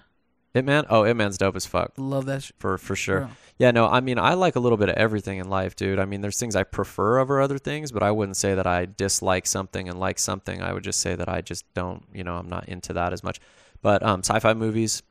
Hitman? 0.54 0.86
Oh, 0.88 1.04
Ip 1.04 1.16
Man's 1.16 1.36
dope 1.36 1.56
as 1.56 1.66
fuck 1.66 1.92
Love 1.96 2.26
that. 2.26 2.42
Sh- 2.44 2.52
for 2.58 2.78
for 2.78 2.94
sure. 2.96 3.20
bro. 3.20 3.28
Yeah, 3.58 3.70
no, 3.70 3.86
I 3.86 4.00
mean, 4.00 4.18
I 4.18 4.34
like 4.34 4.56
a 4.56 4.60
little 4.60 4.78
bit 4.78 4.88
of 4.88 4.96
everything 4.96 5.38
in 5.38 5.48
life, 5.48 5.76
dude. 5.76 5.98
I 6.00 6.04
mean, 6.04 6.20
there's 6.20 6.38
things 6.38 6.56
I 6.56 6.64
prefer 6.64 7.18
over 7.18 7.40
other 7.40 7.58
things, 7.58 7.92
but 7.92 8.02
I 8.02 8.10
wouldn't 8.10 8.36
say 8.36 8.54
that 8.56 8.66
I 8.66 8.86
dislike 8.86 9.46
something 9.46 9.88
and 9.88 9.98
like 10.00 10.18
something. 10.18 10.60
I 10.60 10.72
would 10.72 10.82
just 10.82 11.00
say 11.00 11.14
that 11.14 11.28
I 11.28 11.40
just 11.40 11.64
don't, 11.74 12.02
you 12.12 12.24
know, 12.24 12.34
I'm 12.36 12.48
not 12.48 12.68
into 12.68 12.92
that 12.94 13.12
as 13.12 13.22
much. 13.22 13.38
But 13.82 14.02
um, 14.02 14.20
sci-fi 14.24 14.54
movies, 14.54 15.02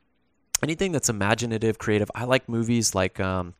anything 0.62 0.92
that's 0.92 1.08
imaginative, 1.08 1.78
creative. 1.78 2.10
I 2.14 2.24
like 2.24 2.48
movies 2.48 2.94
like 2.94 3.18
um, 3.20 3.54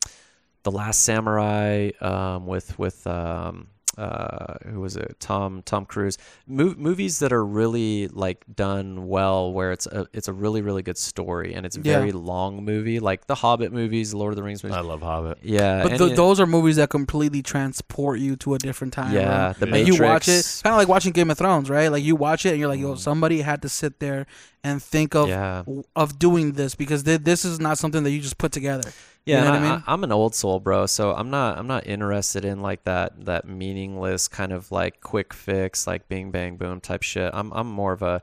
The 0.64 0.70
Last 0.72 1.00
Samurai 1.04 1.90
um, 2.00 2.46
with 2.46 2.78
with 2.78 3.06
um, 3.06 3.68
uh, 3.98 4.54
who 4.66 4.80
was 4.80 4.96
it? 4.96 5.14
Tom 5.20 5.62
Tom 5.64 5.84
Cruise. 5.84 6.16
Mo- 6.48 6.74
movies 6.76 7.18
that 7.20 7.32
are 7.32 7.44
really 7.44 8.08
like 8.08 8.44
done 8.56 9.06
well, 9.06 9.52
where 9.52 9.72
it's 9.72 9.86
a 9.86 10.06
it's 10.14 10.26
a 10.26 10.32
really 10.32 10.62
really 10.62 10.82
good 10.82 10.96
story 10.98 11.54
and 11.54 11.64
it's 11.66 11.76
a 11.76 11.80
Yeah. 11.80 11.98
very 11.98 12.12
long 12.12 12.64
movie, 12.64 12.98
like 12.98 13.26
the 13.26 13.34
Hobbit 13.36 13.72
movies, 13.72 14.14
Lord 14.14 14.32
of 14.32 14.36
the 14.36 14.42
Rings 14.42 14.64
movies. 14.64 14.76
I 14.78 14.80
love 14.80 15.02
Hobbit. 15.02 15.38
Yeah, 15.42 15.82
But 15.82 15.92
and 15.92 15.98
th- 16.00 16.12
it- 16.12 16.16
those 16.16 16.40
are 16.40 16.46
movies 16.46 16.76
that 16.76 16.88
completely 16.90 17.42
transport 17.42 18.18
you 18.18 18.34
to 18.36 18.54
a 18.54 18.58
different 18.58 18.94
time. 18.94 19.12
yeah, 19.12 19.52
bro. 19.52 19.66
the 19.66 19.66
Yeah. 19.66 19.72
Like 19.72 19.86
Matrix. 19.86 19.98
you 19.98 20.02
watch 20.04 20.28
it, 20.28 20.60
kind 20.64 20.72
of 20.74 20.78
like 20.78 20.88
watching 20.88 21.12
Game 21.12 21.30
of 21.30 21.36
Thrones, 21.38 21.68
right? 21.70 21.88
Like 21.88 22.02
you 22.02 22.16
watch 22.16 22.46
it 22.46 22.50
and 22.50 22.58
you're 22.58 22.68
like, 22.68 22.80
yo, 22.80 22.94
Mm. 22.94 22.98
somebody 22.98 23.42
had 23.42 23.60
to 23.62 23.68
sit 23.68 24.00
there 24.00 24.26
and 24.64 24.82
think 24.82 25.14
of 25.14 25.28
yeah, 25.28 25.62
of 25.94 26.18
doing 26.18 26.52
this 26.52 26.74
because 26.74 27.02
th- 27.04 27.20
this 27.22 27.44
is 27.44 27.60
not 27.60 27.76
something 27.78 28.02
that 28.02 28.10
you 28.10 28.20
just 28.20 28.38
put 28.38 28.50
together. 28.50 28.90
Yeah. 29.26 29.44
know 29.44 29.50
what 29.50 29.54
I 29.54 29.56
I, 29.56 29.70
mean? 29.70 29.82
I, 29.86 29.92
am 29.92 30.04
an 30.04 30.12
old 30.12 30.34
soul, 30.34 30.60
bro. 30.60 30.86
So 30.86 31.14
I'm 31.14 31.30
not 31.30 31.58
I'm 31.58 31.66
not 31.66 31.86
interested 31.86 32.44
in 32.44 32.60
like 32.60 32.84
that 32.84 33.24
that 33.24 33.46
meaningless 33.46 34.28
kind 34.28 34.52
of 34.52 34.70
like 34.70 35.00
quick 35.00 35.32
fix, 35.32 35.86
like 35.86 36.08
Bing 36.08 36.30
Bang 36.30 36.56
Boom 36.56 36.80
type 36.80 37.02
shit. 37.02 37.30
I'm 37.32 37.52
I'm 37.52 37.68
more 37.68 37.92
of 37.92 38.02
a 38.02 38.22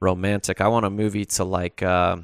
romantic. 0.00 0.60
I 0.60 0.68
want 0.68 0.86
a 0.86 0.90
movie 0.90 1.24
to 1.24 1.44
like. 1.44 1.82
Uh, 1.82 2.18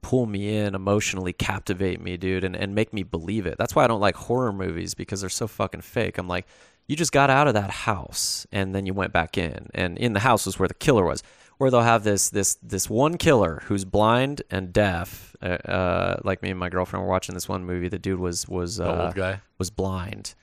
pull 0.00 0.26
me 0.26 0.56
in 0.56 0.76
emotionally 0.76 1.32
captivate 1.32 2.00
me 2.00 2.16
dude 2.16 2.44
and, 2.44 2.54
and 2.54 2.72
make 2.72 2.92
me 2.92 3.02
believe 3.02 3.46
it 3.46 3.58
that's 3.58 3.74
why 3.74 3.82
i 3.82 3.86
don't 3.88 4.00
like 4.00 4.14
horror 4.14 4.52
movies 4.52 4.94
because 4.94 5.20
they're 5.20 5.28
so 5.28 5.48
fucking 5.48 5.80
fake 5.80 6.18
i'm 6.18 6.28
like 6.28 6.46
you 6.86 6.94
just 6.94 7.10
got 7.10 7.30
out 7.30 7.48
of 7.48 7.54
that 7.54 7.70
house 7.70 8.46
and 8.52 8.74
then 8.74 8.86
you 8.86 8.94
went 8.94 9.12
back 9.12 9.36
in 9.36 9.68
and 9.74 9.98
in 9.98 10.12
the 10.12 10.20
house 10.20 10.46
was 10.46 10.56
where 10.56 10.68
the 10.68 10.74
killer 10.74 11.04
was 11.04 11.22
where 11.58 11.70
they'll 11.70 11.80
have 11.82 12.04
this 12.04 12.30
this 12.30 12.54
this 12.62 12.88
one 12.88 13.18
killer 13.18 13.62
who's 13.64 13.84
blind 13.84 14.42
and 14.50 14.72
deaf 14.72 15.36
uh, 15.42 15.46
uh, 15.46 16.20
like 16.24 16.42
me 16.42 16.50
and 16.50 16.58
my 16.58 16.68
girlfriend 16.68 17.04
were 17.04 17.10
watching 17.10 17.34
this 17.34 17.48
one 17.48 17.64
movie. 17.64 17.88
The 17.88 17.98
dude 17.98 18.18
was 18.20 18.48
was 18.48 18.80
uh, 18.80 19.04
old 19.06 19.14
guy. 19.14 19.40
was 19.58 19.70
blind. 19.70 20.34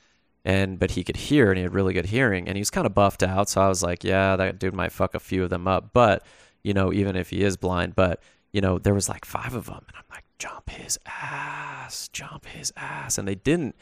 And 0.44 0.78
but 0.78 0.92
he 0.92 1.04
could 1.04 1.18
hear 1.18 1.50
and 1.50 1.58
he 1.58 1.64
had 1.64 1.74
really 1.74 1.94
good 1.94 2.06
hearing 2.06 2.48
and 2.48 2.56
he 2.56 2.62
was 2.62 2.70
kind 2.70 2.86
of 2.86 2.94
buffed 2.94 3.24
out. 3.24 3.50
So 3.50 3.62
i 3.62 3.68
was 3.68 3.82
like 3.82 4.04
yeah 4.04 4.36
that 4.36 4.60
dude 4.60 4.76
might 4.76 4.92
fuck 4.92 5.16
a 5.16 5.20
few 5.20 5.44
of 5.44 5.50
them 5.50 5.68
up. 5.68 5.92
But 5.94 6.24
you 6.64 6.74
know 6.74 6.94
even 6.94 7.16
if 7.16 7.30
he 7.30 7.44
is 7.44 7.58
blind 7.58 7.96
but 7.96 8.22
you 8.52 8.62
know 8.62 8.78
there 8.78 8.94
was 8.94 9.10
like 9.10 9.24
five 9.26 9.54
of 9.54 9.68
them 9.68 9.84
and 9.88 9.98
i'm 9.98 10.04
like 10.10 10.24
jump 10.40 10.70
his 10.70 10.98
ass 11.06 12.10
jump 12.10 12.46
his 12.46 12.72
ass. 12.76 13.18
And 13.18 13.28
they 13.28 13.36
didn't 13.36 13.76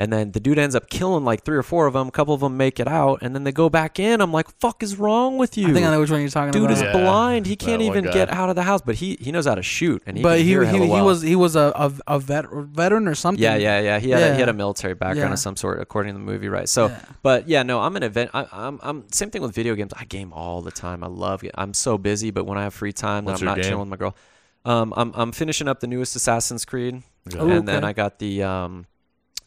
and 0.00 0.12
then 0.12 0.32
the 0.32 0.40
dude 0.40 0.58
ends 0.58 0.74
up 0.74 0.88
killing 0.88 1.24
like 1.24 1.44
three 1.44 1.56
or 1.56 1.62
four 1.62 1.86
of 1.86 1.92
them 1.92 2.08
a 2.08 2.10
couple 2.10 2.32
of 2.34 2.40
them 2.40 2.56
make 2.56 2.80
it 2.80 2.88
out 2.88 3.18
and 3.22 3.34
then 3.34 3.44
they 3.44 3.52
go 3.52 3.68
back 3.68 3.98
in 3.98 4.20
i'm 4.20 4.32
like 4.32 4.48
fuck 4.58 4.82
is 4.82 4.96
wrong 4.96 5.36
with 5.38 5.56
you 5.58 5.68
I 5.68 5.72
think 5.74 5.86
I 5.86 5.90
know 5.90 6.00
which 6.00 6.10
one 6.10 6.20
you're 6.20 6.30
talking 6.30 6.52
dude 6.52 6.62
about. 6.64 6.74
Dude 6.74 6.88
is 6.88 6.94
Yeah, 6.94 7.00
blind 7.00 7.46
he 7.46 7.54
can't 7.56 7.82
even 7.82 8.04
guy. 8.04 8.12
get 8.12 8.28
out 8.32 8.48
of 8.48 8.56
the 8.56 8.62
house 8.62 8.80
but 8.82 8.94
he 8.96 9.16
he 9.20 9.30
knows 9.30 9.46
how 9.46 9.54
to 9.54 9.62
shoot 9.62 10.02
and 10.06 10.16
he 10.16 10.22
but 10.22 10.36
can 10.36 10.38
he 10.38 10.44
hear 10.44 10.62
he, 10.62 10.66
hella 10.68 10.84
he 10.86 10.90
well. 10.90 11.04
was 11.04 11.22
he 11.22 11.36
was 11.36 11.54
a 11.56 11.72
a, 11.76 11.92
a 12.16 12.18
vet, 12.18 12.46
veteran 12.50 13.06
or 13.06 13.14
something. 13.14 13.42
Yeah, 13.42 13.56
yeah, 13.56 13.78
yeah. 13.80 13.98
He 14.00 14.10
had 14.10 14.22
a, 14.22 14.34
he 14.34 14.40
had 14.40 14.48
a 14.48 14.52
military 14.54 14.94
background 14.94 15.28
Yeah. 15.30 15.32
of 15.34 15.38
some 15.38 15.56
sort, 15.56 15.80
according 15.80 16.14
to 16.14 16.18
the 16.18 16.24
movie, 16.24 16.48
right? 16.48 16.68
So, 16.68 16.86
Yeah. 16.88 17.00
but 17.22 17.48
yeah, 17.48 17.62
no, 17.62 17.80
I'm 17.80 17.94
an 17.96 18.02
event. 18.02 18.30
I, 18.34 18.46
I'm 18.50 18.80
I'm 18.82 19.04
same 19.12 19.30
thing 19.30 19.42
with 19.42 19.54
video 19.54 19.74
games. 19.74 19.92
I 19.96 20.04
game 20.06 20.32
all 20.32 20.62
the 20.62 20.70
time. 20.72 21.04
I 21.04 21.06
love 21.06 21.44
it. 21.44 21.52
I'm 21.54 21.74
so 21.74 21.96
busy, 21.98 22.30
but 22.30 22.44
when 22.46 22.58
I 22.58 22.62
have 22.64 22.74
free 22.74 22.92
time, 22.92 23.24
then 23.26 23.34
I'm 23.36 23.44
not 23.44 23.56
game? 23.56 23.64
chilling 23.64 23.80
with 23.80 23.88
my 23.88 23.96
girl. 23.96 24.16
Um, 24.64 24.92
I'm 24.96 25.12
I'm 25.14 25.32
finishing 25.32 25.68
up 25.68 25.80
the 25.80 25.86
newest 25.86 26.16
Assassin's 26.16 26.64
Creed, 26.64 27.02
Yeah. 27.32 27.40
Oh, 27.40 27.48
and 27.50 27.68
then. 27.68 27.84
I 27.84 27.92
got 27.92 28.18
the 28.18 28.42
um, 28.42 28.86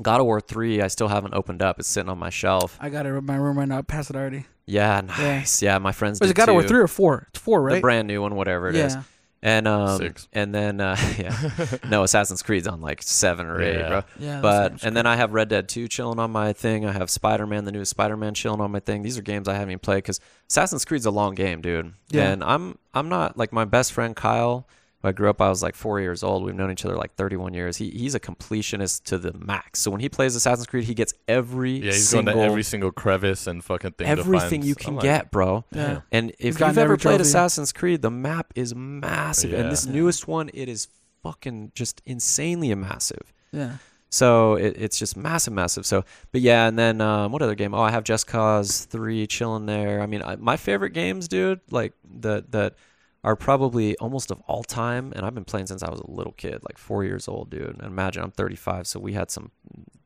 God 0.01 0.19
of 0.19 0.25
War 0.25 0.41
three. 0.41 0.81
I 0.81 0.87
still 0.87 1.07
haven't 1.07 1.33
opened 1.33 1.61
up. 1.61 1.79
It's 1.79 1.87
sitting 1.87 2.09
on 2.09 2.17
my 2.17 2.29
shelf. 2.29 2.77
I 2.81 2.89
got 2.89 3.05
it 3.05 3.09
in 3.09 3.25
my 3.25 3.35
room 3.35 3.57
right 3.57 3.67
now. 3.67 3.79
I 3.79 3.81
passed 3.81 4.09
it 4.09 4.15
already. 4.15 4.45
Yeah, 4.65 5.01
nice. 5.01 5.61
Yeah, 5.61 5.77
my 5.77 5.91
friends. 5.91 6.19
Was 6.19 6.29
did 6.29 6.37
it 6.37 6.37
God 6.37 6.49
of 6.49 6.53
War 6.53 6.63
three 6.63 6.79
or 6.79 6.87
four? 6.87 7.27
It's 7.29 7.39
four, 7.39 7.61
right? 7.61 7.71
The 7.71 7.75
right? 7.75 7.81
brand 7.81 8.07
new 8.07 8.21
one, 8.21 8.35
whatever 8.35 8.69
it 8.69 8.75
yeah. 8.75 8.85
is. 8.85 8.97
And 9.45 9.67
um, 9.67 9.97
Six. 9.97 10.29
and 10.31 10.55
then 10.55 10.79
uh, 10.79 10.95
yeah, 11.19 11.77
no, 11.89 12.03
Assassin's 12.03 12.41
Creed's 12.41 12.65
on 12.65 12.79
like 12.79 13.03
seven 13.03 13.45
or 13.45 13.61
eight, 13.61 13.77
Yeah. 13.77 13.87
bro. 13.89 14.03
Yeah. 14.17 14.39
But 14.39 14.85
and 14.85 14.95
then 14.95 15.05
I 15.05 15.17
have 15.17 15.33
Red 15.33 15.49
Dead 15.49 15.67
2 15.67 15.89
chilling 15.89 16.17
on 16.17 16.31
my 16.31 16.53
thing. 16.53 16.85
I 16.85 16.93
have 16.93 17.09
Spider 17.09 17.45
Man, 17.45 17.65
the 17.65 17.73
newest 17.73 17.89
Spider 17.91 18.15
Man, 18.15 18.33
chilling 18.35 18.61
on 18.61 18.71
my 18.71 18.79
thing. 18.79 19.01
These 19.01 19.17
are 19.17 19.21
games 19.21 19.49
I 19.49 19.53
haven't 19.55 19.71
even 19.71 19.79
played 19.79 19.97
because 19.97 20.21
Assassin's 20.49 20.85
Creed's 20.85 21.05
a 21.05 21.11
long 21.11 21.35
game, 21.35 21.59
dude. 21.61 21.91
Yeah. 22.09 22.29
And 22.31 22.41
I'm 22.41 22.77
I'm 22.93 23.09
not 23.09 23.35
like 23.37 23.51
my 23.51 23.65
best 23.65 23.91
friend 23.91 24.15
Kyle. 24.15 24.65
Who 25.03 25.09
I 25.09 25.11
grew 25.11 25.29
up. 25.29 25.39
I 25.41 25.49
was 25.49 25.61
like 25.61 25.75
four 25.75 25.99
years 25.99 26.23
old. 26.23 26.43
We've 26.43 26.55
known 26.55 26.71
each 26.71 26.83
other 26.85 26.95
like 26.95 27.13
31 27.15 27.53
years. 27.53 27.77
He 27.77 27.91
he's 27.91 28.15
a 28.15 28.19
completionist 28.19 29.03
to 29.03 29.19
the 29.19 29.33
max. 29.33 29.79
So 29.81 29.91
when 29.91 29.99
he 29.99 30.09
plays 30.09 30.35
Assassin's 30.35 30.65
Creed, 30.65 30.85
he 30.85 30.95
gets 30.95 31.13
every 31.27 31.73
Yeah, 31.73 31.91
he's 31.91 32.09
single 32.09 32.33
going 32.33 32.45
to 32.45 32.51
every 32.51 32.63
single 32.63 32.91
crevice 32.91 33.45
and 33.45 33.63
fucking 33.63 33.91
thing. 33.91 34.07
everything 34.07 34.63
you 34.63 34.73
can 34.73 34.95
like, 34.95 35.03
get, 35.03 35.29
bro. 35.31 35.65
Yeah. 35.71 36.01
And 36.11 36.31
if 36.39 36.59
you've 36.59 36.77
ever 36.77 36.97
played 36.97 37.17
trophy. 37.17 37.21
Assassin's 37.21 37.71
Creed, 37.71 38.01
the 38.01 38.09
map 38.11 38.53
is 38.55 38.73
massive, 38.73 39.51
Yeah. 39.51 39.59
and 39.59 39.71
this 39.71 39.85
newest 39.85 40.27
one, 40.27 40.49
it 40.53 40.67
is 40.69 40.87
fucking 41.21 41.71
just 41.75 42.01
insanely 42.05 42.73
massive. 42.73 43.31
Yeah. 43.51 43.73
So 44.09 44.55
it, 44.55 44.75
it's 44.77 44.99
just 44.99 45.17
massive, 45.17 45.53
massive. 45.53 45.85
So, 45.87 46.05
but 46.31 46.41
yeah, 46.41 46.67
and 46.67 46.77
then 46.77 47.01
um, 47.01 47.31
what 47.31 47.41
other 47.41 47.55
game? 47.55 47.73
Oh, 47.73 47.81
I 47.81 47.89
have 47.89 48.03
Just 48.03 48.27
Cause 48.27 48.85
Three 48.85 49.25
chilling 49.25 49.65
there. 49.65 50.01
I 50.01 50.05
mean, 50.05 50.21
I, 50.21 50.35
my 50.35 50.55
favorite 50.55 50.91
games, 50.91 51.27
dude, 51.27 51.61
like 51.71 51.93
that 52.19 52.51
that 52.51 52.75
are 53.23 53.35
probably 53.35 53.95
almost 53.97 54.31
of 54.31 54.41
all 54.47 54.63
time, 54.63 55.13
and 55.15 55.25
I've 55.25 55.33
been 55.35 55.45
playing 55.45 55.67
since 55.67 55.81
I 55.83 55.89
was 55.89 55.99
a 56.01 56.11
little 56.11 56.33
kid, 56.33 56.59
like 56.67 56.77
four 56.77 57.03
years 57.05 57.27
old, 57.27 57.49
dude. 57.49 57.63
And 57.67 57.81
imagine 57.83 58.21
I'm 58.23 58.31
35, 58.31 58.85
so 58.87 58.99
we 58.99 59.13
had 59.13 59.31
some 59.31 59.51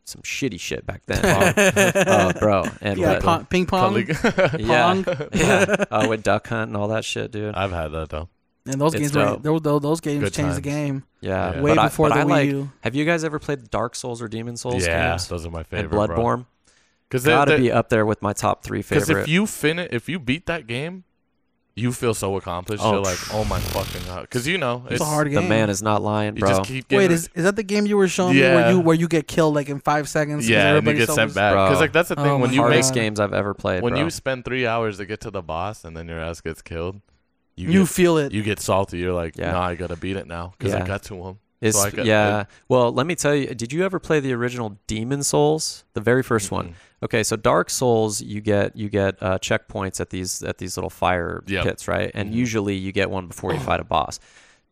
some 0.05 0.21
shitty 0.21 0.57
shit 0.59 0.85
back 0.85 1.01
then, 1.05 1.19
oh, 2.07 2.31
bro. 2.39 2.63
And 2.81 2.97
yeah. 2.97 3.15
but- 3.15 3.23
pong, 3.23 3.45
ping 3.47 3.65
pong. 3.65 3.89
Colleague- 3.89 4.17
yeah, 4.57 4.93
Pong. 5.03 5.05
yeah. 5.33 5.75
Uh, 5.91 6.05
with 6.09 6.23
Duck 6.23 6.47
Hunt 6.47 6.69
and 6.69 6.77
all 6.77 6.87
that 6.89 7.03
shit, 7.03 7.31
dude. 7.31 7.53
I've 7.55 7.71
had 7.71 7.89
that 7.89 8.07
though. 8.09 8.29
And 8.65 8.79
those 8.79 8.93
It's 8.93 9.11
games, 9.11 9.15
were, 9.15 9.37
those, 9.37 9.61
those, 9.61 9.81
those 9.81 9.99
games 10.01 10.23
Good 10.25 10.33
changed 10.33 10.55
the 10.57 10.61
game 10.61 11.03
Yeah, 11.19 11.55
Yeah. 11.55 11.61
way 11.61 11.71
but 11.71 11.79
I- 11.79 11.87
before 11.87 12.07
but 12.09 12.15
the 12.15 12.21
I 12.21 12.23
Wii 12.23 12.29
like, 12.29 12.49
U. 12.49 12.71
Have 12.81 12.95
you 12.95 13.03
guys 13.03 13.23
ever 13.25 13.37
played 13.39 13.69
Dark 13.69 13.95
Souls 13.95 14.21
or 14.21 14.27
Demon 14.29 14.55
Souls 14.55 14.85
yeah, 14.85 15.09
games? 15.09 15.27
those 15.27 15.45
are 15.45 15.49
my 15.51 15.63
favorite. 15.63 15.91
And 15.91 15.91
favorite. 16.09 16.17
Bloodborne? 16.17 16.45
Because 17.09 17.25
Gotta 17.25 17.57
be 17.57 17.69
up 17.71 17.89
there 17.89 18.05
with 18.05 18.21
my 18.21 18.31
top 18.33 18.63
three 18.63 18.81
favorite. 18.81 19.07
Because 19.07 19.23
if 19.23 19.27
you 19.29 19.45
finish, 19.47 19.89
if 19.91 20.07
you 20.09 20.19
beat 20.19 20.45
that 20.47 20.67
game, 20.67 21.03
you 21.77 21.93
feel 21.93 22.13
so 22.13 22.35
accomplished. 22.37 22.83
Oh, 22.83 22.93
You're 22.93 23.01
like, 23.03 23.19
oh 23.33 23.45
my 23.45 23.59
fucking 23.59 24.01
god, 24.07 24.21
because 24.23 24.47
you 24.47 24.57
know 24.57 24.83
It's 24.89 24.99
a 24.99 25.05
hard 25.05 25.31
The 25.31 25.41
man 25.41 25.69
is 25.69 25.81
not 25.83 26.01
lying, 26.01 26.35
You 26.35 26.39
bro. 26.41 26.49
just 26.49 26.63
keep 26.69 26.91
Wait, 26.91 27.11
is 27.11 27.29
is 27.35 27.43
that 27.43 27.55
the 27.55 27.63
game 27.63 27.85
you 27.85 27.95
were 27.97 28.07
showing 28.07 28.35
me 28.35 28.41
where 28.41 28.71
you 28.71 28.79
where 28.79 28.95
you 28.95 29.07
get 29.07 29.27
killed 29.27 29.53
like 29.55 29.69
in 29.69 29.79
five 29.79 30.09
seconds? 30.09 30.45
'cause 30.45 30.49
yeah, 30.49 30.75
and 30.75 30.85
you 30.87 30.93
get 30.95 31.09
sent 31.09 31.35
back. 31.35 31.53
Because 31.53 31.79
like 31.79 31.93
that's 31.93 32.09
the 32.09 32.15
thing 32.15 32.25
Oh 32.25 32.37
when 32.39 32.51
you 32.51 32.61
God. 32.61 32.71
make 32.71 32.91
games 32.93 33.19
I've 33.19 33.33
ever 33.33 33.53
played, 33.53 33.83
when 33.83 33.93
bro. 33.93 34.03
you 34.03 34.09
spend 34.09 34.43
three 34.43 34.65
hours 34.65 34.97
to 34.97 35.05
get 35.05 35.21
to 35.21 35.31
the 35.31 35.41
boss 35.43 35.85
and 35.85 35.95
then 35.95 36.07
your 36.07 36.19
ass 36.19 36.41
gets 36.41 36.61
killed, 36.61 36.99
you 37.55 37.69
You 37.69 37.79
get, 37.81 37.89
feel 37.89 38.17
it. 38.17 38.31
you 38.33 38.41
get 38.43 38.59
salty. 38.59 38.97
You're 38.97 39.13
like, 39.13 39.37
Yeah. 39.37 39.51
no, 39.51 39.59
I 39.59 39.75
gotta 39.75 39.95
beat 39.95 40.15
it 40.17 40.25
now 40.27 40.53
because 40.57 40.73
I 40.73 40.85
got 40.85 41.03
to 41.03 41.15
him. 41.23 41.37
It's, 41.61 41.79
So 41.81 41.89
got- 41.89 42.05
yeah. 42.05 42.43
well, 42.69 42.91
let 42.91 43.07
me 43.07 43.15
tell 43.15 43.33
you. 43.35 43.47
Did 43.55 43.73
you 43.73 43.83
ever 43.83 43.97
play 43.99 44.19
the 44.19 44.31
original 44.33 44.77
Demon 44.85 45.23
Souls, 45.23 45.85
the 45.93 46.01
very 46.01 46.21
1st 46.23 46.51
one? 46.51 46.75
Okay, 47.03 47.23
so 47.23 47.35
Dark 47.35 47.69
Souls, 47.69 48.21
you 48.21 48.41
get 48.41 48.75
you 48.75 48.89
get 48.89 49.21
uh, 49.21 49.37
checkpoints 49.37 49.99
at 50.01 50.09
these 50.09 50.41
at 50.43 50.57
these 50.57 50.77
little 50.77 50.89
fire 50.89 51.43
Yep. 51.47 51.63
pits, 51.63 51.87
right? 51.87 52.09
And 52.13 52.31
Mhm. 52.31 52.35
usually 52.35 52.75
you 52.75 52.91
get 52.91 53.09
one 53.11 53.27
before 53.27 53.53
you 53.53 53.59
fight 53.71 53.79
a 53.79 53.83
boss. 53.83 54.19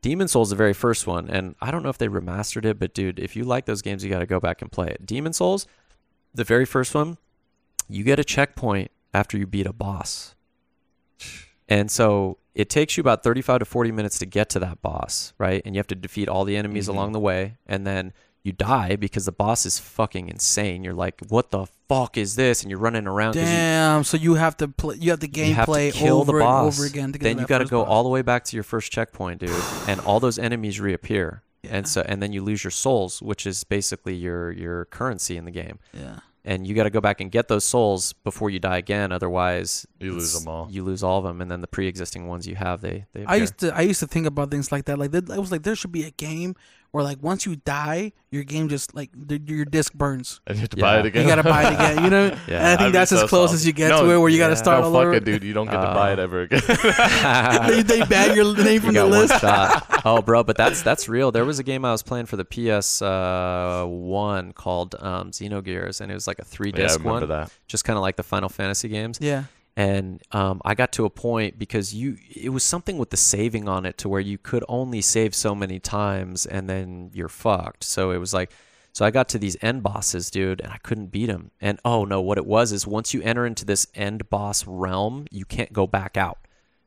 Demon 0.01 0.28
Souls, 0.28 0.49
the 0.49 0.55
very 0.55 0.73
first 0.73 1.07
one, 1.07 1.30
and 1.30 1.55
I 1.61 1.71
don't 1.71 1.82
know 1.84 1.89
if 1.89 1.97
they 1.97 2.07
remastered 2.07 2.65
it, 2.65 2.78
but 2.80 2.93
dude, 2.93 3.19
if 3.19 3.36
you 3.36 3.43
like 3.43 3.65
those 3.65 3.82
games, 3.82 4.03
you 4.03 4.09
got 4.09 4.19
to 4.19 4.26
go 4.28 4.39
back 4.39 4.61
and 4.61 4.71
play 4.71 4.88
it. 4.88 5.05
Demon 5.05 5.34
Souls, 5.34 5.65
the 6.34 6.43
very 6.43 6.65
first 6.65 6.93
one, 6.93 7.17
you 7.88 8.03
get 8.03 8.19
a 8.19 8.23
checkpoint 8.23 8.91
after 9.13 9.38
you 9.38 9.47
beat 9.47 9.65
a 9.65 9.73
boss. 9.73 10.36
And 11.67 11.89
so 11.89 12.38
it 12.53 12.69
takes 12.69 12.97
you 12.97 13.01
about 13.01 13.23
35 13.23 13.59
to 13.59 13.65
40 13.65 13.91
minutes 13.91 14.19
to 14.19 14.26
get 14.28 14.49
to 14.51 14.59
that 14.59 14.82
boss, 14.84 15.34
right? 15.39 15.61
And 15.65 15.73
you 15.73 15.80
have 15.80 15.88
to 15.88 15.95
defeat 15.95 16.28
all 16.30 16.45
the 16.45 16.55
enemies 16.57 16.86
Mhm. 16.88 16.89
along 16.93 17.11
the 17.13 17.19
way. 17.19 17.57
And 17.65 17.88
then 17.88 18.13
you 18.43 18.51
die 18.51 18.95
because 18.95 19.26
the 19.26 19.32
boss 19.32 19.65
is 19.65 19.80
fucking 19.80 20.30
insane. 20.30 20.84
You're 20.84 20.93
like, 20.93 21.19
what 21.30 21.49
the 21.49 21.65
fuck 21.88 22.17
is 22.17 22.36
this? 22.36 22.61
And 22.61 22.69
you're 22.71 22.79
running 22.79 23.07
around. 23.07 23.33
'cause 23.33 23.41
you- 23.43 23.47
Damn. 23.47 24.03
So 24.03 24.17
you 24.17 24.36
have 24.36 24.57
to 24.57 24.67
play. 24.67 24.95
You 24.99 25.11
have 25.11 25.19
the 25.19 25.29
you 25.33 25.53
have 25.53 25.65
to 25.65 25.71
gameplay 25.71 25.91
kill 25.93 26.19
over 26.21 26.33
the 26.33 26.39
boss. 26.39 26.77
and 26.77 26.83
over 26.86 26.88
again 26.91 27.11
to 27.13 27.19
get 27.19 27.23
then 27.25 27.36
to 27.38 27.41
you 27.43 27.47
got 27.47 27.59
got 27.59 27.65
to 27.65 27.69
go 27.69 27.83
all 27.83 28.03
the 28.03 28.09
way 28.09 28.21
back 28.21 28.43
to 28.45 28.55
your 28.55 28.63
first 28.63 28.91
checkpoint, 28.91 29.39
dude. 29.41 29.49
and 29.88 29.99
all 30.01 30.19
those 30.19 30.38
enemies 30.39 30.79
reappear. 30.79 31.41
And 31.69 31.88
so 31.88 32.01
and 32.07 32.21
then 32.21 32.31
you 32.31 32.43
lose 32.43 32.63
your 32.63 32.71
souls, 32.71 33.21
which 33.21 33.47
is 33.47 33.63
basically 33.63 34.15
your 34.15 34.51
your 34.51 34.86
currency 34.86 35.36
in 35.38 35.45
the 35.45 35.51
game. 35.51 35.79
Yeah. 35.93 36.19
And 36.47 36.67
you 36.67 36.75
got 36.75 36.83
to 36.83 36.91
go 36.91 37.01
back 37.01 37.21
and 37.21 37.31
get 37.31 37.47
those 37.47 37.63
souls 37.63 38.13
before 38.13 38.51
you 38.51 38.59
die 38.59 38.77
again. 38.77 39.11
Otherwise, 39.11 39.88
You 39.99 40.13
lose 40.13 40.38
them 40.38 40.47
all. 40.47 40.67
You 40.69 40.83
lose 40.83 41.01
all 41.01 41.17
of 41.17 41.23
them, 41.23 41.41
and 41.41 41.49
then 41.49 41.61
the 41.61 41.67
pre-existing 41.67 42.27
ones 42.27 42.47
you 42.47 42.53
have, 42.55 42.81
they 42.81 43.05
they. 43.13 43.25
I 43.25 43.38
used 43.38 43.57
to 43.59 43.75
I 43.75 43.81
used 43.81 43.99
to 44.01 44.07
think 44.07 44.27
about 44.27 44.51
things 44.51 44.71
like 44.71 44.86
that. 44.86 44.99
Like 44.99 45.09
that, 45.09 45.31
I 45.31 45.39
was 45.39 45.51
like, 45.51 45.63
there 45.63 45.75
should 45.75 45.91
be 45.91 46.03
a 46.03 46.11
game 46.11 46.55
where 46.96 47.04
like 47.04 47.22
once 47.22 47.46
you 47.46 47.58
die, 47.58 48.14
your 48.32 48.46
game 48.46 48.70
just 48.70 48.96
like 48.96 49.10
the, 49.14 49.38
your 49.46 49.66
disc 49.66 49.93
burns. 49.93 50.39
And 50.48 50.56
you 50.56 50.62
have 50.62 50.70
to 50.70 50.78
Yeah. 50.78 50.82
buy 50.82 51.00
it 51.00 51.06
again. 51.08 51.24
You 51.24 51.28
gotta 51.30 51.43
buy 51.43 51.64
it 51.70 51.74
again. 51.74 52.04
You 52.06 52.10
know. 52.10 52.26
Yeah. 52.48 52.56
And 52.56 52.66
I 52.66 52.72
I'd 52.72 52.78
think 52.80 52.88
be 52.88 52.91
that's 52.93 53.12
as 53.12 53.20
close 53.30 53.50
salty. 53.50 53.54
as 53.56 53.68
you 53.68 53.74
get 53.74 53.89
No, 53.89 54.06
to 54.06 54.12
it, 54.12 54.18
where 54.18 54.30
you 54.30 54.38
gotta 54.38 54.56
start 54.56 54.80
no, 54.80 54.86
all 54.88 54.93
fuck 54.93 55.02
over. 55.08 55.14
it, 55.16 55.26
dude. 55.26 55.43
You 55.43 55.52
don't 55.52 55.66
get 55.66 55.74
to 55.82 55.93
buy 55.93 56.14
it 56.14 56.20
Oh. 56.20 56.24
ever 56.24 56.41
again. 56.43 56.62
they, 57.68 57.82
they 57.84 58.06
ban 58.06 58.34
your 58.34 58.56
name 58.56 58.76
you 58.76 58.80
from 58.80 58.93
the 58.93 59.06
list. 59.06 59.36
Oh, 60.06 60.22
bro, 60.22 60.43
but 60.46 60.56
that's 60.56 60.84
that's 60.84 61.10
real. 61.10 61.32
There 61.34 61.43
was 61.43 61.60
a 61.60 61.64
game 61.64 61.84
I 61.84 61.91
was 61.91 62.02
playing 62.02 62.28
for 62.28 62.38
the 62.38 62.46
PS 62.46 63.02
uh, 63.02 63.84
one 63.88 64.54
called 64.54 64.96
um, 65.00 65.32
Xenogears, 65.32 66.00
and 66.00 66.10
it 66.12 66.14
was 66.16 66.28
like 66.28 66.39
a 66.39 66.46
three 66.46 66.70
yeah, 66.74 66.84
I 66.86 66.88
disc 66.88 67.00
remember 67.00 67.20
one, 67.28 67.30
that. 67.30 67.52
just 67.68 67.84
kind 67.84 67.98
of 67.98 68.04
like 68.04 68.16
the 68.16 68.24
Final 68.24 68.48
Fantasy 68.48 68.88
games. 68.88 69.18
Yeah. 69.20 69.43
And 69.78 70.21
um, 70.32 70.61
I 70.63 70.73
got 70.73 70.93
to 70.93 71.05
a 71.05 71.09
point 71.09 71.59
because 71.59 71.93
you, 71.93 72.17
it 72.34 72.49
was 72.49 72.63
something 72.63 72.97
with 72.97 73.09
the 73.09 73.17
saving 73.17 73.67
on 73.67 73.86
it 73.86 73.97
to 73.99 74.09
where 74.09 74.21
you 74.21 74.38
could 74.38 74.63
only 74.69 75.01
save 75.01 75.36
so 75.36 75.53
many 75.53 75.80
times, 75.80 76.45
and 76.45 76.69
then 76.69 77.11
you're 77.13 77.30
fucked. 77.30 77.84
So 77.84 78.11
it 78.11 78.17
was 78.17 78.34
like. 78.34 78.51
So 78.93 79.03
I 79.03 79.11
got 79.11 79.28
to 79.30 79.38
these 79.38 79.57
end 79.61 79.84
bosses, 79.84 80.32
dude, 80.32 80.61
and 80.61 80.71
I 80.71 80.78
couldn't 80.78 81.07
beat 81.07 81.26
them. 81.26 81.51
And 81.59 81.82
oh 81.84 82.05
no, 82.05 82.21
what 82.21 82.38
it 82.38 82.45
was 82.45 82.71
is 82.71 82.88
once 82.88 83.13
you 83.13 83.21
enter 83.23 83.45
into 83.45 83.65
this 83.65 83.88
end 83.93 84.30
boss 84.30 84.65
realm, 84.65 85.26
you 85.30 85.43
can't 85.43 85.73
go 85.73 85.86
back 85.86 86.15
out. 86.15 86.38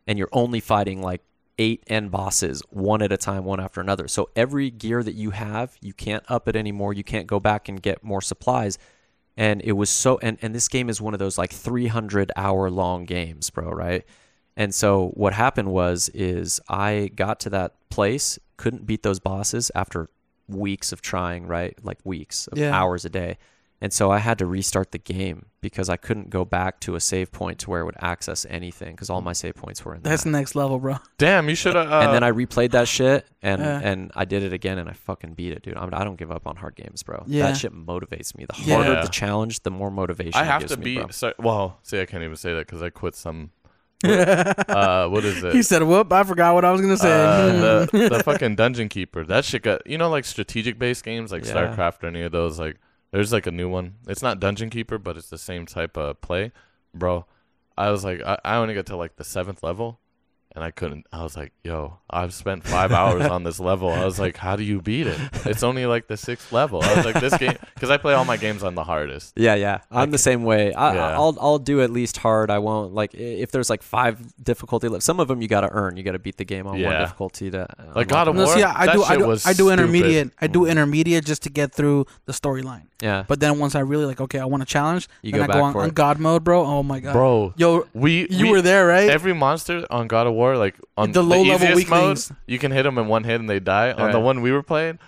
And 0.07 0.19
you're 0.19 0.31
only 0.33 0.59
fighting 0.59 1.03
like 1.03 1.21
eight 1.59 1.85
end 1.87 2.11
bosses 2.11 2.63
one 2.71 3.03
at 3.03 3.13
a 3.13 3.17
time, 3.17 3.45
one 3.45 3.61
after 3.61 3.81
another. 3.81 4.09
So 4.09 4.31
every 4.37 4.71
gear 4.71 5.03
that 5.03 5.15
you 5.15 5.31
have, 5.31 5.77
you 5.81 5.93
can't 5.93 6.25
up 6.29 6.49
it 6.49 6.57
anymore. 6.57 6.95
You 6.95 7.05
can't 7.05 7.27
go 7.27 7.41
back 7.41 7.69
and 7.69 7.83
get 7.83 8.03
more 8.03 8.23
supplies. 8.23 8.79
And 9.39 9.63
it 9.63 9.73
was 9.73 9.89
so 9.89 10.19
and, 10.21 10.37
and 10.43 10.53
this 10.53 10.67
game 10.67 10.91
is 10.91 11.01
one 11.01 11.15
of 11.15 11.21
those 11.21 11.39
like 11.39 11.53
300 11.53 12.33
hour 12.37 12.69
long 12.71 13.05
games, 13.05 13.49
bro, 13.51 13.71
right? 13.71 14.05
And 14.57 14.75
so 14.75 15.11
what 15.15 15.33
happened 15.33 15.71
was 15.71 16.09
is 16.13 16.61
I 16.69 17.13
got 17.15 17.39
to 17.41 17.51
that 17.51 17.75
place, 17.89 18.39
couldn't 18.57 18.85
beat 18.85 19.05
those 19.05 19.21
bosses 19.21 19.71
after 19.77 20.11
weeks 20.49 20.91
of 20.91 21.01
trying, 21.03 21.47
right? 21.47 21.79
Like 21.85 21.99
weeks 22.03 22.49
of 22.49 22.59
Yeah. 22.59 22.77
hours 22.77 23.05
a 23.05 23.11
day. 23.11 23.39
And 23.81 23.93
so 23.93 24.11
I 24.11 24.19
had 24.19 24.39
to 24.39 24.47
restart 24.47 24.91
the 24.91 24.99
game 24.99 25.47
because 25.61 25.89
I 25.89 25.97
couldn't 25.97 26.31
go 26.31 26.45
back 26.45 26.81
to 26.81 26.97
a 26.97 27.01
save 27.01 27.31
point 27.31 27.61
to 27.61 27.71
where 27.71 27.81
it 27.83 27.85
would 27.85 27.95
access 28.01 28.45
anything 28.51 28.91
because 28.97 29.09
all 29.09 29.21
my 29.21 29.33
save 29.33 29.55
points 29.55 29.85
were 29.85 29.95
in 29.95 30.03
there. 30.03 30.11
That's 30.11 30.25
next 30.25 30.57
level, 30.57 30.81
bro. 30.81 30.97
Damn, 31.19 31.49
you 31.49 31.55
should 31.55 31.77
have. 31.77 31.89
Uh, 31.91 32.01
and 32.01 32.13
then 32.13 32.25
I 32.25 32.33
replayed 32.33 32.73
that 32.73 32.89
shit 32.89 33.25
and 33.41 33.63
Yeah. 33.63 33.81
and 33.83 34.11
I 34.17 34.25
did 34.25 34.43
it 34.43 34.53
again 34.53 34.79
and 34.79 34.89
I 34.89 34.95
fucking 34.95 35.35
beat 35.35 35.53
it, 35.53 35.63
dude. 35.63 35.77
I, 35.77 35.83
mean, 35.83 35.95
I 35.95 36.03
don't 36.03 36.17
give 36.17 36.33
up 36.33 36.49
on 36.49 36.57
hard 36.57 36.75
games, 36.75 37.05
bro. 37.05 37.23
Yeah. 37.29 37.47
That 37.47 37.57
shit 37.57 37.73
motivates 37.73 38.37
me. 38.37 38.47
The 38.47 38.55
harder 38.55 38.95
Yeah. 38.95 39.03
the 39.03 39.09
challenge, 39.09 39.63
the 39.63 39.71
more 39.71 39.93
motivation 39.93 40.35
I 40.35 40.43
it 40.43 40.47
have 40.47 40.61
gives 40.63 40.73
to 40.75 40.79
me, 40.81 40.97
be. 40.99 41.05
So, 41.13 41.33
well, 41.39 41.79
see, 41.85 42.01
I 42.01 42.07
can't 42.07 42.25
even 42.25 42.35
say 42.37 42.55
that 42.55 42.67
because 42.67 42.83
I 42.83 42.91
quit 42.91 43.15
some. 43.15 43.51
uh, 44.05 45.09
what 45.09 45.25
is 45.25 45.43
it? 45.43 45.53
he 45.55 45.63
said, 45.63 45.83
"Whoop! 45.83 46.13
I 46.13 46.23
forgot 46.23 46.55
what 46.55 46.65
I 46.65 46.71
was 46.71 46.81
gonna 46.81 46.97
say." 46.97 47.11
Uh, 47.11 47.85
the, 47.93 48.09
the 48.11 48.23
fucking 48.23 48.55
dungeon 48.55 48.89
keeper. 48.89 49.25
That 49.25 49.45
shit 49.45 49.63
got 49.63 49.85
you 49.89 49.99
know 49.99 50.09
like 50.09 50.25
strategic 50.25 50.79
based 50.79 51.05
games 51.05 51.33
like 51.33 51.45
Yeah. 51.45 51.53
StarCraft 51.53 52.05
or 52.05 52.07
any 52.07 52.23
of 52.23 52.31
those. 52.31 52.61
Like 52.61 52.77
there's 53.11 53.33
like 53.33 53.47
a 53.47 53.51
new 53.51 53.69
one. 53.69 53.97
It's 54.07 54.23
not 54.23 54.41
dungeon 54.41 54.71
keeper, 54.71 54.99
but 54.99 55.17
it's 55.17 55.31
the 55.31 55.39
same 55.39 55.67
type 55.67 55.97
of 55.97 56.21
play, 56.21 56.53
bro. 56.95 57.27
I 57.77 57.91
was 57.91 58.05
like, 58.05 58.23
I, 58.23 58.39
I 58.45 58.57
only 58.57 58.75
got 58.75 58.87
to 58.87 58.97
like 58.97 59.17
the 59.17 59.25
seventh 59.25 59.63
level, 59.63 60.01
and 60.55 60.65
I 60.65 60.71
couldn't. 60.71 61.07
I 61.13 61.23
was 61.23 61.37
like, 61.37 61.53
yo, 61.63 61.99
I've 62.11 62.33
spent 62.35 62.65
five 62.65 62.91
hours 62.93 63.27
on 63.27 63.45
this 63.45 63.61
level. 63.61 63.91
I 63.91 64.05
was 64.05 64.19
like, 64.19 64.37
how 64.37 64.57
do 64.57 64.63
you 64.65 64.81
beat 64.81 65.07
it? 65.07 65.19
It's 65.45 65.63
only 65.63 65.87
like 65.87 66.09
the 66.09 66.17
sixth 66.17 66.53
level. 66.53 66.83
I 66.83 66.95
was 66.97 67.05
like, 67.05 67.21
this 67.21 67.37
game 67.37 67.57
because 67.75 67.91
I 67.91 67.97
play 67.97 68.15
all 68.15 68.25
my 68.25 68.37
games 68.37 68.63
on 68.63 68.75
the 68.75 68.83
hardest. 68.85 69.35
Yeah, 69.37 69.55
yeah. 69.55 69.81
I'm 69.91 70.11
the 70.11 70.19
same 70.19 70.43
way. 70.45 70.73
I, 70.75 70.95
Yeah. 70.95 71.19
I'll 71.19 71.37
I'll 71.41 71.59
do 71.59 71.81
at 71.83 71.91
least 71.91 72.17
hard. 72.17 72.51
I 72.51 72.59
won't 72.59 72.95
like 72.95 73.15
if 73.15 73.51
there's 73.51 73.71
like 73.71 73.83
five 73.83 74.19
difficulty 74.43 74.89
levels. 74.89 75.05
Some 75.05 75.21
of 75.21 75.29
them 75.29 75.41
you 75.43 75.49
got 75.49 75.61
to 75.63 75.71
earn. 75.71 75.97
You 75.97 76.03
got 76.03 76.13
to 76.13 76.19
beat 76.19 76.37
the 76.39 76.45
game 76.45 76.67
on 76.67 76.81
one 76.83 76.99
difficulty 77.01 77.51
to 77.51 77.67
Like 77.95 78.07
unlock 78.07 78.09
God 78.09 78.29
of 78.29 78.35
them. 78.35 78.43
no, 78.43 78.45
War, 78.47 78.57
see, 78.57 78.63
I 78.65 78.87
that 78.87 78.93
do, 78.95 79.03
I 79.05 79.17
do, 79.17 79.27
was 79.27 79.47
I 79.47 79.51
do 79.51 79.55
stupid. 79.55 79.73
intermediate. 79.75 80.31
I 80.41 80.47
do 80.47 80.67
intermediate 80.67 81.25
just 81.25 81.43
to 81.43 81.51
get 81.51 81.73
through 81.73 82.07
the 82.27 82.33
storyline. 82.33 82.83
Yeah. 83.03 83.25
But 83.29 83.39
then 83.39 83.59
once 83.61 83.77
I 83.77 83.81
really 83.81 84.07
like, 84.07 84.21
okay, 84.21 84.41
I 84.41 84.45
want 84.47 84.63
a 84.65 84.67
challenge. 84.67 85.09
You 85.23 85.31
then 85.33 85.41
go 85.41 85.45
I 85.45 85.47
back 85.47 85.57
go 85.57 85.63
on, 85.63 85.73
for 85.73 85.83
on. 85.83 85.91
God 85.91 86.19
mode, 86.19 86.43
bro. 86.43 86.65
Oh 86.65 86.83
my 86.83 86.99
god, 86.99 87.13
bro. 87.13 87.55
Yo, 87.57 87.87
We 87.95 88.27
you 88.29 88.47
we- 88.47 88.51
were 88.51 88.63
there, 88.63 88.87
right? 88.87 89.09
Every 89.09 89.33
monster 89.33 89.87
on 89.91 90.09
God 90.09 90.27
of 90.27 90.33
War, 90.33 90.38
like 90.57 90.77
on 90.97 91.13
The 91.13 91.21
the, 91.23 91.29
low-level 91.29 91.55
easiest 91.69 91.91
mode, 91.91 92.01
weaklings. 92.09 92.33
you 92.47 92.59
can 92.59 92.71
hit 92.73 92.83
them 92.85 92.99
in 92.99 93.09
one 93.09 93.25
hit 93.25 93.41
and 93.41 93.49
they 93.51 93.61
die. 93.61 93.93
On 93.93 94.11
the 94.13 94.21
one 94.21 94.41
we 94.43 94.53
were 94.53 94.63
playing, 94.63 94.99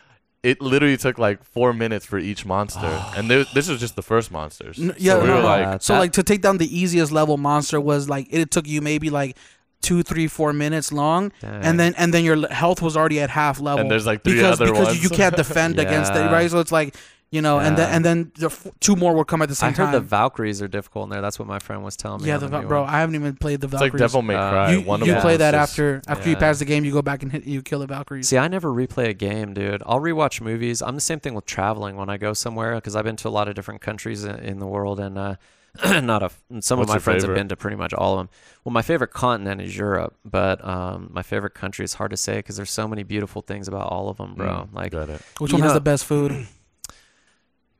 it 0.43 0.61
literally 0.63 0.97
took 0.97 1.19
like 1.19 1.45
four 1.45 1.73
minutes 1.73 2.07
for 2.07 2.19
each 2.19 2.45
monster, 2.47 2.87
and 3.17 3.31
there, 3.31 3.45
this 3.55 3.69
was 3.69 3.79
just 3.81 3.95
the 3.97 4.03
first 4.03 4.31
monsters. 4.33 4.79
N- 4.81 4.89
So 4.91 4.95
yeah, 4.99 5.19
we 5.21 5.27
no, 5.27 5.37
were 5.37 5.43
no. 5.43 5.47
like, 5.47 5.83
so 5.83 5.99
like 5.99 6.13
to 6.13 6.23
take 6.23 6.41
down 6.43 6.59
the 6.59 6.69
easiest 6.79 7.13
level 7.13 7.37
monster 7.37 7.81
was 7.81 8.09
like 8.09 8.27
it 8.31 8.51
took 8.51 8.67
you 8.67 8.81
maybe 8.81 9.11
like 9.11 9.37
two, 9.83 10.03
three, 10.03 10.27
four 10.29 10.53
minutes 10.53 10.93
long, 10.93 11.33
Dang. 11.41 11.63
and 11.65 11.79
then 11.81 11.95
and 11.97 12.13
then 12.15 12.25
your 12.25 12.49
health 12.49 12.81
was 12.83 12.97
already 12.97 13.21
at 13.21 13.31
half 13.31 13.61
level. 13.61 13.81
and 13.81 13.91
there's 13.91 14.07
like 14.07 14.25
three 14.25 14.35
because 14.35 14.61
other 14.61 14.71
because 14.73 14.89
ones. 14.89 15.03
you 15.03 15.11
can't 15.11 15.37
defend 15.45 15.79
against 15.79 16.13
it, 16.13 16.31
right? 16.31 16.51
So 16.51 16.59
it's 16.61 16.73
like 16.73 16.95
you 17.31 17.41
know, 17.43 17.61
and 17.61 17.77
then 17.79 17.91
and 17.91 18.05
then 18.05 18.33
the 18.39 18.47
f- 18.47 18.67
two 18.81 18.97
more 18.97 19.15
will 19.15 19.25
come 19.25 19.41
at 19.41 19.49
the 19.49 19.55
same 19.55 19.69
I 19.69 19.71
heard 19.71 19.77
time. 19.85 19.93
the 19.93 20.01
Valkyries 20.01 20.61
are 20.61 20.69
difficult 20.69 21.05
in 21.05 21.11
there. 21.11 21.21
That's 21.21 21.39
what 21.39 21.47
my 21.47 21.59
friend 21.61 21.85
was 21.85 21.97
telling 21.97 22.23
me. 22.23 22.29
yeah, 22.29 22.39
the, 22.39 22.49
the 22.49 22.61
bro. 22.61 22.85
I 22.85 22.99
haven't 23.01 23.15
even 23.15 23.37
played 23.37 23.61
the 23.61 23.69
Valkyries. 23.69 23.93
it's 23.93 23.93
like 23.93 23.93
Valkyries. 23.93 24.13
Devil 24.13 24.23
May 24.23 24.35
Uh, 24.35 24.51
Cry. 24.51 24.73
you 24.73 24.81
one 24.83 25.01
you 25.01 25.13
them 25.13 25.21
play 25.23 25.37
that 25.37 25.53
just- 25.53 25.71
after 25.73 26.03
after 26.09 26.29
you 26.29 26.37
pass 26.37 26.59
the 26.59 26.65
game, 26.65 26.85
you 26.85 26.93
go 26.93 27.03
back 27.03 27.23
and 27.23 27.31
hit 27.31 27.45
you 27.45 27.63
kill 27.63 27.79
the 27.81 27.87
Valkyries. 27.87 28.29
See, 28.29 28.37
I 28.39 28.49
never 28.49 28.71
replay 28.73 29.09
a 29.09 29.15
game, 29.15 29.55
dude. 29.55 29.83
I'll 29.87 30.01
rewatch 30.01 30.41
movies. 30.41 30.83
I'm 30.83 30.95
the 30.97 31.01
same 31.01 31.21
thing 31.21 31.35
with 31.35 31.47
traveling 31.47 31.97
when 31.97 32.09
I 32.11 32.17
go 32.17 32.33
somewhere 32.33 32.75
because 32.75 32.97
I've 32.97 33.05
been 33.05 33.17
to 33.17 33.29
a 33.29 33.31
lot 33.31 33.49
of 33.49 33.55
different 33.55 33.81
countries 33.81 34.25
in, 34.25 34.35
in 34.41 34.59
the 34.59 34.67
world, 34.67 34.99
and 34.99 35.17
uh, 35.17 35.37
not 36.01 36.25
a. 36.25 36.31
Some 36.31 36.51
What's 36.51 36.71
of 36.73 36.89
my 36.89 36.95
your 36.95 37.01
friends 37.01 37.23
have 37.25 37.35
been 37.35 37.49
to 37.49 37.57
pretty 37.57 37.77
much 37.77 37.95
all 37.95 38.15
of 38.15 38.19
them. 38.19 38.29
Well, 38.65 38.73
my 38.73 38.83
favorite 38.83 39.13
continent 39.13 39.61
is 39.61 39.77
Europe, 39.77 40.17
but 40.25 40.63
um, 40.67 41.11
my 41.13 41.23
favorite 41.23 41.55
country 41.55 41.85
is 41.85 41.95
hard 41.95 42.11
to 42.11 42.17
say 42.17 42.37
because 42.39 42.57
there's 42.57 42.73
so 42.73 42.89
many 42.89 43.05
beautiful 43.05 43.41
things 43.41 43.69
about 43.69 43.87
all 43.87 44.09
of 44.09 44.17
them, 44.17 44.35
bro. 44.35 44.69
Mm, 44.69 44.75
like, 44.75 44.91
got 44.91 45.09
it. 45.09 45.23
Which 45.39 45.53
you 45.53 45.59
one 45.59 45.63
has 45.63 45.75
the 45.75 45.81
best 45.81 46.05
food? 46.05 46.49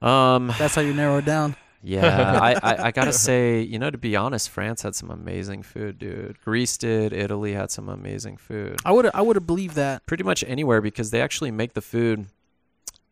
Um, 0.03 0.53
That's 0.59 0.75
how 0.75 0.83
you 0.83 0.95
narrow 0.95 1.19
it 1.19 1.25
down. 1.25 1.57
yeah, 1.83 2.39
I, 2.41 2.53
I, 2.63 2.87
I 2.87 2.91
gotta 2.91 3.13
say, 3.13 3.61
you 3.63 3.79
know, 3.79 3.91
to 3.91 3.99
be 3.99 4.17
honest, 4.17 4.51
France 4.51 4.83
had 4.83 4.95
some 4.95 5.11
amazing 5.11 5.63
food, 5.63 5.99
dude. 5.99 6.41
Greece 6.43 6.77
did. 6.77 7.13
Italy 7.13 7.55
had 7.55 7.71
some 7.71 7.89
amazing 7.89 8.37
food. 8.37 8.81
I 8.85 8.93
would 8.93 9.11
I 9.15 9.23
would 9.23 9.37
have 9.37 9.47
believed 9.47 9.77
that. 9.77 10.07
pretty 10.07 10.25
much 10.25 10.45
anywhere 10.47 10.81
because 10.81 11.11
they 11.11 11.21
actually 11.21 11.51
make 11.51 11.73
the 11.75 11.81
food 11.83 12.27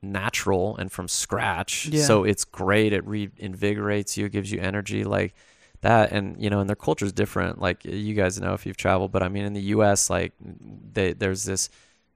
natural 0.02 0.76
and 0.76 0.92
from 0.92 1.08
scratch. 1.08 1.86
Yeah. 1.86 2.04
So 2.04 2.24
it's 2.24 2.44
great. 2.44 2.92
It 2.92 3.04
reinvigorates 3.06 4.16
you, 4.16 4.28
gives 4.28 4.52
you 4.52 4.60
energy 4.60 5.04
like 5.04 5.34
that. 5.80 6.12
And 6.12 6.40
you 6.42 6.50
know, 6.50 6.60
and 6.60 6.68
their 6.68 6.76
culture 6.76 7.04
is 7.04 7.12
different. 7.12 7.60
Like 7.60 7.84
you 7.84 8.14
guys 8.14 8.40
know 8.40 8.54
if 8.54 8.66
you've 8.66 8.76
traveled, 8.76 9.12
but 9.12 9.22
I 9.22 9.28
mean, 9.28 9.44
in 9.44 9.54
the 9.54 9.62
U.S., 9.62 10.10
like 10.10 10.32
they, 10.40 11.12
there's 11.12 11.44
this. 11.44 11.68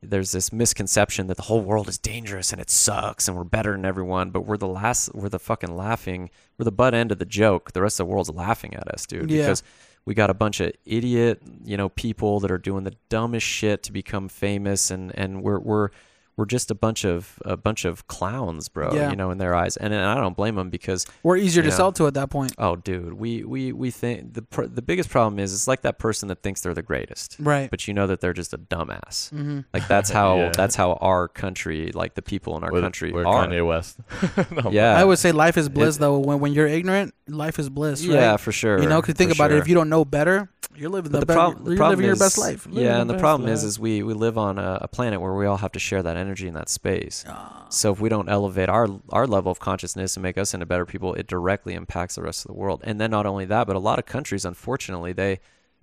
There's 0.03 0.32
this 0.32 0.53
misconception 0.53 1.28
that 1.28 1.36
the 1.36 1.44
whole 1.44 1.61
world 1.61 1.88
is 1.88 1.96
dangerous 1.96 2.53
and 2.53 2.61
it 2.61 2.70
sucks 2.70 3.28
and 3.28 3.36
we're 3.36 3.44
better 3.44 3.72
than 3.72 3.84
everyone, 3.84 4.30
but 4.30 4.40
we're 4.40 4.57
the 4.57 4.66
last, 4.66 5.14
we're 5.14 5.28
the 5.28 5.38
fucking 5.38 5.76
laughing, 5.76 6.28
we're 6.59 6.64
the 6.64 6.72
butt 6.72 6.92
end 6.92 7.12
of 7.12 7.18
the 7.18 7.24
joke. 7.24 7.72
The 7.72 7.82
rest 7.82 8.00
of 8.00 8.07
the 8.07 8.12
world's 8.12 8.30
laughing 8.30 8.74
at 8.74 8.88
us, 8.88 9.07
dude. 9.07 9.30
Yeah. 9.30 9.42
Because 9.42 9.62
we 10.05 10.14
got 10.14 10.30
a 10.30 10.34
bunch 10.34 10.61
of 10.61 10.72
idiot, 10.84 11.42
you 11.64 11.76
know, 11.76 11.88
people 11.88 12.40
that 12.40 12.50
are 12.50 12.59
doing 12.59 12.84
the 12.84 12.96
dumbest 13.09 13.46
shit 13.46 13.82
to 13.84 13.92
become 13.92 14.28
famous, 14.28 14.90
and 14.90 15.16
and 15.16 15.42
we're 15.42 15.61
we're 15.61 15.90
we're 16.36 16.46
just 16.46 16.70
a 16.70 16.74
bunch 16.74 17.04
of 17.04 17.38
a 17.44 17.56
bunch 17.56 17.84
of 17.84 18.06
clowns, 18.06 18.68
bro. 18.68 18.94
Yeah. 18.94 19.10
You 19.10 19.16
know, 19.16 19.30
in 19.30 19.38
their 19.38 19.54
eyes, 19.54 19.76
and, 19.76 19.92
and 19.92 20.02
I 20.04 20.14
don't 20.14 20.36
blame 20.36 20.54
them 20.54 20.70
because 20.70 21.06
We're 21.22 21.36
easier 21.36 21.62
to 21.62 21.68
Yeah. 21.68 21.74
sell 21.74 21.92
to 21.92 22.06
at 22.06 22.14
that 22.14 22.30
point. 22.30 22.54
oh, 22.58 22.76
dude, 22.76 23.12
we 23.14 23.44
we 23.44 23.72
we 23.72 23.90
think 23.90 24.34
the 24.34 24.42
pr- 24.42 24.64
the 24.66 24.82
biggest 24.82 25.10
problem 25.10 25.38
is 25.38 25.52
it's 25.52 25.68
like 25.68 25.82
that 25.82 25.98
person 25.98 26.28
that 26.28 26.42
thinks 26.42 26.62
they're 26.62 26.72
the 26.74 26.82
greatest, 26.82 27.36
Right. 27.38 27.68
but 27.70 27.86
you 27.86 27.92
know 27.94 28.06
that 28.06 28.20
they're 28.20 28.32
just 28.32 28.54
a 28.54 28.58
dumbass. 28.58 29.28
hmm 29.30 29.60
Like 29.74 29.86
that's 29.88 30.10
how 30.10 30.36
Yeah. 30.38 30.52
that's 30.56 30.74
how 30.74 30.94
our 30.94 31.28
country, 31.28 31.92
like 31.92 32.14
the 32.14 32.22
people 32.22 32.56
in 32.56 32.64
our 32.64 32.72
We're- 32.72 32.82
country, 32.82 33.12
we're 33.12 33.26
are. 33.26 33.46
Kanye 33.46 33.66
West. 33.66 33.98
No, 34.64 34.70
Yeah, 34.70 34.96
I 34.98 35.04
would 35.04 35.18
say 35.18 35.32
life 35.32 35.56
is 35.58 35.68
bliss 35.68 35.96
It- 35.96 36.00
though. 36.00 36.18
When 36.18 36.40
when 36.40 36.52
you're 36.52 36.66
ignorant, 36.66 37.14
life 37.28 37.58
is 37.58 37.68
bliss. 37.68 38.06
Right? 38.06 38.14
yeah, 38.14 38.36
for 38.38 38.52
sure. 38.52 38.80
You 38.82 38.88
know, 38.88 39.00
because 39.00 39.14
think 39.16 39.30
for 39.30 39.36
about 39.36 39.52
it. 39.52 39.58
If 39.58 39.68
you 39.68 39.74
don't 39.74 39.88
know 39.88 40.04
better, 40.04 40.48
you're 40.74 40.88
living 40.90 41.12
But 41.12 41.20
the, 41.20 41.26
the, 41.26 41.26
best. 41.26 41.36
prob- 41.36 41.64
the 41.64 41.70
you're 41.70 41.76
problem 41.76 41.90
living 41.98 42.06
your 42.06 42.16
best 42.16 42.38
life. 42.38 42.66
Living 42.66 42.84
Yeah, 42.84 43.00
and 43.00 43.08
the 43.10 43.14
best 43.14 43.20
problem 43.22 43.46
life. 43.48 43.54
is, 43.58 43.64
is 43.64 43.78
we 43.78 44.02
we 44.02 44.14
live 44.14 44.38
on 44.38 44.58
a, 44.58 44.78
a 44.82 44.88
planet 44.88 45.20
where 45.20 45.34
we 45.34 45.44
all 45.46 45.58
have 45.58 45.72
to 45.72 45.78
share 45.78 46.02
that 46.02 46.16
energy 46.22 46.48
in 46.48 46.54
that 46.54 46.68
space. 46.70 47.24
Ah. 47.28 47.66
So 47.68 47.92
if 47.92 48.00
we 48.00 48.08
don't 48.08 48.28
elevate 48.30 48.68
our 48.70 48.88
our 49.10 49.26
level 49.26 49.52
of 49.52 49.60
consciousness 49.60 50.16
and 50.16 50.22
make 50.22 50.38
us 50.38 50.54
into 50.54 50.66
better 50.66 50.86
people, 50.86 51.12
it 51.14 51.26
directly 51.26 51.74
impacts 51.74 52.14
the 52.14 52.22
rest 52.22 52.44
of 52.44 52.48
the 52.50 52.58
world. 52.62 52.80
And 52.84 53.00
then 53.00 53.10
not 53.10 53.26
only 53.26 53.44
that, 53.46 53.66
but 53.66 53.76
a 53.76 53.80
lot 53.90 53.98
of 53.98 54.06
countries, 54.06 54.44
unfortunately, 54.44 55.12
they 55.12 55.40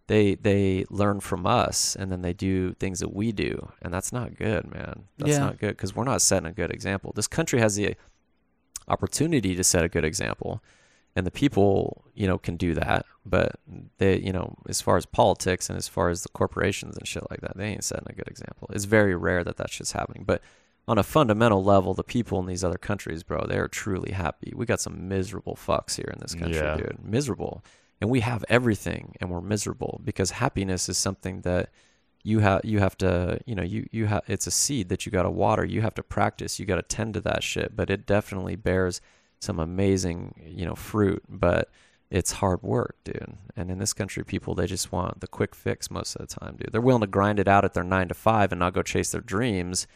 they 0.08 0.36
they 0.36 0.86
learn 0.90 1.20
from 1.20 1.46
us 1.46 1.96
and 1.96 2.12
then 2.12 2.22
they 2.24 2.34
do 2.34 2.74
things 2.74 3.00
that 3.00 3.14
we 3.14 3.32
do, 3.32 3.72
and 3.82 3.94
that's 3.94 4.12
not 4.12 4.36
good, 4.36 4.64
man. 4.72 5.04
That's 5.20 5.32
Yeah. 5.32 5.40
not 5.40 5.60
good 5.60 5.76
because 5.78 5.96
we're 5.96 6.04
not 6.14 6.22
setting 6.22 6.48
a 6.48 6.52
good 6.54 6.72
example. 6.72 7.12
This 7.16 7.28
country 7.28 7.60
has 7.60 7.76
the 7.76 7.96
opportunity 8.88 9.56
to 9.56 9.64
set 9.64 9.84
a 9.84 9.90
good 9.90 10.04
example 10.06 10.64
and 11.20 11.28
the 11.28 11.32
people 11.44 12.04
you 12.16 12.26
know 12.26 12.38
can 12.38 12.56
do 12.58 12.74
that 12.74 13.06
but 13.26 13.50
they 14.00 14.18
you 14.20 14.32
know 14.34 14.56
as 14.68 14.80
far 14.82 14.96
as 14.98 15.06
politics 15.06 15.70
and 15.70 15.78
as 15.78 15.88
far 15.88 16.10
as 16.10 16.24
the 16.24 16.30
corporations 16.30 16.98
and 16.98 17.06
shit 17.08 17.24
like 17.30 17.42
that 17.42 17.56
they 17.58 17.68
ain't 17.68 17.84
setting 17.84 18.08
a 18.10 18.14
good 18.14 18.28
example. 18.28 18.68
It's 18.74 18.86
very 18.86 19.16
rare 19.16 19.44
that 19.44 19.58
that 19.58 19.70
shit's 19.70 19.92
happening 19.92 20.24
but 20.26 20.42
on 20.88 20.98
a 20.98 21.04
fundamental 21.04 21.62
level 21.64 21.94
the 21.94 22.04
people 22.16 22.40
in 22.40 22.48
these 22.48 22.64
other 22.64 22.78
countries 22.90 23.22
bro 23.24 23.46
they 23.48 23.60
are 23.60 23.68
truly 23.68 24.12
happy. 24.14 24.54
We 24.56 24.66
got 24.66 24.80
some 24.82 25.08
miserable 25.08 25.56
fucks 25.56 25.96
here 25.98 26.10
in 26.12 26.20
this 26.20 26.34
country 26.34 26.58
Yeah. 26.58 26.78
dude. 26.78 26.98
Miserable. 27.04 27.64
And 28.02 28.10
we 28.10 28.22
have 28.22 28.46
everything 28.48 29.16
and 29.20 29.30
we're 29.30 29.42
miserable 29.42 30.00
because 30.10 30.32
happiness 30.32 30.88
is 30.88 30.98
something 30.98 31.42
that 31.42 31.70
you 32.24 32.40
have 32.40 32.62
you 32.64 32.80
have 32.80 32.98
to 33.06 33.40
you 33.46 33.56
know 33.56 33.64
you 33.74 33.82
you 33.92 34.06
have 34.08 34.24
it's 34.28 34.48
a 34.48 34.52
seed 34.52 34.88
that 34.90 35.06
you 35.06 35.12
got 35.12 35.24
to 35.24 35.30
water. 35.30 35.64
You 35.66 35.82
have 35.82 35.96
to 35.96 36.04
practice. 36.04 36.60
You 36.60 36.66
got 36.66 36.78
to 36.78 36.82
tend 36.98 37.14
to 37.16 37.22
that 37.22 37.44
shit 37.44 37.76
but 37.76 37.90
it 37.90 38.06
definitely 38.06 38.56
bears 38.56 39.02
some 39.40 39.60
amazing 39.60 40.34
you 40.46 40.66
know 40.66 40.76
fruit 40.76 41.24
but 41.30 41.70
it's 42.12 42.32
hard 42.34 42.62
work 42.64 42.96
dude 43.04 43.38
and 43.56 43.70
in 43.70 43.78
this 43.78 43.94
country 43.94 44.24
people 44.24 44.56
they 44.56 44.66
just 44.66 44.92
want 44.92 45.20
the 45.22 45.28
quick 45.28 45.56
fix 45.56 45.90
most 45.92 46.16
of 46.16 46.28
the 46.28 46.40
time 46.40 46.56
dude 46.58 46.72
they're 46.72 46.82
willing 46.82 47.02
to 47.02 47.08
grind 47.08 47.40
it 47.40 47.48
out 47.48 47.66
at 47.66 47.74
their 47.74 47.84
9 47.84 48.08
to 48.08 48.14
5 48.14 48.52
and 48.52 48.60
not 48.60 48.74
go 48.74 48.82
chase 48.82 49.12
their 49.12 49.22
dreams 49.22 49.88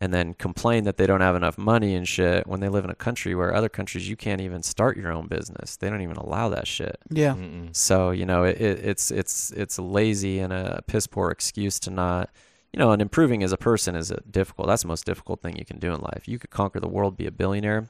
and 0.00 0.14
then 0.14 0.32
complain 0.32 0.84
that 0.84 0.96
they 0.96 1.06
don't 1.08 1.20
have 1.20 1.34
enough 1.34 1.58
money 1.58 1.96
and 1.96 2.06
shit 2.06 2.46
when 2.46 2.60
they 2.60 2.68
live 2.68 2.84
in 2.84 2.90
a 2.90 2.94
country 2.94 3.34
where 3.34 3.52
other 3.54 3.68
countries 3.68 4.08
you 4.08 4.14
can't 4.16 4.40
even 4.40 4.62
start 4.62 4.96
your 4.96 5.12
own 5.12 5.26
business 5.26 5.76
they 5.76 5.90
don't 5.90 6.02
even 6.02 6.16
allow 6.16 6.48
that 6.48 6.66
shit 6.66 6.96
yeah, 7.10 7.34
Mm-mm. 7.34 7.74
so 7.74 8.10
you 8.10 8.24
know, 8.26 8.44
it, 8.44 8.60
it, 8.60 8.78
it's 8.84 9.10
it's 9.10 9.50
it's 9.52 9.78
a 9.78 9.82
lazy 9.82 10.38
and 10.38 10.52
a 10.52 10.82
piss 10.86 11.06
poor 11.06 11.30
excuse 11.30 11.78
to 11.80 11.90
not, 11.90 12.30
you 12.72 12.78
know, 12.78 12.92
and 12.92 13.00
improving 13.02 13.42
as 13.42 13.50
a 13.52 13.56
person 13.56 13.96
is 13.96 14.10
a 14.10 14.20
difficult. 14.30 14.68
That's 14.68 14.82
the 14.82 14.88
most 14.88 15.04
difficult 15.06 15.40
thing 15.42 15.56
you 15.56 15.64
can 15.64 15.78
do 15.78 15.92
in 15.92 16.00
life. 16.00 16.28
You 16.28 16.38
could 16.38 16.50
conquer 16.50 16.80
the 16.80 16.88
world, 16.88 17.16
be 17.16 17.26
a 17.26 17.30
billionaire. 17.32 17.88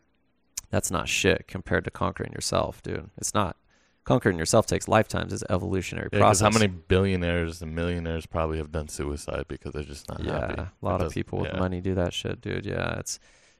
That's 0.70 0.90
not 0.90 1.08
shit 1.08 1.46
compared 1.48 1.84
to 1.84 1.90
conquering 1.90 2.32
yourself, 2.32 2.82
dude. 2.82 3.10
It's 3.16 3.32
not. 3.34 3.56
Conquering 4.04 4.38
yourself 4.38 4.66
takes 4.66 4.88
lifetimes. 4.88 5.32
It's 5.32 5.42
an 5.42 5.52
evolutionary 5.54 6.08
Yeah, 6.12 6.18
'cause 6.20 6.40
process. 6.40 6.54
how 6.54 6.58
many 6.58 6.72
billionaires 6.88 7.60
and 7.60 7.74
millionaires 7.74 8.24
probably 8.26 8.56
have 8.58 8.72
done 8.72 8.88
suicide 8.88 9.44
because 9.48 9.72
they're 9.72 9.82
just 9.82 10.08
not 10.08 10.22
Yeah, 10.24 10.40
happy. 10.46 10.60
a 10.62 10.70
lot 10.80 11.02
of 11.02 11.12
people 11.12 11.38
with 11.40 11.52
yeah. 11.52 11.58
money 11.60 11.80
do 11.80 11.94
that 11.94 12.12
shit, 12.14 12.40
dude. 12.40 12.64
Yeah, 12.66 12.98
it's 12.98 13.18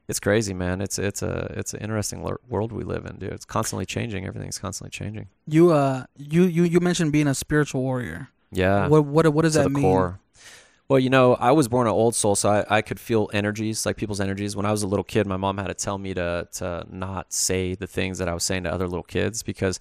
it's 0.09 0.18
crazy, 0.20 0.54
man. 0.54 0.80
It's 0.80 0.98
it's 0.98 1.20
a 1.22 1.52
it's 1.56 1.74
an 1.74 1.80
interesting 1.80 2.22
lor- 2.22 2.40
world 2.48 2.72
we 2.72 2.82
live 2.82 3.04
in, 3.04 3.16
dude. 3.18 3.32
It's 3.32 3.44
constantly 3.44 3.84
changing. 3.84 4.26
Everything's 4.26 4.59
constantly 4.59 4.90
changing. 4.90 5.28
you 5.46 5.70
uh, 5.70 6.04
you 6.16 6.44
you 6.44 6.62
you 6.64 6.80
mentioned 6.80 7.12
being 7.12 7.26
a 7.28 7.34
spiritual 7.34 7.82
warrior. 7.82 8.28
Yeah. 8.50 8.88
What 8.88 9.04
what 9.04 9.28
what 9.34 9.42
does 9.42 9.52
to 9.52 9.59
that 9.59 9.64
the 9.64 9.70
mean? 9.70 9.82
core. 9.82 10.18
Well, 10.89 10.99
you 10.99 11.11
know, 11.11 11.34
I 11.34 11.53
was 11.53 11.68
born 11.68 11.86
an 11.86 11.93
old 11.93 12.14
soul, 12.14 12.34
so 12.34 12.49
I, 12.49 12.78
I 12.78 12.82
could 12.82 12.99
feel 12.99 13.28
energies, 13.34 13.84
like 13.84 13.99
people's 13.99 14.20
energies. 14.20 14.57
When 14.57 14.64
I 14.64 14.70
was 14.70 14.82
a 14.82 14.86
little 14.86 15.05
kid, 15.05 15.26
my 15.26 15.36
mom 15.36 15.59
had 15.59 15.66
to 15.66 15.74
tell 15.74 15.99
me 15.99 16.14
to 16.14 16.49
to 16.53 16.86
not 16.91 17.32
say 17.32 17.74
the 17.74 17.86
things 17.86 18.18
that 18.18 18.28
I 18.28 18.34
was 18.34 18.43
saying 18.45 18.64
to 18.64 18.72
other 18.72 18.89
little 18.89 19.03
kids 19.03 19.43
because 19.43 19.80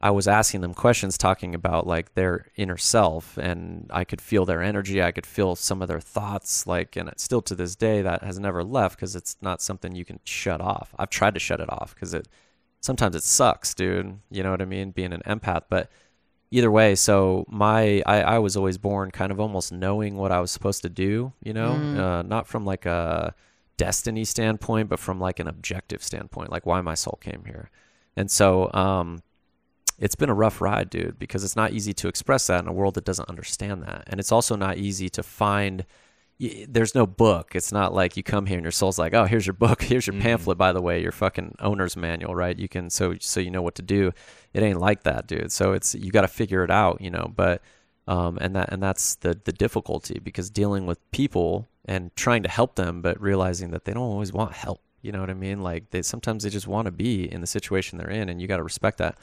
I 0.00 0.10
was 0.12 0.28
asking 0.28 0.60
them 0.60 0.72
questions 0.74 1.18
talking 1.18 1.54
about 1.54 1.86
like 1.86 2.14
their 2.14 2.46
inner 2.56 2.76
self, 2.76 3.36
and 3.38 3.90
I 3.92 4.04
could 4.04 4.20
feel 4.20 4.44
their 4.44 4.62
energy. 4.62 5.02
I 5.02 5.10
could 5.10 5.26
feel 5.26 5.56
some 5.56 5.82
of 5.82 5.88
their 5.88 6.00
thoughts, 6.00 6.64
like, 6.66 6.94
and 6.96 7.10
still 7.16 7.42
to 7.42 7.56
this 7.56 7.74
day, 7.74 8.02
that 8.02 8.22
has 8.22 8.38
never 8.38 8.62
left 8.62 8.96
because 8.96 9.16
it's 9.16 9.36
not 9.42 9.60
something 9.60 9.96
you 9.96 10.04
can 10.04 10.20
shut 10.24 10.60
off. 10.60 10.94
I've 10.96 11.10
tried 11.10 11.34
to 11.34 11.40
shut 11.40 11.60
it 11.60 11.72
off 11.72 11.94
because 11.94 12.14
it 12.14 12.28
sometimes 12.80 13.16
it 13.16 13.24
sucks, 13.24 13.74
dude. 13.74 14.20
You 14.30 14.44
know 14.44 14.52
what 14.52 14.62
I 14.62 14.66
mean? 14.66 14.92
Being 14.92 15.12
an 15.12 15.22
empath, 15.26 15.64
but 15.68 15.90
either 16.50 16.70
way 16.70 16.94
so 16.94 17.44
my 17.48 18.02
I, 18.06 18.22
I 18.22 18.38
was 18.38 18.56
always 18.56 18.78
born 18.78 19.10
kind 19.10 19.32
of 19.32 19.40
almost 19.40 19.72
knowing 19.72 20.16
what 20.16 20.32
i 20.32 20.40
was 20.40 20.50
supposed 20.50 20.82
to 20.82 20.88
do 20.88 21.32
you 21.42 21.52
know? 21.52 21.70
Mm. 21.72 21.98
uh, 21.98 22.22
not 22.22 22.46
from 22.46 22.64
like 22.64 22.86
a 22.86 23.34
destiny 23.76 24.24
standpoint 24.24 24.88
but 24.88 24.98
from 24.98 25.20
like 25.20 25.38
an 25.38 25.48
objective 25.48 26.02
standpoint 26.02 26.50
like 26.50 26.64
why 26.66 26.80
my 26.80 26.94
soul 26.94 27.18
came 27.20 27.44
here. 27.46 27.70
And 28.16 28.30
so 28.30 28.72
um 28.72 29.22
it's 29.98 30.14
been 30.14 30.28
a 30.28 30.34
rough 30.34 30.60
ride 30.60 30.90
dude 30.90 31.18
because 31.18 31.42
it's 31.44 31.56
not 31.56 31.72
easy 31.72 31.92
to 31.94 32.08
express 32.08 32.46
that 32.48 32.62
in 32.62 32.68
a 32.68 32.72
world 32.72 32.94
that 32.94 33.04
doesn't 33.04 33.28
understand 33.28 33.82
that. 33.82 34.04
And 34.06 34.20
it's 34.20 34.32
also 34.32 34.54
not 34.56 34.76
easy 34.76 35.08
to 35.10 35.22
find 35.22 35.86
y- 36.40 36.66
there's 36.68 36.94
no 36.94 37.06
book. 37.06 37.54
It's 37.54 37.72
not 37.72 37.94
like 37.94 38.16
you 38.16 38.22
come 38.22 38.46
here 38.46 38.58
and 38.58 38.64
your 38.64 38.72
soul's 38.72 38.98
like, 38.98 39.14
oh, 39.14 39.24
here's 39.24 39.46
your 39.46 39.54
book, 39.54 39.82
here's 39.90 40.06
your 40.06 40.14
Mhm. 40.14 40.20
pamphlet, 40.22 40.58
by 40.58 40.72
the 40.72 40.82
way, 40.82 41.02
your 41.02 41.12
fucking 41.12 41.56
owner's 41.60 41.96
manual, 41.96 42.34
right? 42.34 42.58
You 42.58 42.68
can 42.68 42.90
so 42.90 43.14
so 43.20 43.40
you 43.40 43.50
know 43.50 43.62
what 43.62 43.74
to 43.76 43.82
do. 43.82 44.12
It 44.54 44.62
ain't 44.62 44.80
like 44.80 45.02
that, 45.04 45.26
dude. 45.26 45.52
So 45.52 45.72
it's 45.72 45.94
you 45.94 46.10
got 46.10 46.22
to 46.22 46.28
figure 46.28 46.64
it 46.64 46.70
out, 46.70 47.00
you 47.00 47.10
know. 47.10 47.30
But 47.34 47.62
um, 48.08 48.38
and 48.40 48.54
that 48.56 48.72
and 48.72 48.82
that's 48.82 49.16
the 49.16 49.38
the 49.44 49.52
difficulty 49.52 50.18
because 50.20 50.50
dealing 50.50 50.86
with 50.86 50.98
people 51.10 51.68
and 51.84 52.14
trying 52.16 52.42
to 52.44 52.48
help 52.48 52.76
them, 52.76 53.02
but 53.02 53.20
realizing 53.20 53.70
that 53.70 53.84
they 53.84 53.92
don't 53.92 54.02
always 54.02 54.32
want 54.32 54.52
help. 54.52 54.80
You 55.02 55.12
know 55.12 55.20
what 55.20 55.30
I 55.30 55.34
mean? 55.34 55.62
Like 55.62 55.90
they 55.90 56.02
sometimes 56.02 56.42
they 56.44 56.50
just 56.50 56.66
want 56.66 56.86
to 56.86 56.92
be 56.92 57.30
in 57.30 57.40
the 57.40 57.46
situation 57.46 57.98
they're 57.98 58.10
in, 58.10 58.28
and 58.28 58.40
you 58.40 58.48
got 58.48 58.56
to 58.58 58.62
respect 58.62 58.98
that. 58.98 59.18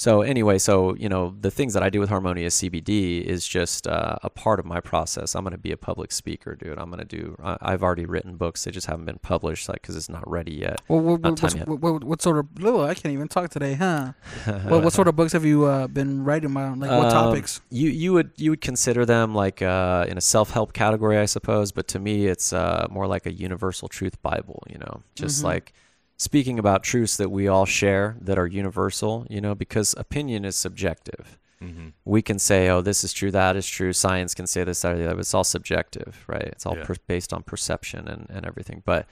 So 0.00 0.22
anyway, 0.22 0.56
so 0.56 0.94
you 0.94 1.10
know 1.10 1.34
the 1.38 1.50
things 1.50 1.74
that 1.74 1.82
I 1.82 1.90
do 1.90 2.00
with 2.00 2.08
Harmonia 2.08 2.48
CBD 2.48 3.20
is 3.22 3.46
just 3.46 3.86
uh, 3.86 4.16
a 4.22 4.30
part 4.30 4.58
of 4.58 4.64
my 4.64 4.80
process. 4.80 5.34
I'm 5.34 5.44
going 5.44 5.52
to 5.52 5.58
be 5.58 5.72
a 5.72 5.76
public 5.76 6.10
speaker, 6.10 6.54
dude. 6.54 6.78
I'm 6.78 6.88
going 6.90 7.06
to 7.06 7.16
do. 7.18 7.36
I, 7.44 7.58
I've 7.60 7.82
already 7.82 8.06
written 8.06 8.36
books; 8.36 8.64
they 8.64 8.70
just 8.70 8.86
haven't 8.86 9.04
been 9.04 9.18
published, 9.18 9.68
like 9.68 9.82
because 9.82 9.96
it's 9.96 10.08
not 10.08 10.26
ready 10.26 10.52
yet. 10.52 10.80
What 10.86 11.02
what, 11.02 11.20
what, 11.20 11.42
what's- 11.42 11.54
yet. 11.54 11.68
what, 11.68 11.80
what, 11.80 12.02
what 12.02 12.22
sort 12.22 12.38
of? 12.38 12.46
Oh, 12.62 12.80
I 12.80 12.94
can't 12.94 13.12
even 13.12 13.28
talk 13.28 13.50
today, 13.50 13.74
huh? 13.74 14.12
what, 14.68 14.82
what 14.84 14.94
sort 14.94 15.06
of 15.06 15.16
books 15.16 15.34
have 15.34 15.44
you 15.44 15.66
uh, 15.66 15.86
been 15.86 16.24
writing 16.24 16.52
about? 16.52 16.78
Like 16.78 16.90
what 16.90 17.08
Um, 17.08 17.12
topics? 17.12 17.60
You 17.68 17.90
you 17.90 18.14
would 18.14 18.30
you 18.36 18.48
would 18.52 18.62
consider 18.62 19.04
them 19.04 19.34
like 19.34 19.60
uh, 19.60 20.06
in 20.08 20.16
a 20.16 20.22
self 20.22 20.50
help 20.52 20.72
category, 20.72 21.18
I 21.18 21.26
suppose. 21.26 21.72
But 21.72 21.88
to 21.88 21.98
me, 21.98 22.24
it's 22.26 22.54
uh, 22.54 22.86
more 22.90 23.06
like 23.06 23.26
a 23.26 23.32
universal 23.34 23.86
truth 23.88 24.16
Bible. 24.22 24.62
You 24.70 24.78
know, 24.78 25.02
just 25.14 25.42
Mhm. 25.42 25.44
like 25.44 25.74
speaking 26.20 26.58
about 26.58 26.82
truths 26.82 27.16
that 27.16 27.30
we 27.30 27.48
all 27.48 27.64
share 27.64 28.16
that 28.20 28.38
are 28.38 28.46
universal. 28.46 29.26
You 29.30 29.40
know, 29.40 29.54
because 29.54 29.94
opinion 29.96 30.44
is 30.44 30.54
subjective. 30.56 31.38
Mm-hmm. 31.62 31.88
we 32.06 32.22
can 32.22 32.38
say, 32.38 32.70
oh, 32.70 32.80
this 32.80 33.04
is 33.04 33.12
true, 33.12 33.30
that 33.32 33.54
is 33.54 33.66
true. 33.66 33.92
Science 33.92 34.34
can 34.34 34.46
say 34.46 34.64
this, 34.64 34.80
that, 34.80 34.92
or 34.94 34.96
the 34.96 35.04
other. 35.04 35.14
But 35.16 35.20
it's 35.20 35.34
all 35.34 35.44
subjective, 35.44 36.24
right? 36.26 36.48
It's 36.54 36.64
all 36.64 36.74
Yeah. 36.78 36.84
per- 36.86 36.96
based 37.06 37.34
on 37.34 37.42
perception 37.42 38.08
and, 38.08 38.26
and 38.30 38.46
everything. 38.46 38.82
But 38.86 39.06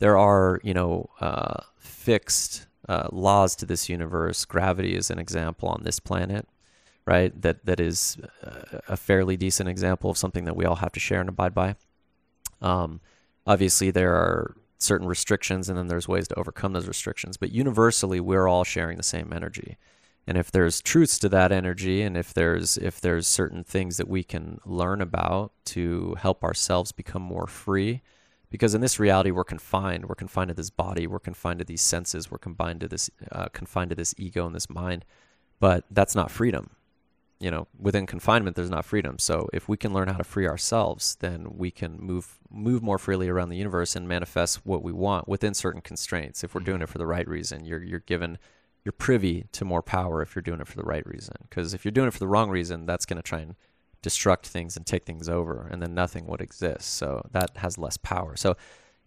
there 0.00 0.18
are, 0.18 0.60
you 0.62 0.74
know, 0.74 1.08
uh, 1.20 1.60
fixed 1.78 2.66
uh, 2.90 3.08
laws 3.10 3.56
to 3.56 3.64
this 3.64 3.88
universe. 3.88 4.44
Gravity 4.44 4.94
is 4.94 5.08
an 5.10 5.18
example 5.18 5.66
on 5.70 5.80
this 5.84 5.98
planet, 5.98 6.46
right? 7.06 7.32
That 7.40 7.64
that 7.64 7.80
is 7.80 8.18
uh, 8.46 8.80
a 8.86 8.96
fairly 8.98 9.38
decent 9.38 9.70
example 9.70 10.10
of 10.10 10.18
something 10.18 10.44
that 10.44 10.56
we 10.56 10.66
all 10.66 10.76
have 10.84 10.92
to 10.92 11.00
share 11.00 11.20
and 11.20 11.28
abide 11.30 11.54
by. 11.54 11.76
Um, 12.60 13.00
obviously, 13.46 13.90
there 13.90 14.14
are 14.14 14.54
certain 14.78 15.06
restrictions, 15.06 15.68
and 15.68 15.78
then 15.78 15.88
there's 15.88 16.08
ways 16.08 16.28
to 16.28 16.38
overcome 16.38 16.72
those 16.72 16.88
restrictions. 16.88 17.36
But 17.36 17.52
universally, 17.52 18.20
we're 18.20 18.48
all 18.48 18.64
sharing 18.64 18.96
the 18.96 19.02
same 19.02 19.32
energy. 19.32 19.76
And 20.26 20.38
if 20.38 20.50
there's 20.50 20.80
truths 20.80 21.18
to 21.20 21.28
that 21.30 21.52
energy 21.52 22.00
and 22.00 22.16
if 22.16 22.32
there's 22.32 22.78
if 22.78 23.00
there's 23.00 23.26
certain 23.26 23.62
things 23.62 23.98
that 23.98 24.08
we 24.08 24.22
can 24.22 24.58
learn 24.64 25.02
about 25.02 25.52
to 25.66 26.16
help 26.18 26.42
ourselves 26.42 26.92
become 26.92 27.20
more 27.20 27.46
free 27.46 28.00
because 28.48 28.74
in 28.74 28.80
this 28.80 28.98
reality 28.98 29.30
we're 29.30 29.44
confined. 29.44 30.06
We're 30.06 30.14
confined 30.14 30.48
to 30.48 30.54
this 30.54 30.70
body. 30.70 31.06
We're 31.06 31.18
confined 31.18 31.58
to 31.58 31.64
these 31.64 31.82
senses. 31.82 32.30
We're 32.30 32.38
confined 32.38 32.80
to 32.80 32.88
this 32.88 33.10
uh, 33.32 33.48
confined 33.48 33.90
to 33.90 33.96
this 33.96 34.14
ego 34.16 34.46
and 34.46 34.54
this 34.54 34.70
mind. 34.70 35.04
But 35.60 35.84
that's 35.90 36.14
not 36.14 36.30
freedom 36.30 36.70
you 37.40 37.50
know 37.50 37.66
within 37.78 38.06
confinement 38.06 38.56
there's 38.56 38.70
not 38.70 38.84
freedom 38.84 39.18
so 39.18 39.48
if 39.52 39.68
we 39.68 39.76
can 39.76 39.92
learn 39.92 40.08
how 40.08 40.16
to 40.16 40.24
free 40.24 40.46
ourselves 40.46 41.16
then 41.20 41.56
we 41.56 41.70
can 41.70 41.98
move 42.00 42.38
move 42.50 42.82
more 42.82 42.98
freely 42.98 43.28
around 43.28 43.48
the 43.48 43.56
universe 43.56 43.96
and 43.96 44.06
manifest 44.08 44.64
what 44.64 44.82
we 44.82 44.92
want 44.92 45.28
within 45.28 45.52
certain 45.52 45.80
constraints 45.80 46.44
if 46.44 46.54
we're 46.54 46.60
mm-hmm. 46.60 46.70
doing 46.70 46.82
it 46.82 46.88
for 46.88 46.98
the 46.98 47.06
right 47.06 47.28
reason 47.28 47.64
you're 47.64 47.82
you're 47.82 48.00
given 48.00 48.38
you're 48.84 48.92
privy 48.92 49.46
to 49.52 49.64
more 49.64 49.82
power 49.82 50.20
if 50.20 50.34
you're 50.34 50.42
doing 50.42 50.60
it 50.60 50.68
for 50.68 50.76
the 50.76 50.84
right 50.84 51.06
reason. 51.06 51.34
Because 51.48 51.74
if 51.74 51.84
you're 51.84 51.92
doing 51.92 52.08
it 52.08 52.12
for 52.12 52.18
the 52.18 52.28
wrong 52.28 52.50
reason, 52.50 52.86
that's 52.86 53.06
going 53.06 53.16
to 53.16 53.22
try 53.22 53.40
and 53.40 53.56
destruct 54.02 54.42
things 54.42 54.76
and 54.76 54.84
take 54.84 55.06
things 55.06 55.28
over, 55.28 55.66
and 55.70 55.82
then 55.82 55.94
nothing 55.94 56.26
would 56.26 56.42
exist. 56.42 56.94
So 56.94 57.26
that 57.32 57.56
has 57.56 57.78
less 57.78 57.96
power. 57.96 58.36
So 58.36 58.56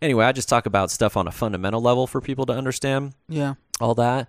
anyway, 0.01 0.25
I 0.25 0.31
just 0.31 0.49
talk 0.49 0.65
about 0.65 0.89
stuff 0.89 1.15
on 1.15 1.27
a 1.27 1.31
fundamental 1.31 1.81
level 1.81 2.07
for 2.07 2.19
people 2.19 2.47
to 2.47 2.53
understand 2.53 3.13
Yeah. 3.29 3.53
all 3.79 3.93
that 3.95 4.27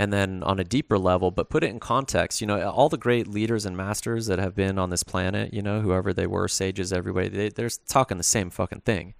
and 0.00 0.12
then 0.12 0.42
on 0.44 0.58
a 0.60 0.64
deeper 0.64 0.96
level 0.98 1.30
but 1.30 1.50
put 1.50 1.64
it 1.64 1.70
in 1.70 1.80
context 1.80 2.40
you 2.40 2.46
know 2.46 2.70
all 2.70 2.88
the 2.88 2.96
great 2.96 3.26
leaders 3.26 3.66
and 3.66 3.76
masters 3.76 4.26
that 4.26 4.38
have 4.38 4.54
been 4.54 4.78
on 4.78 4.90
this 4.90 5.02
planet 5.02 5.52
you 5.52 5.60
know 5.60 5.80
whoever 5.80 6.12
they 6.14 6.26
were 6.26 6.46
sages 6.48 6.92
everybody 6.92 7.28
they, 7.28 7.48
they're 7.50 7.68
talking 7.86 8.16
the 8.16 8.22
same 8.36 8.48
fucking 8.48 8.80
thing. 8.80 9.14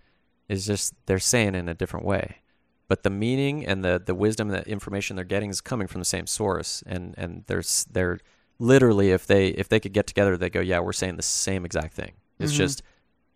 It's 0.48 0.64
just 0.66 0.94
they're 1.06 1.18
saying 1.18 1.55
it 1.55 1.59
in 1.59 1.68
a 1.68 1.74
different 1.74 2.06
way. 2.06 2.36
But 2.88 3.02
the 3.02 3.10
meaning 3.10 3.66
and 3.66 3.84
the 3.84 4.00
the 4.05 4.14
wisdom 4.14 4.48
and 4.50 4.56
the 4.64 4.70
information 4.70 5.16
they're 5.16 5.24
getting 5.36 5.50
is 5.50 5.60
coming 5.60 5.88
from 5.88 6.00
the 6.00 6.06
same 6.16 6.26
source. 6.26 6.82
And 6.86 7.14
and 7.18 7.44
there's 7.48 7.84
they're 7.90 8.18
literally 8.59 9.10
if 9.10 9.26
they 9.26 9.48
if 9.48 9.68
they 9.68 9.78
could 9.80 9.92
get 9.92 10.06
together 10.06 10.36
they 10.36 10.48
go 10.48 10.60
yeah 10.60 10.78
we're 10.80 10.92
saying 11.02 11.16
the 11.16 11.22
same 11.22 11.66
exact 11.66 11.92
thing. 11.94 12.12
It's 12.38 12.52
Mhm. 12.52 12.56
just 12.64 12.82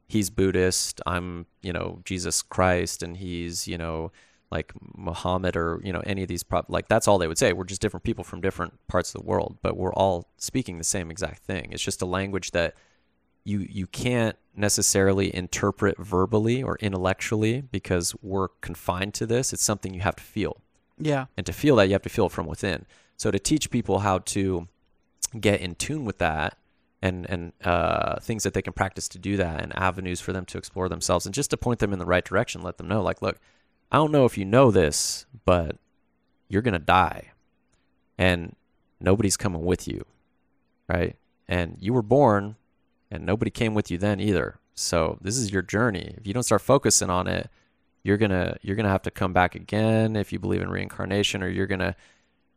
he's 0.09 0.31
buddhist 0.31 1.01
i'm 1.07 1.47
you 1.63 1.73
know 1.73 2.01
jesus 2.05 2.43
christ 2.43 3.03
and 3.03 3.17
he's 3.17 3.67
you 3.67 3.79
know 3.79 4.13
like 4.53 4.73
Muhammad 4.97 5.57
or 5.57 5.81
you 5.83 5.93
know 5.93 6.03
any 6.07 6.23
of 6.23 6.29
these 6.29 6.45
prop 6.45 6.67
like 6.69 6.87
that's 6.87 7.09
all 7.09 7.19
they 7.19 7.27
would 7.27 7.39
say. 7.39 7.53
We're 7.53 7.65
just 7.65 7.81
different 7.81 8.05
people 8.05 8.23
from 8.23 8.41
different 8.41 8.75
parts 8.87 9.15
of 9.15 9.21
the 9.21 9.27
world, 9.27 9.59
but 9.63 9.77
we're 9.77 9.95
all 9.95 10.29
speaking 10.37 10.79
the 10.79 10.85
same 10.85 11.11
exact 11.11 11.43
thing. 11.43 11.71
It's 11.73 11.83
just 11.83 12.03
a 12.03 12.07
language 12.07 12.53
that 12.53 12.75
you 13.45 13.67
you 13.69 13.87
can't 13.87 14.37
necessarily 14.55 15.35
interpret 15.35 15.99
verbally 15.99 16.63
or 16.63 16.77
intellectually 16.77 17.63
because 17.63 18.15
we're 18.23 18.49
confined 18.61 19.15
to 19.15 19.27
this. 19.27 19.53
It's 19.53 19.65
something 19.65 19.95
you 19.95 20.03
have 20.03 20.17
to 20.17 20.23
feel. 20.23 20.59
Yeah. 20.99 21.27
And 21.37 21.47
to 21.47 21.53
feel 21.53 21.77
that 21.77 21.87
you 21.87 21.95
have 21.95 22.03
to 22.03 22.11
feel 22.11 22.27
it 22.27 22.33
from 22.33 22.47
within. 22.47 22.87
So 23.17 23.31
to 23.31 23.39
teach 23.39 23.71
people 23.71 24.01
how 24.01 24.19
to 24.19 24.69
get 25.41 25.61
in 25.61 25.75
tune 25.75 26.05
with 26.05 26.19
that 26.19 26.59
and 27.01 27.27
and 27.29 27.53
uh, 27.65 28.21
things 28.21 28.45
that 28.45 28.55
they 28.55 28.63
can 28.63 28.73
practice 28.73 29.09
to 29.09 29.19
do 29.19 29.37
that 29.37 29.61
and 29.61 29.77
avenues 29.77 30.21
for 30.21 30.33
them 30.33 30.45
to 30.47 30.59
explore 30.59 30.89
themselves 30.89 31.27
and 31.27 31.35
just 31.35 31.51
to 31.51 31.57
point 31.57 31.81
them 31.81 31.93
in 31.93 31.99
the 31.99 32.07
right 32.07 32.25
direction, 32.25 32.63
let 32.63 32.77
them 32.79 32.89
know 32.89 33.03
like, 33.03 33.23
look, 33.23 33.41
I 33.93 33.97
don't 33.97 34.11
know 34.11 34.25
if 34.25 34.39
you 34.39 34.47
know 34.47 34.71
this, 34.71 35.27
but 35.45 35.77
you're 36.49 36.63
gonna 36.63 36.79
die, 36.79 37.33
and 38.17 38.57
nobody's 38.99 39.37
coming 39.37 39.67
with 39.67 39.87
you, 39.87 40.07
right? 40.89 41.17
And 41.47 41.77
you 41.79 41.93
were 41.93 42.03
born, 42.03 42.57
and 43.11 43.27
nobody 43.27 43.51
came 43.51 43.75
with 43.75 43.91
you 43.91 43.99
then 43.99 44.19
either. 44.19 44.59
So 44.75 45.19
this 45.21 45.37
is 45.37 45.53
your 45.53 45.61
journey. 45.61 46.15
If 46.17 46.27
you 46.27 46.33
don't 46.33 46.43
start 46.43 46.63
focusing 46.63 47.11
on 47.11 47.27
it, 47.29 47.51
you're 48.03 48.17
gonna 48.17 48.57
you're 48.63 48.77
gonna 48.77 48.89
have 48.89 49.03
to 49.03 49.11
come 49.11 49.35
back 49.35 49.55
again 49.55 50.17
if 50.17 50.33
you 50.33 50.39
believe 50.39 50.63
in 50.63 50.71
reincarnation, 50.71 51.43
or 51.43 51.49
you're 51.49 51.67
gonna 51.67 51.95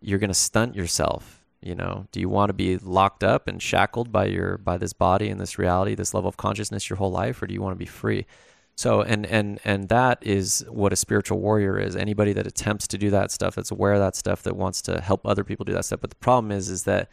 you're 0.02 0.20
gonna 0.20 0.34
stunt 0.34 0.74
yourself. 0.74 1.44
You 1.62 1.76
know, 1.76 2.07
do 2.14 2.22
you 2.22 2.30
want 2.30 2.49
to 2.49 2.53
be 2.53 2.78
locked 2.78 3.24
up 3.26 3.48
and 3.48 3.62
shackled 3.62 4.10
by 4.10 4.28
your 4.28 4.57
by 4.57 4.78
this 4.78 4.94
body 4.94 5.28
and 5.28 5.41
this 5.41 5.60
reality, 5.60 5.95
this 5.95 6.14
level 6.14 6.30
of 6.30 6.38
consciousness 6.38 6.90
your 6.90 6.98
whole 6.98 7.12
life, 7.12 7.41
or 7.41 7.48
do 7.48 7.53
you 7.53 7.62
want 7.62 7.74
to 7.74 7.80
be 7.80 7.86
free? 7.86 8.26
So 8.76 9.02
and 9.02 9.26
and 9.26 9.60
and 9.64 9.88
that 9.90 10.20
is 10.22 10.66
what 10.70 10.92
a 10.92 10.98
spiritual 10.98 11.40
warrior 11.40 11.80
is. 11.80 11.96
Anybody 11.96 12.34
that 12.34 12.46
attempts 12.46 12.88
to 12.90 12.98
do 12.98 13.10
that 13.10 13.32
stuff, 13.32 13.56
that's 13.56 13.72
aware 13.72 13.94
of 13.94 14.00
that 14.00 14.16
stuff, 14.16 14.44
that 14.44 14.56
wants 14.58 14.82
to 14.84 15.00
help 15.00 15.26
other 15.26 15.46
people 15.46 15.64
do 15.64 15.74
that 15.74 15.86
stuff. 15.86 16.02
But 16.02 16.10
the 16.10 16.18
problem 16.18 16.52
is, 16.52 16.70
is 16.70 16.84
that 16.84 17.10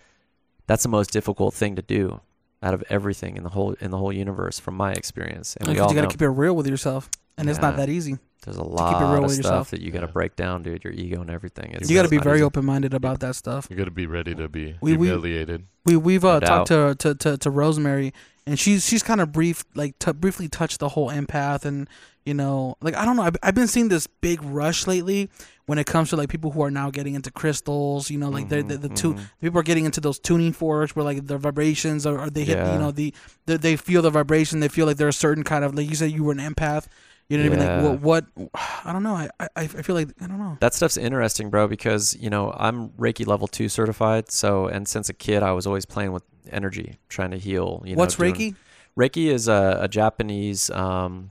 that's 0.67 0.83
the 0.83 0.89
most 0.89 1.11
difficult 1.11 1.55
thing 1.55 1.77
to 1.77 1.83
do 1.83 2.21
out 2.63 2.75
of 2.75 2.83
everything 2.89 3.37
in 3.37 3.45
the 3.45 3.51
whole 3.51 3.75
in 3.81 3.93
the 3.93 3.99
whole 3.99 4.13
universe, 4.13 4.59
from 4.59 4.75
my 4.75 4.93
experience. 4.93 5.57
And 5.57 5.69
we 5.69 5.79
all 5.79 5.89
you 5.89 5.95
got 5.95 6.03
to 6.03 6.09
keep 6.09 6.23
it 6.23 6.29
real 6.29 6.55
with 6.55 6.67
yourself, 6.67 7.09
and 7.39 7.49
it's 7.49 7.61
not 7.61 7.77
that 7.77 7.89
easy. 7.89 8.19
there's 8.45 8.57
a 8.57 8.61
keep 8.61 8.71
it 8.71 8.75
lot 8.75 9.13
real 9.13 9.19
of 9.19 9.23
with 9.25 9.33
stuff 9.35 9.45
yourself. 9.45 9.71
that 9.71 9.81
you 9.81 9.91
got 9.93 10.01
to 10.01 10.07
Yeah. 10.07 10.13
break 10.13 10.35
down, 10.37 10.63
dude. 10.65 10.83
Your 10.85 10.93
ego 10.93 11.21
and 11.21 11.31
everything. 11.31 11.71
It's, 11.73 11.89
You 11.89 11.97
got 11.97 12.03
to 12.03 12.09
be 12.09 12.19
very 12.19 12.43
open 12.43 12.65
minded 12.65 12.93
about 12.93 13.21
that 13.21 13.37
stuff. 13.37 13.69
You 13.71 13.77
got 13.77 13.85
to 13.85 13.91
be 13.93 14.07
ready 14.07 14.35
to 14.35 14.49
be 14.49 14.75
We- 14.81 14.97
we- 14.97 15.07
humiliated. 15.09 15.65
We 15.85 15.97
we've 15.97 16.25
uh, 16.25 16.39
No 16.39 16.47
talked 16.47 16.69
to, 16.69 16.95
to 16.99 17.15
to 17.17 17.37
to 17.39 17.51
Rosemary, 17.51 18.13
and 18.47 18.59
she's 18.59 18.87
she's 18.87 19.03
kind 19.03 19.21
of 19.21 19.33
brief 19.33 19.65
like 19.75 19.99
t- 19.99 20.13
briefly 20.13 20.49
touched 20.49 20.79
the 20.79 20.91
whole 20.91 21.09
empath, 21.11 21.65
and 21.65 21.89
you 22.25 22.35
know, 22.35 22.77
like 22.81 22.95
I 22.97 23.05
don't 23.05 23.17
know, 23.17 23.23
I've, 23.23 23.37
I've 23.43 23.55
been 23.57 23.67
seeing 23.67 23.89
this 23.89 24.07
big 24.07 24.41
rush 24.45 24.87
lately 24.87 25.29
when 25.67 25.79
it 25.79 25.87
comes 25.87 26.11
to 26.11 26.17
like 26.17 26.29
people 26.29 26.53
who 26.53 26.63
are 26.63 26.71
now 26.71 26.91
getting 26.91 27.15
into 27.17 27.33
crystals. 27.33 28.11
You 28.11 28.19
know, 28.19 28.29
like 28.29 28.49
they're 28.49 28.63
the, 28.63 28.77
the 28.79 28.89
two 28.91 29.15
Mhm, 29.15 29.31
people 29.41 29.59
are 29.59 29.65
getting 29.65 29.85
into 29.85 30.01
those 30.01 30.21
tuning 30.21 30.53
forks 30.53 30.95
where 30.95 31.05
like 31.05 31.27
their 31.27 31.39
vibrations 31.39 32.07
or, 32.07 32.21
or 32.21 32.31
they 32.31 32.45
hit 32.45 32.59
Yeah. 32.59 32.73
you 32.75 32.79
know 32.79 32.93
the, 32.93 33.13
the 33.47 33.59
they 33.59 33.75
feel 33.77 34.03
the 34.03 34.11
vibration 34.11 34.61
they 34.61 34.69
feel 34.69 34.87
like 34.87 34.99
they're 34.99 35.09
a 35.09 35.13
certain 35.13 35.43
kind 35.45 35.65
of 35.65 35.75
like 35.75 35.89
you 35.89 35.97
said 35.97 36.13
you 36.13 36.23
were 36.23 36.33
an 36.33 36.39
empath 36.39 36.87
you 37.29 37.39
know 37.39 37.49
what 37.49 37.59
I 37.59 37.79
mean 37.79 37.85
like 37.85 38.03
what, 38.03 38.27
what 38.37 38.51
I 38.85 38.93
don't 38.93 39.03
know 39.03 39.15
I, 39.15 39.29
I 39.41 39.49
I 39.57 39.67
feel 39.67 39.95
like 39.95 40.09
I 40.21 40.27
don't 40.27 40.39
know 40.39 40.57
That 40.61 40.75
stuff's 40.75 40.97
interesting, 40.97 41.51
bro, 41.51 41.69
because 41.69 42.15
you 42.17 42.29
know 42.31 42.53
I'm 42.57 42.91
Reiki 42.91 43.27
level 43.27 43.47
two 43.49 43.69
certified. 43.69 44.31
So, 44.31 44.67
and 44.67 44.87
since 44.89 45.09
a 45.09 45.15
kid, 45.15 45.43
I 45.43 45.53
was 45.53 45.67
always 45.67 45.87
playing 45.87 46.13
with 46.13 46.25
energy, 46.51 46.99
trying 47.09 47.31
to 47.31 47.39
heal. 47.39 47.83
You 47.87 47.95
know, 47.97 48.01
what's 48.01 48.17
doing- 48.17 48.35
Reiki 48.35 48.55
Reiki 48.99 49.27
is 49.33 49.49
a, 49.49 49.79
a 49.81 49.89
Japanese 49.89 50.69
um, 50.71 51.31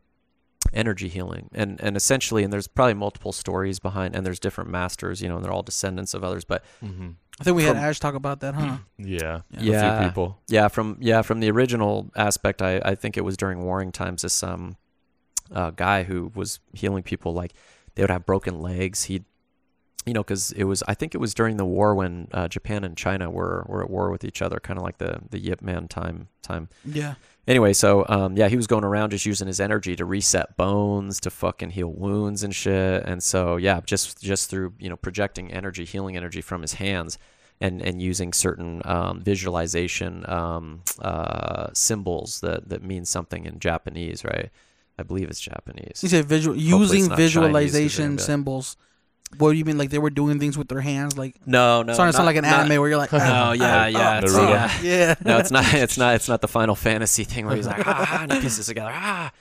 energy 0.74 1.08
healing, 1.10 1.50
and 1.54 1.80
and 1.82 1.96
essentially, 1.98 2.44
and 2.44 2.52
there's 2.52 2.68
probably 2.68 2.94
multiple 2.96 3.32
stories 3.32 3.80
behind, 3.80 4.16
and 4.16 4.26
there's 4.26 4.40
different 4.40 4.70
masters, 4.70 5.22
you 5.22 5.28
know, 5.30 5.36
and 5.36 5.46
they're 5.46 5.52
all 5.54 5.64
descendants 5.64 6.14
of 6.14 6.24
others. 6.24 6.44
But 6.46 6.64
hmm 6.80 7.10
I 7.40 7.44
think 7.44 7.56
we 7.58 7.64
had 7.64 7.76
Ash 7.78 8.00
talk 8.00 8.14
about 8.16 8.40
that 8.42 8.54
huh 8.56 8.78
Yeah. 8.98 9.42
Yeah. 9.52 9.60
A 9.60 9.64
Yeah. 9.64 9.98
few 10.00 10.08
people. 10.10 10.40
yeah, 10.48 10.68
from 10.68 10.98
yeah, 11.00 11.22
from 11.22 11.40
the 11.40 11.50
original 11.52 12.10
aspect, 12.16 12.62
I 12.62 12.82
I 12.84 12.96
think 12.96 13.18
it 13.18 13.22
was 13.26 13.36
during 13.38 13.62
warring 13.64 13.92
times. 13.92 14.22
This 14.24 14.42
um 14.44 14.76
uh, 15.54 15.72
guy 15.72 16.04
who 16.04 16.32
was 16.36 16.60
healing 16.74 17.04
people, 17.04 17.34
like 17.34 17.54
they 17.96 18.04
would 18.04 18.10
have 18.10 18.26
broken 18.26 18.60
legs. 18.60 19.06
He'd 19.06 19.26
you 20.06 20.14
know, 20.14 20.24
because 20.24 20.52
it 20.54 20.64
was 20.64 20.82
I 20.88 20.96
think 20.96 21.14
it 21.14 21.20
was 21.20 21.34
during 21.34 21.58
the 21.58 21.66
war 21.66 21.94
when 21.94 22.28
uh, 22.32 22.48
Japan 22.48 22.84
and 22.84 22.98
China 22.98 23.30
were 23.30 23.66
were 23.68 23.84
at 23.84 23.90
war 23.90 24.10
with 24.10 24.24
each 24.24 24.42
other, 24.42 24.60
kind 24.60 24.78
of 24.78 24.84
like 24.84 24.98
the 24.98 25.22
the 25.30 25.52
Ip 25.52 25.62
Man 25.62 25.88
time 25.88 26.28
time. 26.42 26.70
yeah 26.86 27.16
Anyway, 27.48 27.74
so 27.74 28.06
um, 28.08 28.38
yeah, 28.38 28.48
he 28.48 28.56
was 28.56 28.68
going 28.68 28.84
around 28.84 29.10
just 29.10 29.26
using 29.26 29.48
his 29.48 29.60
energy 29.60 29.96
to 29.96 30.06
reset 30.06 30.56
bones, 30.58 31.20
to 31.22 31.32
fucking 31.32 31.72
heal 31.72 31.92
wounds 31.92 32.44
and 32.44 32.54
shit. 32.54 33.04
And 33.04 33.22
so 33.22 33.58
yeah, 33.58 33.82
just 33.84 34.22
just 34.22 34.50
through 34.50 34.74
you 34.80 34.90
know 34.90 34.96
projecting 34.96 35.52
energy, 35.52 35.84
healing 35.84 36.16
energy 36.16 36.42
from 36.42 36.62
his 36.62 36.74
hands, 36.74 37.18
and 37.60 37.82
and 37.82 38.00
using 38.00 38.32
certain 38.32 38.82
um, 38.86 39.22
visualization 39.22 40.24
um, 40.30 40.84
uh, 41.00 41.70
symbols 41.74 42.42
that 42.42 42.70
that 42.70 42.84
mean 42.84 43.06
something 43.06 43.46
in 43.46 43.60
Japanese, 43.60 44.24
right? 44.24 44.52
I 45.00 45.04
believe 45.04 45.30
it's 45.30 45.40
Japanese. 45.40 46.00
you 46.04 46.10
said 46.10 46.26
visual 46.26 46.56
using 46.56 46.70
not 46.70 46.88
Chinese 46.88 47.08
'cause 47.08 47.08
they're 47.10 47.18
visualization 47.18 48.12
like- 48.12 48.20
symbols 48.20 48.78
what 49.38 49.52
do 49.54 49.58
you 49.58 49.64
mean 49.64 49.78
like 49.78 49.90
they 49.90 49.98
were 49.98 50.10
doing 50.10 50.40
things 50.40 50.58
with 50.58 50.68
their 50.68 50.82
hands 50.82 51.18
like 51.18 51.36
No, 51.46 51.84
no, 51.84 51.94
starting 51.94 52.12
to 52.12 52.18
sound 52.18 52.26
not- 52.26 52.30
like 52.32 52.36
an 52.36 52.44
not- 52.44 52.66
anime 52.66 52.80
where 52.82 52.90
you're 52.90 52.98
like 52.98 53.12
No, 53.14 53.20
ah, 53.22 53.52
yeah, 53.54 53.82
ah, 53.84 53.86
yeah, 53.86 54.00
ah, 54.00 54.20
it's, 54.22 54.36
yeah. 54.36 54.82
yeah 54.84 55.16
no, 55.24 55.38
it's 55.38 55.52
not. 55.52 55.74
It's 55.74 55.98
not. 55.98 56.16
It's 56.16 56.28
not 56.28 56.42
the 56.42 56.50
Final 56.50 56.76
Fantasy 56.76 57.24
thing 57.24 57.46
where 57.46 57.56
he's 57.56 57.66
like 57.66 57.82
ah, 57.88 58.24
and 58.24 58.34
he 58.34 58.42
pieces 58.42 58.66
together 58.68 58.92
ah. 58.94 59.32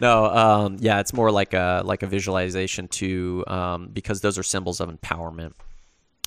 No, 0.00 0.24
um, 0.26 0.78
yeah, 0.80 0.98
it's 1.00 1.12
more 1.12 1.30
like 1.30 1.54
a 1.54 1.82
like 1.84 2.02
a 2.02 2.06
visualization 2.08 2.88
to 2.88 3.44
um, 3.46 3.88
because 3.92 4.20
those 4.20 4.36
are 4.36 4.42
symbols 4.42 4.80
of 4.80 4.88
empowerment. 4.90 5.52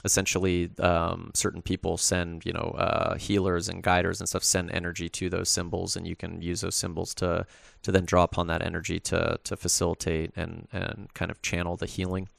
Essentially, 0.06 0.70
um, 0.80 1.32
certain 1.34 1.62
people 1.62 1.98
send 1.98 2.46
you 2.46 2.54
know 2.54 2.74
uh, 2.78 3.16
healers 3.16 3.68
and 3.68 3.84
guiders 3.84 4.22
and 4.22 4.30
stuff 4.30 4.44
send 4.44 4.72
energy 4.72 5.10
to 5.10 5.30
those 5.30 5.50
symbols, 5.50 5.96
and 5.96 6.08
you 6.08 6.16
can 6.16 6.42
use 6.42 6.62
those 6.62 6.76
symbols 6.76 7.14
to 7.16 7.46
to 7.84 7.92
then 7.92 8.06
draw 8.06 8.24
upon 8.24 8.48
that 8.48 8.62
energy 8.62 9.00
to 9.00 9.40
to 9.44 9.58
facilitate 9.58 10.32
and 10.36 10.68
and 10.72 11.14
kind 11.14 11.32
of 11.32 11.42
channel 11.42 11.76
the 11.76 11.86
healing. 11.86 12.30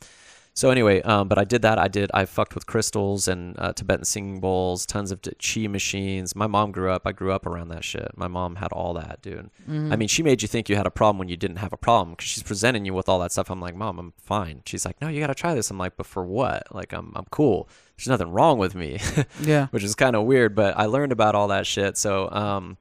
So 0.60 0.68
anyway, 0.68 1.00
um, 1.00 1.26
but 1.26 1.38
I 1.38 1.44
did 1.44 1.62
that. 1.62 1.78
I 1.78 1.88
did. 1.88 2.10
I 2.12 2.26
fucked 2.26 2.54
with 2.54 2.66
crystals 2.66 3.28
and 3.28 3.58
uh, 3.58 3.72
Tibetan 3.72 4.04
singing 4.04 4.40
bowls, 4.40 4.84
tons 4.84 5.10
of 5.10 5.22
chi 5.22 5.66
machines. 5.68 6.36
My 6.36 6.46
mom 6.46 6.70
grew 6.70 6.90
up. 6.90 7.06
I 7.06 7.12
grew 7.12 7.32
up 7.32 7.46
around 7.46 7.68
that 7.68 7.82
shit. 7.82 8.10
My 8.14 8.28
mom 8.28 8.56
had 8.56 8.70
all 8.70 8.92
that, 8.92 9.22
dude. 9.22 9.48
Mhm. 9.66 9.90
I 9.90 9.96
mean, 9.96 10.06
she 10.06 10.22
made 10.22 10.42
you 10.42 10.48
think 10.48 10.68
you 10.68 10.76
had 10.76 10.86
a 10.86 10.90
problem 10.90 11.16
when 11.16 11.30
you 11.30 11.36
didn't 11.38 11.56
have 11.56 11.72
a 11.72 11.78
problem 11.78 12.10
because 12.10 12.28
she's 12.28 12.42
presenting 12.42 12.84
you 12.84 12.92
with 12.92 13.08
all 13.08 13.18
that 13.20 13.32
stuff. 13.32 13.48
I'm 13.48 13.58
like, 13.58 13.74
mom, 13.74 13.98
I'm 13.98 14.12
fine. 14.22 14.60
She's 14.66 14.84
like, 14.84 15.00
no, 15.00 15.08
you 15.08 15.18
got 15.18 15.28
to 15.28 15.34
try 15.34 15.54
this. 15.54 15.70
I'm 15.70 15.78
like, 15.78 15.96
but 15.96 16.04
for 16.04 16.26
what? 16.26 16.64
Like, 16.74 16.92
I'm 16.92 17.12
I'm 17.16 17.24
cool. 17.30 17.66
There's 17.96 18.08
nothing 18.08 18.30
wrong 18.30 18.58
with 18.58 18.74
me, 18.74 18.98
yeah 19.40 19.68
which 19.70 19.82
is 19.82 19.94
kind 19.94 20.14
of 20.14 20.26
weird. 20.26 20.54
But 20.54 20.76
I 20.76 20.84
learned 20.84 21.12
about 21.12 21.34
all 21.34 21.48
that 21.48 21.66
shit. 21.66 21.96
So 21.96 22.30
um, 22.32 22.76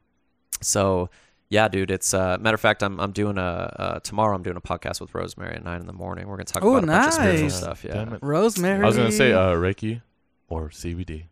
so 0.59 1.09
yeah, 1.49 1.67
dude. 1.67 1.91
It's 1.91 2.13
uh, 2.13 2.37
matter 2.39 2.55
of 2.55 2.61
fact, 2.61 2.83
I'm 2.83 2.99
I'm 2.99 3.11
doing 3.11 3.37
a 3.37 3.41
uh, 3.41 3.99
tomorrow. 4.01 4.35
I'm 4.35 4.43
doing 4.43 4.57
a 4.57 4.61
podcast 4.61 5.01
with 5.01 5.13
Rosemary 5.15 5.55
at 5.55 5.63
nine 5.63 5.81
in 5.81 5.87
the 5.87 5.93
morning. 5.93 6.27
We're 6.27 6.37
gonna 6.37 6.45
talk 6.45 6.63
Oh, 6.63 6.75
about 6.77 6.83
a 6.83 6.87
bunch 6.87 7.07
of 7.07 7.13
spiritual 7.13 7.43
nice. 7.43 7.57
stuff. 7.57 7.83
Yeah. 7.83 8.17
Rosemary 8.21 8.83
I 8.83 8.87
was 8.87 8.97
gonna 8.97 9.11
say 9.11 9.33
uh, 9.33 9.51
Reiki 9.55 10.01
or 10.47 10.69
CBD. 10.69 11.25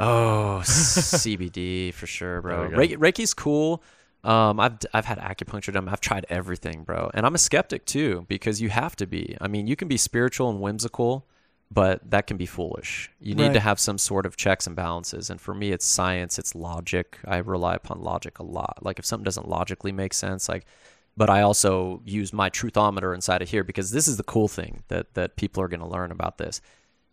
Oh, 0.00 0.60
CBD 0.64 1.92
for 1.94 2.06
sure, 2.06 2.40
bro. 2.42 2.68
There 2.68 2.78
Reiki, 2.78 2.96
Reiki's 2.96 3.34
cool. 3.34 3.82
Um, 4.24 4.60
I've 4.60 4.78
I've 4.94 5.04
had 5.04 5.18
acupuncture 5.18 5.72
done. 5.72 5.88
I've 5.88 6.00
tried 6.00 6.26
everything, 6.28 6.84
bro. 6.84 7.10
And 7.14 7.26
I'm 7.26 7.34
a 7.34 7.38
skeptic 7.38 7.84
too 7.86 8.24
because 8.28 8.60
you 8.60 8.68
have 8.68 8.94
to 8.96 9.06
be. 9.06 9.36
I 9.40 9.48
mean, 9.48 9.66
you 9.66 9.76
can 9.76 9.88
be 9.88 9.96
spiritual 9.96 10.48
and 10.50 10.60
whimsical, 10.60 11.26
but 11.72 12.10
that 12.10 12.26
can 12.26 12.36
be 12.36 12.46
foolish. 12.46 13.10
You 13.20 13.34
need 13.34 13.44
Right. 13.48 13.52
to 13.54 13.60
have 13.60 13.80
some 13.80 13.96
sort 13.98 14.26
of 14.26 14.36
checks 14.36 14.66
and 14.66 14.76
balances. 14.76 15.30
And 15.30 15.40
for 15.40 15.54
me, 15.54 15.70
it's 15.72 15.86
science. 15.86 16.38
It's 16.38 16.54
logic. 16.54 17.18
I 17.24 17.38
rely 17.38 17.74
upon 17.74 18.02
logic 18.02 18.38
a 18.38 18.42
lot. 18.42 18.78
Like 18.82 18.98
if 18.98 19.06
something 19.06 19.24
doesn't 19.24 19.48
logically 19.48 19.92
make 19.92 20.12
sense, 20.14 20.48
like. 20.48 20.66
But 21.14 21.28
I 21.28 21.42
also 21.42 22.00
use 22.06 22.32
my 22.32 22.48
truthometer 22.48 23.14
inside 23.14 23.42
of 23.42 23.50
here 23.50 23.62
because 23.64 23.90
this 23.90 24.08
is 24.08 24.16
the 24.16 24.22
cool 24.24 24.48
thing 24.48 24.82
that 24.88 25.12
that 25.14 25.36
people 25.36 25.62
are 25.62 25.68
going 25.68 25.80
to 25.80 25.86
learn 25.86 26.10
about 26.10 26.38
this, 26.38 26.62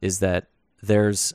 is 0.02 0.20
that 0.20 0.48
there's 0.82 1.34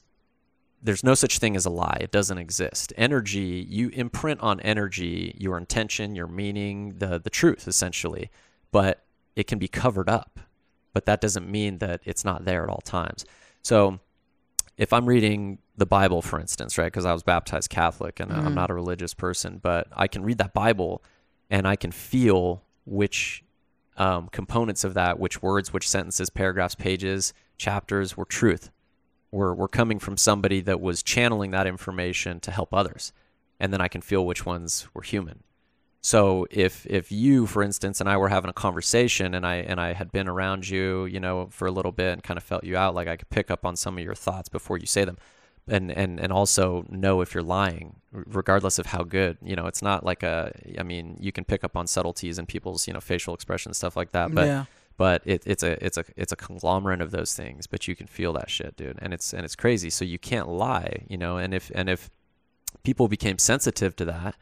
there's 0.82 1.04
no 1.04 1.14
such 1.14 1.38
thing 1.38 1.56
as 1.56 1.66
a 1.66 1.70
lie. 1.70 1.98
It 2.00 2.10
doesn't 2.10 2.38
exist. 2.38 2.92
Energy, 2.96 3.66
you 3.68 3.90
imprint 3.90 4.40
on 4.40 4.60
energy 4.60 5.34
your 5.38 5.58
intention, 5.58 6.14
your 6.16 6.26
meaning, 6.26 6.94
the 6.98 7.18
the 7.18 7.30
truth 7.30 7.68
essentially, 7.68 8.30
but 8.72 9.04
it 9.36 9.46
can 9.46 9.58
be 9.58 9.68
covered 9.68 10.08
up. 10.08 10.40
But 10.94 11.04
that 11.04 11.20
doesn't 11.20 11.50
mean 11.50 11.78
that 11.78 12.00
it's 12.04 12.24
not 12.24 12.46
there 12.46 12.62
at 12.62 12.70
all 12.70 12.80
times. 12.80 13.26
So 13.62 14.00
if 14.78 14.92
I'm 14.92 15.04
reading 15.06 15.58
the 15.76 15.86
Bible, 15.86 16.22
for 16.22 16.40
instance, 16.40 16.78
right, 16.78 16.86
because 16.86 17.04
I 17.04 17.12
was 17.12 17.22
baptized 17.22 17.68
Catholic 17.68 18.20
and 18.20 18.32
I'm 18.32 18.52
Mhm. 18.52 18.54
not 18.54 18.70
a 18.70 18.74
religious 18.74 19.12
person, 19.12 19.58
but 19.62 19.88
I 19.92 20.06
can 20.06 20.22
read 20.22 20.38
that 20.38 20.54
Bible 20.54 21.02
and 21.50 21.68
I 21.68 21.76
can 21.76 21.92
feel 21.92 22.62
which 22.86 23.42
um, 23.96 24.28
components 24.32 24.82
of 24.82 24.94
that, 24.94 25.20
which 25.20 25.40
words, 25.40 25.72
which 25.72 25.88
sentences, 25.88 26.28
paragraphs, 26.28 26.74
pages, 26.74 27.32
chapters 27.56 28.16
were 28.16 28.24
truth. 28.24 28.72
Were, 29.30 29.54
were 29.54 29.68
coming 29.68 30.00
from 30.00 30.16
somebody 30.16 30.60
that 30.62 30.80
was 30.80 31.00
channeling 31.00 31.52
that 31.52 31.68
information 31.68 32.40
to 32.40 32.50
help 32.50 32.74
others. 32.74 33.12
And 33.60 33.72
then 33.72 33.80
I 33.80 33.86
can 33.86 34.00
feel 34.00 34.26
which 34.26 34.44
ones 34.44 34.88
were 34.94 35.02
human. 35.02 35.44
So 36.04 36.46
if 36.50 36.84
if 36.84 37.10
you, 37.10 37.46
for 37.46 37.62
instance, 37.62 37.98
and 37.98 38.10
I 38.10 38.18
were 38.18 38.28
having 38.28 38.50
a 38.50 38.52
conversation, 38.52 39.32
and 39.34 39.46
I 39.46 39.54
and 39.54 39.80
I 39.80 39.94
had 39.94 40.12
been 40.12 40.28
around 40.28 40.68
you, 40.68 41.06
you 41.06 41.18
know, 41.18 41.48
for 41.50 41.66
a 41.66 41.70
little 41.70 41.92
bit, 41.92 42.12
and 42.12 42.22
kind 42.22 42.36
of 42.36 42.44
felt 42.44 42.62
you 42.62 42.76
out, 42.76 42.94
like 42.94 43.08
I 43.08 43.16
could 43.16 43.30
pick 43.30 43.50
up 43.50 43.64
on 43.64 43.74
some 43.74 43.96
of 43.96 44.04
your 44.04 44.14
thoughts 44.14 44.50
before 44.50 44.76
you 44.76 44.84
say 44.84 45.06
them, 45.06 45.16
and 45.66 45.90
and 45.90 46.20
and 46.20 46.30
also 46.30 46.84
know 46.90 47.22
if 47.22 47.32
you're 47.32 47.42
lying, 47.42 48.02
regardless 48.12 48.78
of 48.78 48.84
how 48.84 49.02
good. 49.02 49.38
You 49.42 49.56
know, 49.56 49.66
it's 49.66 49.80
not 49.80 50.04
like 50.04 50.22
a. 50.22 50.52
I 50.78 50.82
mean, 50.82 51.16
you 51.20 51.32
can 51.32 51.42
pick 51.42 51.64
up 51.64 51.74
on 51.74 51.86
subtleties 51.86 52.38
in 52.38 52.44
people's 52.44 52.86
you 52.86 52.92
know 52.92 53.00
facial 53.00 53.32
expressions, 53.32 53.78
stuff 53.78 53.96
like 53.96 54.12
that. 54.12 54.34
But 54.34 54.46
yeah. 54.46 54.64
but 54.98 55.22
it, 55.24 55.42
it's 55.46 55.62
a 55.62 55.82
it's 55.82 55.96
a 55.96 56.04
it's 56.18 56.32
a 56.32 56.36
conglomerate 56.36 57.00
of 57.00 57.12
those 57.12 57.32
things 57.32 57.66
but 57.66 57.88
you 57.88 57.96
can 57.96 58.06
feel 58.06 58.34
that 58.34 58.50
shit 58.50 58.76
dude 58.76 58.98
and 59.00 59.14
it's 59.14 59.32
and 59.32 59.42
it's 59.44 59.56
crazy 59.56 59.90
so 59.90 60.04
you 60.04 60.18
can't 60.18 60.48
lie 60.48 61.04
you 61.08 61.16
know 61.16 61.36
and 61.38 61.52
if 61.54 61.70
and 61.74 61.88
if 61.88 62.10
people 62.82 63.08
became 63.08 63.38
sensitive 63.38 63.96
to 63.96 64.04
that 64.04 64.36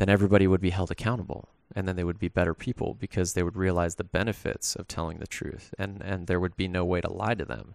then 0.00 0.08
everybody 0.08 0.46
would 0.46 0.62
be 0.62 0.70
held 0.70 0.90
accountable 0.90 1.50
and 1.76 1.86
then 1.86 1.94
they 1.94 2.04
would 2.04 2.18
be 2.18 2.28
better 2.28 2.54
people 2.54 2.94
because 2.94 3.34
they 3.34 3.42
would 3.42 3.56
realize 3.56 3.96
the 3.96 4.02
benefits 4.02 4.74
of 4.74 4.88
telling 4.88 5.18
the 5.18 5.26
truth 5.26 5.74
and 5.78 6.00
and 6.00 6.26
there 6.26 6.40
would 6.40 6.56
be 6.56 6.66
no 6.66 6.86
way 6.86 7.02
to 7.02 7.12
lie 7.12 7.34
to 7.34 7.44
them 7.44 7.74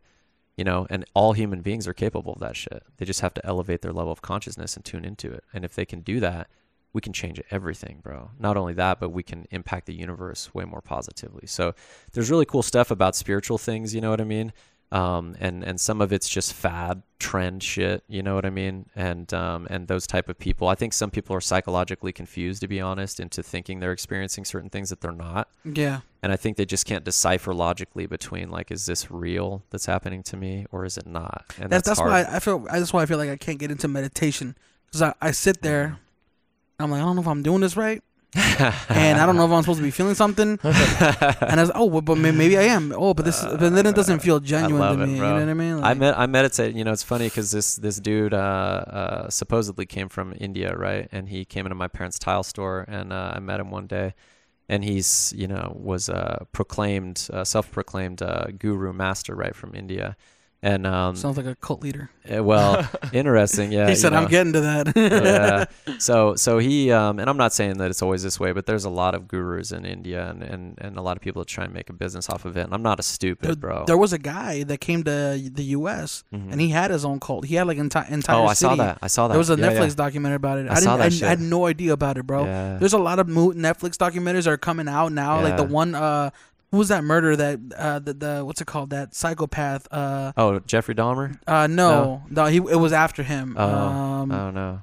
you 0.57 0.64
know 0.64 0.88
and 0.89 1.06
all 1.14 1.34
human 1.34 1.61
beings 1.61 1.88
are 1.88 1.93
capable 1.93 2.34
of 2.34 2.39
that 2.39 2.56
shit. 2.56 2.81
They 2.97 3.06
just 3.06 3.22
have 3.22 3.35
to 3.35 3.45
elevate 3.45 3.84
their 3.84 3.93
level 3.93 4.11
of 4.11 4.23
consciousness 4.23 4.76
and 4.76 4.84
tune 4.84 5.06
into 5.06 5.31
it 5.31 5.43
and 5.53 5.64
if 5.64 5.76
they 5.76 5.85
can 5.85 6.02
do 6.02 6.19
that 6.19 6.47
we 6.93 7.02
can 7.02 7.14
change 7.14 7.39
everything 7.52 7.99
bro. 8.02 8.31
Not 8.39 8.57
only 8.57 8.73
that 8.73 8.99
but 8.99 9.10
we 9.10 9.22
can 9.22 9.45
impact 9.52 9.85
the 9.85 9.93
universe 9.93 10.52
way 10.52 10.65
more 10.65 10.81
positively. 10.81 11.45
So 11.45 11.76
there's 12.14 12.31
really 12.31 12.45
cool 12.45 12.64
stuff 12.64 12.89
about 12.89 13.15
spiritual 13.15 13.60
things 13.60 13.93
you 13.93 14.02
know 14.02 14.10
what 14.10 14.22
i 14.22 14.26
mean 14.26 14.52
um, 14.91 15.35
and 15.39 15.63
and 15.63 15.79
some 15.79 15.99
of 16.01 16.13
it's 16.13 16.29
just 16.29 16.53
fad 16.53 17.01
trend 17.19 17.63
shit 17.63 18.03
you 18.07 18.21
know 18.21 18.35
what 18.35 18.45
i 18.45 18.49
mean 18.49 18.85
and 18.95 19.33
um, 19.33 19.65
and 19.69 19.87
those 19.87 20.05
type 20.05 20.29
of 20.29 20.37
people 20.37 20.67
i 20.67 20.75
think 20.75 20.93
some 20.93 21.09
people 21.09 21.35
are 21.35 21.41
psychologically 21.41 22.11
confused 22.13 22.61
to 22.61 22.67
be 22.67 22.79
honest 22.79 23.19
into 23.19 23.41
thinking 23.41 23.79
they're 23.79 23.91
experiencing 23.91 24.45
certain 24.45 24.69
things 24.69 24.89
that 24.89 25.01
they're 25.01 25.11
not 25.11 25.47
Yeah. 25.63 26.01
and 26.21 26.31
i 26.31 26.35
think 26.35 26.55
they 26.57 26.65
just 26.65 26.85
can't 26.85 27.03
decipher 27.03 27.53
logically 27.53 28.05
between 28.05 28.49
like 28.51 28.69
is 28.69 28.85
this 28.85 29.09
real 29.09 29.63
that's 29.71 29.87
happening 29.87 30.21
to 30.23 30.37
me 30.37 30.65
or 30.71 30.85
is 30.85 30.97
it 30.97 31.07
not 31.07 31.45
and 31.59 31.69
That's 31.71 31.87
that's 31.87 31.99
hard. 31.99 32.11
why 32.11 32.25
I 32.35 32.39
feel. 32.39 32.59
That's 32.59 32.93
why 32.93 33.01
I 33.01 33.05
feel 33.07 33.17
like 33.17 33.29
I 33.29 33.37
can't 33.37 33.57
get 33.57 33.71
into 33.71 33.87
meditation 33.87 34.55
because 34.85 35.01
I, 35.01 35.13
I 35.21 35.31
sit 35.31 35.61
there. 35.61 35.97
I'm 36.79 36.91
like 36.91 37.01
I 37.01 37.05
don't 37.05 37.15
know 37.15 37.21
if 37.21 37.27
I'm 37.27 37.41
doing 37.43 37.61
this 37.61 37.75
right, 37.77 38.03
and 38.35 39.19
I 39.19 39.25
don't 39.25 39.35
know 39.35 39.45
if 39.45 39.51
I'm 39.51 39.61
supposed 39.61 39.79
to 39.79 39.83
be 39.83 39.91
feeling 39.91 40.15
something. 40.15 40.59
and 40.63 41.59
I 41.59 41.61
was 41.61 41.71
oh, 41.73 42.01
but 42.01 42.15
maybe 42.17 42.57
I 42.57 42.63
am. 42.63 42.93
Oh, 42.95 43.13
but 43.13 43.25
this, 43.25 43.41
but 43.43 43.59
then 43.59 43.85
it 43.85 43.95
doesn't 43.95 44.19
feel 44.19 44.39
genuine 44.39 44.97
to 44.99 45.05
me. 45.05 45.15
You 45.15 45.21
know 45.21 45.33
what 45.33 45.49
I 45.49 45.53
mean? 45.53 45.73
I 45.75 45.89
Like, 45.89 45.97
met 45.97 46.17
I 46.17 46.25
meditate. 46.25 46.75
You 46.75 46.83
know, 46.83 46.91
it's 46.91 47.03
funny 47.03 47.27
because 47.27 47.51
this 47.51 47.75
this 47.75 47.99
dude 47.99 48.33
uh, 48.33 48.37
uh, 48.37 49.29
supposedly 49.29 49.85
came 49.85 50.09
from 50.09 50.33
India, 50.39 50.75
right? 50.75 51.07
And 51.11 51.29
he 51.29 51.45
came 51.45 51.65
into 51.65 51.75
my 51.75 51.87
parents' 51.87 52.19
tile 52.19 52.43
store, 52.43 52.85
and 52.87 53.13
uh, 53.13 53.33
I 53.35 53.39
met 53.39 53.59
him 53.59 53.71
one 53.71 53.87
day, 53.87 54.13
and 54.67 54.83
he's 54.83 55.33
you 55.35 55.47
know 55.47 55.73
was 55.75 56.09
a 56.09 56.45
proclaimed, 56.51 57.27
uh, 57.31 57.43
self-proclaimed 57.43 58.21
uh, 58.21 58.47
guru 58.57 58.91
master, 58.93 59.35
right, 59.35 59.55
from 59.55 59.75
India, 59.75 60.17
and 60.65 60.85
um, 60.87 61.15
sounds 61.15 61.37
like 61.37 61.45
a 61.45 61.55
cult 61.55 61.81
leader. 61.83 62.09
uh, 62.35 62.43
well, 62.43 62.89
interesting, 63.13 63.71
yeah. 63.71 63.85
he 63.85 63.91
you 63.91 63.95
said, 63.95 64.13
"I'm 64.13 64.27
getting 64.27 64.53
to 64.53 64.61
that." 64.61 64.85
yeah. 64.95 65.65
So 65.99 66.35
so 66.35 66.57
he 66.57 66.91
um, 66.91 67.19
and 67.19 67.29
I'm 67.29 67.37
not 67.37 67.53
saying 67.53 67.77
that 67.77 67.89
it's 67.91 68.01
always 68.01 68.21
this 68.23 68.37
way, 68.39 68.51
but 68.51 68.65
there's 68.65 68.83
a 68.83 68.89
lot 68.89 69.15
of 69.15 69.27
gurus 69.27 69.71
in 69.71 69.85
India 69.85 70.27
and, 70.29 70.43
and, 70.43 70.77
and 70.79 70.97
a 70.97 71.01
lot 71.01 71.15
of 71.17 71.21
people 71.21 71.41
that 71.41 71.47
try 71.47 71.63
and 71.63 71.73
make 71.73 71.89
a 71.89 71.93
business 71.93 72.29
off 72.29 72.43
of 72.45 72.57
it. 72.57 72.65
And 72.65 72.73
I'm 72.73 72.81
not 72.83 72.99
a 72.99 73.03
stupid 73.03 73.47
There, 73.47 73.55
bro. 73.55 73.85
there 73.85 73.97
was 73.97 74.11
a 74.11 74.17
guy 74.19 74.63
that 74.63 74.79
came 74.81 75.03
to 75.05 75.39
the 75.59 75.63
U.S. 75.79 76.23
Mhm. 76.33 76.51
and 76.51 76.59
he 76.59 76.69
had 76.69 76.91
his 76.91 77.05
own 77.05 77.19
cult. 77.21 77.45
He 77.45 77.55
had 77.55 77.67
like 77.67 77.77
entire 77.77 78.07
entire. 78.11 78.35
oh, 78.41 78.45
I 78.47 78.53
saw 78.53 78.69
city. 78.71 78.81
that. 78.83 78.97
I 79.01 79.07
saw 79.07 79.27
that. 79.27 79.33
There 79.35 79.39
was 79.45 79.49
a 79.51 79.55
Yeah, 79.57 79.69
Netflix 79.71 79.89
yeah. 79.89 79.95
documentary 80.05 80.35
about 80.35 80.57
it. 80.59 80.67
I 80.69 80.73
I, 80.73 80.79
saw 80.79 80.97
didn't. 80.97 81.19
that 81.19 81.23
I, 81.25 81.27
I 81.27 81.29
had 81.29 81.39
no 81.41 81.65
idea 81.67 81.93
about 81.93 82.17
it, 82.17 82.25
bro. 82.27 82.45
Yeah. 82.45 82.77
There's 82.77 82.93
a 82.93 82.97
lot 82.97 83.19
of 83.19 83.27
Netflix 83.27 83.95
documentaries 83.97 84.43
that 84.45 84.51
are 84.51 84.57
coming 84.57 84.87
out 84.89 85.11
now. 85.13 85.41
Like 85.41 85.55
the 85.57 85.63
one, 85.63 85.95
uh, 85.95 86.31
who 86.71 86.77
was 86.77 86.87
that 86.89 87.03
murder 87.03 87.35
that 87.35 87.59
uh, 87.77 87.99
the, 87.99 88.13
the 88.13 88.41
what's 88.45 88.61
it 88.61 88.67
called? 88.67 88.89
That 88.89 89.13
psychopath. 89.15 89.87
Uh, 89.91 90.31
Oh, 90.37 90.59
Jeffrey 90.59 90.95
Dahmer? 90.95 91.37
uh, 91.47 91.67
no, 91.67 92.23
no, 92.29 92.45
he 92.45 92.57
it 92.57 92.79
was 92.79 92.93
after 92.93 93.23
him. 93.23 93.55
Oh, 93.57 93.63
um, 93.69 94.31
I 94.31 94.35
don't 94.37 94.53
know. 94.53 94.61
I 94.61 94.63
don't- 94.71 94.81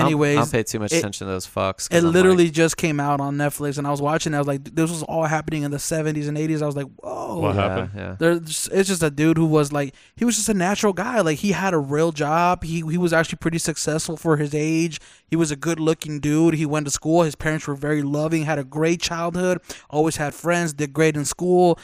anyways, 0.00 0.36
I 0.36 0.40
don't 0.40 0.52
pay 0.52 0.62
too 0.62 0.78
much 0.78 0.92
it- 0.92 0.98
attention 0.98 1.26
to 1.26 1.32
those 1.32 1.46
fucks. 1.46 1.88
it 1.90 1.98
I'm 1.98 2.04
like, 2.04 2.14
literally 2.14 2.50
just 2.50 2.76
came 2.76 3.00
out 3.00 3.20
on 3.20 3.36
Netflix, 3.36 3.78
and 3.78 3.86
I 3.86 3.90
was 3.90 4.02
watching. 4.02 4.34
it. 4.34 4.36
I 4.36 4.40
was 4.40 4.48
like, 4.48 4.64
this 4.64 4.90
was 4.90 5.02
all 5.04 5.24
happening 5.24 5.62
in 5.62 5.70
the 5.70 5.76
70s 5.76 6.28
and 6.28 6.36
80s. 6.36 6.62
I 6.62 6.66
was 6.66 6.76
like, 6.76 6.86
whoa. 6.96 7.38
What 7.38 7.54
yeah, 7.54 7.62
happened? 7.62 7.90
Yeah. 7.96 8.16
There's, 8.18 8.68
it's 8.72 8.88
just 8.88 9.02
a 9.02 9.10
dude 9.10 9.36
who 9.36 9.46
was 9.46 9.72
like 9.72 9.94
he 10.16 10.24
was 10.24 10.36
just 10.36 10.48
a 10.48 10.54
natural 10.54 10.92
guy. 10.92 11.20
Like 11.20 11.38
he 11.38 11.52
had 11.52 11.74
a 11.74 11.78
real 11.78 12.10
job. 12.12 12.64
He 12.64 12.80
he 12.80 12.98
was 12.98 13.12
actually 13.12 13.38
pretty 13.38 13.58
successful 13.58 14.16
for 14.16 14.36
his 14.36 14.54
age. 14.54 15.00
He 15.28 15.36
was 15.36 15.50
a 15.50 15.56
good 15.56 15.78
looking 15.78 16.18
dude. 16.20 16.54
He 16.54 16.66
went 16.66 16.86
to 16.86 16.90
school. 16.90 17.22
His 17.22 17.36
parents 17.36 17.66
were 17.68 17.76
very 17.76 18.02
loving. 18.02 18.44
Had 18.44 18.58
a 18.58 18.64
great 18.64 19.00
childhood. 19.00 19.60
Always 19.88 20.16
had 20.16 20.34
friends. 20.34 20.72
Did 20.72 20.92
great 20.92 21.16
in 21.16 21.24
school. 21.24 21.78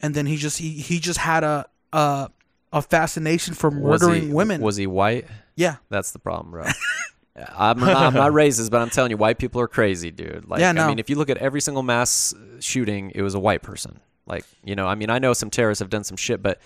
And 0.00 0.14
then 0.14 0.26
he 0.26 0.36
just 0.36 0.58
he, 0.58 0.70
he 0.70 0.98
just 0.98 1.18
had 1.18 1.44
a 1.44 1.66
a 1.92 2.30
a 2.72 2.82
fascination 2.82 3.54
for 3.54 3.70
Was 3.70 4.02
murdering 4.02 4.28
he, 4.28 4.32
women. 4.32 4.60
Was 4.60 4.76
he 4.76 4.86
white? 4.86 5.26
yeah. 5.56 5.76
That's 5.90 6.12
the 6.12 6.18
problem, 6.18 6.50
bro. 6.52 6.64
I'm 7.56 7.78
not, 7.78 7.96
I'm 7.96 8.14
not 8.14 8.32
racist, 8.44 8.70
but 8.70 8.80
I'm 8.80 8.90
telling 8.90 9.10
you, 9.10 9.16
white 9.16 9.38
people 9.38 9.60
are 9.60 9.68
crazy, 9.68 10.10
dude. 10.10 10.48
Like, 10.48 10.60
Yeah, 10.60 10.70
I 10.70 10.86
mean, 10.88 10.98
if 10.98 11.10
you 11.10 11.16
look 11.16 11.28
at 11.30 11.36
every 11.38 11.60
single 11.60 11.82
mass 11.82 12.34
shooting, 12.60 13.12
it 13.14 13.22
was 13.22 13.34
a 13.34 13.38
white 13.40 13.62
person. 13.62 14.00
Like, 14.26 14.44
you 14.64 14.74
know, 14.74 14.86
I 14.86 14.94
mean, 14.94 15.10
I 15.10 15.18
know 15.18 15.32
some 15.32 15.50
terrorists 15.50 15.80
have 15.80 15.90
done 15.90 16.02
some 16.04 16.16
shit, 16.16 16.42
but 16.42 16.60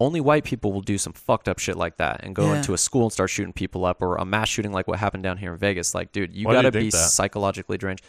only 0.00 0.20
white 0.20 0.44
people 0.44 0.72
will 0.72 0.80
do 0.80 0.96
some 0.98 1.12
fucked 1.12 1.48
up 1.48 1.58
shit 1.58 1.76
like 1.76 1.96
that 1.98 2.20
and 2.24 2.34
go 2.34 2.46
Yeah. 2.52 2.56
into 2.58 2.72
a 2.72 2.78
school 2.78 3.02
and 3.04 3.12
start 3.12 3.30
shooting 3.30 3.52
people 3.52 3.84
up 3.84 4.00
or 4.02 4.16
a 4.16 4.24
mass 4.24 4.48
shooting 4.48 4.72
like 4.72 4.88
what 4.88 4.98
happened 4.98 5.22
down 5.22 5.36
here 5.38 5.52
in 5.52 5.58
Vegas. 5.58 5.94
Like, 5.94 6.12
dude, 6.12 6.34
you 6.34 6.46
Why 6.46 6.54
gotta 6.54 6.72
be 6.72 6.90
that? 6.90 6.96
psychologically 6.96 7.76
deranged. 7.78 8.04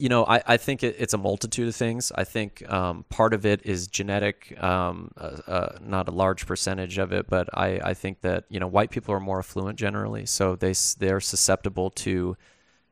You 0.00 0.08
know, 0.08 0.24
I, 0.24 0.42
I 0.46 0.56
think 0.56 0.82
it, 0.82 0.96
it's 0.98 1.12
a 1.12 1.18
multitude 1.18 1.68
of 1.68 1.76
things. 1.76 2.10
I 2.14 2.24
think 2.24 2.50
um, 2.72 3.04
part 3.10 3.34
of 3.34 3.44
it 3.44 3.60
is 3.66 3.86
genetic, 3.86 4.56
um, 4.62 5.10
uh, 5.18 5.36
uh, 5.46 5.78
not 5.82 6.08
a 6.08 6.10
large 6.10 6.46
percentage 6.46 6.96
of 6.96 7.12
it, 7.12 7.26
but 7.28 7.50
I, 7.52 7.80
I 7.90 7.94
think 7.94 8.22
that 8.22 8.44
you 8.48 8.58
know 8.60 8.66
white 8.66 8.90
people 8.90 9.14
are 9.14 9.20
more 9.20 9.38
affluent 9.40 9.78
generally, 9.78 10.24
so 10.24 10.56
they, 10.56 10.72
they're 10.98 11.20
susceptible 11.20 11.90
to 11.90 12.36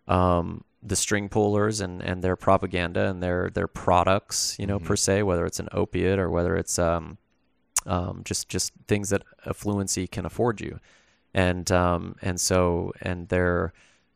um, 0.06 0.64
the 0.82 0.96
string 0.96 1.30
pullers 1.30 1.80
and, 1.80 2.02
and 2.02 2.22
their 2.22 2.36
propaganda 2.36 3.08
and 3.08 3.22
their 3.22 3.50
their 3.54 3.68
products, 3.68 4.54
you 4.58 4.66
know, 4.66 4.78
Mhm. 4.78 4.84
per 4.84 4.96
se, 4.96 5.22
whether 5.22 5.46
it's 5.46 5.60
an 5.60 5.68
opiate 5.72 6.18
or 6.18 6.28
whether 6.30 6.56
it's 6.56 6.78
um, 6.78 7.16
um, 7.86 8.20
just 8.22 8.50
just 8.50 8.72
things 8.86 9.08
that 9.08 9.22
affluency 9.46 10.10
can 10.10 10.26
afford 10.26 10.60
you, 10.60 10.78
and 11.32 11.72
um, 11.72 12.16
and 12.20 12.38
so 12.38 12.92
and 13.00 13.28
they're 13.28 13.72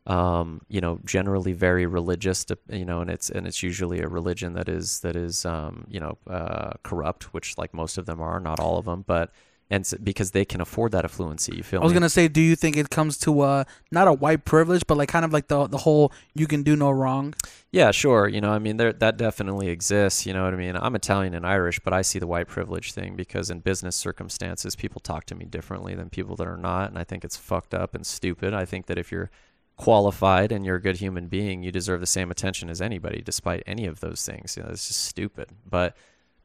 um, 0.07 0.61
you 0.67 0.81
know 0.81 0.99
generally 1.05 1.53
very 1.53 1.85
religious, 1.85 2.43
to, 2.45 2.57
you 2.69 2.85
know, 2.85 3.01
and 3.01 3.09
it's 3.09 3.29
and 3.29 3.47
it's 3.47 3.63
usually 3.63 4.01
a 4.01 4.07
religion 4.07 4.53
that 4.53 4.67
is 4.67 4.99
that 5.01 5.15
is 5.15 5.45
um, 5.45 5.85
you 5.89 5.99
know 5.99 6.17
uh, 6.27 6.71
corrupt, 6.83 7.33
which 7.33 7.57
like 7.57 7.73
most 7.73 7.97
of 7.97 8.05
them 8.05 8.21
are, 8.21 8.39
not 8.39 8.59
all 8.59 8.77
of 8.77 8.85
them, 8.85 9.03
but 9.07 9.31
and 9.69 9.91
because 10.03 10.31
they 10.31 10.45
can 10.45 10.61
afford 10.61 10.91
that 10.91 11.05
affluency, 11.05 11.55
you 11.55 11.63
feel 11.63 11.79
I 11.79 11.83
was 11.83 11.93
me? 11.93 11.95
gonna 11.95 12.09
say, 12.09 12.27
do 12.27 12.41
you 12.41 12.55
think 12.55 12.77
it 12.77 12.89
comes 12.89 13.17
to 13.19 13.41
uh 13.41 13.63
not 13.91 14.07
a 14.07 14.13
white 14.13 14.45
privilege, 14.45 14.85
but 14.85 14.97
like 14.97 15.09
kind 15.09 15.25
of 15.25 15.33
like 15.33 15.47
the 15.47 15.67
the 15.67 15.79
whole 15.79 16.11
you 16.35 16.47
can 16.47 16.63
do 16.63 16.75
no 16.75 16.91
wrong? 16.91 17.33
Yeah, 17.71 17.89
sure. 17.91 18.27
You 18.27 18.39
know, 18.41 18.51
I 18.51 18.59
mean, 18.59 18.77
there 18.77 18.93
that 18.93 19.17
definitely 19.17 19.69
exists. 19.69 20.25
You 20.25 20.33
know 20.33 20.43
what 20.43 20.53
I 20.53 20.57
mean? 20.57 20.75
I'm 20.75 20.95
Italian 20.95 21.33
and 21.33 21.47
Irish, 21.47 21.79
but 21.79 21.93
I 21.93 22.01
see 22.01 22.19
the 22.19 22.27
white 22.27 22.47
privilege 22.47 22.91
thing 22.91 23.15
because 23.15 23.49
in 23.49 23.61
business 23.61 23.95
circumstances, 23.95 24.75
people 24.75 24.99
talk 24.99 25.25
to 25.25 25.35
me 25.35 25.45
differently 25.45 25.95
than 25.95 26.09
people 26.09 26.35
that 26.35 26.47
are 26.47 26.57
not, 26.57 26.89
and 26.89 26.99
I 26.99 27.03
think 27.03 27.23
it's 27.23 27.37
fucked 27.37 27.73
up 27.73 27.95
and 27.95 28.05
stupid. 28.05 28.53
I 28.53 28.65
think 28.65 28.85
that 28.87 28.97
if 28.99 29.11
you're 29.11 29.31
qualified 29.75 30.51
and 30.51 30.65
you're 30.65 30.75
a 30.77 30.81
good 30.81 30.97
human 30.97 31.27
being, 31.27 31.63
you 31.63 31.71
deserve 31.71 31.99
the 31.99 32.05
same 32.07 32.31
attention 32.31 32.69
as 32.69 32.81
anybody, 32.81 33.21
despite 33.21 33.63
any 33.65 33.85
of 33.85 33.99
those 33.99 34.25
things. 34.25 34.55
You 34.55 34.63
know, 34.63 34.69
it's 34.69 34.87
just 34.87 35.01
stupid. 35.05 35.49
But 35.69 35.95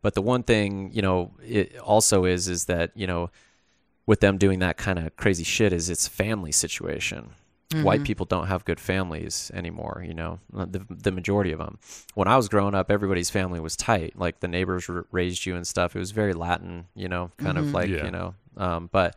but 0.03 0.15
the 0.15 0.23
one 0.23 0.43
thing 0.43 0.91
you 0.93 1.03
know 1.03 1.33
it 1.43 1.77
also 1.79 2.25
is 2.25 2.49
is 2.49 2.65
that 2.67 2.93
you 2.95 3.07
know 3.07 3.31
with 4.07 4.21
them 4.21 4.39
doing 4.39 4.61
that 4.61 4.77
kind 4.77 4.99
of 4.99 5.15
crazy 5.17 5.45
shit 5.45 5.73
is 5.73 5.91
it's 5.91 6.07
family 6.09 6.53
situation 6.53 7.31
white 7.83 8.01
Mhm. 8.01 8.05
people 8.07 8.25
don't 8.25 8.47
have 8.47 8.65
good 8.65 8.81
families 8.81 9.51
anymore 9.53 10.03
you 10.07 10.15
know 10.15 10.39
uh, 10.57 10.65
the, 10.65 10.87
the 10.89 11.11
majority 11.13 11.53
of 11.53 11.59
them 11.59 11.79
when 12.15 12.27
i 12.27 12.35
was 12.35 12.49
growing 12.49 12.75
up 12.75 12.91
everybody's 12.91 13.29
family 13.29 13.61
was 13.61 13.77
tight 13.77 14.17
like 14.17 14.41
the 14.41 14.49
neighbors 14.49 14.89
r- 14.89 15.05
raised 15.13 15.45
you 15.45 15.55
and 15.55 15.67
stuff 15.67 15.95
it 15.95 15.99
was 15.99 16.13
very 16.13 16.33
latin 16.33 16.87
you 16.95 17.09
know 17.09 17.31
kind 17.37 17.59
Mhm. 17.59 17.61
of 17.61 17.75
like 17.75 17.91
Yeah. 17.91 18.05
you 18.07 18.11
know 18.11 18.35
um, 18.57 18.89
but 18.91 19.17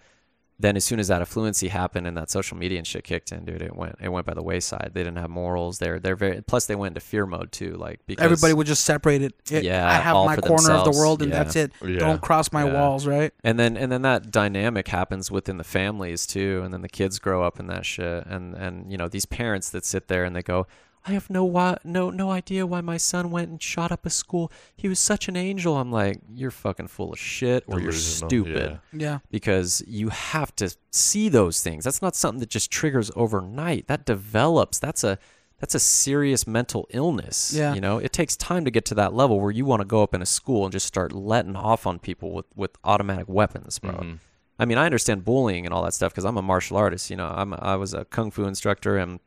then 0.61 0.77
as 0.77 0.83
soon 0.85 0.99
as 0.99 1.07
that 1.07 1.21
affluency 1.21 1.69
happened 1.69 2.05
and 2.07 2.15
that 2.17 2.29
social 2.29 2.55
media 2.57 2.77
and 2.77 2.85
shit 2.87 3.03
kicked 3.03 3.31
in, 3.31 3.45
dude, 3.45 3.61
it 3.61 3.75
went 3.75 3.95
it 4.01 4.09
went 4.09 4.25
by 4.25 4.33
the 4.33 4.43
wayside. 4.43 4.91
They 4.93 5.03
didn't 5.03 5.17
have 5.17 5.29
morals. 5.29 5.79
They're 5.79 5.99
they're 5.99 6.15
very 6.15 6.41
plus 6.41 6.65
they 6.67 6.75
went 6.75 6.91
into 6.91 7.01
fear 7.01 7.25
mode 7.25 7.51
too, 7.51 7.73
like 7.75 7.99
because 8.05 8.23
Everybody 8.25 8.53
would 8.53 8.67
just 8.67 8.83
separate 8.85 9.21
it. 9.21 9.33
It- 9.49 9.63
Yeah, 9.63 9.89
I 9.89 9.93
have 9.93 10.15
all 10.15 10.25
my 10.25 10.35
for 10.35 10.41
corner 10.43 10.71
of 10.71 10.85
the 10.85 10.91
world, 10.97 11.21
and 11.21 11.31
Yeah. 11.31 11.43
that's 11.43 11.55
it. 11.55 11.71
Yeah. 11.83 11.99
Don't 11.99 12.21
cross 12.21 12.51
my 12.51 12.65
Yeah. 12.65 12.73
walls, 12.73 13.07
right? 13.07 13.33
and 13.43 13.59
then 13.59 13.75
and 13.77 13.91
then 13.91 14.01
that 14.03 14.31
dynamic 14.31 14.87
happens 14.87 15.29
within 15.31 15.57
the 15.57 15.63
families 15.63 16.25
too 16.27 16.61
and 16.63 16.73
then 16.73 16.81
the 16.81 16.89
kids 16.89 17.17
grow 17.19 17.43
up 17.43 17.59
in 17.59 17.67
that 17.67 17.85
shit 17.85 18.25
and 18.27 18.53
and 18.55 18.91
you 18.91 18.97
know 18.97 19.07
these 19.07 19.25
parents 19.25 19.69
that 19.71 19.83
sit 19.85 20.07
there 20.07 20.23
and 20.23 20.35
they 20.35 20.41
go 20.43 20.67
i 21.05 21.11
have 21.11 21.29
no 21.29 21.43
why 21.43 21.77
no 21.83 22.09
no 22.09 22.29
idea 22.31 22.65
why 22.65 22.79
my 22.81 22.97
son 22.97 23.31
went 23.31 23.49
and 23.49 23.61
shot 23.61 23.91
up 23.91 24.05
a 24.05 24.09
school 24.09 24.51
he 24.75 24.87
was 24.87 24.99
such 24.99 25.27
an 25.27 25.35
angel 25.35 25.77
i'm 25.77 25.91
like 25.91 26.19
you're 26.33 26.51
fucking 26.51 26.87
full 26.87 27.11
of 27.13 27.19
shit 27.19 27.63
or 27.67 27.79
you're 27.79 27.91
Delusional, 27.91 28.29
stupid 28.29 28.79
yeah. 28.93 28.99
Yeah. 28.99 29.19
because 29.29 29.83
you 29.87 30.09
have 30.09 30.55
to 30.57 30.75
see 30.91 31.29
those 31.29 31.61
things 31.63 31.83
that's 31.83 32.01
not 32.01 32.15
something 32.15 32.39
that 32.39 32.49
just 32.49 32.69
triggers 32.71 33.09
overnight 33.15 33.87
that 33.87 34.05
develops 34.05 34.77
that's 34.79 35.03
a 35.03 35.17
that's 35.59 35.75
a 35.75 35.79
serious 35.79 36.47
mental 36.47 36.87
illness 36.91 37.53
Yeah. 37.53 37.73
you 37.73 37.81
know 37.81 37.97
it 37.97 38.11
takes 38.13 38.35
time 38.35 38.65
to 38.65 38.71
get 38.71 38.85
to 38.85 38.95
that 38.95 39.13
level 39.13 39.39
where 39.39 39.51
you 39.51 39.65
want 39.65 39.81
to 39.81 39.85
go 39.87 40.01
up 40.03 40.13
in 40.13 40.21
a 40.21 40.25
school 40.25 40.65
and 40.65 40.71
just 40.71 40.85
start 40.87 41.11
letting 41.13 41.55
off 41.55 41.85
on 41.87 41.99
people 41.99 42.31
with 42.31 42.45
with 42.55 42.71
automatic 42.83 43.27
weapons 43.27 43.79
bro 43.79 43.91
Mhm. 43.93 44.19
I 44.59 44.65
mean, 44.65 44.77
I 44.77 44.85
understand 44.85 45.25
bullying 45.25 45.65
and 45.65 45.73
all 45.73 45.81
that 45.85 45.93
stuff 45.95 46.11
because 46.11 46.23
I'm 46.23 46.37
a 46.37 46.41
martial 46.43 46.77
artist. 46.77 47.09
You 47.09 47.15
know, 47.15 47.25
I'm 47.25 47.51
I 47.55 47.75
was 47.77 47.95
a 47.95 48.05
kung 48.05 48.29
fu 48.29 48.43
instructor 48.43 48.95
and 48.95 49.19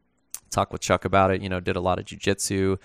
talked 0.55 0.73
with 0.73 0.81
Chuck 0.81 1.05
about 1.05 1.31
it. 1.31 1.43
You 1.43 1.49
know, 1.49 1.61
did 1.61 1.77
a 1.77 1.81
lot 1.81 1.99
of 1.99 2.05
jujitsu. 2.05 2.79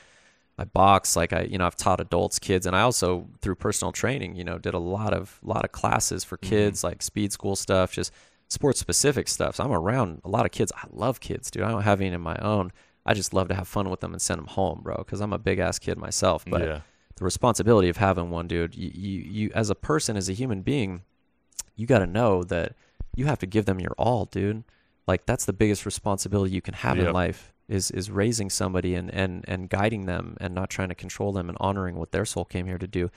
I 0.58 0.66
box, 0.66 1.16
like 1.16 1.32
I, 1.32 1.44
you 1.44 1.58
know, 1.58 1.66
I've 1.66 1.78
taught 1.78 2.02
adults, 2.02 2.38
kids, 2.38 2.66
and 2.66 2.76
I 2.76 2.82
also 2.82 3.30
through 3.42 3.56
personal 3.56 3.94
training, 3.94 4.36
you 4.36 4.44
know, 4.44 4.58
did 4.58 4.74
a 4.74 4.80
lot 4.80 5.14
of 5.14 5.40
lot 5.42 5.64
of 5.64 5.72
classes 5.72 6.26
for 6.26 6.38
mm-hmm. 6.38 6.50
kids, 6.50 6.84
like 6.84 7.02
speed 7.02 7.32
school 7.32 7.56
stuff, 7.56 7.94
just 7.94 8.12
sports 8.50 8.80
specific 8.80 9.30
stuff. 9.30 9.56
So 9.56 9.64
I'm 9.64 9.72
around 9.72 10.22
a 10.26 10.30
lot 10.30 10.46
of 10.46 10.52
kids. 10.52 10.74
I 10.76 10.86
love 10.92 11.22
kids, 11.22 11.50
dude. 11.50 11.64
I 11.64 11.72
don't 11.72 11.84
have 11.84 12.02
any 12.02 12.14
of 12.14 12.20
my 12.20 12.36
own. 12.42 12.74
I 13.06 13.14
just 13.14 13.34
love 13.34 13.48
to 13.48 13.56
have 13.56 13.70
fun 13.70 13.90
with 13.90 14.02
them 14.02 14.12
and 14.12 14.22
send 14.22 14.38
them 14.38 14.48
home, 14.48 14.82
bro, 14.84 14.98
because 14.98 15.22
I'm 15.22 15.32
a 15.32 15.40
big 15.40 15.60
ass 15.60 15.80
kid 15.80 15.98
myself. 15.98 16.44
But 16.46 16.62
yeah. 16.62 16.82
the 17.16 17.24
responsibility 17.24 17.88
of 17.88 17.96
having 17.96 18.30
one 18.30 18.48
dude 18.48 18.76
you, 18.76 18.92
you, 18.94 19.22
you 19.22 19.52
as 19.56 19.70
a 19.70 19.76
person 19.76 20.18
as 20.18 20.28
a 20.28 20.34
human 20.34 20.62
being 20.62 21.04
you 21.76 21.88
got 21.88 22.00
to 22.00 22.08
know 22.08 22.44
that 22.44 22.76
you 23.16 23.26
have 23.26 23.40
to 23.40 23.46
give 23.46 23.66
them 23.66 23.80
your 23.80 23.94
all 23.98 24.26
dude 24.26 24.64
like 25.08 25.26
that's 25.26 25.46
the 25.46 25.54
biggest 25.54 25.86
responsibility 25.86 26.54
you 26.54 26.62
can 26.62 26.74
have 26.74 26.98
in 26.98 27.12
life 27.12 27.54
is 27.70 27.92
is 27.92 28.10
raising 28.12 28.50
somebody 28.50 28.96
and 28.96 29.10
and 29.14 29.46
and 29.48 29.70
guiding 29.70 30.06
them 30.06 30.36
and 30.42 30.54
not 30.54 30.70
trying 30.70 30.90
to 30.90 30.96
control 30.96 31.32
them 31.32 31.48
and 31.50 31.58
honoring 31.62 31.96
what 31.96 32.12
their 32.12 32.26
soul 32.26 32.44
came 32.44 32.66
here 32.66 32.78
to 32.80 32.88
do 32.88 33.10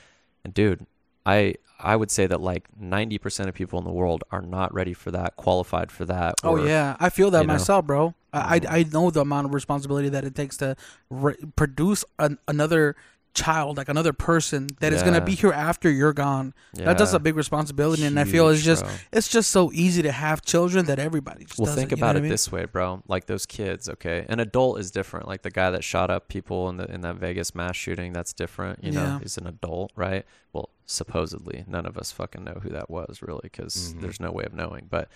and 0.45 0.53
dude 0.55 0.87
i 1.27 1.55
i 1.81 1.97
would 1.97 2.11
say 2.11 2.27
that 2.27 2.41
like 2.41 2.65
90% 2.81 3.49
of 3.49 3.55
people 3.55 3.79
in 3.79 3.85
the 3.85 3.91
world 3.93 4.23
are 4.31 4.43
not 4.43 4.73
ready 4.75 4.93
for 4.93 5.11
that 5.11 5.37
qualified 5.37 5.91
for 5.91 6.05
that 6.05 6.35
Oh 6.45 6.59
or- 6.59 6.67
yeah, 6.67 6.97
I 7.01 7.09
feel 7.11 7.31
that 7.31 7.41
you 7.43 7.47
know? 7.47 7.55
myself, 7.55 7.87
bro. 7.87 8.15
I, 8.33 8.57
I 8.57 8.61
I 8.79 8.83
know 8.93 9.11
the 9.11 9.21
amount 9.21 9.47
of 9.47 9.55
responsibility 9.55 10.09
that 10.11 10.25
it 10.25 10.35
takes 10.35 10.57
to 10.59 10.77
re- 11.11 11.37
produce 11.57 12.05
an, 12.19 12.39
another 12.49 12.95
child, 13.35 13.79
like 13.79 13.89
another 13.89 14.13
person 14.13 14.69
that 14.81 14.93
is 14.93 15.03
gonna 15.03 15.21
be 15.21 15.35
here 15.35 15.53
after 15.53 15.91
you're 15.91 16.13
gone. 16.13 16.53
That 16.75 16.99
does 16.99 17.15
a 17.15 17.19
big 17.19 17.35
responsibility, 17.37 18.05
and 18.05 18.19
I 18.21 18.25
feel 18.25 18.49
it's 18.49 18.63
just 18.63 18.85
bro. 18.85 18.93
it's 19.13 19.29
just 19.29 19.51
so 19.51 19.73
easy 19.73 20.03
to 20.03 20.13
have 20.13 20.43
children 20.43 20.87
that 20.87 20.99
everybody 20.99 21.45
just 21.47 21.59
Well, 21.59 21.67
doesn't, 21.67 21.81
think 21.81 21.91
you 21.93 21.97
know 21.97 22.07
about 22.07 22.17
it 22.17 22.19
I 22.19 22.23
mean? 22.23 22.31
this 22.31 22.53
way, 22.53 22.67
bro. 22.67 23.03
Like 23.09 23.27
those 23.27 23.47
kids, 23.47 23.89
okay. 23.89 24.27
An 24.29 24.39
adult 24.41 24.79
is 24.81 24.91
different. 24.91 25.29
Like 25.29 25.43
the 25.43 25.51
guy 25.51 25.71
that 25.71 25.83
shot 25.83 26.11
up 26.11 26.29
people 26.29 26.69
in 26.69 26.77
the 26.77 26.85
in 26.93 27.01
that 27.03 27.17
Vegas 27.17 27.55
mass 27.55 27.75
shooting, 27.77 28.13
that's 28.13 28.33
different. 28.33 28.85
You 28.85 28.93
know, 28.93 29.03
Yeah. 29.03 29.19
he's 29.21 29.39
an 29.39 29.47
adult, 29.47 29.93
right? 29.97 30.27
Well, 30.53 30.69
supposedly, 30.85 31.65
none 31.67 31.87
of 31.87 31.97
us 31.97 32.13
fucking 32.13 32.45
know 32.45 32.61
who 32.63 32.69
that 32.71 32.91
was, 32.91 33.23
really, 33.23 33.41
because 33.45 33.95
Mhm. 33.95 34.01
there's 34.03 34.21
no 34.21 34.31
way 34.31 34.45
of 34.45 34.53
knowing. 34.53 34.87
But 34.91 35.09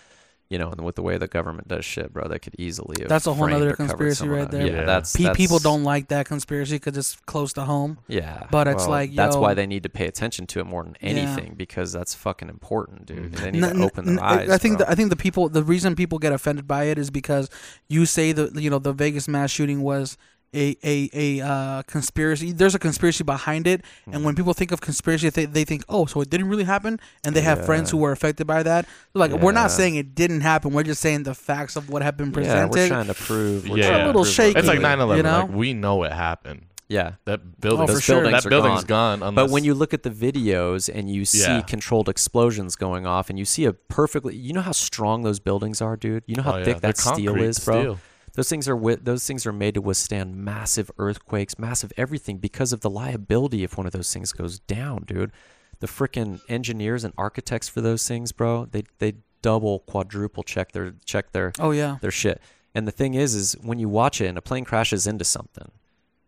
you 0.49 0.59
know, 0.59 0.71
and 0.71 0.85
with 0.85 0.95
the 0.95 1.03
way 1.03 1.19
the 1.19 1.27
government 1.27 1.67
does 1.67 1.85
shit, 1.85 2.13
bro, 2.13 2.29
they 2.29 2.39
could 2.39 2.55
easily. 2.59 2.97
Have 3.01 3.09
That's 3.09 3.27
a 3.27 3.35
whole 3.35 3.45
framed 3.47 3.59
nother 3.59 3.73
or 3.73 3.77
covered 3.77 3.89
conspiracy 3.89 4.29
right 4.29 4.49
there. 4.51 4.67
Yeah, 4.67 4.73
Yeah. 4.73 4.85
that's, 4.85 5.17
Pe- 5.17 5.25
that's 5.25 5.37
people 5.37 5.59
don't 5.59 5.83
like 5.83 6.09
that 6.09 6.27
conspiracy 6.27 6.77
because 6.77 6.97
it's 6.97 7.17
close 7.27 7.53
to 7.55 7.65
home. 7.65 7.99
Yeah, 8.07 8.47
But 8.51 8.69
it's 8.69 8.83
well, 8.85 8.91
like, 8.91 9.15
that's 9.15 9.37
why 9.37 9.55
they 9.55 9.67
need 9.67 9.83
to 9.83 9.89
pay 9.89 10.07
attention 10.07 10.47
to 10.49 10.61
it 10.61 10.65
more 10.67 10.85
than 10.85 10.97
Yeah. 11.01 11.09
anything 11.09 11.55
because 11.57 11.93
that's 11.93 12.15
fucking 12.15 12.49
important, 12.49 13.07
dude. 13.07 13.33
Mhm. 13.33 13.37
They 13.41 13.51
need 13.51 13.65
N- 13.65 13.77
to 13.77 13.83
open 13.85 14.05
their 14.05 14.15
n- 14.15 14.21
eyes. 14.21 14.51
I 14.51 14.59
think 14.59 14.77
bro. 14.79 14.87
the, 14.87 14.93
I 14.93 14.95
think 14.95 15.11
the 15.11 15.17
people 15.17 15.49
the 15.49 15.65
reason 15.65 15.97
people 15.97 16.19
get 16.21 16.33
offended 16.33 16.69
by 16.69 16.85
it 16.85 16.97
is 16.99 17.11
because 17.11 17.51
you 17.89 18.07
say 18.07 18.31
the 18.33 18.53
you 18.55 18.71
know 18.71 18.79
the 18.79 18.93
Vegas 18.93 19.27
mass 19.27 19.51
shooting 19.51 19.83
was 19.83 20.17
a 20.57 20.77
a 20.83 21.11
a 21.41 21.47
uh, 21.47 21.83
conspiracy. 21.83 22.53
There's 22.53 22.75
a 22.75 22.79
conspiracy 22.79 23.23
behind 23.25 23.67
it, 23.67 23.83
and 24.11 24.25
when 24.25 24.35
people 24.35 24.55
think 24.55 24.73
of 24.73 24.81
conspiracy, 24.81 25.29
they 25.31 25.45
they 25.45 25.65
think, 25.65 25.85
oh, 25.89 26.07
so 26.07 26.21
it 26.23 26.31
didn't 26.31 26.49
really 26.49 26.65
happen, 26.65 26.99
and 27.25 27.37
they 27.37 27.43
have 27.43 27.65
friends 27.67 27.91
who 27.91 27.99
were 27.99 28.13
affected 28.13 28.47
by 28.47 28.63
that. 28.63 28.87
Like 29.15 29.33
we're 29.33 29.53
not 29.53 29.71
saying 29.71 29.97
it 29.97 30.15
didn't 30.15 30.41
happen. 30.41 30.73
We're 30.73 30.83
just 30.85 31.01
saying 31.03 31.25
the 31.25 31.35
facts 31.35 31.77
of 31.77 31.91
what 31.91 32.03
have 32.03 32.17
been 32.17 32.33
presented. 32.33 32.75
yeah, 32.77 32.83
we're 32.83 32.89
trying 32.89 33.07
to 33.07 33.15
prove. 33.15 33.69
We're 33.69 33.79
Yeah. 33.79 34.05
A 34.05 34.07
little 34.07 34.23
prove 34.23 34.35
shaky. 34.35 34.59
It's 34.59 34.67
like 34.69 34.79
really- 34.79 34.97
9/11. 34.97 35.17
You 35.19 35.23
know? 35.23 35.41
Like 35.41 35.51
we 35.53 35.73
know 35.75 36.03
it 36.05 36.13
happened. 36.13 36.63
Yeah, 36.89 37.15
That 37.25 37.61
building. 37.61 37.91
Oh, 37.91 37.95
for 37.95 38.01
sure. 38.01 38.31
That 38.31 38.49
building's 38.49 38.85
gone. 38.85 39.19
gone. 39.19 39.35
But 39.35 39.51
when 39.51 39.65
you 39.65 39.75
look 39.75 39.93
at 39.93 40.05
the 40.05 40.11
videos 40.11 40.89
and 40.89 41.11
you 41.11 41.25
see 41.25 41.41
Yeah. 41.41 41.63
controlled 41.63 42.09
explosions 42.09 42.77
going 42.77 43.07
off, 43.09 43.29
and 43.29 43.37
you 43.41 43.45
see 43.45 43.65
a 43.65 43.73
perfectly, 43.73 44.37
you 44.37 44.53
know 44.53 44.61
how 44.61 44.71
strong 44.71 45.23
those 45.23 45.41
buildings 45.41 45.83
are, 45.83 45.97
dude. 45.97 46.23
You 46.29 46.37
know 46.37 46.45
how 46.45 46.55
Oh, 46.55 46.59
yeah, 46.59 46.65
thick 46.65 46.81
they're 46.81 46.93
that 46.93 46.97
steel 46.99 47.33
concrete 47.33 47.45
is, 47.49 47.59
bro. 47.59 47.81
steel. 47.81 47.99
Those 48.37 48.51
things 48.51 48.69
are 48.69 48.75
wi- 48.77 49.01
those 49.03 49.27
things 49.27 49.47
are 49.47 49.53
made 49.53 49.75
to 49.75 49.81
withstand 49.81 50.37
massive 50.37 50.91
earthquakes, 50.99 51.59
massive 51.59 51.91
everything 51.97 52.37
because 52.37 52.71
of 52.73 52.83
the 52.83 52.91
liability 52.91 53.65
if 53.65 53.79
one 53.79 53.87
of 53.87 53.93
those 53.93 54.13
things 54.13 54.31
goes 54.31 54.59
down, 54.59 55.05
dude. 55.07 55.33
The 55.81 55.87
freaking 55.87 56.41
engineers 56.49 57.03
and 57.03 57.15
architects 57.17 57.69
for 57.69 57.81
those 57.81 58.07
things, 58.07 58.33
bro, 58.33 58.67
they 58.67 58.85
they 58.99 59.15
double, 59.41 59.81
quadruple 59.81 60.43
check 60.43 60.73
their 60.73 60.95
check 61.07 61.33
their 61.33 61.53
oh 61.59 61.71
yeah, 61.71 61.97
their 62.03 62.11
shit. 62.11 62.41
And 62.75 62.87
the 62.87 62.93
thing 62.93 63.15
is, 63.15 63.35
is 63.35 63.55
when 63.63 63.79
you 63.79 63.89
watch 63.89 64.21
it 64.21 64.27
and 64.27 64.37
a 64.37 64.43
plane 64.43 64.67
crashes 64.67 65.07
into 65.07 65.25
something, 65.25 65.71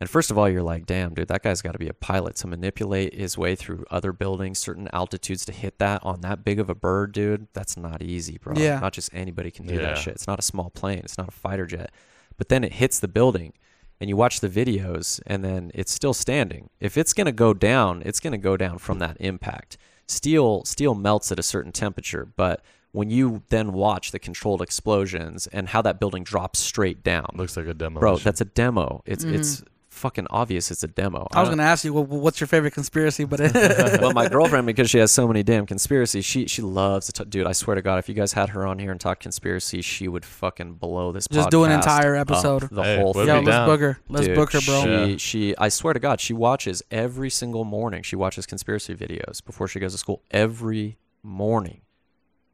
and 0.00 0.08
first 0.08 0.30
of 0.30 0.38
all, 0.38 0.48
you're 0.48 0.62
like, 0.62 0.86
damn, 0.86 1.12
dude, 1.14 1.28
that 1.28 1.42
guy's 1.42 1.60
got 1.60 1.72
to 1.72 1.78
be 1.78 1.88
a 1.88 1.94
pilot 1.94 2.36
to 2.36 2.46
manipulate 2.46 3.14
his 3.14 3.36
way 3.36 3.56
through 3.56 3.84
other 3.90 4.12
buildings, 4.12 4.58
certain 4.58 4.88
altitudes 4.92 5.44
to 5.46 5.52
hit 5.52 5.78
that 5.78 6.04
on 6.04 6.20
that 6.20 6.44
big 6.44 6.60
of 6.60 6.70
a 6.70 6.74
bird, 6.74 7.12
dude. 7.12 7.48
That's 7.52 7.76
not 7.76 8.00
easy, 8.00 8.38
bro. 8.38 8.54
Yeah. 8.56 8.78
Not 8.78 8.92
just 8.92 9.12
anybody 9.12 9.50
can 9.50 9.66
do 9.66 9.74
Yeah. 9.74 9.82
that 9.82 9.98
shit. 9.98 10.14
It's 10.14 10.28
not 10.28 10.38
a 10.38 10.42
small 10.42 10.70
plane. 10.70 11.00
It's 11.00 11.18
not 11.18 11.28
a 11.28 11.32
fighter 11.32 11.66
jet. 11.66 11.90
But 12.36 12.48
then 12.48 12.62
it 12.62 12.74
hits 12.74 13.00
the 13.00 13.08
building, 13.08 13.54
and 14.00 14.08
you 14.08 14.16
watch 14.16 14.38
the 14.38 14.48
videos, 14.48 15.20
and 15.26 15.44
then 15.44 15.72
it's 15.74 15.90
still 15.92 16.14
standing. 16.14 16.70
If 16.78 16.96
it's 16.96 17.12
gonna 17.12 17.32
go 17.32 17.52
down, 17.52 18.02
it's 18.06 18.20
gonna 18.20 18.38
go 18.38 18.56
down 18.56 18.78
from 18.78 19.00
that 19.00 19.16
impact. 19.18 19.76
Steel 20.06 20.64
steel 20.64 20.94
melts 20.94 21.32
at 21.32 21.40
a 21.40 21.42
certain 21.42 21.72
temperature, 21.72 22.24
but 22.24 22.62
when 22.92 23.10
you 23.10 23.42
then 23.48 23.72
watch 23.72 24.12
the 24.12 24.18
controlled 24.18 24.62
explosions 24.62 25.46
and 25.48 25.68
how 25.68 25.82
that 25.82 26.00
building 26.00 26.22
drops 26.24 26.60
straight 26.60 27.02
down, 27.02 27.26
looks 27.34 27.56
like 27.56 27.66
a 27.66 27.74
demo. 27.74 27.98
bro, 28.00 28.16
that's 28.16 28.40
a 28.40 28.44
demo. 28.46 29.02
It's 29.04 29.24
mm-hmm. 29.24 29.34
it's 29.34 29.62
fucking 29.98 30.26
obvious. 30.30 30.70
It's 30.70 30.82
a 30.82 30.88
demo. 30.88 31.26
I 31.32 31.40
was 31.40 31.50
gonna 31.50 31.62
ask 31.64 31.84
you, 31.84 31.92
well, 31.92 32.04
what's 32.04 32.40
your 32.40 32.46
favorite 32.46 32.70
conspiracy? 32.72 33.24
But 33.24 33.40
well, 34.00 34.12
my 34.12 34.28
girlfriend, 34.28 34.66
because 34.66 34.88
she 34.88 34.98
has 34.98 35.12
so 35.12 35.26
many 35.28 35.42
damn 35.42 35.66
conspiracies, 35.66 36.24
she 36.24 36.46
she 36.46 36.62
loves 36.62 37.06
to. 37.12 37.24
T- 37.24 37.28
dude, 37.28 37.46
I 37.46 37.52
swear 37.52 37.74
to 37.74 37.82
God, 37.82 37.98
if 37.98 38.08
you 38.08 38.14
guys 38.14 38.32
had 38.32 38.50
her 38.50 38.66
on 38.66 38.78
here 38.78 38.90
and 38.92 39.00
talk 39.00 39.20
conspiracy, 39.20 39.82
she 39.82 40.08
would 40.08 40.24
fucking 40.24 40.74
blow 40.74 41.12
this. 41.12 41.28
Just 41.28 41.50
do 41.50 41.64
an 41.64 41.70
podcast 41.70 41.74
entire 41.76 42.16
up, 42.16 42.30
episode. 42.30 42.68
the 42.70 42.82
Hey, 42.82 42.96
whole 42.98 43.12
thing. 43.12 43.26
yeah, 43.26 43.38
let's 43.40 43.66
book 43.66 43.80
her. 43.80 43.98
Let's 44.08 44.26
Dude, 44.26 44.36
book 44.36 44.52
her, 44.52 44.60
bro. 44.60 44.82
She, 44.84 45.10
Yeah. 45.12 45.16
she, 45.18 45.56
I 45.58 45.68
swear 45.68 45.92
to 45.94 46.00
God, 46.00 46.20
she 46.20 46.32
watches 46.32 46.82
every 46.90 47.28
single 47.30 47.64
morning. 47.64 48.02
She 48.02 48.16
watches 48.16 48.46
conspiracy 48.46 48.94
videos 48.94 49.44
before 49.44 49.68
she 49.68 49.80
goes 49.80 49.92
to 49.92 49.98
school 49.98 50.22
every 50.30 50.98
morning. 51.22 51.80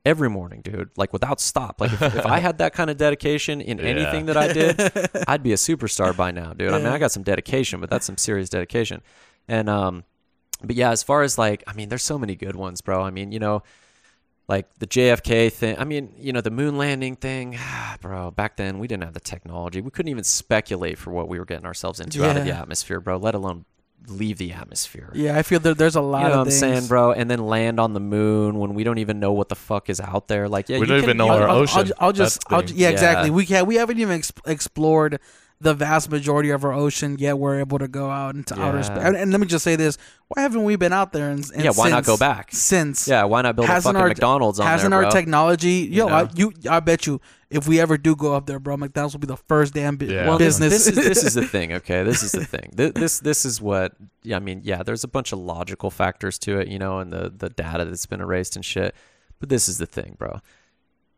Every 0.05 0.29
morning, 0.29 0.61
dude. 0.61 0.91
Like 0.97 1.13
without 1.13 1.41
stop. 1.41 1.81
Like 1.81 1.93
if, 1.93 2.03
if 2.03 2.27
I 2.27 2.39
had 2.47 2.59
that 2.59 2.75
kind 2.75 2.91
of 2.91 2.97
dedication 2.99 3.61
in 3.61 3.79
Yeah. 3.79 3.85
anything 3.85 4.27
that 4.27 4.37
I 4.37 4.53
did, 4.53 4.79
I'd 5.29 5.43
be 5.43 5.53
a 5.53 5.57
superstar 5.57 6.15
by 6.17 6.31
now, 6.31 6.53
dude. 6.53 6.73
I 6.73 6.79
mean, 6.79 6.89
I 6.89 6.99
got 6.99 7.11
some 7.13 7.23
dedication, 7.23 7.81
but 7.81 7.89
that's 7.91 8.05
some 8.07 8.19
serious 8.19 8.49
dedication. 8.51 9.01
And 9.49 9.69
um, 9.71 10.05
but 10.63 10.77
yeah, 10.77 10.91
as 10.91 11.03
far 11.03 11.23
as 11.23 11.39
like, 11.39 11.65
I 11.67 11.73
mean, 11.73 11.89
there's 11.89 12.03
so 12.03 12.19
many 12.19 12.35
good 12.37 12.55
ones, 12.57 12.81
bro. 12.83 13.03
I 13.03 13.11
mean, 13.11 13.33
you 13.33 13.39
know, 13.39 13.63
like 14.47 14.67
the 14.79 14.87
JFK 14.87 15.51
thing. 15.51 15.79
I 15.79 15.85
mean, 15.85 16.13
you 16.19 16.33
know, 16.35 16.43
the 16.43 16.51
moon 16.51 16.77
landing 16.77 17.17
thing, 17.17 17.59
bro. 18.03 18.31
Back 18.31 18.57
then, 18.57 18.79
we 18.79 18.87
didn't 18.87 19.05
have 19.05 19.15
the 19.15 19.21
technology. 19.21 19.81
We 19.81 19.91
couldn't 19.91 20.11
even 20.11 20.25
speculate 20.25 20.99
for 20.99 21.13
what 21.13 21.29
we 21.29 21.39
were 21.39 21.47
getting 21.47 21.65
ourselves 21.65 21.99
into 22.01 22.25
out 22.29 22.37
of 22.37 22.45
the 22.45 22.53
atmosphere, 22.53 23.01
bro. 23.01 23.17
Let 23.17 23.35
alone 23.35 23.65
leave 24.09 24.39
the 24.39 24.53
atmosphere. 24.53 25.11
Yeah, 25.15 25.37
I 25.39 25.43
feel 25.43 25.61
there, 25.61 25.75
there's 25.75 25.97
a 25.97 26.01
lot 26.01 26.19
You 26.19 26.25
know 26.25 26.31
of 26.33 26.33
what 26.33 26.41
I'm 26.41 26.47
things. 26.47 26.59
saying, 26.61 26.87
bro? 26.89 27.13
And 27.13 27.31
then 27.31 27.47
land 27.47 27.81
on 27.81 27.93
the 27.95 28.01
moon 28.01 28.59
when 28.59 28.75
we 28.75 28.85
don't 28.85 28.99
even 28.99 29.21
know 29.21 29.33
what 29.33 29.49
the 29.49 29.55
fuck 29.55 29.89
is 29.91 30.01
out 30.01 30.29
there. 30.29 30.49
Like, 30.49 30.69
yeah, 30.69 30.77
We 30.79 30.83
you 30.83 30.87
don't 30.87 31.01
can- 31.01 31.05
even 31.05 31.17
know 31.17 31.27
you- 31.27 31.33
our 31.43 31.49
I'll, 31.49 31.57
ocean. 31.59 31.79
I'll, 31.99 32.07
I'll 32.07 32.13
just, 32.13 32.43
I'll, 32.51 32.63
thing. 32.63 32.77
yeah, 32.77 32.89
exactly. 32.91 33.31
We 33.31 33.47
can 33.47 33.59
not 33.61 33.67
we 33.67 33.77
haven't 33.77 33.99
even 33.99 34.17
ex- 34.17 34.33
explored 34.47 35.21
the 35.61 35.73
vast 35.73 36.11
majority 36.11 36.51
of 36.51 36.65
our 36.65 36.73
ocean 36.73 37.17
yet. 37.19 37.39
We're 37.39 37.61
able 37.61 37.79
to 37.79 37.89
go 37.89 38.11
out 38.11 38.35
into 38.35 38.61
outer 38.61 38.83
space. 38.83 38.99
And, 38.99 39.17
and 39.17 39.31
let 39.31 39.41
me 39.41 39.47
just 39.47 39.65
say 39.65 39.77
this: 39.77 39.97
Why 40.29 40.43
haven't 40.43 40.65
we 40.65 40.77
been 40.77 40.93
out 40.93 41.13
there? 41.13 41.31
And, 41.31 41.45
and 41.55 41.65
Yeah, 41.65 41.71
why 41.75 41.89
not 41.91 42.05
go 42.05 42.17
back? 42.17 42.49
Since 42.53 43.09
Yeah, 43.09 43.25
why 43.25 43.43
not 43.43 43.57
build 43.57 43.69
a 43.69 43.73
Hasn't 43.73 43.95
fucking 43.95 44.03
our- 44.03 44.09
McDonald's 44.09 44.61
on 44.61 44.67
hasn't 44.67 44.91
there, 44.91 45.05
our 45.05 45.11
technology? 45.11 45.89
Yo, 45.91 46.09
know? 46.09 46.15
I, 46.15 46.29
you, 46.35 46.53
I 46.69 46.81
bet 46.81 47.07
you, 47.07 47.21
if 47.51 47.67
we 47.69 47.81
ever 47.81 47.97
do 47.97 48.15
go 48.17 48.35
up 48.35 48.47
there, 48.47 48.59
bro, 48.59 48.77
McDonald's 48.77 49.15
will 49.15 49.21
be 49.21 49.27
the 49.29 49.37
first 49.37 49.73
damn 49.75 49.97
bi- 49.97 50.07
Yeah. 50.07 50.29
well, 50.29 50.37
this, 50.39 50.59
business. 50.59 50.87
this 50.87 50.99
is 50.99 51.05
this 51.05 51.25
is 51.25 51.35
the 51.35 51.47
thing. 51.55 51.73
Okay, 51.75 52.03
this 52.03 52.23
is 52.23 52.33
the 52.33 52.45
thing. 52.45 52.71
This, 52.75 52.93
this 52.95 53.21
this 53.21 53.45
is 53.45 53.61
what. 53.61 53.93
Yeah, 54.23 54.37
I 54.37 54.41
mean, 54.41 54.61
yeah. 54.65 54.83
There's 54.83 55.05
a 55.05 55.09
bunch 55.09 55.33
of 55.33 55.39
logical 55.39 55.91
factors 55.91 56.39
to 56.41 56.59
it, 56.59 56.69
you 56.69 56.79
know, 56.79 56.99
and 56.99 57.13
the 57.13 57.33
the 57.35 57.49
data 57.49 57.85
that's 57.85 58.07
been 58.07 58.21
erased 58.21 58.57
and 58.57 58.65
shit. 58.65 58.95
But 59.41 59.49
this 59.49 59.69
is 59.69 59.79
the 59.79 59.87
thing, 59.87 60.17
bro. 60.19 60.41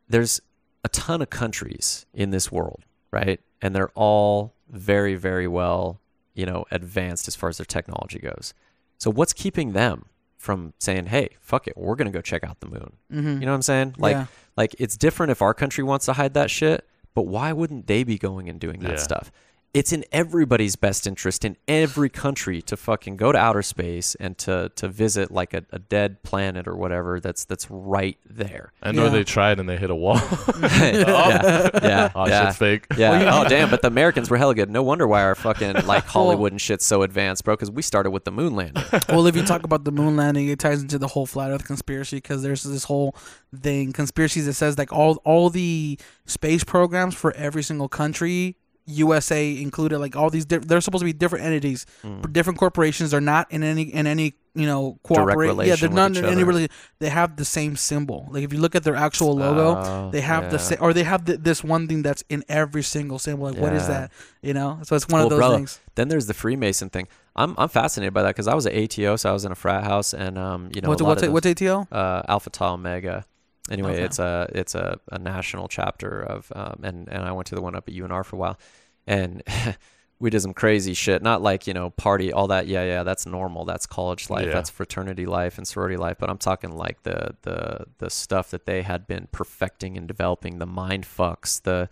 there's 0.08 0.40
a 0.84 0.88
ton 0.88 1.20
of 1.22 1.30
countries 1.30 2.06
in 2.14 2.30
this 2.30 2.52
world, 2.52 2.84
right? 3.10 3.40
And 3.62 3.74
they're 3.74 3.90
all 3.94 4.54
very, 4.68 5.14
very 5.14 5.48
well, 5.48 6.00
you 6.34 6.44
know, 6.46 6.64
advanced 6.70 7.28
as 7.28 7.34
far 7.36 7.48
as 7.48 7.56
their 7.58 7.64
technology 7.66 8.18
goes. 8.18 8.52
So 8.98 9.10
what's 9.10 9.32
keeping 9.32 9.72
them 9.72 10.06
from 10.36 10.74
saying, 10.78 11.06
"Hey, 11.06 11.30
fuck 11.40 11.66
it, 11.66 11.76
we're 11.76 11.96
gonna 11.96 12.10
go 12.10 12.20
check 12.20 12.44
out 12.44 12.60
the 12.60 12.66
moon"? 12.68 12.96
Mm-hmm. 13.12 13.28
You 13.40 13.46
know 13.46 13.52
what 13.52 13.54
I'm 13.56 13.62
saying? 13.62 13.94
Like, 13.98 14.14
Yeah. 14.14 14.26
like 14.56 14.74
it's 14.78 14.96
different 14.96 15.30
if 15.32 15.40
our 15.42 15.54
country 15.54 15.82
wants 15.84 16.06
to 16.06 16.12
hide 16.14 16.34
that 16.34 16.50
shit, 16.50 16.86
but 17.14 17.22
why 17.22 17.52
wouldn't 17.52 17.86
they 17.86 18.04
be 18.04 18.18
going 18.18 18.48
and 18.48 18.60
doing 18.60 18.80
that 18.80 18.90
Yeah. 18.92 18.96
stuff? 18.96 19.32
It's 19.76 19.92
in 19.92 20.04
everybody's 20.10 20.74
best 20.74 21.06
interest 21.06 21.44
in 21.44 21.56
every 21.68 22.08
country 22.08 22.62
to 22.62 22.76
fucking 22.78 23.16
go 23.16 23.30
to 23.30 23.38
outer 23.38 23.60
space 23.62 24.14
and 24.14 24.38
to 24.38 24.70
to 24.76 24.88
visit 24.88 25.30
like 25.30 25.52
a, 25.52 25.64
a 25.70 25.78
dead 25.78 26.22
planet 26.22 26.66
or 26.66 26.74
whatever 26.74 27.20
that's 27.20 27.44
that's 27.44 27.70
right 27.70 28.16
there. 28.24 28.72
I 28.82 28.92
know 28.92 29.04
Yeah. 29.04 29.10
they 29.10 29.24
tried 29.24 29.60
and 29.60 29.68
they 29.68 29.76
hit 29.76 29.90
a 29.90 29.94
wall. 29.94 30.16
yeah, 30.62 31.68
yeah, 31.82 32.10
oh, 32.14 32.26
yeah. 32.26 32.46
shit's 32.46 32.56
fake. 32.58 32.86
Yeah. 32.96 33.38
oh, 33.38 33.48
damn. 33.48 33.68
But 33.68 33.82
the 33.82 33.88
Americans 33.88 34.30
were 34.30 34.38
hella 34.38 34.54
good. 34.54 34.70
No 34.70 34.82
wonder 34.82 35.06
why 35.06 35.22
our 35.22 35.34
fucking 35.34 35.74
like 35.86 36.04
Hollywood 36.04 36.52
and 36.52 36.60
shit's 36.60 36.86
so 36.86 37.02
advanced, 37.02 37.44
bro. 37.44 37.54
Because 37.54 37.70
we 37.70 37.82
started 37.82 38.10
with 38.12 38.24
the 38.24 38.32
moon 38.32 38.56
landing. 38.56 38.82
well, 39.10 39.26
if 39.26 39.36
you 39.36 39.42
talk 39.44 39.64
about 39.64 39.84
the 39.84 39.92
moon 39.92 40.16
landing, 40.16 40.48
it 40.48 40.58
ties 40.58 40.80
into 40.80 40.98
the 40.98 41.08
whole 41.08 41.26
flat 41.26 41.50
Earth 41.50 41.66
conspiracy 41.66 42.16
because 42.16 42.42
there's 42.42 42.62
this 42.62 42.84
whole 42.84 43.14
thing 43.54 43.92
conspiracies 43.92 44.46
that 44.46 44.54
says 44.54 44.78
like 44.78 44.92
all 44.92 45.16
all 45.24 45.50
the 45.50 45.98
space 46.24 46.64
programs 46.64 47.14
for 47.14 47.32
every 47.34 47.62
single 47.62 47.88
country, 47.88 48.56
USA 48.86 49.60
included, 49.60 49.98
like 49.98 50.16
all 50.16 50.30
these 50.30 50.44
diff- 50.44 50.66
they're 50.66 50.80
supposed 50.80 51.02
to 51.02 51.04
be 51.06 51.12
different 51.12 51.44
entities, 51.44 51.86
different 52.32 52.58
corporations. 52.58 53.10
They're 53.10 53.20
not 53.20 53.50
in 53.50 53.62
any 53.62 53.82
in 53.82 54.06
any 54.06 54.34
you 54.54 54.66
know 54.66 54.98
cooperate. 55.02 55.66
Yeah, 55.66 55.76
they're 55.76 55.90
not 55.90 56.16
in 56.16 56.24
any 56.24 56.44
really. 56.44 56.68
They 57.00 57.08
have 57.10 57.36
the 57.36 57.44
same 57.44 57.76
symbol. 57.76 58.28
Like 58.30 58.44
if 58.44 58.52
you 58.52 58.58
look 58.60 58.74
at 58.74 58.84
their 58.84 58.96
actual 58.96 59.34
logo, 59.36 59.76
Oh, 59.76 60.10
they 60.10 60.20
have 60.22 60.50
the 60.50 60.58
same, 60.58 60.78
or 60.80 60.92
they 60.92 61.02
have 61.02 61.24
th 61.24 61.40
this 61.40 61.62
one 61.64 61.88
thing 61.88 62.02
that's 62.02 62.22
in 62.28 62.44
every 62.48 62.82
single 62.82 63.18
symbol. 63.18 63.46
Like 63.50 63.58
what 63.58 63.72
is 63.72 63.86
that? 63.88 64.12
You 64.42 64.54
know, 64.54 64.78
so 64.82 64.96
it's 64.96 65.08
one 65.08 65.20
Well, 65.20 65.32
of 65.32 65.38
those 65.38 65.56
things. 65.56 65.80
Then 65.96 66.08
there's 66.08 66.26
the 66.26 66.34
Freemason 66.34 66.88
thing. 66.90 67.08
I'm 67.34 67.54
I'm 67.58 67.68
fascinated 67.68 68.14
by 68.14 68.22
that 68.22 68.30
because 68.30 68.48
I 68.48 68.54
was 68.54 68.66
at 68.66 68.74
ATO, 68.74 69.16
so 69.16 69.28
I 69.28 69.32
was 69.32 69.44
in 69.44 69.52
a 69.52 69.56
frat 69.56 69.84
house, 69.84 70.14
and 70.14 70.38
um, 70.38 70.70
you 70.74 70.80
know, 70.80 70.88
what's 70.88 71.02
what's 71.02 71.22
what's 71.26 71.46
ATO? 71.46 71.86
uh, 71.92 72.22
Alpha 72.28 72.50
Tau 72.50 72.74
Omega. 72.74 73.26
Anyway, 73.70 73.94
Okay. 73.94 74.02
it's 74.04 74.18
a 74.18 74.48
it's 74.54 74.74
a, 74.74 74.98
a 75.10 75.18
national 75.18 75.68
chapter 75.68 76.22
of 76.22 76.52
um, 76.54 76.80
and 76.82 77.08
and 77.08 77.24
I 77.24 77.32
went 77.32 77.46
to 77.48 77.54
the 77.54 77.60
one 77.62 77.74
up 77.74 77.88
at 77.88 77.94
UNR 77.94 78.24
for 78.24 78.36
a 78.36 78.38
while, 78.38 78.58
and 79.06 79.42
we 80.18 80.30
did 80.30 80.40
some 80.40 80.54
crazy 80.54 80.94
shit. 80.94 81.20
Not 81.22 81.42
like 81.42 81.66
you 81.66 81.74
know 81.74 81.90
party 81.90 82.32
all 82.32 82.46
that. 82.48 82.68
Yeah, 82.68 82.84
yeah, 82.84 83.02
that's 83.02 83.26
normal. 83.26 83.64
That's 83.64 83.84
college 83.86 84.30
life. 84.30 84.46
Yeah. 84.46 84.52
That's 84.52 84.70
fraternity 84.70 85.26
life 85.26 85.58
and 85.58 85.66
sorority 85.66 85.96
life. 85.96 86.16
But 86.20 86.30
I'm 86.30 86.38
talking 86.38 86.70
like 86.76 87.02
the 87.02 87.34
the 87.42 87.86
the 87.98 88.08
stuff 88.10 88.50
that 88.50 88.66
they 88.66 88.82
had 88.82 89.06
been 89.06 89.28
perfecting 89.32 89.96
and 89.96 90.06
developing. 90.06 90.58
The 90.58 90.66
mind 90.66 91.04
fucks. 91.04 91.60
The 91.60 91.88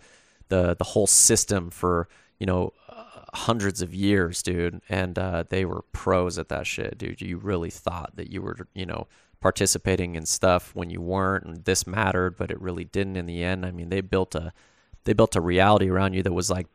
the 0.47 0.75
the 0.75 0.85
whole 0.85 1.07
system 1.07 1.69
for 1.69 2.07
you 2.39 2.45
know 2.45 2.71
uh, 2.87 3.03
hundreds 3.33 3.81
of 3.81 3.93
years, 3.93 4.41
dude. 4.41 4.81
And 4.87 5.19
uh, 5.19 5.43
they 5.49 5.65
were 5.65 5.83
pros 5.91 6.37
at 6.39 6.47
that 6.49 6.65
shit, 6.67 6.97
dude. 6.97 7.21
You 7.21 7.37
really 7.37 7.69
thought 7.69 8.15
that 8.15 8.29
you 8.31 8.41
were 8.41 8.55
you 8.73 8.85
know 8.85 9.07
participating 9.45 10.15
in 10.15 10.25
stuff 10.25 10.71
when 10.73 10.89
you 10.89 10.99
weren't, 10.99 11.45
and 11.45 11.63
this 11.65 11.85
mattered, 11.85 12.35
but 12.35 12.49
it 12.49 12.59
really 12.59 12.83
didn't 12.85 13.15
in 13.15 13.27
the 13.27 13.43
end. 13.43 13.63
I 13.63 13.69
mean, 13.69 13.89
they 13.89 14.01
built 14.01 14.33
a 14.33 14.51
they 15.03 15.13
built 15.13 15.35
a 15.35 15.41
reality 15.41 15.87
around 15.87 16.13
you 16.13 16.23
that 16.23 16.33
was 16.33 16.49
like 16.49 16.65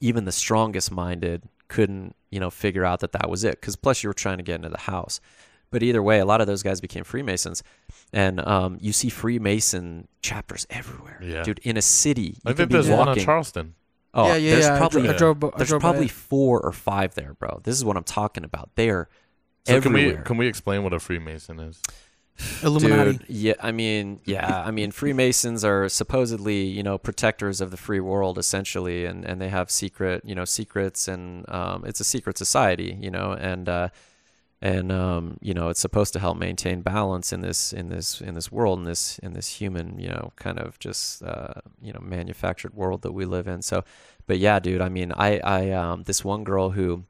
even 0.00 0.24
the 0.24 0.32
strongest 0.32 0.90
minded 0.90 1.42
couldn't 1.68 2.16
you 2.30 2.40
know 2.40 2.48
figure 2.48 2.86
out 2.86 3.00
that 3.00 3.12
that 3.12 3.28
was 3.28 3.44
it 3.44 3.60
because 3.60 3.76
plus 3.76 4.02
you 4.02 4.08
were 4.08 4.14
trying 4.14 4.38
to 4.38 4.42
get 4.42 4.54
into 4.56 4.70
the 4.70 4.78
house 4.78 5.20
but 5.70 5.82
either 5.82 6.02
way 6.02 6.18
a 6.20 6.24
lot 6.24 6.40
of 6.40 6.46
those 6.46 6.62
guys 6.62 6.80
became 6.80 7.04
freemasons 7.04 7.62
and 8.14 8.40
um, 8.46 8.78
you 8.80 8.92
see 8.94 9.10
freemason 9.10 10.08
chapters 10.22 10.66
everywhere 10.70 11.18
Yeah. 11.22 11.42
dude 11.42 11.58
in 11.62 11.76
a 11.76 11.82
city 11.82 12.22
you 12.22 12.34
I 12.46 12.50
can 12.50 12.56
think 12.56 12.68
be 12.70 12.72
there's 12.76 12.88
one 12.88 13.08
on 13.10 13.16
Charleston. 13.18 13.74
oh 14.14 14.26
yeah, 14.28 14.36
yeah, 14.36 14.50
there's 14.52 14.64
yeah. 14.64 14.78
Probably 14.78 15.06
I 15.08 15.16
drove, 15.18 15.44
I 15.44 15.50
there's 15.58 15.68
drove 15.68 15.82
by 15.82 15.90
probably 15.90 16.08
four 16.08 16.60
or 16.60 16.72
five 16.72 17.14
there 17.14 17.34
bro 17.34 17.60
this 17.62 17.76
is 17.76 17.84
what 17.84 17.96
i'm 17.98 18.04
talking 18.04 18.42
about 18.44 18.70
they 18.74 18.88
are 19.68 19.74
So 19.74 19.80
can 19.80 19.92
we 19.92 20.16
can 20.16 20.36
we 20.36 20.46
explain 20.46 20.82
what 20.82 20.92
a 20.92 21.00
Freemason 21.00 21.60
is? 21.60 21.80
Illuminati. 22.62 23.12
Dude, 23.12 23.26
yeah, 23.28 23.54
I 23.60 23.72
mean, 23.72 24.20
yeah, 24.24 24.62
I 24.64 24.70
mean, 24.70 24.90
Freemasons 24.90 25.64
are 25.64 25.88
supposedly, 25.88 26.62
you 26.64 26.82
know, 26.82 26.98
protectors 26.98 27.60
of 27.60 27.70
the 27.70 27.76
free 27.76 28.00
world, 28.00 28.38
essentially, 28.38 29.04
and, 29.04 29.24
and 29.24 29.40
they 29.40 29.48
have 29.48 29.70
secret, 29.70 30.22
you 30.24 30.34
know, 30.34 30.44
secrets, 30.44 31.08
and 31.08 31.48
um, 31.50 31.84
it's 31.84 32.00
a 32.00 32.04
secret 32.04 32.38
society, 32.38 32.98
you 33.00 33.10
know, 33.10 33.32
and 33.32 33.68
uh, 33.68 33.88
and 34.62 34.92
um, 34.92 35.38
you 35.40 35.54
know, 35.54 35.68
it's 35.68 35.80
supposed 35.80 36.12
to 36.12 36.18
help 36.18 36.36
maintain 36.36 36.82
balance 36.82 37.32
in 37.32 37.40
this 37.40 37.72
in 37.72 37.88
this 37.88 38.20
in 38.20 38.34
this 38.34 38.52
world, 38.52 38.78
in 38.78 38.84
this 38.84 39.18
in 39.20 39.32
this 39.32 39.48
human, 39.48 39.98
you 39.98 40.08
know, 40.08 40.32
kind 40.36 40.58
of 40.58 40.78
just 40.78 41.22
uh, 41.22 41.54
you 41.80 41.92
know, 41.92 42.00
manufactured 42.00 42.74
world 42.74 43.02
that 43.02 43.12
we 43.12 43.24
live 43.24 43.48
in. 43.48 43.62
So, 43.62 43.84
but 44.26 44.38
yeah, 44.38 44.58
dude, 44.58 44.82
I 44.82 44.88
mean, 44.88 45.12
I 45.16 45.38
I 45.38 45.70
um, 45.70 46.04
this 46.04 46.24
one 46.24 46.44
girl 46.44 46.70
who 46.70 47.04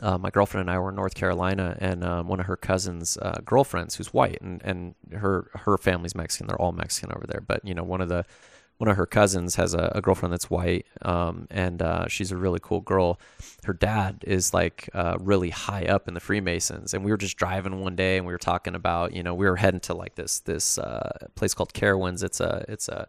uh, 0.00 0.18
my 0.18 0.30
girlfriend 0.30 0.68
and 0.68 0.70
I 0.74 0.78
were 0.78 0.90
in 0.90 0.96
North 0.96 1.14
Carolina, 1.14 1.76
and 1.80 2.04
um, 2.04 2.28
one 2.28 2.40
of 2.40 2.46
her 2.46 2.56
cousins' 2.56 3.18
uh, 3.20 3.40
girlfriends, 3.44 3.96
who's 3.96 4.12
white, 4.12 4.40
and, 4.40 4.62
and 4.62 4.94
her 5.12 5.50
her 5.54 5.76
family's 5.76 6.14
Mexican. 6.14 6.46
They're 6.46 6.60
all 6.60 6.72
Mexican 6.72 7.12
over 7.14 7.26
there. 7.26 7.40
But 7.40 7.64
you 7.64 7.74
know, 7.74 7.82
one 7.82 8.00
of 8.00 8.08
the 8.08 8.24
one 8.78 8.88
of 8.88 8.96
her 8.96 9.06
cousins 9.06 9.54
has 9.56 9.74
a, 9.74 9.92
a 9.94 10.00
girlfriend 10.00 10.32
that's 10.32 10.50
white, 10.50 10.86
um, 11.02 11.46
and 11.50 11.82
uh, 11.82 12.08
she's 12.08 12.32
a 12.32 12.36
really 12.36 12.58
cool 12.62 12.80
girl. 12.80 13.20
Her 13.64 13.74
dad 13.74 14.24
is 14.26 14.54
like 14.54 14.88
uh, 14.94 15.18
really 15.20 15.50
high 15.50 15.84
up 15.84 16.08
in 16.08 16.14
the 16.14 16.20
Freemasons, 16.20 16.94
and 16.94 17.04
we 17.04 17.10
were 17.10 17.16
just 17.16 17.36
driving 17.36 17.80
one 17.80 17.94
day, 17.94 18.16
and 18.16 18.26
we 18.26 18.32
were 18.32 18.38
talking 18.38 18.74
about, 18.74 19.12
you 19.12 19.22
know, 19.22 19.34
we 19.34 19.46
were 19.46 19.56
heading 19.56 19.80
to 19.80 19.94
like 19.94 20.14
this 20.14 20.40
this 20.40 20.78
uh, 20.78 21.28
place 21.34 21.54
called 21.54 21.74
Carowinds. 21.74 22.24
It's 22.24 22.40
a 22.40 22.64
it's 22.68 22.88
a 22.88 23.08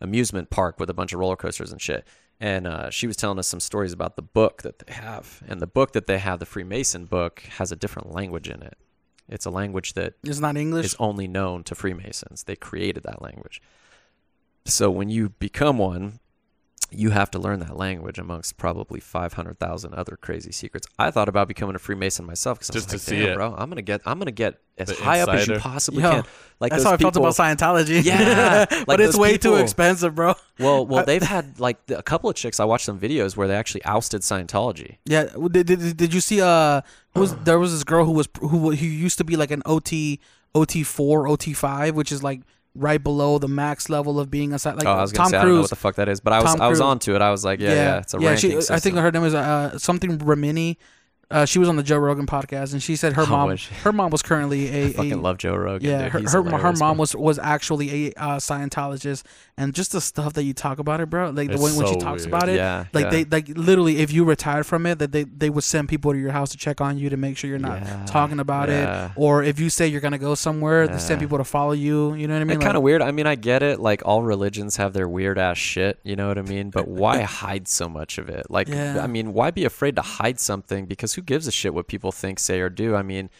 amusement 0.00 0.48
park 0.48 0.80
with 0.80 0.88
a 0.88 0.94
bunch 0.94 1.12
of 1.12 1.18
roller 1.18 1.36
coasters 1.36 1.72
and 1.72 1.80
shit. 1.80 2.06
And 2.40 2.66
uh, 2.66 2.88
she 2.90 3.06
was 3.06 3.16
telling 3.16 3.38
us 3.38 3.46
some 3.46 3.60
stories 3.60 3.92
about 3.92 4.16
the 4.16 4.22
book 4.22 4.62
that 4.62 4.78
they 4.78 4.94
have. 4.94 5.42
And 5.46 5.60
the 5.60 5.66
book 5.66 5.92
that 5.92 6.06
they 6.06 6.18
have, 6.18 6.38
the 6.38 6.46
Freemason 6.46 7.04
book, 7.04 7.40
has 7.58 7.70
a 7.70 7.76
different 7.76 8.12
language 8.12 8.48
in 8.48 8.62
it. 8.62 8.78
It's 9.28 9.44
a 9.44 9.50
language 9.50 9.92
that 9.92 10.14
is 10.24 10.40
not 10.40 10.56
English. 10.56 10.86
is 10.86 10.96
only 10.98 11.28
known 11.28 11.62
to 11.64 11.74
Freemasons. 11.74 12.44
They 12.44 12.56
created 12.56 13.02
that 13.04 13.20
language. 13.22 13.60
So 14.64 14.90
when 14.90 15.10
you 15.10 15.28
become 15.28 15.78
one, 15.78 16.18
you 16.90 17.10
have 17.10 17.30
to 17.30 17.38
learn 17.38 17.60
that 17.60 17.76
language 17.76 18.18
amongst 18.18 18.56
probably 18.56 19.00
500,000 19.00 19.94
other 19.94 20.16
crazy 20.16 20.52
secrets. 20.52 20.86
I 20.98 21.10
thought 21.10 21.28
about 21.28 21.48
becoming 21.48 21.76
a 21.76 21.78
Freemason 21.78 22.24
myself 22.26 22.58
because 22.58 22.70
I 22.70 22.74
was 22.74 22.84
Just 22.84 22.92
like, 22.92 23.00
to 23.00 23.06
see 23.06 23.30
it. 23.30 23.36
bro, 23.36 23.54
I'm 23.56 23.68
gonna 23.68 23.82
get, 23.82 24.00
I'm 24.06 24.18
gonna 24.18 24.30
get 24.30 24.60
as 24.78 24.88
The 24.88 24.94
high 24.94 25.20
up 25.20 25.28
as 25.28 25.46
you 25.46 25.58
possibly 25.58 26.02
Yo, 26.02 26.10
can." 26.10 26.24
Like 26.58 26.70
That's 26.70 26.82
those 26.82 26.90
how 26.90 26.94
I 26.94 26.96
felt 26.98 27.16
about 27.16 27.34
Scientology. 27.34 28.04
Yeah, 28.04 28.66
like 28.70 28.86
but 28.86 29.00
it's 29.00 29.12
those 29.12 29.20
way 29.20 29.38
too 29.38 29.56
expensive, 29.56 30.14
bro. 30.14 30.34
Well, 30.58 30.86
well, 30.86 31.04
they've 31.04 31.22
had 31.22 31.58
like 31.60 31.78
a 31.88 32.02
couple 32.02 32.28
of 32.28 32.36
chicks. 32.36 32.60
I 32.60 32.64
watched 32.64 32.84
some 32.84 32.98
videos 32.98 33.36
where 33.36 33.48
they 33.48 33.56
actually 33.56 33.84
ousted 33.84 34.22
Scientology. 34.22 34.98
Yeah, 35.04 35.28
did, 35.50 35.66
did, 35.66 35.96
did 35.96 36.14
you 36.14 36.20
see? 36.20 36.40
Uh, 36.40 36.82
was 37.14 37.34
there 37.44 37.58
was 37.58 37.72
this 37.72 37.84
girl 37.84 38.04
who 38.04 38.12
was 38.12 38.28
who 38.40 38.70
who 38.70 38.86
used 38.86 39.18
to 39.18 39.24
be 39.24 39.36
like 39.36 39.50
an 39.50 39.62
OT 39.66 40.20
OT 40.54 40.82
four 40.82 41.28
OT 41.28 41.52
five, 41.52 41.94
which 41.94 42.12
is 42.12 42.22
like 42.22 42.40
right 42.74 43.02
below 43.02 43.38
the 43.38 43.48
max 43.48 43.88
level 43.88 44.20
of 44.20 44.30
being 44.30 44.52
a 44.52 44.56
sci- 44.58 44.72
like 44.72 44.86
oh, 44.86 44.92
I 44.92 45.00
was 45.02 45.12
gonna 45.12 45.24
Tom 45.24 45.30
say 45.30 45.36
I 45.38 45.40
don't 45.42 45.48
know 45.50 45.54
Cruise. 45.56 45.62
what 45.64 45.70
the 45.70 45.76
fuck 45.76 45.94
that 45.96 46.08
is, 46.08 46.20
but 46.20 46.32
I 46.32 46.40
was 46.40 46.52
Tom 46.52 46.60
I 46.60 46.68
was 46.68 46.78
Cruise. 46.78 46.86
on 46.86 46.98
to 47.00 47.14
it. 47.16 47.22
I 47.22 47.30
was 47.30 47.44
like, 47.44 47.60
yeah, 47.60 47.72
yeah, 47.74 47.98
it's 47.98 48.14
a 48.14 48.18
ranking 48.18 48.60
she, 48.60 48.72
I 48.72 48.78
think 48.78 48.96
her 48.96 49.10
name 49.10 49.22
was 49.22 49.34
uh, 49.34 49.76
something 49.78 50.18
Remini. 50.18 50.76
Uh, 51.30 51.44
she 51.44 51.60
was 51.60 51.68
on 51.68 51.76
the 51.76 51.82
Joe 51.84 51.98
Rogan 51.98 52.26
podcast, 52.26 52.72
and 52.72 52.82
she 52.82 52.96
said 52.96 53.12
her 53.12 53.24
mom, 53.24 53.50
was 53.50 53.64
her 53.84 53.92
mom 53.92 54.10
was 54.10 54.20
currently 54.20 54.68
a, 54.82 54.86
I 54.86 54.92
fucking 54.92 55.12
a 55.12 55.16
love 55.16 55.38
Joe 55.38 55.54
Rogan. 55.54 55.88
yeah, 55.88 56.08
dude. 56.08 56.28
her 56.28 56.42
her, 56.42 56.58
her 56.58 56.72
mom 56.72 56.98
was 56.98 57.14
was 57.14 57.38
actually 57.38 58.08
a 58.08 58.12
uh, 58.14 58.36
Scientologist, 58.38 59.22
and 59.56 59.72
just 59.72 59.92
the 59.92 60.00
stuff 60.00 60.32
that 60.34 60.42
you 60.42 60.52
talk 60.54 60.78
about 60.80 61.00
it, 61.00 61.08
bro. 61.08 61.30
Like 61.30 61.48
the 61.48 61.54
It's 61.54 61.62
when, 61.62 61.76
when 61.76 61.86
she 61.86 61.96
talks 62.00 62.22
weird. 62.22 62.34
about 62.34 62.48
it, 62.48 62.56
Yeah, 62.56 62.86
like 62.92 63.04
yeah. 63.04 63.10
they 63.10 63.24
like 63.24 63.48
literally, 63.50 63.98
if 63.98 64.12
you 64.12 64.24
retired 64.24 64.66
from 64.66 64.86
it, 64.86 64.98
that 64.98 65.12
they 65.12 65.22
they 65.24 65.50
would 65.50 65.62
send 65.64 65.88
people 65.88 66.12
to 66.12 66.18
your 66.18 66.32
house 66.32 66.50
to 66.50 66.56
check 66.56 66.80
on 66.80 66.98
you 66.98 67.10
to 67.10 67.16
make 67.16 67.36
sure 67.36 67.48
you're 67.48 67.58
not 67.60 67.80
Yeah, 67.80 68.04
talking 68.06 68.40
about 68.40 68.68
it, 68.68 69.12
or 69.16 69.42
if 69.44 69.60
you 69.60 69.70
say 69.70 69.86
you're 69.86 70.00
gonna 70.00 70.18
go 70.18 70.34
somewhere, 70.34 70.88
they 70.88 70.98
send 70.98 71.20
people 71.20 71.38
to 71.38 71.44
follow 71.44 71.72
you. 71.72 72.14
You 72.14 72.26
know 72.26 72.34
what 72.34 72.40
I 72.40 72.44
mean? 72.44 72.56
It's 72.56 72.64
kind 72.64 72.76
of 72.76 72.82
weird. 72.82 73.02
I 73.02 73.12
mean, 73.12 73.26
I 73.28 73.36
get 73.36 73.62
it. 73.62 73.78
Like 73.78 74.02
all 74.04 74.24
religions 74.24 74.76
have 74.76 74.92
their 74.94 75.08
weird 75.08 75.38
ass 75.38 75.58
shit. 75.58 76.00
You 76.02 76.16
know 76.16 76.26
what 76.26 76.38
I 76.38 76.42
mean? 76.42 76.70
But 76.70 76.88
why 76.88 77.20
hide 77.40 77.68
so 77.68 77.88
much 77.88 78.18
of 78.18 78.28
it? 78.28 78.50
Like. 78.50 78.68
I 78.70 79.06
mean, 79.06 79.32
why 79.32 79.52
be 79.52 79.64
afraid 79.64 79.94
to 79.96 80.02
hide 80.02 80.40
something? 80.40 80.86
Because 80.86 81.14
who 81.14 81.19
gives 81.22 81.46
a 81.46 81.52
shit 81.52 81.74
what 81.74 81.88
people 81.88 82.12
think, 82.12 82.38
say, 82.38 82.60
or 82.60 82.68
do? 82.68 82.94
I 82.94 83.02
mean, 83.02 83.30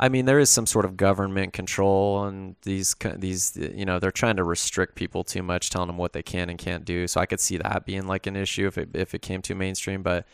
I 0.00 0.08
mean, 0.08 0.26
there 0.26 0.38
is 0.38 0.48
some 0.48 0.66
sort 0.66 0.84
of 0.84 0.96
government 0.96 1.52
control 1.52 2.16
on 2.16 2.54
these. 2.62 2.94
These, 3.16 3.56
you 3.56 3.84
know, 3.84 3.98
they're 3.98 4.12
trying 4.12 4.36
to 4.36 4.44
restrict 4.44 4.94
people 4.94 5.24
too 5.24 5.42
much, 5.42 5.70
telling 5.70 5.88
them 5.88 5.96
what 5.98 6.12
they 6.12 6.22
can 6.22 6.48
and 6.48 6.58
can't 6.58 6.84
do. 6.84 7.08
So 7.08 7.20
I 7.20 7.26
could 7.26 7.40
see 7.40 7.56
that 7.58 7.84
being 7.84 8.06
like 8.06 8.26
an 8.26 8.36
issue 8.36 8.66
if 8.68 8.78
it 8.78 8.90
if 8.94 9.14
it 9.14 9.22
came 9.22 9.42
too 9.42 9.56
mainstream. 9.56 10.02
But 10.02 10.26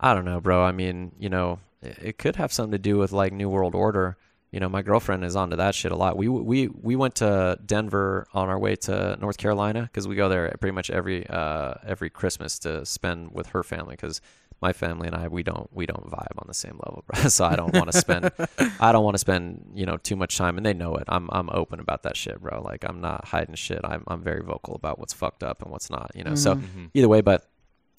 I 0.00 0.14
don't 0.14 0.24
know, 0.24 0.40
bro. 0.40 0.62
I 0.64 0.72
mean, 0.72 1.12
you 1.18 1.28
know, 1.28 1.58
it, 1.82 1.98
it 2.02 2.18
could 2.18 2.36
have 2.36 2.52
something 2.52 2.72
to 2.72 2.78
do 2.78 2.96
with 2.96 3.12
like 3.12 3.32
New 3.34 3.50
World 3.50 3.74
Order. 3.74 4.16
You 4.50 4.60
know, 4.60 4.68
my 4.68 4.82
girlfriend 4.82 5.24
is 5.24 5.36
onto 5.36 5.56
that 5.56 5.74
shit 5.74 5.92
a 5.92 5.96
lot. 5.96 6.16
We 6.16 6.28
we 6.28 6.68
we 6.68 6.96
went 6.96 7.16
to 7.16 7.58
Denver 7.64 8.26
on 8.32 8.48
our 8.48 8.58
way 8.58 8.76
to 8.76 9.18
North 9.20 9.36
Carolina 9.36 9.82
because 9.82 10.08
we 10.08 10.14
go 10.14 10.30
there 10.30 10.54
pretty 10.58 10.74
much 10.74 10.90
every 10.90 11.26
uh, 11.26 11.74
every 11.86 12.08
Christmas 12.08 12.58
to 12.60 12.86
spend 12.86 13.32
with 13.32 13.48
her 13.48 13.62
family 13.62 13.92
because 13.92 14.22
my 14.62 14.72
family 14.72 15.06
and 15.08 15.16
I 15.16 15.28
we 15.28 15.42
don't 15.42 15.68
we 15.72 15.84
don't 15.86 16.08
vibe 16.10 16.38
on 16.38 16.44
the 16.46 16.54
same 16.54 16.80
level, 16.84 17.04
bro. 17.06 17.22
So 17.28 17.44
I 17.44 17.56
don't 17.56 17.74
want 17.74 17.90
to 17.92 17.98
spend 17.98 18.30
I 18.80 18.92
don't 18.92 19.04
want 19.04 19.14
to 19.14 19.18
spend 19.18 19.72
you 19.74 19.84
know 19.86 19.96
too 19.96 20.16
much 20.16 20.36
time, 20.38 20.56
and 20.56 20.64
they 20.64 20.72
know 20.74 20.94
it. 20.96 21.04
I'm 21.08 21.28
I'm 21.32 21.50
open 21.50 21.80
about 21.80 22.04
that 22.04 22.16
shit, 22.16 22.40
bro. 22.40 22.62
Like 22.62 22.84
I'm 22.88 23.00
not 23.00 23.26
hiding 23.26 23.54
shit. 23.56 23.80
I'm 23.84 24.04
I'm 24.06 24.22
very 24.22 24.42
vocal 24.42 24.74
about 24.74 24.98
what's 24.98 25.12
fucked 25.12 25.42
up 25.42 25.62
and 25.62 25.70
what's 25.70 25.90
not. 25.90 26.12
You 26.14 26.24
know, 26.24 26.34
so 26.34 26.54
Mhm. 26.54 26.90
either 26.94 27.08
way, 27.08 27.20
but 27.20 27.46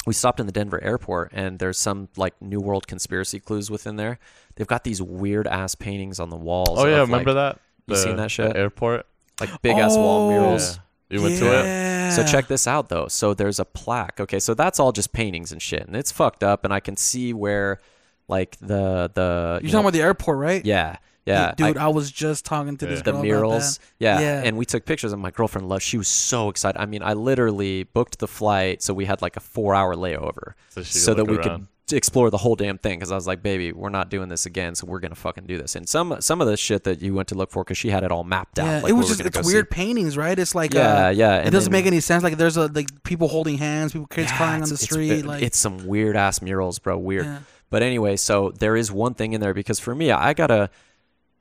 we 0.06 0.14
stopped 0.14 0.40
in 0.40 0.46
the 0.46 0.52
Denver 0.52 0.84
airport 0.84 1.32
and 1.34 1.60
there's 1.60 1.78
some 1.78 2.10
like 2.18 2.34
New 2.42 2.60
World 2.60 2.88
conspiracy 2.88 3.40
clues 3.40 3.70
within 3.72 3.96
there. 3.98 4.20
They've 4.56 4.68
got 4.68 4.84
these 4.84 5.02
weird 5.02 5.48
ass 5.48 5.76
paintings 5.76 6.20
on 6.20 6.30
the 6.30 6.36
walls. 6.38 6.80
Oh 6.80 6.86
yeah, 6.88 7.02
of, 7.02 7.10
remember 7.10 7.34
like, 7.34 7.56
that? 7.56 7.62
you 7.88 7.96
seen 7.96 8.16
that 8.18 8.30
shit? 8.32 8.54
the 8.54 8.60
airport. 8.60 9.06
Like 9.40 9.62
big 9.62 9.78
ass 9.78 9.96
wall 9.98 10.24
Oh, 10.24 10.30
murals. 10.30 10.76
Yeah. 10.76 10.83
You 11.14 11.22
went 11.24 11.38
to 11.40 11.46
it. 11.60 12.12
So 12.14 12.24
check 12.26 12.48
this 12.48 12.68
out 12.68 12.90
though. 12.90 13.08
So 13.08 13.34
there's 13.34 13.60
a 13.60 13.66
plaque. 13.66 14.20
Okay, 14.20 14.40
so 14.40 14.54
that's 14.54 14.80
all 14.80 14.92
just 14.92 15.14
paintings 15.14 15.52
and 15.52 15.62
shit, 15.62 15.86
and 15.88 15.96
it's 15.96 16.12
fucked 16.12 16.44
up. 16.44 16.64
And 16.64 16.74
I 16.74 16.80
can 16.80 16.96
see 16.98 17.34
where, 17.34 17.80
like 18.28 18.58
the 18.60 19.10
the 19.14 19.60
You're 19.62 19.68
you 19.68 19.70
talking 19.70 19.72
know- 19.74 19.80
about 19.82 19.94
the 19.94 20.02
airport, 20.02 20.38
right? 20.38 20.66
yeah 20.66 20.98
yeah 21.26 21.54
dude. 21.56 21.78
I- 21.78 21.86
I, 21.86 21.88
was 21.88 22.12
just 22.12 22.44
talking 22.46 22.76
to 22.78 22.86
this 22.86 23.00
Yeah. 23.00 23.12
the 23.12 23.14
murals. 23.22 23.78
About 23.78 23.88
Yeah. 24.00 24.20
Yeah. 24.20 24.42
And 24.44 24.58
we 24.58 24.66
took 24.66 24.86
pictures 24.86 25.14
and 25.14 25.22
my 25.22 25.32
girlfriend 25.32 25.70
loved 25.70 25.84
she 25.84 25.98
was 25.98 26.10
so 26.10 26.50
excited. 26.50 26.78
I 26.80 26.86
mean, 26.86 27.02
I 27.02 27.14
literally 27.14 27.84
booked 27.84 28.20
the 28.20 28.28
flight 28.28 28.82
so 28.84 28.94
we 28.94 29.06
had 29.06 29.22
like 29.22 29.38
a 29.38 29.40
4-hour 29.40 29.96
layover 29.96 30.54
So, 30.70 30.84
she 30.84 30.98
so 31.00 31.14
that 31.14 31.22
look 31.24 31.30
we 31.30 31.38
around. 31.38 31.60
could 31.60 31.68
explore 31.92 32.30
the 32.30 32.38
whole 32.38 32.56
damn 32.56 32.78
thing 32.78 33.00
cuz 33.00 33.12
I 33.12 33.16
was 33.16 33.28
like, 33.28 33.44
"Baby, 33.44 33.72
we're 33.74 33.90
not 33.90 34.10
doing 34.10 34.30
this 34.30 34.46
again, 34.46 34.74
so 34.76 34.88
we're 34.88 35.00
to 35.02 35.16
fucking 35.16 35.46
do 35.46 35.58
this." 35.58 35.76
And 35.76 35.88
some 35.88 36.16
some 36.22 36.40
of 36.40 36.48
the 36.48 36.56
shit 36.56 36.86
that 36.86 37.02
you 37.02 37.14
went 37.14 37.28
to 37.30 37.36
look 37.36 37.52
for 37.52 37.66
cuz 37.66 37.78
she 37.78 37.90
had 37.90 38.04
it 38.04 38.12
all 38.12 38.24
mapped 38.24 38.58
out 38.60 38.66
Yeah, 38.66 38.80
like 38.82 38.90
it 38.90 38.94
was 38.94 39.08
just 39.10 39.20
it's 39.20 39.36
go 39.36 39.42
see. 39.42 39.54
weird 39.54 39.70
paintings, 39.70 40.16
right? 40.16 40.38
It's 40.40 40.56
like 40.56 40.74
Yeah, 40.74 41.08
uh, 41.08 41.10
yeah. 41.10 41.38
it 41.40 41.52
doesn't 41.52 41.72
then- 41.72 41.80
make 41.82 41.86
any 41.86 42.00
sense. 42.00 42.24
Like 42.24 42.38
there's 42.38 42.56
a 42.58 42.68
like 42.68 43.04
people 43.04 43.28
holding 43.28 43.58
hands, 43.58 43.92
people 43.92 44.08
kids 44.08 44.32
Yeah, 44.32 44.38
crying 44.38 44.64
on 44.64 44.70
the 44.70 44.78
street. 44.78 45.10
ve- 45.10 45.24
like 45.24 45.44
it's 45.44 45.58
some 45.58 45.86
weird 45.86 46.16
ass 46.16 46.42
murals, 46.42 46.80
bro. 46.80 46.98
Weird. 46.98 47.26
yeah. 47.26 47.40
But 47.70 47.84
anyway, 47.84 48.16
so 48.16 48.52
there 48.60 48.76
is 48.76 48.92
one 48.92 49.14
thing 49.16 49.34
in 49.34 49.42
there 49.42 49.54
because 49.54 49.80
for 49.80 49.94
me, 49.96 50.12
I 50.12 50.34
gotta. 50.34 50.70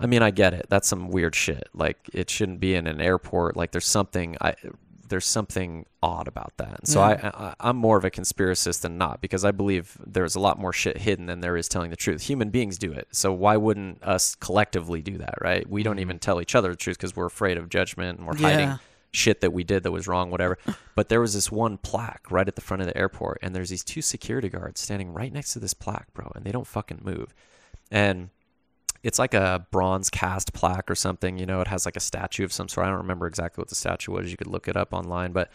I 0.01 0.06
mean, 0.06 0.20
I 0.23 0.32
get 0.32 0.52
it. 0.52 0.66
That's 0.69 0.89
some 0.89 1.10
weird 1.10 1.36
shit. 1.36 1.69
Like 1.74 1.98
it 2.12 2.28
shouldn't 2.28 2.59
be 2.59 2.74
in 2.74 2.89
an 2.89 3.01
airport. 3.01 3.56
Like 3.56 3.70
there's 3.70 3.86
something. 3.86 4.36
I 4.40 4.55
there's 5.12 5.26
something 5.26 5.84
odd 6.02 6.26
about 6.26 6.55
that. 6.56 6.78
And 6.78 6.89
so 6.89 7.01
Yeah. 7.01 7.30
I, 7.34 7.44
I 7.44 7.55
I'm 7.60 7.76
more 7.76 7.98
of 7.98 8.05
a 8.06 8.10
conspiracist 8.10 8.80
than 8.80 8.97
not 8.97 9.20
because 9.20 9.44
I 9.44 9.51
believe 9.51 9.98
there's 10.06 10.34
a 10.34 10.40
lot 10.40 10.59
more 10.59 10.72
shit 10.72 10.97
hidden 10.97 11.26
than 11.26 11.40
there 11.40 11.55
is 11.55 11.68
telling 11.68 11.90
the 11.90 11.97
truth. 11.97 12.22
Human 12.22 12.48
beings 12.48 12.78
do 12.78 12.90
it. 12.93 13.09
So 13.10 13.30
why 13.30 13.59
wouldn't 13.59 14.02
us 14.02 14.34
collectively 14.36 15.02
do 15.02 15.18
that, 15.18 15.34
right? 15.43 15.68
We 15.68 15.82
don't 15.82 15.97
mm-hmm. 15.97 16.01
even 16.01 16.18
tell 16.18 16.40
each 16.40 16.55
other 16.55 16.70
the 16.70 16.76
truth 16.76 16.97
because 16.97 17.14
we're 17.14 17.26
afraid 17.26 17.59
of 17.59 17.68
judgment 17.68 18.18
and 18.20 18.26
we're 18.26 18.39
hiding 18.39 18.78
shit 19.12 19.43
that 19.43 19.52
we 19.52 19.64
did 19.64 19.82
that 19.82 19.93
was 19.93 20.09
wrong, 20.09 20.30
whatever. 20.30 20.56
But 20.94 21.09
there 21.09 21.22
was 21.22 21.32
this 21.32 21.51
one 21.51 21.78
plaque 21.78 22.30
right 22.30 22.47
at 22.47 22.55
the 22.55 22.60
front 22.60 22.82
of 22.82 22.86
the 22.86 22.97
airport, 22.97 23.39
and 23.40 23.55
there's 23.55 23.70
these 23.70 23.82
two 23.82 24.02
security 24.02 24.51
guards 24.51 24.78
standing 24.78 25.14
right 25.14 25.32
next 25.32 25.55
to 25.55 25.59
this 25.59 25.72
plaque, 25.72 26.12
bro, 26.12 26.30
and 26.34 26.44
they 26.44 26.52
don't 26.52 26.66
fucking 26.66 27.01
move. 27.02 27.34
And 27.90 28.28
it's 29.02 29.18
like 29.18 29.34
a 29.34 29.66
bronze 29.70 30.10
cast 30.10 30.52
plaque 30.52 30.90
or 30.90 30.94
something, 30.94 31.38
you 31.38 31.46
know, 31.46 31.60
it 31.60 31.68
has 31.68 31.84
like 31.84 31.96
a 31.96 32.00
statue 32.00 32.44
of 32.44 32.52
some 32.52 32.68
sort. 32.68 32.86
I 32.86 32.90
don't 32.90 32.98
remember 32.98 33.26
exactly 33.26 33.60
what 33.60 33.68
the 33.68 33.74
statue 33.74 34.12
was. 34.12 34.30
You 34.30 34.36
could 34.36 34.46
look 34.46 34.68
it 34.68 34.76
up 34.76 34.92
online, 34.92 35.32
but 35.32 35.50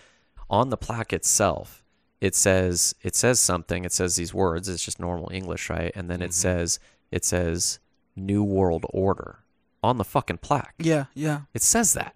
on 0.50 0.70
the 0.70 0.78
plaque 0.78 1.14
itself, 1.14 1.84
it 2.20 2.36
says 2.36 2.96
it 3.04 3.16
says 3.16 3.40
something. 3.40 3.86
It 3.86 3.92
says 3.94 4.16
these 4.16 4.34
words. 4.34 4.68
It's 4.68 4.84
just 4.84 5.00
normal 5.00 5.30
English, 5.32 5.70
right? 5.70 5.92
And 5.96 6.10
then 6.10 6.22
it 6.22 6.32
Mhm. 6.32 6.34
says 6.34 6.80
it 7.12 7.24
says 7.24 7.80
New 8.16 8.44
World 8.44 8.86
Order 8.90 9.40
on 9.84 9.98
the 9.98 10.04
fucking 10.04 10.40
plaque. 10.40 10.74
yeah, 10.80 11.06
yeah. 11.14 11.42
It 11.54 11.62
says 11.62 11.94
that. 11.94 12.16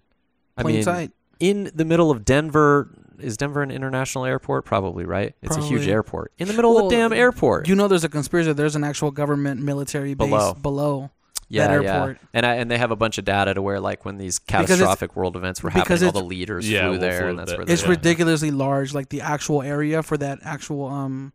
I 0.56 0.62
Plain 0.62 0.74
mean, 0.74 0.82
sight. 0.84 1.10
in 1.40 1.70
the 1.74 1.84
middle 1.84 2.10
of 2.10 2.24
Denver. 2.24 2.90
Is 3.18 3.36
Denver 3.36 3.62
an 3.62 3.70
international 3.70 4.24
airport? 4.24 4.64
Probably, 4.64 5.04
right? 5.04 5.34
It's 5.42 5.56
a 5.56 5.60
huge 5.62 5.86
airport. 5.86 6.32
In 6.38 6.48
the 6.48 6.54
middle 6.54 6.76
of 6.76 6.90
the 6.90 6.96
damn 6.96 7.12
airport. 7.12 7.68
You 7.68 7.76
know, 7.76 7.86
there's 7.86 8.02
a 8.02 8.08
conspiracy. 8.08 8.52
There's 8.52 8.74
an 8.74 8.82
actual 8.82 9.12
government 9.12 9.62
military 9.62 10.14
base 10.14 10.28
Below. 10.28 10.54
below. 10.54 11.10
Yeah, 11.52 11.68
that 11.68 11.82
yeah. 11.82 11.94
airport. 11.94 12.18
And 12.32 12.46
I, 12.46 12.54
and 12.56 12.70
they 12.70 12.78
have 12.78 12.90
a 12.90 12.96
bunch 12.96 13.18
of 13.18 13.24
data 13.24 13.54
to 13.54 13.62
where 13.62 13.78
like 13.80 14.04
when 14.04 14.16
these 14.18 14.38
catastrophic 14.38 15.14
world 15.14 15.36
events 15.36 15.62
were 15.62 15.70
because 15.70 16.00
happening, 16.00 16.06
all 16.06 16.12
the 16.12 16.26
leaders 16.26 16.68
Yeah, 16.68 16.82
flew 16.82 16.90
well, 16.92 17.00
there, 17.00 17.20
flew 17.20 17.28
and 17.30 17.38
that's 17.38 17.50
there. 17.50 17.58
where 17.58 17.66
they 17.66 17.72
It's 17.72 17.82
Yeah. 17.82 17.88
ridiculously 17.90 18.50
large. 18.50 18.94
Like 18.94 19.10
the 19.10 19.20
actual 19.20 19.62
area 19.62 20.02
for 20.02 20.16
that 20.18 20.38
actual 20.42 20.86
um, 20.86 21.32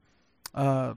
uh, 0.56 0.96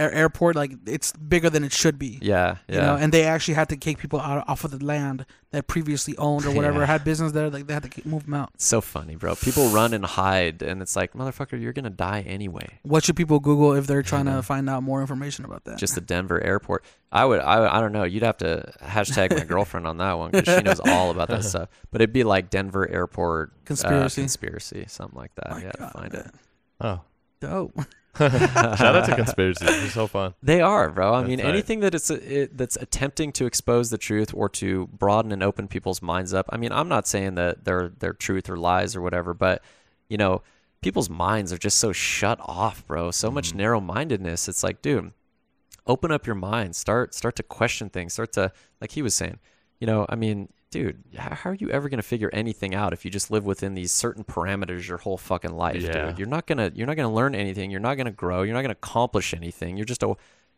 air- 0.00 0.12
airport. 0.12 0.56
Like 0.56 0.72
it's 0.86 1.12
bigger 1.12 1.50
than 1.50 1.62
it 1.64 1.72
should 1.72 1.98
be. 1.98 2.18
Yeah, 2.22 2.56
yeah. 2.68 2.74
You 2.74 2.80
know, 2.80 2.96
and 2.96 3.12
they 3.12 3.24
actually 3.24 3.54
had 3.54 3.68
to 3.68 3.76
kick 3.76 3.98
people 3.98 4.20
out 4.20 4.44
off 4.48 4.64
of 4.64 4.70
the 4.70 4.84
land 4.84 5.26
that 5.52 5.66
previously 5.66 6.16
owned 6.16 6.44
or 6.46 6.52
whatever 6.52 6.80
Yeah. 6.80 6.86
had 6.86 7.04
business 7.04 7.32
there. 7.32 7.50
Like 7.50 7.66
they 7.66 7.74
had 7.74 7.82
to 7.82 7.88
kick- 7.88 8.06
move 8.06 8.24
them 8.24 8.34
out. 8.34 8.50
So 8.58 8.80
funny, 8.80 9.16
bro. 9.16 9.34
People 9.34 9.68
run 9.68 9.92
and 9.94 10.04
hide, 10.04 10.62
and 10.62 10.80
it's 10.80 10.94
like, 10.96 11.12
motherfucker, 11.14 11.60
you're 11.60 11.72
gonna 11.72 11.90
die 11.90 12.22
anyway. 12.26 12.78
What 12.82 13.04
should 13.04 13.16
people 13.16 13.38
Google 13.40 13.72
if 13.74 13.86
they're 13.86 14.02
trying 14.02 14.26
know. 14.26 14.36
to 14.36 14.42
find 14.42 14.68
out 14.70 14.82
more 14.82 15.00
information 15.00 15.44
about 15.44 15.64
that? 15.64 15.78
Just 15.78 15.94
the 15.94 16.00
Denver 16.00 16.40
airport. 16.42 16.84
I 17.12 17.24
would, 17.24 17.40
I, 17.40 17.78
I 17.78 17.80
don't 17.80 17.92
know. 17.92 18.04
You'd 18.04 18.22
have 18.22 18.36
to 18.38 18.72
hashtag 18.82 19.36
my 19.36 19.44
girlfriend 19.54 19.86
on 19.88 19.96
that 19.98 20.12
one 20.14 20.30
because 20.30 20.54
she 20.56 20.62
knows 20.62 20.78
all 20.80 21.10
about 21.10 21.28
that 21.28 21.44
stuff. 21.44 21.68
But 21.90 22.00
it'd 22.00 22.12
be 22.12 22.22
like 22.22 22.50
Denver 22.50 22.88
airport 22.88 23.50
uh, 23.50 23.58
Conspiracy. 23.64 24.22
conspiracy, 24.22 24.84
something 24.88 25.18
like 25.18 25.34
that. 25.34 25.50
My 25.50 25.62
yeah, 25.62 25.72
God, 25.76 25.92
find 25.92 26.14
it. 26.14 26.26
Oh, 26.80 27.00
Dope. 27.40 27.76
shout 28.18 28.82
out 28.96 29.04
to 29.06 29.14
conspiracies. 29.14 29.68
It's 29.84 29.94
so 29.94 30.06
fun. 30.06 30.34
They 30.42 30.60
are, 30.60 30.90
bro. 30.90 31.14
I 31.14 31.20
That's 31.20 31.28
mean, 31.28 31.38
right. 31.40 31.48
anything 31.48 31.80
that 31.80 31.94
it's 31.94 32.10
it, 32.10 32.56
that's 32.56 32.76
attempting 32.76 33.32
to 33.32 33.46
expose 33.46 33.90
the 33.90 33.98
truth 33.98 34.34
or 34.34 34.48
to 34.50 34.88
broaden 34.88 35.32
and 35.32 35.42
open 35.42 35.68
people's 35.68 36.02
minds 36.02 36.34
up. 36.34 36.46
I 36.50 36.56
mean, 36.56 36.72
I'm 36.72 36.88
not 36.88 37.06
saying 37.06 37.36
that 37.36 37.64
they're 37.64 37.92
they're 37.98 38.12
truth 38.12 38.50
or 38.50 38.56
lies 38.56 38.96
or 38.96 39.00
whatever, 39.00 39.32
but 39.34 39.62
you 40.08 40.16
know, 40.18 40.42
people's 40.82 41.08
minds 41.08 41.52
are 41.52 41.58
just 41.58 41.78
so 41.78 41.92
shut 41.92 42.38
off, 42.42 42.84
bro. 42.86 43.10
So 43.12 43.30
much 43.30 43.52
Mhm. 43.52 43.56
narrow-mindedness. 43.56 44.48
It's 44.48 44.64
like, 44.64 44.82
dude, 44.82 45.12
open 45.86 46.10
up 46.10 46.26
your 46.26 46.36
mind. 46.36 46.74
Start 46.76 47.14
start 47.14 47.36
to 47.36 47.42
question 47.44 47.90
things. 47.90 48.12
Start 48.14 48.32
to 48.32 48.52
like 48.80 48.90
he 48.92 49.02
was 49.02 49.14
saying. 49.14 49.38
You 49.78 49.86
know, 49.86 50.04
I 50.08 50.16
mean, 50.16 50.48
dude, 50.70 51.02
how, 51.16 51.50
are 51.50 51.54
you 51.54 51.68
ever 51.70 51.88
gonna 51.88 52.02
figure 52.02 52.30
anything 52.32 52.74
out 52.74 52.92
if 52.92 53.04
you 53.04 53.10
just 53.10 53.30
live 53.30 53.44
within 53.44 53.74
these 53.74 53.92
certain 53.92 54.24
parameters 54.24 54.86
your 54.86 54.98
whole 54.98 55.18
fucking 55.18 55.52
life, 55.52 55.82
Yeah. 55.82 56.06
dude? 56.06 56.18
You're 56.18 56.28
not 56.28 56.46
gonna 56.46 56.70
you're 56.74 56.86
not 56.86 56.96
gonna 56.96 57.12
learn 57.12 57.34
anything. 57.34 57.70
You're 57.70 57.80
not 57.80 57.96
gonna 57.96 58.12
grow. 58.12 58.42
You're 58.42 58.54
not 58.54 58.62
gonna 58.62 58.72
accomplish 58.72 59.34
anything. 59.34 59.76
You're 59.76 59.84
just 59.86 60.02
a 60.02 60.14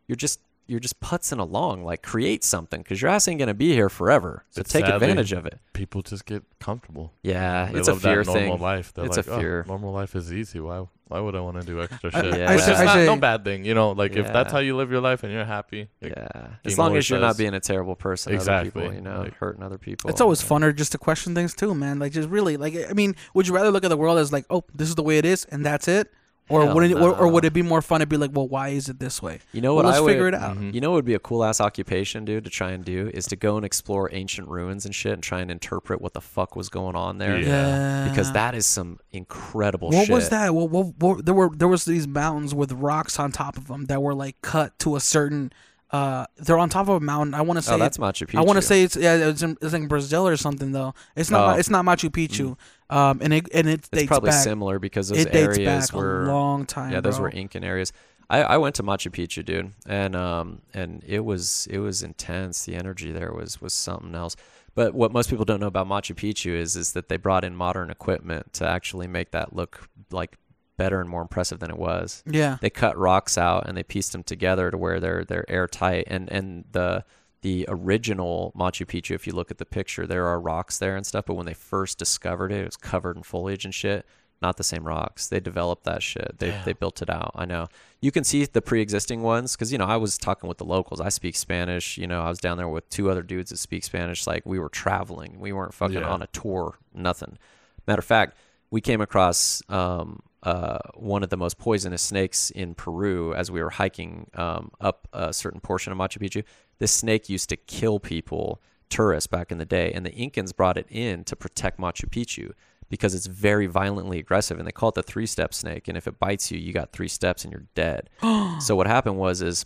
you're 0.06 0.16
just 0.16 0.40
you're 0.66 0.80
just 0.80 1.00
putzing 1.00 1.38
along. 1.38 1.84
Like 1.84 2.02
create 2.02 2.44
something 2.44 2.82
because 2.82 3.02
your 3.02 3.10
ass 3.10 3.26
ain't 3.28 3.38
gonna 3.38 3.54
be 3.54 3.72
here 3.72 3.88
forever. 3.88 4.44
So 4.50 4.60
It's 4.60 4.72
take 4.72 4.84
sadly- 4.86 4.94
advantage 5.06 5.32
of 5.32 5.44
it. 5.46 5.58
People 5.72 6.02
just 6.02 6.24
get 6.26 6.44
comfortable. 6.60 7.12
Yeah, 7.22 7.70
They 7.72 7.78
it's 7.80 7.88
a 7.88 7.92
live 7.92 8.02
fear 8.02 8.24
that 8.24 8.32
normal 8.32 8.52
thing. 8.56 8.62
life. 8.62 8.92
They're 8.94 9.04
It's 9.06 9.16
a 9.16 9.20
like, 9.20 9.28
"Oh, 9.28 9.38
fear." 9.40 9.64
normal 9.66 9.92
life 9.92 10.14
is 10.14 10.32
easy. 10.32 10.60
Why? 10.60 10.86
Why 11.08 11.20
would 11.20 11.34
I 11.36 11.40
want 11.40 11.60
to 11.60 11.66
do 11.66 11.82
extra 11.82 12.10
shit? 12.10 12.24
I 12.24 12.54
Which 12.54 12.62
is 12.62 12.68
not 12.68 12.94
say- 12.94 13.04
no 13.06 13.16
bad 13.16 13.44
thing. 13.44 13.66
You 13.66 13.74
know, 13.74 13.90
like 13.90 14.16
if 14.16 14.32
that's 14.32 14.50
how 14.52 14.60
you 14.60 14.76
live 14.76 14.90
your 14.90 15.02
life 15.02 15.22
and 15.24 15.32
you're 15.32 15.44
happy. 15.44 15.88
like, 16.00 16.14
Yeah, 16.16 16.46
as 16.64 16.78
long 16.78 16.96
as 16.96 17.10
you're 17.10 17.20
not 17.20 17.36
being 17.36 17.52
a 17.52 17.60
terrible 17.60 17.96
person, 17.96 18.32
to 18.32 18.38
other 18.38 18.64
people, 18.64 18.80
Exactly. 18.82 18.96
you 18.96 19.02
know, 19.02 19.20
Like- 19.22 19.34
hurting 19.36 19.62
other 19.62 19.76
people. 19.78 20.08
It's 20.08 20.20
always 20.22 20.40
Yeah. 20.42 20.48
funner 20.48 20.74
just 20.74 20.92
to 20.92 20.98
question 20.98 21.34
things 21.34 21.54
too, 21.54 21.74
man. 21.74 21.98
Like 21.98 22.12
just 22.12 22.28
really, 22.30 22.56
like 22.56 22.74
I 22.88 22.94
mean, 22.94 23.14
would 23.34 23.46
you 23.46 23.54
rather 23.54 23.70
look 23.70 23.84
at 23.84 23.88
the 23.88 23.96
world 23.96 24.18
as 24.18 24.32
like, 24.32 24.46
oh, 24.48 24.64
this 24.74 24.88
is 24.88 24.94
the 24.94 25.02
way 25.02 25.18
it 25.18 25.26
is, 25.26 25.44
and 25.46 25.66
that's 25.66 25.86
it, 25.86 26.10
or 26.48 26.64
Hell 26.66 26.74
would 26.74 26.90
it, 26.90 26.94
or, 26.94 27.14
or 27.16 27.28
would 27.28 27.44
it 27.44 27.52
be 27.52 27.62
more 27.62 27.80
fun 27.80 28.00
to 28.00 28.06
be 28.06 28.16
like, 28.16 28.30
well, 28.34 28.46
why 28.48 28.68
is 28.70 28.88
it 28.88 28.98
this 28.98 29.22
way? 29.22 29.38
You 29.52 29.60
know 29.60 29.74
Well, 29.74 29.84
what? 29.84 29.90
let's 29.94 30.00
I 30.02 30.06
figure 30.06 30.28
it 30.28 30.34
out. 30.34 30.56
Mhm. 30.58 30.74
You 30.74 30.80
know 30.80 30.90
what 30.90 30.96
would 30.96 31.04
be 31.04 31.14
a 31.14 31.18
cool 31.18 31.44
ass 31.44 31.60
occupation, 31.60 32.24
dude, 32.24 32.44
to 32.44 32.50
try 32.50 32.72
and 32.72 32.84
do 32.84 33.10
is 33.14 33.26
to 33.28 33.36
go 33.36 33.56
and 33.56 33.64
explore 33.64 34.10
ancient 34.12 34.48
ruins 34.48 34.84
and 34.84 34.94
shit 34.94 35.12
and 35.12 35.22
try 35.22 35.40
and 35.40 35.50
interpret 35.50 36.02
what 36.02 36.12
the 36.14 36.20
fuck 36.20 36.54
was 36.56 36.68
going 36.68 36.96
on 36.96 37.18
there. 37.18 37.38
Yeah. 37.38 38.08
Because 38.08 38.32
that 38.32 38.54
is 38.54 38.66
some 38.66 38.98
incredible 39.12 39.90
What 39.90 40.06
shit. 40.06 40.14
was 40.14 40.28
that? 40.30 40.54
What, 40.54 40.70
what, 40.70 40.86
what, 40.98 41.24
there 41.24 41.34
were 41.34 41.50
there 41.54 41.68
was 41.68 41.84
these 41.84 42.06
mountains 42.08 42.54
with 42.54 42.72
rocks 42.72 43.18
on 43.18 43.32
top 43.32 43.56
of 43.56 43.68
them 43.68 43.86
that 43.86 44.02
were 44.02 44.14
like 44.14 44.40
cut 44.42 44.78
to 44.80 44.96
a 44.96 45.00
certain. 45.00 45.52
Uh, 45.90 46.24
they're 46.38 46.56
on 46.58 46.70
top 46.70 46.88
of 46.88 46.94
a 46.96 47.00
mountain. 47.00 47.34
I 47.34 47.42
want 47.42 47.58
to 47.58 47.62
say 47.62 47.74
Oh, 47.74 47.78
that's 47.78 47.98
Machu 47.98 48.26
Picchu. 48.26 48.38
I 48.38 48.42
want 48.42 48.56
to 48.56 48.62
say 48.62 48.82
it's 48.82 48.96
yeah, 48.96 49.28
it's 49.28 49.42
in, 49.42 49.58
it's 49.60 49.74
in 49.74 49.88
Brazil 49.88 50.26
or 50.26 50.38
something 50.38 50.72
though. 50.72 50.94
It's 51.14 51.30
not 51.30 51.54
Oh. 51.54 51.58
it's 51.58 51.68
not 51.68 51.84
Machu 51.84 52.08
Picchu. 52.08 52.56
Um, 52.92 53.20
and 53.22 53.32
it 53.32 53.48
and 53.52 53.68
it 53.68 53.88
it's 53.92 54.06
probably 54.06 54.30
back. 54.30 54.42
similar 54.42 54.78
because 54.78 55.08
those 55.08 55.18
it 55.20 55.32
dates 55.32 55.58
areas 55.58 55.90
back 55.90 55.98
were 55.98 56.24
a 56.24 56.26
long 56.26 56.66
time. 56.66 56.92
yeah, 56.92 57.00
those 57.00 57.16
bro. 57.16 57.24
were 57.24 57.30
Incan 57.30 57.64
areas. 57.64 57.92
I, 58.28 58.42
I 58.42 58.56
went 58.58 58.74
to 58.76 58.82
Machu 58.82 59.10
Picchu, 59.10 59.44
dude, 59.44 59.72
and 59.86 60.14
um 60.16 60.62
and 60.74 61.02
it 61.06 61.20
was 61.20 61.66
it 61.70 61.78
was 61.78 62.02
intense. 62.02 62.64
The 62.64 62.74
energy 62.74 63.12
there 63.12 63.32
was 63.32 63.60
was 63.60 63.72
something 63.72 64.14
else. 64.14 64.36
But 64.74 64.94
what 64.94 65.12
most 65.12 65.28
people 65.28 65.44
don't 65.44 65.60
know 65.60 65.66
about 65.66 65.86
Machu 65.86 66.14
Picchu 66.14 66.52
is 66.52 66.76
is 66.76 66.92
that 66.92 67.08
they 67.08 67.16
brought 67.16 67.44
in 67.44 67.54
modern 67.54 67.90
equipment 67.90 68.52
to 68.54 68.66
actually 68.66 69.06
make 69.06 69.32
that 69.32 69.54
look 69.54 69.88
like 70.10 70.38
better 70.78 71.00
and 71.00 71.08
more 71.08 71.22
impressive 71.22 71.60
than 71.60 71.70
it 71.70 71.78
was. 71.78 72.22
Yeah. 72.26 72.56
They 72.60 72.70
cut 72.70 72.96
rocks 72.96 73.36
out 73.36 73.68
and 73.68 73.76
they 73.76 73.82
pieced 73.82 74.12
them 74.12 74.22
together 74.22 74.70
to 74.70 74.78
where 74.78 74.98
they're 74.98 75.24
they're 75.24 75.48
airtight. 75.50 76.04
And 76.06 76.30
and 76.32 76.64
the 76.72 77.04
the 77.42 77.66
original 77.68 78.52
Machu 78.56 78.86
Picchu, 78.86 79.14
if 79.14 79.26
you 79.26 79.32
look 79.34 79.50
at 79.50 79.58
the 79.58 79.66
picture, 79.66 80.06
there 80.06 80.26
are 80.26 80.40
rocks 80.40 80.78
there 80.78 80.96
and 80.96 81.04
stuff. 81.06 81.26
But 81.26 81.34
when 81.34 81.46
they 81.46 81.54
first 81.54 81.98
discovered 81.98 82.50
it, 82.52 82.60
it 82.62 82.64
was 82.64 82.76
covered 82.76 83.16
in 83.16 83.22
foliage 83.22 83.64
and 83.64 83.74
shit. 83.74 84.06
not 84.40 84.56
the 84.56 84.64
same 84.64 84.84
rocks. 84.84 85.28
They 85.28 85.38
developed 85.38 85.84
that 85.84 86.02
shit. 86.02 86.38
They 86.38 86.50
they 86.64 86.72
built 86.72 87.00
it 87.00 87.08
out. 87.08 87.30
I 87.36 87.44
know. 87.44 87.68
You 88.00 88.10
can 88.10 88.24
see 88.24 88.44
the 88.44 88.60
pre-existing 88.60 89.22
ones 89.22 89.54
because 89.54 89.70
you 89.70 89.78
know 89.78 89.84
I 89.84 89.96
was 89.96 90.18
talking 90.18 90.48
with 90.48 90.58
the 90.58 90.64
locals. 90.64 91.00
I 91.00 91.10
speak 91.10 91.36
Spanish. 91.36 91.96
You 91.96 92.08
know, 92.08 92.20
I 92.22 92.28
was 92.28 92.38
down 92.40 92.56
there 92.56 92.68
with 92.68 92.88
two 92.90 93.08
other 93.10 93.22
dudes 93.22 93.50
that 93.50 93.58
speak 93.58 93.84
Spanish. 93.84 94.26
Like 94.26 94.44
we 94.44 94.58
were 94.58 94.68
traveling. 94.68 95.38
We 95.38 95.52
weren't 95.52 95.74
fucking 95.74 95.98
Yeah. 96.00 96.08
on 96.14 96.22
a 96.22 96.26
tour. 96.28 96.78
Nothing. 96.92 97.38
Matter 97.86 98.00
of 98.00 98.04
fact, 98.04 98.36
we 98.72 98.80
came 98.80 99.00
across 99.00 99.62
um, 99.68 100.20
uh, 100.42 100.78
one 100.94 101.22
of 101.22 101.30
the 101.30 101.36
most 101.36 101.56
poisonous 101.58 102.02
snakes 102.02 102.50
in 102.50 102.74
Peru 102.74 103.32
as 103.34 103.48
we 103.50 103.62
were 103.62 103.70
hiking 103.70 104.28
um, 104.34 104.72
up 104.80 105.06
a 105.12 105.32
certain 105.32 105.60
portion 105.60 105.92
of 105.92 105.98
Machu 105.98 106.18
Picchu. 106.18 106.42
This 106.82 106.90
snake 106.90 107.28
used 107.28 107.48
to 107.50 107.56
kill 107.56 108.00
people, 108.00 108.60
tourists 108.88 109.28
back 109.28 109.52
in 109.52 109.58
the 109.58 109.64
day, 109.64 109.92
and 109.92 110.04
the 110.04 110.10
Incans 110.10 110.52
brought 110.52 110.76
it 110.76 110.86
in 110.90 111.22
to 111.22 111.36
protect 111.36 111.78
Machu 111.78 112.10
Picchu 112.10 112.54
because 112.90 113.14
it's 113.14 113.26
very 113.26 113.66
violently 113.66 114.18
aggressive, 114.18 114.58
and 114.58 114.66
they 114.66 114.72
call 114.72 114.88
it 114.88 114.96
the 114.96 115.02
three-step 115.04 115.54
snake. 115.54 115.86
And 115.86 115.96
if 115.96 116.08
it 116.08 116.18
bites 116.18 116.50
you, 116.50 116.58
you 116.58 116.72
got 116.72 116.90
three 116.90 117.06
steps 117.06 117.44
and 117.44 117.52
you're 117.52 117.68
dead. 117.76 118.10
so 118.58 118.74
what 118.74 118.88
happened 118.88 119.16
was 119.16 119.42
is 119.42 119.64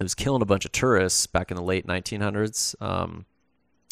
it 0.00 0.02
was 0.02 0.14
killing 0.14 0.40
a 0.40 0.46
bunch 0.46 0.64
of 0.64 0.72
tourists 0.72 1.26
back 1.26 1.50
in 1.50 1.56
the 1.58 1.62
late 1.62 1.86
1900s. 1.86 2.80
Um, 2.80 3.26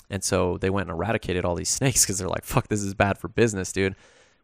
and 0.08 0.24
so 0.24 0.56
they 0.56 0.70
went 0.70 0.88
and 0.88 0.96
eradicated 0.96 1.44
all 1.44 1.56
these 1.56 1.68
snakes 1.78 2.06
because 2.06 2.16
they're 2.16 2.26
like, 2.26 2.46
fuck, 2.46 2.68
this 2.68 2.80
is 2.82 2.94
bad 2.94 3.18
for 3.18 3.28
business, 3.28 3.70
dude. 3.70 3.96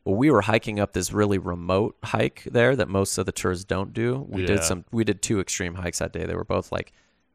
Well, 0.04 0.16
we 0.16 0.30
were 0.30 0.42
hiking 0.42 0.80
up 0.80 0.92
this 0.92 1.14
really 1.14 1.38
remote 1.38 1.96
hike 2.04 2.42
there 2.44 2.76
that 2.76 2.90
most 2.90 3.16
of 3.16 3.24
the 3.24 3.32
tourists 3.32 3.64
don't 3.64 3.94
do. 3.94 4.26
We 4.28 4.44
did 4.44 4.64
some, 4.64 4.84
we 4.92 5.02
did 5.02 5.22
two 5.22 5.40
extreme 5.40 5.76
hikes 5.76 6.00
that 6.00 6.12
day. 6.12 6.26
They 6.26 6.34
were 6.34 6.44
both 6.44 6.70
like, 6.70 6.92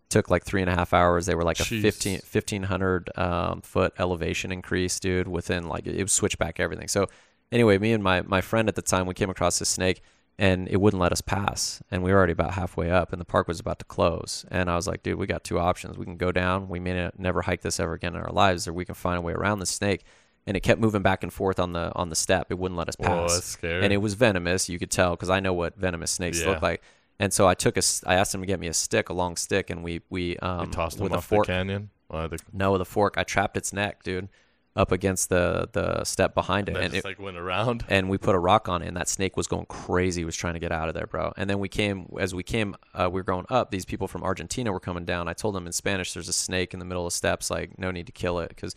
took 0.10 0.30
like 0.30 0.44
three 0.46 0.62
and 0.62 0.70
a 0.70 0.76
half 0.76 0.94
hours. 0.94 1.26
They 1.26 1.36
were 1.36 1.44
like 1.44 1.60
a 1.60 1.64
Jeez. 1.64 1.82
15, 1.82 2.14
1500 2.32 3.10
um, 3.18 3.62
foot 3.62 3.94
elevation 4.00 4.52
increase, 4.52 5.00
dude, 5.00 5.28
within 5.28 5.68
like, 5.68 5.86
it 5.88 6.02
was 6.02 6.12
switchback 6.14 6.60
everything. 6.60 6.88
So 6.88 7.08
anyway, 7.52 7.78
me 7.78 7.94
and 7.94 8.04
my, 8.04 8.22
my 8.22 8.42
friend 8.42 8.68
at 8.70 8.76
the 8.76 8.82
time, 8.82 9.06
we 9.06 9.14
came 9.14 9.30
across 9.30 9.60
this 9.60 9.70
snake 9.70 10.02
and 10.40 10.68
it 10.70 10.78
wouldn't 10.80 11.02
let 11.02 11.12
us 11.12 11.20
pass. 11.22 11.82
And 11.92 12.04
we 12.04 12.12
were 12.12 12.18
already 12.18 12.34
about 12.34 12.54
halfway 12.54 12.92
up, 12.92 13.12
and 13.12 13.20
the 13.20 13.26
park 13.26 13.48
was 13.48 13.60
about 13.60 13.80
to 13.80 13.86
close. 13.86 14.46
And 14.52 14.70
I 14.70 14.76
was 14.76 14.86
like, 14.88 15.02
dude, 15.02 15.18
we 15.18 15.26
got 15.26 15.44
two 15.44 15.58
options. 15.58 15.98
We 15.98 16.06
can 16.06 16.16
go 16.16 16.32
down. 16.32 16.70
We 16.70 16.80
may 16.80 17.10
never 17.18 17.42
hike 17.42 17.62
this 17.62 17.80
ever 17.80 17.94
again 17.94 18.16
in 18.16 18.22
our 18.22 18.32
lives, 18.32 18.68
or 18.68 18.74
we 18.74 18.86
can 18.86 18.94
find 18.94 19.18
a 19.18 19.22
way 19.22 19.34
around 19.34 19.60
the 19.60 19.66
snake. 19.66 20.04
And 20.46 20.56
it 20.56 20.60
kept 20.62 20.80
moving 20.80 21.02
back 21.02 21.24
and 21.24 21.34
forth 21.34 21.60
on 21.60 21.74
the 21.74 21.92
on 21.96 22.10
the 22.10 22.16
step. 22.16 22.52
It 22.52 22.60
wouldn't 22.60 22.78
let 22.78 22.88
us 22.88 22.96
Whoa, 23.00 23.08
pass. 23.08 23.34
that's 23.34 23.48
scary. 23.48 23.84
and 23.84 23.92
it 23.92 23.98
was 23.98 24.14
venomous. 24.14 24.70
You 24.70 24.78
could 24.80 24.92
tell 24.92 25.10
because 25.12 25.30
I 25.32 25.40
know 25.42 25.54
what 25.54 25.76
venomous 25.76 26.12
snakes 26.12 26.40
Yeah. 26.42 26.52
look 26.52 26.62
like. 26.62 26.82
And 27.20 27.34
so 27.34 27.48
I 27.48 27.56
took 27.56 27.78
a, 27.78 27.82
I 28.06 28.16
asked 28.16 28.34
him 28.34 28.42
to 28.42 28.48
get 28.48 28.60
me 28.60 28.68
a 28.68 28.74
stick, 28.74 29.10
a 29.10 29.14
long 29.14 29.36
stick, 29.36 29.70
and 29.70 29.84
we 29.84 30.02
we 30.10 30.38
um 30.38 30.68
you 30.68 30.72
tossed 30.72 31.00
with 31.00 31.12
them 31.12 31.16
a 31.16 31.18
off 31.18 31.26
fork. 31.26 31.48
the 31.48 31.54
canyon. 31.54 31.90
Or 32.10 32.28
the, 32.28 32.40
No, 32.54 32.72
with 32.72 32.82
a 32.82 32.86
fork, 32.86 33.16
I 33.18 33.24
trapped 33.24 33.58
its 33.58 33.74
neck, 33.74 34.04
dude, 34.04 34.30
up 34.76 34.92
against 34.92 35.30
the 35.30 35.68
the 35.72 36.04
step 36.04 36.36
behind 36.36 36.70
it, 36.70 36.78
and 36.78 36.94
just 36.94 37.06
it, 37.06 37.06
like 37.06 37.20
went 37.20 37.38
around. 37.38 37.86
and 37.90 38.10
we 38.10 38.18
put 38.18 38.36
a 38.36 38.40
rock 38.40 38.70
on 38.70 38.82
it, 38.82 38.88
and 38.88 38.96
that 38.96 39.10
snake 39.10 39.36
was 39.36 39.48
going 39.48 39.66
crazy. 39.66 40.24
Was 40.24 40.36
trying 40.36 40.54
to 40.54 40.60
get 40.60 40.72
out 40.72 40.88
of 40.88 40.94
there, 40.94 41.08
bro. 41.08 41.34
And 41.38 41.50
then 41.50 41.60
we 41.60 41.70
came, 41.70 42.08
as 42.20 42.36
we 42.36 42.44
came, 42.44 42.76
uh, 42.94 43.10
we 43.12 43.20
were 43.20 43.26
going 43.26 43.46
up. 43.50 43.72
These 43.72 43.86
people 43.86 44.08
from 44.08 44.24
Argentina 44.24 44.72
were 44.72 44.80
coming 44.80 45.06
down. 45.06 45.28
I 45.28 45.34
told 45.34 45.56
them 45.56 45.66
in 45.66 45.74
Spanish, 45.74 46.14
"There's 46.14 46.30
a 46.30 46.34
snake 46.34 46.74
in 46.74 46.80
the 46.80 46.86
middle 46.86 47.06
of 47.08 47.14
steps. 47.14 47.50
Like, 47.50 47.78
no 47.80 47.90
need 47.90 48.06
to 48.06 48.14
kill 48.14 48.40
it," 48.40 48.50
because 48.50 48.76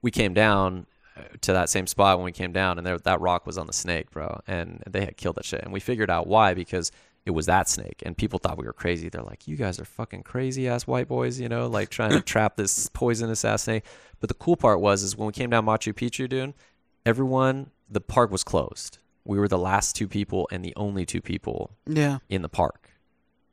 we 0.00 0.10
came 0.10 0.32
down 0.32 0.86
uh, 1.16 1.22
to 1.42 1.52
that 1.52 1.68
same 1.68 1.86
spot 1.86 2.16
when 2.16 2.24
we 2.24 2.32
came 2.32 2.52
down, 2.52 2.78
and 2.78 2.86
there 2.86 2.98
that 2.98 3.20
rock 3.20 3.46
was 3.46 3.58
on 3.58 3.66
the 3.66 3.72
snake, 3.72 4.10
bro. 4.10 4.40
And 4.46 4.82
they 4.88 5.04
had 5.04 5.18
killed 5.18 5.36
that 5.36 5.44
shit, 5.44 5.62
and 5.62 5.72
we 5.72 5.78
figured 5.78 6.10
out 6.10 6.26
why 6.26 6.54
because 6.54 6.90
it 7.24 7.30
was 7.30 7.46
that 7.46 7.68
snake, 7.68 8.02
and 8.04 8.16
people 8.16 8.38
thought 8.38 8.58
we 8.58 8.66
were 8.66 8.72
crazy. 8.72 9.08
They're 9.08 9.22
like, 9.22 9.46
"You 9.46 9.56
guys 9.56 9.78
are 9.78 9.84
fucking 9.84 10.22
crazy 10.24 10.68
ass 10.68 10.86
white 10.86 11.08
boys," 11.08 11.38
you 11.40 11.48
know, 11.48 11.66
like 11.68 11.88
trying 11.88 12.10
to 12.12 12.20
trap 12.34 12.56
this 12.56 12.88
poisonous 12.88 13.44
ass 13.44 13.62
snake. 13.62 13.84
But 14.20 14.28
the 14.28 14.34
cool 14.34 14.56
part 14.56 14.80
was, 14.80 15.02
is 15.02 15.16
when 15.16 15.26
we 15.26 15.32
came 15.32 15.50
down 15.50 15.64
Machu 15.66 15.92
Picchu, 15.92 16.28
dude 16.28 16.54
everyone 17.04 17.70
the 17.90 18.00
park 18.00 18.30
was 18.30 18.44
closed. 18.44 18.98
We 19.24 19.38
were 19.38 19.48
the 19.48 19.58
last 19.58 19.96
two 19.96 20.06
people 20.08 20.48
and 20.52 20.64
the 20.64 20.72
only 20.76 21.04
two 21.04 21.20
people 21.20 21.72
Yeah. 21.86 22.18
in 22.28 22.42
the 22.42 22.48
park 22.48 22.88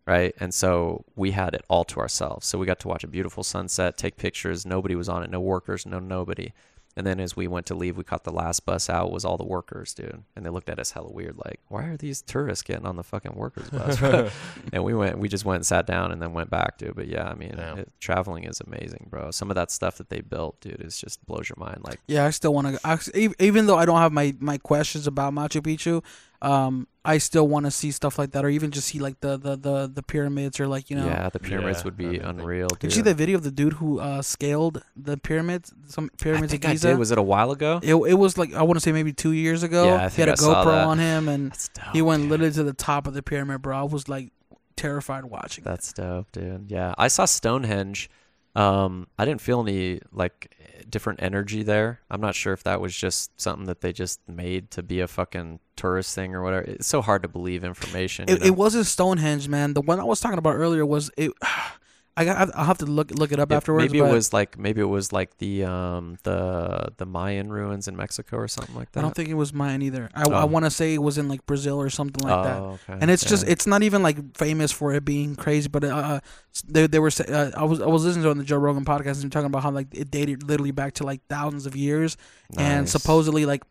right? 0.07 0.33
And 0.39 0.51
so 0.53 1.05
we 1.15 1.29
had 1.31 1.53
it 1.53 1.63
all 1.69 1.83
to 1.85 1.99
ourselves. 1.99 2.47
So 2.47 2.57
we 2.57 2.65
got 2.65 2.79
to 2.79 2.87
watch 2.87 3.03
a 3.03 3.07
beautiful 3.07 3.43
sunset 3.43 3.95
take 3.95 4.17
pictures. 4.17 4.65
Nobody 4.65 4.95
was 4.95 5.07
on 5.07 5.21
it. 5.23 5.29
No 5.29 5.39
workers 5.39 5.85
no 5.85 5.99
nobody 5.99 6.51
and 6.97 7.05
then 7.05 7.19
as 7.19 7.35
we 7.35 7.47
went 7.47 7.65
to 7.65 7.75
leave 7.75 7.97
we 7.97 8.03
caught 8.03 8.23
the 8.23 8.31
last 8.31 8.65
bus 8.65 8.89
out 8.89 9.11
was 9.11 9.23
all 9.23 9.37
the 9.37 9.45
workers 9.45 9.93
dude 9.93 10.23
and 10.35 10.45
they 10.45 10.49
looked 10.49 10.69
at 10.69 10.79
us 10.79 10.91
hella 10.91 11.11
weird 11.11 11.37
like 11.45 11.59
why 11.67 11.83
are 11.83 11.97
these 11.97 12.21
tourists 12.21 12.63
getting 12.63 12.85
on 12.85 12.95
the 12.95 13.03
fucking 13.03 13.35
workers 13.35 13.69
bus 13.69 14.01
and 14.73 14.83
we 14.83 14.93
went 14.93 15.17
we 15.17 15.27
just 15.27 15.45
went 15.45 15.57
and 15.57 15.65
sat 15.65 15.85
down 15.85 16.11
and 16.11 16.21
then 16.21 16.33
went 16.33 16.49
back 16.49 16.77
dude 16.77 16.95
but 16.95 17.07
yeah 17.07 17.27
i 17.29 17.35
mean 17.35 17.55
Damn. 17.55 17.79
it, 17.79 17.91
traveling 17.99 18.43
is 18.43 18.61
amazing 18.61 19.07
bro 19.09 19.31
some 19.31 19.49
of 19.49 19.55
that 19.55 19.71
stuff 19.71 19.97
that 19.97 20.09
they 20.09 20.21
built 20.21 20.59
dude 20.61 20.81
is 20.81 20.97
just 20.97 21.25
blows 21.25 21.47
your 21.47 21.57
mind 21.57 21.81
like 21.83 21.99
Yeah, 22.07 22.25
I 22.25 22.31
still 22.31 22.53
want 22.53 22.67
to. 22.67 22.79
Go. 23.13 23.33
Even 23.39 23.67
though 23.67 23.77
I 23.77 23.85
don't 23.85 23.99
have 23.99 24.11
my 24.11 24.35
my 24.39 24.57
questions 24.57 25.07
about 25.07 25.33
Machu 25.33 25.61
Picchu, 25.61 26.03
um, 26.41 26.87
I 27.03 27.17
still 27.17 27.47
want 27.47 27.65
to 27.65 27.71
see 27.71 27.91
stuff 27.91 28.17
like 28.19 28.31
that, 28.31 28.45
or 28.45 28.49
even 28.49 28.71
just 28.71 28.87
see 28.87 28.99
like 28.99 29.19
the 29.19 29.37
the 29.37 29.55
the, 29.57 29.91
the 29.93 30.03
pyramids, 30.03 30.59
or 30.59 30.67
like 30.67 30.89
you 30.89 30.95
know. 30.95 31.05
yeah 31.05 31.29
the 31.29 31.39
pyramids 31.39 31.79
Yeah, 31.79 31.83
would 31.85 31.97
be 31.97 32.17
unreal 32.19 32.67
dude. 32.69 32.79
Did 32.79 32.91
you 32.91 32.95
see 32.95 33.01
the 33.01 33.13
video 33.13 33.35
of 33.37 33.43
the 33.43 33.51
dude 33.51 33.73
who 33.73 33.99
uh, 33.99 34.21
scaled 34.21 34.83
the 34.95 35.17
pyramids? 35.17 35.73
Some 35.87 36.09
I 36.13 36.23
pyramids 36.23 36.51
think 36.51 36.63
of 36.63 36.69
I 36.69 36.73
Giza. 36.73 36.87
did. 36.89 36.97
Was 36.99 37.11
it 37.11 37.17
a 37.17 37.21
while 37.23 37.51
ago? 37.51 37.79
it, 37.83 37.95
it 37.95 38.13
was 38.13 38.37
like 38.37 38.53
I 38.53 38.61
want 38.63 38.77
to 38.77 38.81
say 38.81 38.91
maybe 38.91 39.11
two 39.13 39.31
years 39.33 39.63
ago. 39.63 39.85
Yeah, 39.85 39.95
I 40.05 40.09
think 40.09 40.13
he 40.13 40.21
had 40.21 40.29
a 40.29 40.33
I 40.33 40.35
GoPro 40.35 40.65
that. 40.65 40.87
on 40.87 40.99
him, 40.99 41.27
and 41.27 41.51
dope. 41.73 41.93
he 41.93 42.01
went 42.01 42.23
dude. 42.23 42.31
literally 42.31 42.53
to 42.53 42.63
the 42.63 42.73
top 42.73 43.07
of 43.07 43.13
the 43.13 43.23
pyramid, 43.23 43.61
bro. 43.61 43.77
I 43.77 43.83
was 43.83 44.07
like 44.07 44.31
terrified 44.75 45.25
watching. 45.25 45.63
it. 45.63 45.65
That's 45.65 45.91
dope, 45.93 46.31
dude. 46.31 46.69
Yeah, 46.71 46.93
I 46.97 47.07
saw 47.09 47.25
Stonehenge. 47.25 48.09
Um, 48.55 49.07
I 49.17 49.25
didn't 49.25 49.41
feel 49.41 49.61
any 49.61 49.99
like 50.11 50.55
different 50.91 51.21
energy 51.21 51.63
there. 51.63 52.01
I'm 52.09 52.21
not 52.21 52.35
sure 52.35 52.53
if 52.53 52.63
that 52.63 52.81
was 52.81 52.95
just 52.95 53.39
something 53.39 53.65
that 53.65 53.81
they 53.81 53.93
just 53.93 54.19
made 54.27 54.71
to 54.71 54.83
be 54.83 54.99
a 54.99 55.07
fucking 55.07 55.59
tourist 55.75 56.13
thing 56.15 56.35
or 56.35 56.43
whatever. 56.43 56.65
It's 56.65 56.87
so 56.87 57.01
hard 57.01 57.23
to 57.23 57.27
believe 57.27 57.63
information. 57.63 58.29
It, 58.29 58.43
it 58.43 58.55
wasn't 58.55 58.85
Stonehenge, 58.85 59.47
man. 59.47 59.73
The 59.73 59.81
one 59.81 59.99
I 59.99 60.03
was 60.03 60.19
talking 60.19 60.37
about 60.37 60.55
earlier 60.55 60.85
was 60.85 61.11
it. 61.17 61.31
I 62.17 62.25
got. 62.25 62.53
I'll 62.53 62.65
have 62.65 62.79
to 62.79 62.85
look 62.85 63.11
look 63.11 63.31
it 63.31 63.39
up 63.39 63.49
afterwards. 63.51 63.85
Maybe 63.93 63.99
it 63.99 64.11
was 64.11 64.33
like 64.33 64.57
maybe 64.57 64.81
it 64.81 64.85
was 64.89 65.13
like 65.13 65.37
the 65.37 65.63
um 65.63 66.17
the 66.23 66.89
the 66.97 67.05
Mayan 67.05 67.49
ruins 67.49 67.87
in 67.87 67.95
Mexico 67.95 68.35
or 68.37 68.47
something 68.49 68.75
like 68.75 68.91
that. 68.91 68.99
I 68.99 69.01
don't 69.03 69.15
think 69.15 69.29
it 69.29 69.35
was 69.35 69.53
Mayan 69.53 69.81
either. 69.81 70.09
I, 70.13 70.23
I 70.29 70.41
Oh. 70.43 70.45
want 70.47 70.65
to 70.65 70.71
say 70.71 70.93
it 70.93 71.01
was 71.01 71.17
in 71.17 71.29
like 71.29 71.45
Brazil 71.45 71.79
or 71.79 71.89
something 71.89 72.27
like 72.27 72.43
that. 72.43 72.57
oh, 72.59 72.79
okay. 72.89 72.99
And 73.01 73.09
it's 73.09 73.23
just 73.23 73.47
it's 73.47 73.65
not 73.65 73.83
even 73.83 74.03
like 74.03 74.35
famous 74.35 74.71
for 74.71 74.91
it 74.93 75.05
being 75.05 75.35
crazy, 75.37 75.69
but 75.69 75.85
uh, 75.85 76.19
they 76.67 76.87
they 76.87 76.99
were 76.99 77.11
uh, 77.27 77.51
I 77.55 77.63
was 77.63 77.79
I 77.81 77.85
was 77.87 78.03
listening 78.03 78.23
to 78.23 78.29
it 78.29 78.31
on 78.31 78.37
the 78.37 78.43
Joe 78.43 78.57
Rogan 78.57 78.83
podcast 78.83 79.21
and 79.21 79.23
they're 79.23 79.29
talking 79.29 79.45
about 79.47 79.63
how 79.63 79.71
like 79.71 79.87
it 79.93 80.11
dated 80.11 80.43
literally 80.43 80.71
back 80.71 80.95
to 80.95 81.05
like 81.05 81.21
thousands 81.29 81.65
of 81.65 81.75
years, 81.77 82.17
and 82.57 82.89
supposedly 82.89 83.45
like 83.45 83.63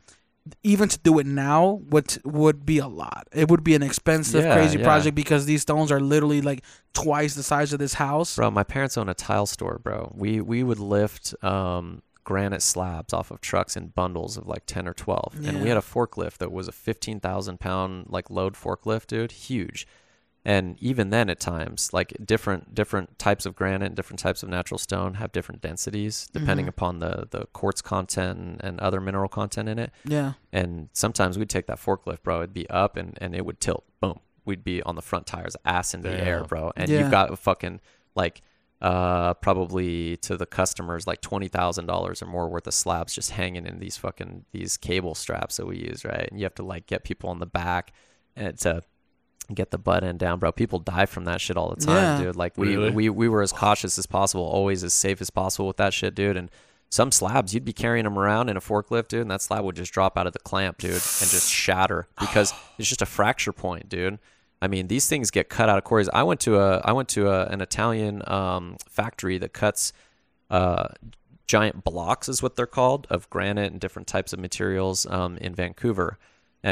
even 0.63 0.89
to 0.89 0.99
do 0.99 1.19
it 1.19 1.27
now 1.27 1.81
would 1.91 2.19
would 2.25 2.65
be 2.67 2.79
a 2.79 2.87
lot. 2.87 3.29
It 3.33 3.49
would 3.51 3.65
be 3.65 3.75
an 3.75 3.83
expensive, 3.83 4.45
Yeah, 4.45 4.55
crazy 4.55 4.79
yeah. 4.79 4.85
project 4.85 5.15
because 5.15 5.47
these 5.47 5.63
stones 5.63 5.91
are 5.93 6.01
literally 6.01 6.41
like 6.41 6.63
twice 6.95 7.35
the 7.35 7.43
size 7.43 7.73
of 7.73 7.79
this 7.79 7.95
house. 7.95 8.37
Bro, 8.37 8.51
my 8.53 8.65
parents 8.65 8.97
own 8.97 9.09
a 9.09 9.15
tile 9.15 9.47
store, 9.47 9.79
bro. 9.83 10.13
We 10.17 10.41
we 10.41 10.63
would 10.63 10.79
lift 10.79 11.35
um, 11.45 12.03
granite 12.25 12.63
slabs 12.63 13.13
off 13.13 13.31
of 13.31 13.41
trucks 13.41 13.77
in 13.77 13.89
bundles 13.89 14.37
of 14.37 14.47
like 14.47 14.65
ten 14.67 14.87
or 14.89 14.93
twelve, 14.95 15.35
and 15.45 15.63
we 15.63 15.69
had 15.69 15.79
a 15.79 15.83
forklift 15.83 16.39
that 16.39 16.53
was 16.53 16.69
a 16.69 16.73
fifteen 16.73 17.21
thousand 17.21 17.61
pound 17.61 18.07
like 18.09 18.31
load 18.31 18.55
forklift, 18.55 19.07
dude, 19.09 19.33
huge. 19.33 19.87
And 20.55 20.77
even 20.81 21.11
then, 21.11 21.29
at 21.29 21.41
times, 21.41 21.93
like 21.93 22.17
different 22.25 22.75
different 22.75 23.19
types 23.19 23.45
of 23.45 23.55
granite 23.55 23.85
and 23.85 23.95
different 23.95 24.19
types 24.19 24.43
of 24.43 24.49
natural 24.49 24.79
stone 24.79 25.15
have 25.15 25.31
different 25.31 25.61
densities 25.61 26.27
depending 26.33 26.65
Mhm. 26.65 26.71
upon 26.71 26.99
the 27.01 27.29
the 27.31 27.43
quartz 27.53 27.83
content 27.83 28.61
and, 28.65 28.81
other 28.81 29.01
mineral 29.01 29.29
content 29.29 29.69
in 29.69 29.79
it. 29.79 29.91
Yeah, 30.07 30.33
And 30.53 30.89
sometimes 30.95 31.37
we'd 31.39 31.51
take 31.51 31.67
that 31.67 31.77
forklift, 31.79 32.23
bro. 32.23 32.39
It'd 32.39 32.55
be 32.55 32.69
up 32.71 32.97
and, 32.97 33.19
and 33.21 33.35
it 33.35 33.45
would 33.45 33.61
tilt. 33.61 33.85
Boom. 34.01 34.21
We'd 34.47 34.65
be 34.65 34.83
on 34.85 34.95
the 34.95 35.03
front 35.03 35.27
tires, 35.27 35.55
ass 35.67 35.93
in 35.93 36.01
the 36.01 36.15
air, 36.29 36.43
bro. 36.45 36.73
And 36.77 36.89
Yeah. 36.89 37.01
you've 37.01 37.11
got 37.11 37.31
a 37.31 37.37
fucking 37.37 37.81
like 38.15 38.41
uh 38.81 39.35
probably 39.35 40.17
to 40.29 40.37
the 40.39 40.47
customers 40.47 41.07
like 41.07 41.21
twenty 41.21 41.49
thousand 41.49 41.85
dollars 41.87 42.23
or 42.23 42.27
more 42.27 42.49
worth 42.49 42.67
of 42.67 42.73
slabs 42.73 43.13
just 43.15 43.33
hanging 43.33 43.67
in 43.67 43.81
these 43.81 43.97
fucking 43.99 44.47
these 44.53 44.77
cable 44.79 45.15
straps 45.15 45.57
that 45.59 45.67
we 45.67 45.77
use, 45.77 46.05
right? 46.07 46.29
And 46.31 46.39
you 46.41 46.45
have 46.47 46.55
to 46.55 46.63
like 46.63 46.87
get 46.87 47.05
people 47.05 47.29
on 47.29 47.39
the 47.39 47.47
back 47.63 47.93
and 48.37 48.57
to 48.61 48.83
get 49.55 49.71
the 49.71 49.79
butt 49.79 50.05
end 50.05 50.19
down, 50.19 50.39
bro. 50.39 50.53
People 50.53 50.79
die 50.79 51.07
from 51.07 51.25
that 51.25 51.41
shit 51.41 51.57
all 51.57 51.71
the 51.71 51.85
time, 51.85 52.19
Yeah. 52.21 52.25
dude. 52.27 52.37
Like 52.37 52.57
we, 52.57 52.77
Really? 52.77 52.91
we 52.91 53.09
we 53.09 53.29
were 53.29 53.43
as 53.43 53.53
cautious 53.53 53.99
as 53.99 54.07
possible, 54.07 54.45
always 54.45 54.85
as 54.85 54.93
safe 54.93 55.21
as 55.21 55.31
possible 55.31 55.67
with 55.67 55.77
that 55.79 55.93
shit, 55.95 56.15
dude. 56.15 56.37
And 56.37 56.51
some 56.91 57.13
slabs, 57.13 57.53
you'd 57.53 57.65
be 57.65 57.73
carrying 57.73 58.05
them 58.05 58.19
around 58.19 58.49
in 58.49 58.57
a 58.57 58.61
forklift, 58.61 59.09
dude, 59.09 59.21
and 59.23 59.31
that 59.31 59.43
slab 59.43 59.63
would 59.65 59.77
just 59.77 59.93
drop 59.93 60.17
out 60.17 60.27
of 60.27 60.33
the 60.33 60.39
clamp, 60.39 60.79
dude, 60.79 60.93
and 60.93 61.01
just 61.31 61.51
shatter 61.51 62.09
because 62.21 62.53
it's 62.79 62.89
just 62.89 63.03
a 63.03 63.07
fracture 63.07 63.53
point, 63.53 63.89
dude. 63.89 64.19
I 64.61 64.69
mean, 64.69 64.89
these 64.89 65.09
things 65.09 65.31
get 65.31 65.49
cut 65.49 65.69
out 65.69 65.79
of 65.79 65.85
quarries. 65.85 66.09
I 66.13 66.23
went 66.25 66.41
to 66.41 66.59
a 66.59 66.79
I 66.79 66.93
went 66.93 67.09
to 67.11 67.29
a, 67.29 67.47
an 67.47 67.61
Italian 67.61 68.23
um, 68.29 68.77
factory 68.89 69.39
that 69.39 69.53
cuts 69.53 69.93
uh, 70.51 70.89
giant 71.47 71.85
blocks, 71.85 72.29
is 72.29 72.43
what 72.43 72.57
they're 72.57 72.67
called, 72.67 73.07
of 73.11 73.29
granite 73.31 73.71
and 73.73 73.81
different 73.81 74.09
types 74.09 74.33
of 74.33 74.39
materials 74.39 75.07
um, 75.07 75.37
in 75.39 75.55
Vancouver. 75.55 76.19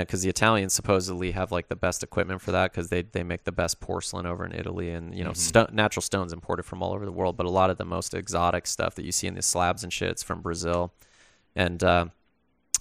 Because 0.02 0.22
the 0.22 0.28
Italians 0.28 0.74
supposedly 0.74 1.30
have 1.32 1.52
like 1.52 1.68
the 1.68 1.76
best 1.76 2.02
equipment 2.02 2.42
for 2.42 2.52
that, 2.52 2.72
because 2.72 2.88
they 2.88 3.02
they 3.02 3.22
make 3.22 3.44
the 3.44 3.52
best 3.52 3.80
porcelain 3.80 4.26
over 4.26 4.44
in 4.44 4.52
Italy, 4.52 4.90
and 4.90 5.14
you 5.14 5.24
know 5.24 5.32
sto- 5.32 5.68
natural 5.72 6.02
stones 6.02 6.32
imported 6.32 6.64
from 6.64 6.82
all 6.82 6.92
over 6.92 7.04
the 7.04 7.12
world. 7.12 7.36
But 7.36 7.46
a 7.46 7.50
lot 7.50 7.70
of 7.70 7.78
the 7.78 7.84
most 7.84 8.14
exotic 8.14 8.66
stuff 8.66 8.94
that 8.96 9.04
you 9.04 9.12
see 9.12 9.26
in 9.26 9.34
the 9.34 9.42
slabs 9.42 9.82
and 9.82 9.92
shits 9.92 10.24
from 10.24 10.42
Brazil, 10.42 10.92
and 11.54 11.82
uh, 11.82 12.06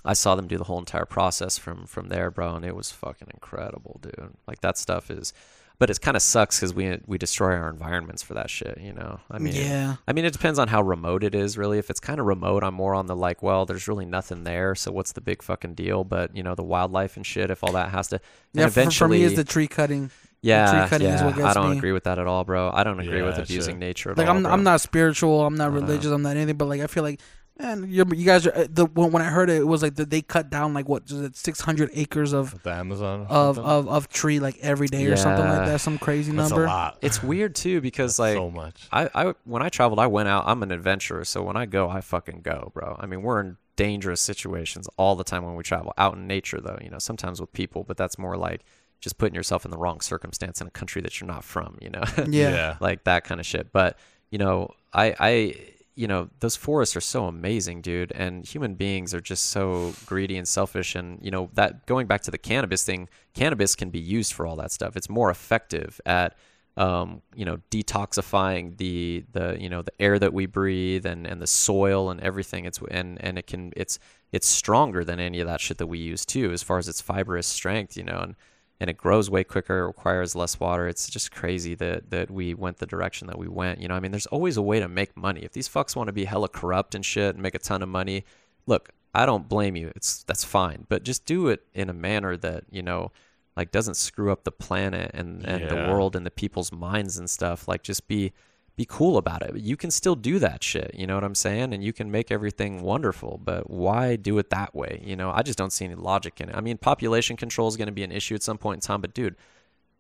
I 0.04 0.14
saw 0.14 0.36
them 0.36 0.48
do 0.48 0.58
the 0.58 0.66
whole 0.66 0.80
entire 0.80 1.06
process 1.06 1.58
from 1.58 1.86
from 1.86 2.10
there, 2.10 2.30
bro, 2.30 2.56
and 2.56 2.66
it 2.66 2.76
was 2.76 2.92
fucking 2.92 3.30
incredible, 3.34 4.00
dude. 4.02 4.34
Like 4.48 4.62
that 4.62 4.78
stuff 4.78 5.10
is, 5.10 5.34
but 5.80 5.90
it 5.90 6.00
kind 6.02 6.16
of 6.16 6.24
sucks 6.24 6.60
because 6.60 6.74
we 6.74 7.00
we 7.06 7.18
destroy 7.18 7.54
our 7.56 7.70
environments 7.70 8.24
for 8.24 8.34
that 8.36 8.50
shit. 8.50 8.80
You 8.82 8.94
know, 8.94 9.20
I 9.30 9.40
mean, 9.40 9.54
yeah. 9.56 9.96
I 10.08 10.14
mean, 10.14 10.26
it 10.26 10.34
depends 10.34 10.58
on 10.60 10.68
how 10.70 10.82
remote 10.82 11.24
it 11.24 11.36
is, 11.36 11.58
really. 11.58 11.78
If 11.78 11.90
it's 11.90 12.00
kind 12.00 12.20
of 12.20 12.26
remote, 12.26 12.64
I'm 12.64 12.74
more 12.74 12.94
on 12.96 13.08
the 13.08 13.16
like, 13.16 13.44
well, 13.44 13.66
there's 13.66 13.88
really 13.88 14.06
nothing 14.06 14.44
there, 14.44 14.76
so 14.76 14.92
what's 14.92 15.12
the 15.14 15.22
big 15.22 15.42
fucking 15.42 15.74
deal? 15.76 16.04
But 16.04 16.36
you 16.36 16.44
know, 16.44 16.56
the 16.56 16.64
wildlife 16.64 17.18
and 17.18 17.26
shit, 17.26 17.50
if 17.52 17.64
all 17.64 17.74
that 17.74 17.90
has 17.90 18.08
to, 18.10 18.16
and 18.54 18.62
Yeah, 18.62 18.68
for, 18.70 18.90
for 18.92 19.08
me, 19.08 19.24
is 19.24 19.36
the 19.36 19.44
tree 19.44 19.68
cutting. 19.68 20.12
yeah, 20.42 20.88
cutting 20.88 21.08
is 21.08 21.22
yeah, 21.22 21.26
what 21.28 21.40
I 21.44 21.54
don't 21.54 21.72
me. 21.72 21.78
agree 21.78 21.92
with 21.92 22.04
that 22.06 22.20
at 22.20 22.28
all, 22.28 22.44
bro. 22.44 22.72
I 22.74 22.84
don't 22.84 23.00
agree 23.00 23.22
with 23.24 23.38
abusing 23.38 23.76
shit. 23.76 23.80
nature 23.80 24.12
at 24.12 24.18
Like 24.18 24.28
all. 24.28 24.36
I'm, 24.38 24.44
bro. 24.44 24.52
I'm 24.52 24.64
not 24.64 24.82
spiritual. 24.82 25.46
I'm 25.46 25.56
not 25.56 25.70
Uh-huh. 25.70 25.82
religious. 25.82 26.12
I'm 26.12 26.22
not 26.22 26.36
anything. 26.38 26.56
But 26.58 26.66
like 26.68 26.82
I 26.82 26.88
feel 26.88 27.04
like, 27.04 27.20
man, 27.60 27.86
you're, 27.90 28.06
you 28.14 28.26
guys 28.26 28.46
are 28.46 28.56
uh, 28.56 28.68
the 28.70 28.86
when, 28.86 29.12
when 29.12 29.22
I 29.22 29.26
heard 29.26 29.50
it, 29.50 29.58
it 29.58 29.68
was 29.68 29.82
like 29.82 29.96
that 29.96 30.10
they 30.10 30.22
cut 30.22 30.50
down 30.50 30.74
like 30.74 30.88
what 30.90 31.04
is 31.10 31.20
it, 31.22 31.36
600 31.36 31.90
acres 31.94 32.34
of 32.34 32.62
the 32.64 32.72
Amazon. 32.72 33.26
of, 33.30 33.58
of 33.60 33.88
of 33.88 34.10
tree 34.10 34.40
like 34.40 34.58
every 34.62 34.88
day 34.88 35.06
or 35.06 35.16
something 35.18 35.46
like 35.46 35.66
that. 35.66 35.82
Some 35.82 35.98
crazy 35.98 36.32
That's 36.32 36.50
number. 36.50 36.66
a 36.66 36.68
lot. 36.68 36.98
It's 37.02 37.24
weird 37.24 37.56
too 37.56 37.82
because 37.82 38.18
That's 38.18 38.20
like 38.20 38.36
so 38.36 38.50
much. 38.52 38.88
I, 38.92 39.10
I 39.14 39.34
when 39.46 39.62
I 39.62 39.70
traveled, 39.70 40.00
I 40.00 40.08
went 40.08 40.30
out. 40.30 40.44
I'm 40.48 40.62
an 40.64 40.72
adventurer, 40.72 41.24
so 41.26 41.44
when 41.44 41.56
I 41.58 41.66
go, 41.66 41.90
I 41.90 42.02
fucking 42.02 42.42
go, 42.42 42.72
bro. 42.74 42.96
I 43.00 43.06
mean, 43.06 43.22
we're 43.22 43.40
in 43.40 43.58
dangerous 43.76 44.22
situations 44.22 44.88
all 44.98 45.16
the 45.16 45.24
time 45.24 45.44
when 45.44 45.56
we 45.56 45.64
travel. 45.64 45.94
Out 45.98 46.16
in 46.16 46.28
nature, 46.28 46.62
though, 46.62 46.78
you 46.82 46.90
know, 46.90 47.00
sometimes 47.00 47.42
with 47.42 47.52
people, 47.54 47.84
but 47.84 47.98
that's 47.98 48.18
more 48.18 48.38
like 48.38 48.62
just 49.02 49.18
putting 49.18 49.36
yourself 49.36 49.66
in 49.66 49.72
the 49.72 49.78
wrong 49.78 50.00
circumstance 50.02 50.62
in 50.62 50.68
a 50.68 50.72
country 50.72 51.02
that 51.02 51.20
you're 51.20 51.28
not 51.28 51.44
from, 51.44 51.78
you 51.82 51.90
know, 51.90 52.04
Yeah. 52.28 52.78
like 52.82 53.04
that 53.04 53.24
kind 53.26 53.40
of 53.42 53.46
shit. 53.46 53.72
But 53.74 54.00
you 54.32 54.38
know, 54.38 54.72
I, 54.94 55.14
I, 55.20 55.56
you 55.96 56.08
know, 56.08 56.30
those 56.42 56.56
forests 56.56 56.96
are 56.96 57.02
so 57.02 57.26
amazing, 57.26 57.82
dude, 57.82 58.12
and 58.12 58.46
human 58.46 58.76
beings 58.76 59.14
are 59.14 59.22
just 59.22 59.46
so 59.46 59.94
greedy 60.06 60.38
and 60.38 60.48
selfish. 60.48 60.94
And 60.96 61.20
you 61.22 61.32
know, 61.32 61.50
that 61.54 61.86
going 61.86 62.08
back 62.08 62.22
to 62.22 62.32
the 62.32 62.38
cannabis 62.38 62.84
thing, 62.84 63.08
cannabis 63.34 63.76
can 63.76 63.90
be 63.90 64.00
used 64.00 64.34
for 64.34 64.46
all 64.46 64.58
that 64.58 64.72
stuff. 64.72 64.98
It's 64.98 65.10
more 65.10 65.30
effective 65.30 66.02
at 66.06 66.36
um, 66.78 67.22
you 67.34 67.46
know, 67.46 67.58
detoxifying 67.72 68.78
the 68.78 69.24
the 69.32 69.58
you 69.60 69.70
know 69.70 69.82
the 69.82 69.94
air 70.00 70.20
that 70.20 70.34
we 70.34 70.46
breathe 70.46 71.06
and, 71.06 71.26
and 71.26 71.42
the 71.42 71.48
soil 71.48 72.10
and 72.10 72.20
everything. 72.20 72.66
It's 72.66 72.80
and 72.92 73.24
and 73.24 73.40
it 73.40 73.48
can 73.48 73.72
it's 73.78 73.98
it's 74.34 74.48
stronger 74.48 75.06
than 75.06 75.20
any 75.20 75.40
of 75.40 75.48
that 75.48 75.62
shit 75.62 75.78
that 75.78 75.88
we 75.88 76.00
use 76.00 76.26
too, 76.26 76.52
as 76.52 76.62
far 76.64 76.78
as 76.78 76.90
its 76.90 77.00
fibrous 77.00 77.48
strength, 77.48 77.96
you 77.96 78.04
know, 78.04 78.20
and 78.20 78.36
and 78.80 78.90
it 78.90 78.98
grows 78.98 79.30
way 79.30 79.44
quicker, 79.44 79.80
it 79.80 79.88
requires 79.88 80.36
less 80.36 80.60
water. 80.60 80.88
It's 80.88 81.10
just 81.10 81.32
crazy 81.32 81.76
that 81.76 82.10
that 82.10 82.30
we 82.30 82.54
went 82.54 82.78
the 82.78 82.86
direction 82.86 83.28
that 83.28 83.38
we 83.38 83.48
went. 83.48 83.80
You 83.80 83.88
know, 83.88 83.96
I 83.96 84.00
mean, 84.00 84.12
there's 84.12 84.26
always 84.28 84.58
a 84.58 84.62
way 84.62 84.80
to 84.80 84.88
make 84.88 85.16
money. 85.16 85.42
If 85.42 85.54
these 85.54 85.70
fucks 85.70 85.96
want 85.96 86.08
to 86.08 86.14
be 86.14 86.26
hella 86.26 86.50
corrupt 86.50 86.96
and 86.96 87.06
shit 87.06 87.36
and 87.36 87.44
make 87.44 87.56
a 87.56 87.60
ton 87.60 87.82
of 87.82 87.90
money, 87.90 88.26
look, 88.66 88.90
I 89.14 89.26
don't 89.26 89.48
blame 89.48 89.76
you. 89.76 89.92
It's 89.96 90.24
that's 90.24 90.44
fine, 90.44 90.86
but 90.90 91.04
just 91.04 91.26
do 91.26 91.48
it 91.48 91.64
in 91.74 91.90
a 91.90 91.94
manner 91.94 92.36
that 92.38 92.66
you 92.70 92.84
know 92.84 93.12
like 93.56 93.72
doesn't 93.72 93.96
screw 93.96 94.32
up 94.32 94.44
the 94.44 94.52
planet 94.52 95.12
and, 95.14 95.46
and 95.46 95.70
the 95.70 95.76
world 95.76 96.16
and 96.16 96.26
the 96.26 96.32
people's 96.32 96.74
minds 96.74 97.18
and 97.18 97.30
stuff. 97.30 97.68
Like 97.68 97.84
just 97.84 98.08
be 98.08 98.34
be 98.76 98.86
cool 98.86 99.18
about 99.18 99.42
it. 99.42 99.56
You 99.56 99.78
can 99.78 99.90
still 99.90 100.16
do 100.16 100.38
that 100.40 100.62
shit, 100.64 100.92
you 100.96 101.08
know 101.08 101.16
what 101.16 101.24
I'm 101.24 101.36
saying? 101.36 101.74
And 101.74 101.82
you 101.84 101.94
can 101.94 102.12
make 102.12 102.30
everything 102.30 102.82
wonderful, 102.82 103.40
but 103.44 103.70
why 103.70 104.18
do 104.18 104.38
it 104.38 104.50
that 104.50 104.76
way? 104.76 105.02
You 105.06 105.16
know, 105.16 105.32
I 105.32 105.44
just 105.44 105.58
don't 105.58 105.72
see 105.72 105.86
any 105.86 105.96
logic 105.96 106.42
in 106.42 106.50
it. 106.50 106.56
I 106.56 106.62
mean, 106.62 106.78
population 106.78 107.38
control 107.38 107.70
is 107.70 107.78
going 107.78 107.88
to 107.88 107.94
be 107.94 108.04
an 108.04 108.12
issue 108.12 108.36
at 108.36 108.44
some 108.44 108.58
point 108.58 108.78
in 108.78 108.82
time, 108.82 109.00
but 109.00 109.14
dude, 109.14 109.36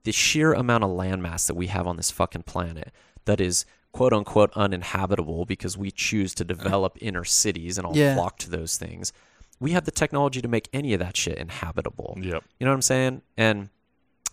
the 0.03 0.11
sheer 0.11 0.53
amount 0.53 0.83
of 0.83 0.89
landmass 0.89 1.47
that 1.47 1.55
we 1.55 1.67
have 1.67 1.87
on 1.87 1.95
this 1.95 2.11
fucking 2.11 2.43
planet 2.43 2.91
that 3.23 3.39
is 3.39 3.65
quote 3.93 4.11
unquote 4.11 4.51
uninhabitable 4.55 5.45
because 5.45 5.77
we 5.77 5.89
choose 5.89 6.35
to 6.35 6.43
develop 6.43 6.97
inner 7.01 7.23
cities 7.23 7.77
and 7.77 7.87
all 7.87 7.95
Yeah. 7.95 8.13
flock 8.15 8.37
to 8.39 8.49
those 8.49 8.77
things. 8.77 9.13
We 9.59 9.71
have 9.71 9.85
the 9.85 9.91
technology 9.91 10.41
to 10.41 10.49
make 10.49 10.67
any 10.73 10.93
of 10.93 10.99
that 10.99 11.15
shit 11.15 11.37
inhabitable. 11.37 12.17
Yep. 12.21 12.43
You 12.59 12.65
know 12.65 12.71
what 12.71 12.75
I'm 12.75 12.81
saying? 12.81 13.21
And 13.37 13.69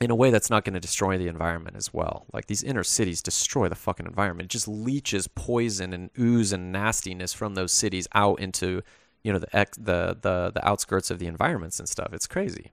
in 0.02 0.10
a 0.10 0.14
way 0.14 0.30
that's 0.30 0.50
not 0.50 0.64
going 0.64 0.74
to 0.74 0.80
destroy 0.80 1.16
the 1.16 1.28
environment 1.28 1.76
as 1.76 1.92
well. 1.94 2.26
Like 2.32 2.46
these 2.46 2.62
inner 2.62 2.82
cities 2.84 3.22
destroy 3.22 3.68
the 3.68 3.74
fucking 3.74 4.06
environment. 4.06 4.46
It 4.46 4.50
just 4.50 4.68
leaches 4.68 5.28
poison 5.28 5.92
and 5.92 6.10
ooze 6.18 6.52
and 6.52 6.72
nastiness 6.72 7.32
from 7.32 7.54
those 7.54 7.72
cities 7.72 8.08
out 8.14 8.40
into, 8.40 8.82
you 9.22 9.32
know, 9.32 9.38
the 9.38 9.56
ex- 9.56 9.76
the 9.78 10.16
the 10.20 10.50
the 10.54 10.66
outskirts 10.68 11.10
of 11.10 11.18
the 11.18 11.26
environments 11.26 11.78
and 11.78 11.88
stuff. 11.88 12.08
It's 12.12 12.26
crazy. 12.26 12.72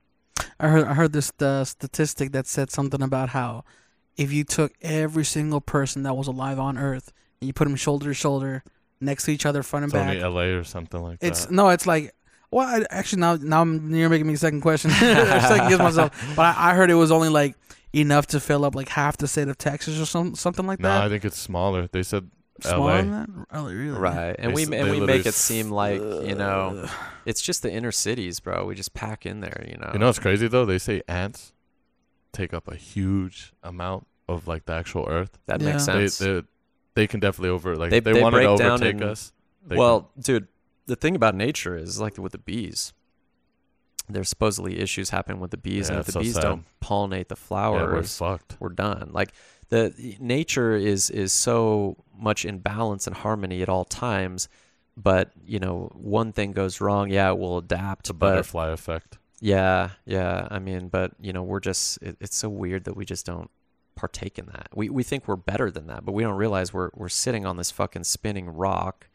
I 0.58 0.68
heard 0.68 0.84
I 0.86 0.94
heard 0.94 1.12
this 1.12 1.32
uh, 1.40 1.64
statistic 1.64 2.32
that 2.32 2.46
said 2.46 2.70
something 2.70 3.02
about 3.02 3.30
how 3.30 3.64
if 4.16 4.32
you 4.32 4.44
took 4.44 4.72
every 4.82 5.24
single 5.24 5.60
person 5.60 6.02
that 6.02 6.14
was 6.16 6.26
alive 6.26 6.58
on 6.58 6.76
Earth 6.76 7.12
and 7.40 7.46
you 7.46 7.52
put 7.52 7.64
them 7.64 7.76
shoulder 7.76 8.06
to 8.06 8.14
shoulder 8.14 8.64
next 9.00 9.24
to 9.24 9.30
each 9.30 9.46
other, 9.46 9.62
front 9.62 9.84
and 9.84 9.92
It's 9.92 9.94
back, 9.94 10.22
only 10.22 10.52
LA 10.52 10.58
or 10.58 10.64
something 10.64 11.00
like 11.00 11.18
it's 11.20 11.46
that. 11.46 11.52
no, 11.54 11.68
it's 11.70 11.86
like. 11.86 12.12
Well, 12.52 12.66
I, 12.66 12.84
actually, 12.90 13.20
now 13.20 13.36
now 13.36 13.60
I'm, 13.62 13.94
you're 13.94 14.08
making 14.08 14.26
me 14.26 14.34
a 14.34 14.38
second 14.38 14.60
question. 14.60 14.90
second 14.90 15.68
guess 15.68 15.78
myself, 15.78 16.32
but 16.36 16.56
I, 16.56 16.70
I 16.70 16.74
heard 16.74 16.90
it 16.90 16.94
was 16.94 17.10
only 17.12 17.28
like 17.28 17.54
enough 17.94 18.26
to 18.28 18.40
fill 18.40 18.64
up 18.64 18.74
like 18.74 18.88
half 18.88 19.16
the 19.16 19.28
state 19.28 19.48
of 19.48 19.56
Texas 19.58 20.00
or 20.00 20.06
some 20.06 20.34
something 20.34 20.66
like 20.66 20.78
that. 20.80 20.98
No, 21.00 21.06
I 21.06 21.08
think 21.08 21.24
it's 21.24 21.38
smaller. 21.38 21.86
They 21.86 22.02
said 22.02 22.30
Smaller 22.62 22.90
LA. 22.92 22.96
than 22.98 23.10
that? 23.12 23.46
Oh, 23.52 23.64
really? 23.66 23.98
Right. 23.98 24.36
And 24.38 24.50
They 24.50 24.54
we 24.54 24.62
s- 24.64 24.70
and 24.70 24.90
we 24.90 25.00
make 25.00 25.24
it 25.26 25.32
seem 25.34 25.70
like, 25.70 25.98
you 26.00 26.34
know, 26.34 26.86
it's 27.24 27.40
just 27.40 27.62
the 27.62 27.72
inner 27.72 27.90
cities, 27.92 28.38
bro. 28.40 28.66
We 28.66 28.74
just 28.74 28.92
pack 28.94 29.24
in 29.24 29.40
there, 29.40 29.64
you 29.66 29.76
know. 29.78 29.90
You 29.94 29.98
know 29.98 30.06
what's 30.06 30.18
crazy 30.18 30.46
though? 30.46 30.66
They 30.66 30.78
say 30.78 31.02
ants 31.08 31.52
take 32.32 32.52
up 32.52 32.68
a 32.68 32.74
huge 32.76 33.52
amount 33.62 34.06
of 34.28 34.46
like 34.46 34.66
the 34.66 34.72
actual 34.74 35.06
Earth. 35.08 35.38
that 35.46 35.60
Yeah. 35.62 35.72
makes 35.72 35.84
sense. 35.84 36.18
they, 36.18 36.42
they 36.94 37.06
can 37.06 37.18
definitely 37.20 37.48
over 37.50 37.76
like 37.76 37.90
They- 37.90 37.96
if 37.98 38.04
they, 38.04 38.12
they 38.12 38.22
wanted 38.22 38.40
to 38.42 38.48
overtake 38.48 38.96
in- 38.96 39.02
us. 39.04 39.32
they 39.66 39.76
well, 39.76 40.10
dude, 40.20 40.46
the 40.90 40.96
thing 40.96 41.14
about 41.16 41.34
nature 41.34 41.76
is 41.76 42.00
like 42.00 42.18
with 42.18 42.32
the 42.32 42.38
bees. 42.38 42.92
There's 44.08 44.28
supposedly 44.28 44.78
issues 44.80 45.10
happen 45.10 45.38
with 45.38 45.52
the 45.52 45.56
bees, 45.56 45.86
Yeah, 45.88 45.92
and 45.94 46.00
if 46.00 46.06
the 46.06 46.12
so 46.12 46.20
bees 46.20 46.34
sad. 46.34 46.42
don't 46.42 46.64
pollinate 46.82 47.28
the 47.28 47.36
can, 47.36 47.74
yeah, 47.74 47.82
we're 47.84 48.02
fucked. 48.02 48.56
we're 48.58 48.70
done. 48.70 49.10
Like 49.12 49.32
the 49.68 49.94
nature 50.18 50.74
is 50.74 51.10
is 51.10 51.32
so 51.32 51.96
much 52.18 52.44
in 52.44 52.58
balance 52.58 53.06
and 53.06 53.14
harmony 53.16 53.62
at 53.62 53.68
all 53.68 53.84
times, 53.84 54.48
but 54.96 55.30
you 55.46 55.60
know 55.60 55.90
one 55.94 56.32
thing 56.32 56.52
goes 56.52 56.80
wrong, 56.80 57.08
yeah, 57.08 57.30
it 57.30 57.38
will 57.38 57.58
adapt. 57.58 58.08
The 58.08 58.14
but 58.14 58.30
butterfly 58.30 58.70
effect. 58.70 59.18
yeah, 59.40 59.90
yeah, 60.06 60.48
I 60.50 60.58
mean, 60.58 60.88
but 60.88 61.12
you 61.20 61.32
know 61.32 61.44
we're 61.44 61.60
just 61.60 62.02
it, 62.02 62.16
it's 62.20 62.36
so 62.36 62.48
weird 62.48 62.84
that 62.84 62.96
we 62.96 63.04
just 63.04 63.24
don't 63.26 63.48
partake 63.94 64.40
in 64.40 64.46
that. 64.46 64.68
We 64.74 64.88
we 64.88 65.04
think 65.04 65.28
we're 65.28 65.36
better 65.36 65.70
than 65.70 65.86
that, 65.86 66.04
but 66.04 66.12
we 66.12 66.24
don't 66.24 66.36
realize 66.36 66.74
we're 66.74 66.90
we're 66.94 67.08
sitting 67.08 67.46
on 67.46 67.56
this 67.58 67.70
fucking 67.70 68.04
spinning 68.04 68.48
rock 68.48 69.06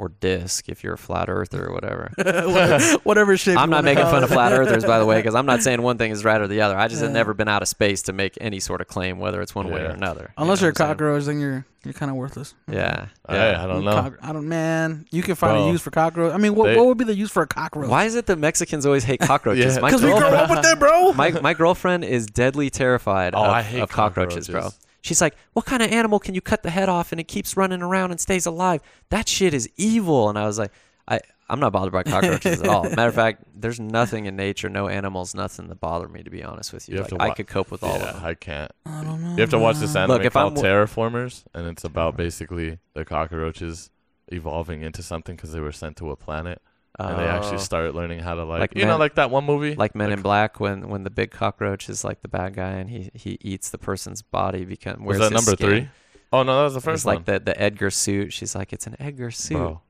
or 0.00 0.08
disc 0.20 0.68
if 0.68 0.82
you're 0.82 0.94
a 0.94 0.98
flat 0.98 1.28
earther 1.28 1.66
or 1.68 1.72
whatever. 1.74 2.10
whatever, 2.16 2.78
whatever 3.04 3.36
shape. 3.36 3.58
I'm 3.58 3.68
you 3.68 3.72
not 3.76 3.84
making 3.84 4.04
fun 4.04 4.22
it. 4.22 4.24
of 4.24 4.30
flat 4.30 4.52
earthers, 4.52 4.84
by 4.84 4.98
the 4.98 5.04
way, 5.06 5.16
because 5.20 5.34
I'm 5.34 5.46
not 5.46 5.62
saying 5.62 5.82
one 5.82 5.98
thing 5.98 6.10
is 6.10 6.24
right 6.24 6.40
or 6.40 6.46
the 6.48 6.62
other. 6.62 6.76
I 6.78 6.88
just 6.88 7.02
have 7.02 7.12
never 7.12 7.34
been 7.34 7.48
out 7.48 7.60
of 7.62 7.68
space 7.68 8.02
to 8.02 8.12
make 8.12 8.38
any 8.40 8.60
sort 8.60 8.80
of 8.80 8.88
claim, 8.88 9.18
whether 9.18 9.42
it's 9.42 9.54
one 9.54 9.68
way 9.70 9.80
or 9.82 9.84
Yeah. 9.84 9.92
another. 9.92 10.32
you 10.36 10.42
Unless 10.42 10.60
know 10.62 10.66
you're 10.66 10.70
a 10.70 10.72
what 10.72 10.80
I'm 10.80 10.86
saying? 10.86 10.96
cockroach, 10.96 11.24
then 11.24 11.40
you're 11.40 11.66
you're 11.84 11.94
kind 11.94 12.10
of 12.10 12.16
worthless. 12.16 12.54
Yeah. 12.70 13.06
Yeah. 13.28 13.62
I 13.62 13.66
don't 13.66 13.84
know. 13.84 13.92
cock- 13.92 14.18
I 14.22 14.32
don't. 14.34 14.46
Man, 14.48 15.06
you 15.10 15.22
can 15.22 15.34
find 15.34 15.56
Bro. 15.56 15.68
a 15.68 15.72
use 15.72 15.80
for 15.82 15.90
cockroach. 15.90 16.32
I 16.34 16.36
mean, 16.38 16.54
what 16.54 16.66
They- 16.66 16.76
what 16.76 16.86
would 16.86 16.98
be 16.98 17.04
the 17.04 17.14
use 17.14 17.30
for 17.30 17.42
a 17.42 17.46
cockroach? 17.46 17.88
Why 17.88 18.04
is 18.04 18.14
it 18.16 18.26
that 18.26 18.38
Mexicans 18.38 18.84
always 18.86 19.04
hate 19.04 19.20
cockroaches? 19.20 19.76
Yeah. 19.76 19.80
Because 19.82 20.02
we 20.02 20.08
grew 20.10 20.18
girlfriend- 20.20 20.42
up 20.42 20.50
with 20.50 20.62
them, 20.62 20.78
bro. 20.78 21.12
my 21.14 21.30
my 21.40 21.54
girlfriend 21.54 22.04
is 22.04 22.26
deadly 22.26 22.68
terrified 22.70 23.34
Oh, 23.34 23.44
of, 23.44 23.50
I 23.50 23.62
hate 23.62 23.80
of 23.80 23.88
cockroaches, 23.90 24.48
bro. 24.48 24.70
Cockroaches. 25.00 25.08
She's 25.08 25.20
like, 25.20 25.36
"What 25.52 25.64
kind 25.66 25.82
of 25.82 25.90
animal 25.92 26.18
can 26.18 26.34
you 26.34 26.40
cut 26.40 26.62
the 26.62 26.70
head 26.70 26.88
off 26.88 27.12
and 27.12 27.20
it 27.20 27.28
keeps 27.28 27.56
running 27.56 27.82
around 27.82 28.10
and 28.10 28.20
stays 28.20 28.46
alive? 28.46 28.80
That 29.10 29.28
shit 29.28 29.54
is 29.54 29.68
evil." 29.76 30.28
And 30.28 30.38
I 30.38 30.46
was 30.46 30.58
like, 30.58 30.72
"I 31.08 31.20
I'm 31.48 31.58
not 31.58 31.72
bothered 31.72 31.92
by 31.92 32.04
cockroaches 32.04 32.62
at 32.62 32.68
all. 32.68 32.84
Matter 32.84 33.08
of 33.08 33.14
fact, 33.14 33.42
there's 33.56 33.80
nothing 33.80 34.26
in 34.26 34.36
nature, 34.36 34.68
no 34.68 34.86
animals, 34.86 35.34
nothing 35.34 35.66
that 35.68 35.80
bother 35.80 36.06
me. 36.08 36.22
To 36.22 36.30
be 36.30 36.44
honest 36.44 36.72
with 36.72 36.88
you, 36.88 36.94
You 36.94 37.02
have 37.02 37.10
like, 37.12 37.18
to 37.18 37.24
I 37.24 37.34
could 37.34 37.48
cope 37.48 37.70
with 37.72 37.82
all 37.82 37.98
yeah, 37.98 38.04
of 38.10 38.14
them. 38.16 38.24
I 38.24 38.34
can't. 38.34 38.70
I 38.86 39.02
don't 39.02 39.20
know. 39.20 39.30
You 39.32 39.40
have 39.40 39.50
to 39.50 39.58
watch 39.58 39.78
this 39.78 39.96
anime 39.96 40.10
Look, 40.12 40.24
if 40.24 40.32
called 40.34 40.54
I'm- 40.56 40.62
Terra 40.62 40.86
Formars, 40.86 41.42
and 41.52 41.66
it's 41.66 41.82
about 41.84 42.16
basically 42.16 42.78
the 42.94 43.04
cockroaches 43.04 43.90
evolving 44.28 44.82
into 44.82 45.02
something 45.02 45.34
because 45.34 45.52
they 45.52 45.58
were 45.60 45.72
sent 45.72 45.96
to 45.96 46.10
a 46.12 46.16
planet, 46.16 46.62
and 47.08 47.18
they 47.18 47.24
actually 47.26 47.56
Oh. 47.56 47.58
start 47.58 47.94
learning 47.94 48.20
how 48.20 48.34
to 48.34 48.44
like, 48.44 48.60
Like 48.60 48.76
you 48.76 48.84
know, 48.86 48.96
like 48.98 49.14
that 49.16 49.30
one 49.30 49.44
movie, 49.44 49.74
like 49.74 49.94
Men 49.94 50.12
in 50.12 50.22
Black 50.22 50.60
when 50.60 50.88
when 50.88 51.02
the 51.04 51.10
big 51.10 51.30
cockroach 51.30 51.88
is 51.88 52.04
like 52.04 52.22
the 52.22 52.28
bad 52.28 52.54
guy 52.54 52.70
and 52.72 52.90
he 52.90 53.10
he 53.14 53.38
eats 53.40 53.70
the 53.70 53.78
person's 53.78 54.22
body 54.22 54.64
because 54.64 54.96
Was 54.98 55.04
wears 55.06 55.18
that 55.18 55.32
his 55.32 55.46
number 55.46 55.56
skin. 55.56 55.66
three? 55.68 55.88
Oh 56.32 56.42
no, 56.42 56.56
that 56.58 56.62
was 56.64 56.74
the 56.74 56.78
It's 56.78 56.84
first 56.84 57.04
like 57.06 57.18
one. 57.18 57.24
the 57.24 57.40
the 57.40 57.60
Edgar 57.60 57.90
suit. 57.90 58.32
She's 58.32 58.54
like, 58.54 58.72
it's 58.72 58.86
an 58.86 58.96
Edgar 59.00 59.30
suit. 59.30 59.56
Bro, 59.56 59.80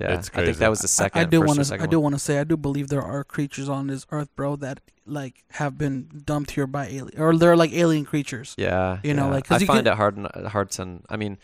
yeah, 0.00 0.14
it's 0.18 0.28
I 0.34 0.44
think 0.44 0.56
that 0.58 0.70
was 0.70 0.80
the 0.80 0.88
second. 0.88 1.20
I, 1.20 1.22
I 1.22 1.26
do 1.26 1.40
want 1.40 1.64
to. 1.64 1.74
I 1.80 1.86
do 1.86 2.00
want 2.00 2.14
to 2.16 2.18
say. 2.18 2.40
I 2.40 2.44
do 2.44 2.56
believe 2.56 2.88
there 2.88 3.00
are 3.02 3.22
creatures 3.22 3.68
on 3.68 3.86
this 3.86 4.04
earth, 4.10 4.28
bro, 4.34 4.56
that 4.56 4.80
like 5.06 5.44
have 5.52 5.78
been 5.78 6.08
dumped 6.24 6.50
here 6.52 6.66
by 6.66 6.86
alien, 6.86 7.20
or 7.20 7.36
they're 7.36 7.56
like 7.56 7.72
alien 7.72 8.04
creatures. 8.04 8.54
Yeah, 8.58 8.98
You 9.04 9.14
know, 9.14 9.28
like 9.28 9.52
I 9.52 9.58
find 9.58 9.84
can- 9.84 9.86
it 9.86 9.94
hard 9.96 10.18
n- 10.18 10.46
hard 10.46 10.70
to. 10.72 10.98
I 11.08 11.16
mean, 11.16 11.38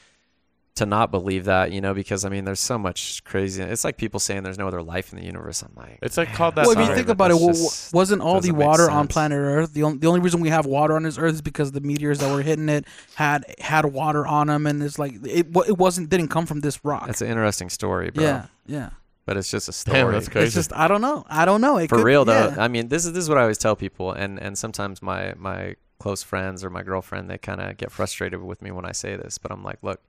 to 0.77 0.87
not 0.87 1.11
believe 1.11 1.45
that, 1.45 1.73
you 1.73 1.81
know, 1.81 1.93
because 1.93 2.25
I 2.25 2.29
mean, 2.31 2.45
there's 2.45 2.61
so 2.61 2.79
much 2.79 3.23
crazy. 3.25 3.63
It's 3.63 3.85
like 3.85 3.97
people 3.99 4.19
saying 4.21 4.45
there's 4.45 4.57
no 4.57 4.67
other 4.69 4.83
life 4.83 5.13
in 5.13 5.19
the 5.19 5.25
universe. 5.25 5.63
I'm 5.63 5.73
like, 5.77 5.99
It's 6.01 6.17
like 6.17 6.29
man, 6.29 6.37
called 6.37 6.55
that 6.55 6.67
Well, 6.67 6.79
if 6.79 6.89
you 6.89 6.95
think 6.95 7.09
about 7.09 7.31
it, 7.33 7.39
just- 7.39 7.93
wasn't 7.93 8.23
all 8.23 8.41
the 8.41 8.53
water 8.53 8.89
on 8.91 9.07
planet 9.09 9.37
Earth 9.39 9.75
the 9.75 9.83
only, 9.83 9.99
the 9.99 10.07
only 10.07 10.21
reason 10.21 10.41
we 10.41 10.49
have 10.49 10.65
water 10.67 10.95
on 10.97 11.03
this 11.03 11.19
Earth 11.19 11.35
is 11.35 11.43
because 11.43 11.73
the 11.73 11.81
meteors 11.81 12.19
that 12.21 12.33
were 12.35 12.41
hitting 12.43 12.69
it 12.69 12.87
had 13.17 13.45
had 13.59 13.85
water 13.87 14.27
on 14.27 14.47
them, 14.47 14.67
and 14.67 14.83
it's 14.83 14.99
like 14.99 15.13
it 15.27 15.49
it 15.69 15.77
wasn't 15.79 16.09
didn't 16.09 16.29
come 16.29 16.47
from 16.47 16.61
this 16.61 16.83
rock. 16.85 17.07
that's 17.07 17.21
an 17.21 17.29
interesting 17.29 17.69
story, 17.69 18.11
bro. 18.11 18.25
yeah, 18.25 18.47
yeah. 18.67 18.91
but 19.27 19.37
it's 19.37 19.51
just 19.51 19.69
a 19.69 19.73
story. 19.73 19.99
Damn, 19.99 20.13
that's 20.13 20.29
crazy. 20.29 20.47
It's 20.47 20.55
just 20.55 20.73
I 20.73 20.89
don't 20.89 21.01
know. 21.03 21.25
I 21.29 21.45
don't 21.45 21.61
know. 21.61 21.77
It 21.79 21.89
For 21.91 21.97
could- 21.97 22.05
real 22.05 22.25
though, 22.25 22.49
yeah. 22.55 22.63
I 22.63 22.69
mean, 22.69 22.89
this 22.89 23.05
is 23.05 23.13
this 23.13 23.25
is 23.25 23.29
what 23.29 23.37
I 23.39 23.43
always 23.43 23.59
tell 23.59 23.77
people, 23.77 24.13
and 24.13 24.39
and 24.41 24.57
sometimes 24.57 25.03
my 25.03 25.35
my 25.37 25.75
close 25.99 26.23
friends 26.23 26.65
or 26.65 26.71
my 26.71 26.83
girlfriend 26.83 27.29
they 27.29 27.37
kind 27.37 27.61
of 27.61 27.77
get 27.77 27.93
frustrated 27.93 28.41
with 28.41 28.63
me 28.63 28.71
when 28.71 28.87
I 28.87 28.93
say 28.93 29.17
this, 29.17 29.37
but 29.37 29.53
I'm 29.53 29.63
like, 29.63 29.79
look, 29.83 30.01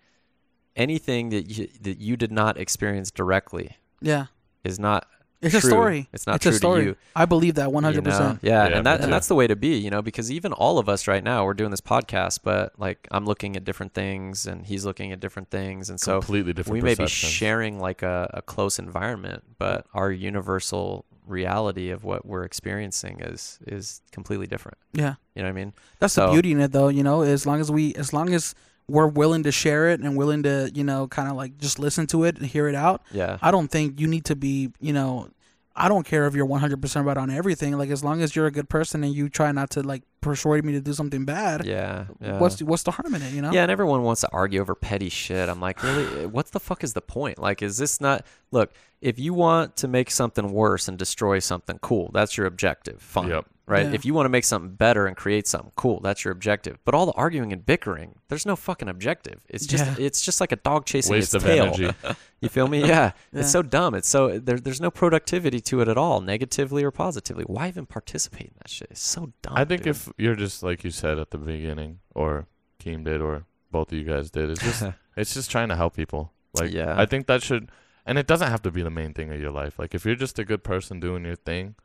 anything 0.75 1.29
that 1.29 1.43
you 1.43 1.67
that 1.81 1.99
you 1.99 2.17
did 2.17 2.31
not 2.31 2.57
experience 2.57 3.11
directly 3.11 3.77
yeah. 4.01 4.27
is 4.63 4.79
not 4.79 5.07
It's 5.41 5.55
a 5.55 5.61
story. 5.61 6.07
It's 6.13 6.27
not 6.27 6.35
it's 6.35 6.43
true 6.43 6.51
a 6.51 6.55
story. 6.55 6.81
to 6.81 6.87
you. 6.89 6.95
I 7.15 7.25
believe 7.25 7.55
that 7.55 7.71
one 7.71 7.83
you 7.83 7.87
hundred 7.87 8.03
know? 8.05 8.11
percent. 8.11 8.39
Yeah, 8.41 8.67
Yeah, 8.67 8.77
and 8.77 8.85
that 8.85 9.01
and 9.01 9.11
that's 9.11 9.27
the 9.27 9.35
way 9.35 9.47
to 9.47 9.55
be, 9.55 9.77
you 9.77 9.89
know, 9.89 10.01
because 10.01 10.31
even 10.31 10.53
all 10.53 10.77
of 10.77 10.87
us 10.87 11.07
right 11.07 11.23
now, 11.23 11.45
we're 11.45 11.53
doing 11.53 11.71
this 11.71 11.81
podcast, 11.81 12.39
but 12.43 12.73
like 12.77 13.07
I'm 13.11 13.25
looking 13.25 13.55
at 13.55 13.63
different 13.63 13.93
things 13.93 14.45
and 14.45 14.65
he's 14.65 14.85
looking 14.85 15.11
at 15.11 15.19
different 15.19 15.49
things, 15.49 15.89
and 15.89 15.99
so 15.99 16.19
completely 16.19 16.53
different. 16.53 16.81
we 16.81 16.81
may 16.81 16.95
be 16.95 17.07
sharing 17.07 17.79
like 17.79 18.01
a, 18.03 18.29
a 18.33 18.41
close 18.41 18.79
environment, 18.79 19.43
but 19.57 19.87
our 19.93 20.11
universal 20.11 21.05
reality 21.25 21.89
of 21.89 22.03
what 22.03 22.25
we're 22.25 22.43
experiencing 22.43 23.21
is 23.21 23.59
is 23.65 24.01
completely 24.11 24.47
different. 24.47 24.77
Yeah. 24.93 25.15
You 25.35 25.41
know 25.41 25.47
what 25.47 25.57
I 25.57 25.63
mean? 25.63 25.73
That's 25.99 26.15
the 26.15 26.27
beauty 26.27 26.51
in 26.51 26.59
it, 26.59 26.71
though. 26.71 26.89
You 26.89 27.03
know, 27.03 27.21
as 27.21 27.45
long 27.45 27.59
as 27.59 27.71
we, 27.71 27.95
as 27.95 28.13
long 28.13 28.33
as 28.33 28.53
we're 28.91 29.07
willing 29.07 29.43
to 29.43 29.51
share 29.51 29.89
it 29.89 29.99
and 30.01 30.15
willing 30.17 30.43
to, 30.43 30.69
you 30.73 30.83
know, 30.83 31.07
kind 31.07 31.29
of 31.29 31.35
like 31.35 31.57
just 31.57 31.79
listen 31.79 32.07
to 32.07 32.23
it 32.25 32.37
and 32.37 32.45
hear 32.45 32.67
it 32.67 32.75
out. 32.75 33.01
Yeah. 33.11 33.37
I 33.41 33.49
don't 33.51 33.69
think 33.69 33.99
you 33.99 34.07
need 34.07 34.25
to 34.25 34.35
be, 34.35 34.71
you 34.79 34.93
know, 34.93 35.29
I 35.73 35.87
don't 35.87 36.05
care 36.05 36.27
if 36.27 36.35
you're 36.35 36.45
100% 36.45 37.05
right 37.05 37.15
on 37.17 37.29
everything. 37.29 37.77
Like 37.77 37.89
as 37.89 38.03
long 38.03 38.21
as 38.21 38.35
you're 38.35 38.45
a 38.45 38.51
good 38.51 38.67
person 38.67 39.03
and 39.05 39.15
you 39.15 39.29
try 39.29 39.53
not 39.53 39.69
to 39.71 39.81
like 39.81 40.03
persuade 40.19 40.65
me 40.65 40.73
to 40.73 40.81
do 40.81 40.91
something 40.93 41.23
bad, 41.23 41.65
Yeah. 41.65 42.05
yeah. 42.19 42.39
what's 42.39 42.55
the, 42.57 42.65
what's 42.65 42.83
the 42.83 42.91
harm 42.91 43.15
in 43.15 43.21
it? 43.21 43.31
You 43.33 43.41
know? 43.41 43.51
Yeah, 43.53 43.61
and 43.63 43.71
everyone 43.71 44.03
wants 44.03 44.19
to 44.21 44.29
argue 44.33 44.59
over 44.59 44.75
petty 44.75 45.07
shit. 45.07 45.47
I'm 45.47 45.61
like, 45.61 45.81
really? 45.81 46.25
What 46.37 46.47
the 46.47 46.59
fuck 46.59 46.83
is 46.83 46.91
the 46.91 47.01
point? 47.01 47.39
Like, 47.39 47.61
is 47.61 47.77
this 47.77 48.01
not? 48.01 48.25
Look, 48.51 48.73
if 48.99 49.17
you 49.17 49.33
want 49.33 49.77
to 49.77 49.87
make 49.87 50.11
something 50.11 50.51
worse 50.51 50.89
and 50.89 50.97
destroy 50.97 51.39
something, 51.39 51.79
cool. 51.81 52.11
That's 52.13 52.37
your 52.37 52.45
objective. 52.47 53.01
Fine. 53.01 53.29
Yep. 53.29 53.45
Right. 53.71 53.85
Yeah. 53.87 53.93
If 53.93 54.03
you 54.05 54.13
want 54.13 54.25
to 54.25 54.29
make 54.29 54.43
something 54.43 54.75
better 54.75 55.07
and 55.07 55.15
create 55.15 55.47
something 55.47 55.71
cool, 55.77 56.01
that's 56.01 56.25
your 56.25 56.33
objective. 56.33 56.77
But 56.83 56.93
all 56.93 57.05
the 57.05 57.13
arguing 57.13 57.53
and 57.53 57.65
bickering, 57.65 58.15
there's 58.27 58.45
no 58.45 58.55
fucking 58.57 58.89
objective. 58.89 59.45
It's 59.47 59.65
just 59.65 59.85
Yeah. 59.85 59.95
it's 60.07 60.21
just 60.21 60.41
like 60.41 60.51
a 60.51 60.57
dog 60.57 60.85
chasing 60.85 61.13
Waste 61.13 61.33
its 61.33 61.43
of 61.43 61.49
tail. 61.49 61.63
energy. 61.65 61.89
You 62.41 62.49
feel 62.49 62.67
me? 62.67 62.79
Yeah. 62.81 63.11
Yeah. 63.33 63.39
It's 63.41 63.51
so 63.51 63.61
dumb. 63.61 63.93
It's 63.95 64.07
so 64.09 64.39
there, 64.39 64.59
there's 64.59 64.81
no 64.81 64.91
productivity 64.91 65.61
to 65.61 65.79
it 65.81 65.87
at 65.87 65.97
all, 65.97 66.21
negatively 66.21 66.83
or 66.83 66.91
positively. 66.91 67.43
Why 67.45 67.67
even 67.69 67.85
participate 67.85 68.47
in 68.47 68.53
that 68.57 68.69
shit? 68.69 68.87
It's 68.91 68.99
so 69.01 69.31
dumb. 69.43 69.53
I 69.55 69.63
think 69.63 69.83
dude. 69.83 69.95
if 69.95 70.09
you're 70.17 70.35
just 70.35 70.63
like 70.63 70.83
you 70.83 70.91
said 70.91 71.17
at 71.19 71.29
the 71.31 71.37
beginning, 71.37 71.99
or 72.15 72.47
team 72.79 73.03
did, 73.03 73.21
or 73.21 73.45
both 73.71 73.91
of 73.91 73.97
you 73.97 74.03
guys 74.03 74.31
did, 74.31 74.49
it's 74.49 74.61
just 74.61 74.83
it's 75.15 75.33
just 75.33 75.49
trying 75.51 75.69
to 75.69 75.75
help 75.75 75.95
people. 75.95 76.33
Like, 76.59 76.71
Yeah. 76.73 76.99
I 76.99 77.05
think 77.05 77.27
that 77.27 77.41
should, 77.43 77.71
and 78.05 78.17
it 78.17 78.27
doesn't 78.27 78.49
have 78.49 78.61
to 78.63 78.71
be 78.71 78.81
the 78.81 78.89
main 78.89 79.13
thing 79.13 79.31
of 79.31 79.39
your 79.39 79.51
life. 79.51 79.79
Like, 79.79 79.93
if 79.95 80.03
you're 80.03 80.15
just 80.15 80.37
a 80.39 80.43
good 80.43 80.63
person 80.63 80.99
doing 80.99 81.23
your 81.23 81.35
thing, 81.37 81.75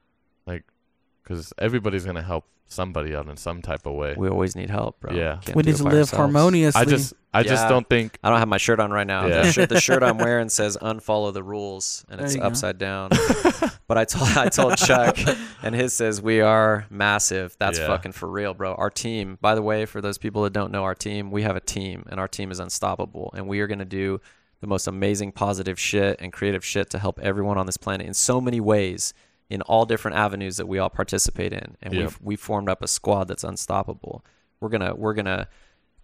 like, 0.47 0.65
because 1.27 1.53
everybody's 1.59 2.05
gonna 2.05 2.23
help 2.23 2.45
somebody 2.69 3.15
out 3.15 3.29
in 3.29 3.37
some 3.37 3.63
type 3.63 3.87
of 3.87 3.95
way. 3.95 4.15
we 4.17 4.29
always 4.29 4.57
need 4.57 4.71
help, 4.71 4.99
bro. 5.01 5.13
Yeah. 5.13 5.39
Can't 5.45 5.57
we 5.57 5.63
need 5.63 5.77
to 5.77 5.85
live 5.85 5.93
ourselves. 5.93 6.11
harmoniously. 6.13 6.81
I 6.81 6.85
just, 6.85 7.15
I 7.33 7.43
just 7.43 7.69
don't 7.69 7.89
think. 7.89 8.19
I 8.25 8.31
don't 8.31 8.39
have 8.39 8.49
my 8.49 8.57
shirt 8.59 8.81
on 8.81 8.91
right 8.91 9.07
now. 9.07 9.27
Yeah. 9.27 9.43
The, 9.43 9.53
shirt, 9.53 9.69
the 9.69 9.81
shirt 9.81 10.03
I'm 10.03 10.19
wearing 10.19 10.49
says 10.49 10.77
"Unfollow 10.77 11.33
the 11.33 11.43
rules" 11.43 12.05
and 12.09 12.21
it's 12.21 12.35
you 12.35 12.41
go. 12.41 12.47
upside 12.47 12.79
down. 12.79 13.11
but 13.89 13.99
I 13.99 14.05
told 14.05 14.29
I 14.37 14.49
told 14.49 14.77
Chuck, 14.79 15.17
and 15.63 15.75
his 15.75 15.93
says 15.93 16.21
"We 16.21 16.41
are 16.41 16.87
massive." 16.91 17.57
That's 17.59 17.79
Yeah. 17.79 17.87
fucking 17.89 18.13
for 18.13 18.29
real, 18.29 18.55
bro. 18.55 18.75
Our 18.75 18.91
team, 18.91 19.39
by 19.41 19.55
the 19.55 19.63
way, 19.63 19.85
for 19.87 20.01
those 20.01 20.19
people 20.19 20.43
that 20.43 20.53
don't 20.53 20.73
know 20.73 20.85
our 20.85 20.95
team, 20.95 21.31
we 21.31 21.43
have 21.43 21.57
a 21.57 21.61
team, 21.61 22.05
and 22.09 22.19
our 22.19 22.29
team 22.29 22.51
is 22.51 22.59
unstoppable, 22.59 23.33
and 23.37 23.47
we 23.49 23.61
are 23.61 23.67
gonna 23.67 23.85
do 23.85 24.21
the 24.61 24.67
most 24.67 24.87
amazing 24.89 25.31
positive 25.33 25.79
shit 25.79 26.17
and 26.21 26.33
creative 26.33 26.65
shit 26.65 26.89
to 26.91 26.99
help 26.99 27.21
everyone 27.21 27.59
on 27.59 27.67
this 27.67 27.77
planet 27.77 28.07
in 28.07 28.15
so 28.15 28.41
many 28.41 28.59
ways 28.59 29.13
in 29.49 29.63
all 29.63 29.85
different 29.87 30.17
avenues 30.17 30.57
that 30.57 30.67
we 30.67 30.79
all 30.79 30.91
participate 30.91 31.53
in. 31.53 31.77
And 31.83 31.95
Yep. 31.95 32.03
we've 32.03 32.19
we've 32.23 32.41
formed 32.41 32.69
up 32.69 32.83
a 32.83 32.89
squad 32.89 33.25
that's 33.29 33.45
unstoppable. 33.45 34.25
We're 34.61 34.69
gonna 34.71 34.95
we're 34.95 35.15
gonna 35.15 35.49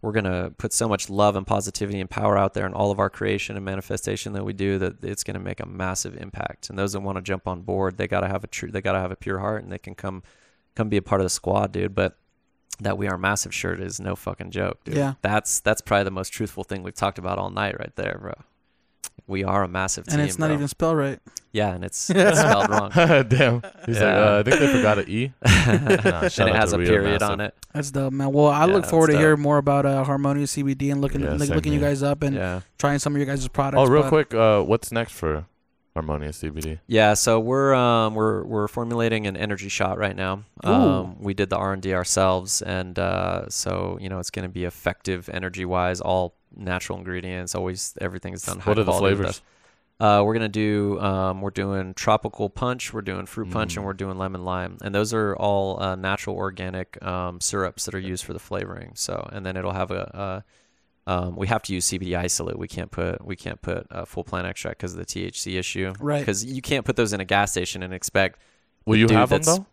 we're 0.00 0.12
gonna 0.12 0.50
put 0.58 0.72
so 0.72 0.88
much 0.88 1.08
love 1.10 1.36
and 1.36 1.46
positivity 1.46 2.00
and 2.00 2.10
power 2.10 2.36
out 2.36 2.54
there 2.54 2.66
in 2.66 2.72
all 2.74 2.90
of 2.90 2.98
our 2.98 3.08
creation 3.10 3.56
and 3.56 3.64
manifestation 3.64 4.32
that 4.32 4.44
we 4.44 4.52
do 4.52 4.78
that 4.78 5.02
it's 5.04 5.24
gonna 5.24 5.38
make 5.40 5.60
a 5.60 5.66
massive 5.66 6.16
impact. 6.16 6.70
And 6.70 6.78
those 6.78 6.92
that 6.92 7.00
want 7.00 7.16
to 7.16 7.22
jump 7.22 7.46
on 7.48 7.62
board 7.62 7.96
they 7.96 8.06
gotta 8.08 8.28
have 8.28 8.44
a 8.44 8.48
true 8.48 8.70
they 8.70 8.80
gotta 8.80 9.00
have 9.00 9.10
a 9.12 9.16
pure 9.16 9.38
heart 9.38 9.62
and 9.62 9.72
they 9.72 9.78
can 9.78 9.94
come 9.94 10.22
come 10.74 10.88
be 10.88 10.96
a 10.96 11.02
part 11.02 11.20
of 11.20 11.24
the 11.24 11.30
squad 11.30 11.72
dude. 11.72 11.94
But 11.94 12.18
that 12.80 12.96
we 12.98 13.06
are 13.06 13.18
massive 13.18 13.54
shirt 13.54 13.80
is 13.80 14.00
no 14.00 14.16
fucking 14.16 14.50
joke 14.50 14.82
dude. 14.84 14.96
Yeah. 14.96 15.14
that's 15.22 15.60
that's 15.60 15.80
probably 15.82 16.04
the 16.04 16.10
most 16.10 16.30
truthful 16.32 16.64
thing 16.64 16.82
we've 16.82 16.94
talked 16.94 17.18
about 17.18 17.38
all 17.38 17.50
night 17.50 17.78
right 17.78 17.94
there 17.96 18.18
bro 18.20 18.32
we 19.26 19.44
are 19.44 19.62
a 19.64 19.68
massive 19.68 20.04
team 20.06 20.18
and 20.20 20.28
it's 20.28 20.38
not 20.38 20.48
bro. 20.48 20.54
even 20.56 20.68
spelled 20.68 20.96
right. 20.96 21.18
yeah 21.52 21.72
and 21.74 21.84
it's, 21.84 22.10
it's 22.14 22.38
spelled 22.40 22.68
wrong 22.70 22.90
Damn. 22.94 23.62
He's 23.86 23.96
like, 24.00 24.02
Yeah. 24.02 24.36
uh, 24.36 24.38
I 24.40 24.42
think 24.42 24.60
they 24.60 24.72
forgot 24.72 24.98
an 24.98 25.08
E. 25.08 25.32
Nah, 25.44 26.20
and 26.22 26.48
it 26.48 26.54
has 26.56 26.72
a 26.72 26.78
Real 26.78 26.88
period 26.88 27.20
Massive. 27.20 27.30
on 27.30 27.40
it 27.40 27.54
That's 27.72 27.90
dope, 27.92 28.12
man. 28.12 28.32
Well, 28.32 28.46
I 28.48 28.66
Yeah, 28.66 28.72
look 28.74 28.84
forward 28.86 29.06
to 29.08 29.12
that's 29.12 29.22
hear 29.22 29.36
more 29.36 29.58
about 29.58 29.86
uh, 29.86 30.02
Harmonious 30.04 30.56
CBD 30.56 30.90
and 30.90 31.00
looking 31.00 31.20
Yeah, 31.22 31.32
like, 31.34 31.48
same 31.48 31.54
looking 31.56 31.72
you 31.72 31.80
guys 31.80 32.02
up 32.02 32.22
and 32.22 32.34
yeah 32.34 32.60
trying 32.78 32.98
some 32.98 33.12
of 33.14 33.18
your 33.18 33.26
guys' 33.26 33.46
products. 33.48 33.80
Oh, 33.80 33.86
real 33.86 34.02
but- 34.02 34.08
quick, 34.08 34.34
uh, 34.34 34.62
what's 34.62 34.90
next 34.92 35.12
for 35.12 35.46
Harmonious 35.94 36.42
CBD? 36.42 36.78
Yeah, 36.86 37.12
so 37.14 37.38
we're 37.38 37.74
um, 37.74 38.14
we're 38.14 38.44
we're 38.44 38.68
formulating 38.68 39.26
an 39.26 39.36
energy 39.36 39.68
shot 39.68 39.98
right 39.98 40.16
now. 40.16 40.44
Um, 40.64 41.16
we 41.20 41.34
did 41.34 41.50
the 41.50 41.56
R 41.58 41.74
and 41.74 41.82
D 41.82 41.92
ourselves, 41.92 42.62
and 42.62 42.98
uh, 42.98 43.48
so 43.50 43.98
you 44.00 44.08
know 44.08 44.18
it's 44.18 44.30
going 44.30 44.44
to 44.44 44.48
be 44.52 44.64
effective 44.64 45.28
energy 45.32 45.64
wise, 45.66 46.00
all 46.00 46.34
natural 46.56 46.96
ingredients. 46.98 47.54
Always 47.54 47.94
everything 48.00 48.32
is 48.32 48.42
done 48.42 48.58
high 48.60 48.70
What 48.70 48.78
are 48.78 48.84
the 48.84 48.92
flavors? 48.92 49.26
us. 49.26 49.42
Uh, 50.00 50.22
we're 50.24 50.32
gonna 50.32 50.48
do 50.48 50.98
um, 51.00 51.40
we're 51.42 51.50
doing 51.50 51.92
tropical 51.94 52.48
punch, 52.48 52.92
we're 52.92 53.02
doing 53.02 53.26
fruit 53.26 53.50
punch, 53.50 53.76
and 53.76 53.82
Mm. 53.84 53.86
we're 53.86 53.92
doing 53.92 54.16
lemon 54.18 54.44
lime, 54.44 54.78
and 54.82 54.92
those 54.94 55.12
are 55.14 55.36
all 55.36 55.80
uh, 55.80 55.94
natural 55.94 56.34
organic 56.36 57.00
um, 57.04 57.40
syrups 57.40 57.84
that 57.84 57.94
are 57.94 58.00
used 58.00 58.24
for 58.24 58.32
the 58.32 58.40
flavoring. 58.40 58.92
So, 58.94 59.28
and 59.30 59.44
then 59.46 59.56
it'll 59.56 59.74
have 59.74 59.90
a, 59.92 60.10
a 60.14 60.44
um, 61.06 61.36
we 61.36 61.48
have 61.48 61.62
to 61.62 61.74
use 61.74 61.88
CBD 61.88 62.16
isolate. 62.16 62.58
We 62.58 62.68
can't 62.68 62.90
put 62.90 63.24
we 63.24 63.36
can't 63.36 63.60
put 63.60 63.86
uh, 63.90 64.04
full 64.04 64.24
plant 64.24 64.46
extract 64.46 64.78
because 64.78 64.92
of 64.92 64.98
the 64.98 65.06
THC 65.06 65.58
issue. 65.58 65.92
Right. 65.98 66.20
Because 66.20 66.44
you 66.44 66.62
can't 66.62 66.84
put 66.84 66.96
those 66.96 67.12
in 67.12 67.20
a 67.20 67.24
gas 67.24 67.50
station 67.50 67.82
and 67.82 67.92
expect 67.92 68.38
Will 68.86 68.96
you 68.96 69.08
have 69.08 69.30
them 69.30 69.42
though? 69.42 69.66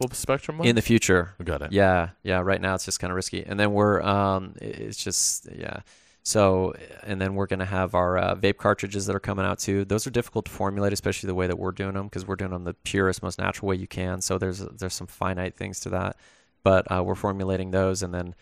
Full 0.00 0.10
spectrum 0.12 0.58
one? 0.58 0.68
in 0.68 0.76
the 0.76 0.82
future. 0.82 1.34
Got 1.42 1.62
it. 1.62 1.72
Yeah, 1.72 2.10
yeah. 2.22 2.40
Right 2.40 2.60
now 2.60 2.74
it's 2.74 2.84
just 2.84 3.00
kind 3.00 3.10
of 3.10 3.14
risky, 3.14 3.44
and 3.44 3.58
then 3.58 3.72
we're 3.72 4.02
um, 4.02 4.54
it's 4.60 5.02
just 5.02 5.48
yeah. 5.56 5.80
So, 6.22 6.74
and 7.04 7.20
then 7.20 7.34
we're 7.34 7.46
gonna 7.46 7.64
have 7.64 7.94
our 7.94 8.18
uh, 8.18 8.34
vape 8.34 8.58
cartridges 8.58 9.06
that 9.06 9.16
are 9.16 9.20
coming 9.20 9.46
out 9.46 9.58
too. 9.58 9.84
Those 9.84 10.06
are 10.06 10.10
difficult 10.10 10.46
to 10.46 10.50
formulate, 10.50 10.92
especially 10.92 11.28
the 11.28 11.34
way 11.34 11.46
that 11.46 11.58
we're 11.58 11.72
doing 11.72 11.94
them, 11.94 12.06
because 12.06 12.26
we're 12.26 12.36
doing 12.36 12.50
them 12.50 12.64
the 12.64 12.74
purest, 12.74 13.22
most 13.22 13.38
natural 13.38 13.68
way 13.68 13.76
you 13.76 13.86
can. 13.86 14.20
So 14.20 14.36
there's 14.36 14.58
there's 14.58 14.92
some 14.92 15.06
finite 15.06 15.56
things 15.56 15.80
to 15.80 15.90
that, 15.90 16.16
but 16.62 16.90
uh, 16.92 17.02
we're 17.02 17.14
formulating 17.14 17.70
those, 17.70 18.02
and 18.02 18.12
then 18.12 18.34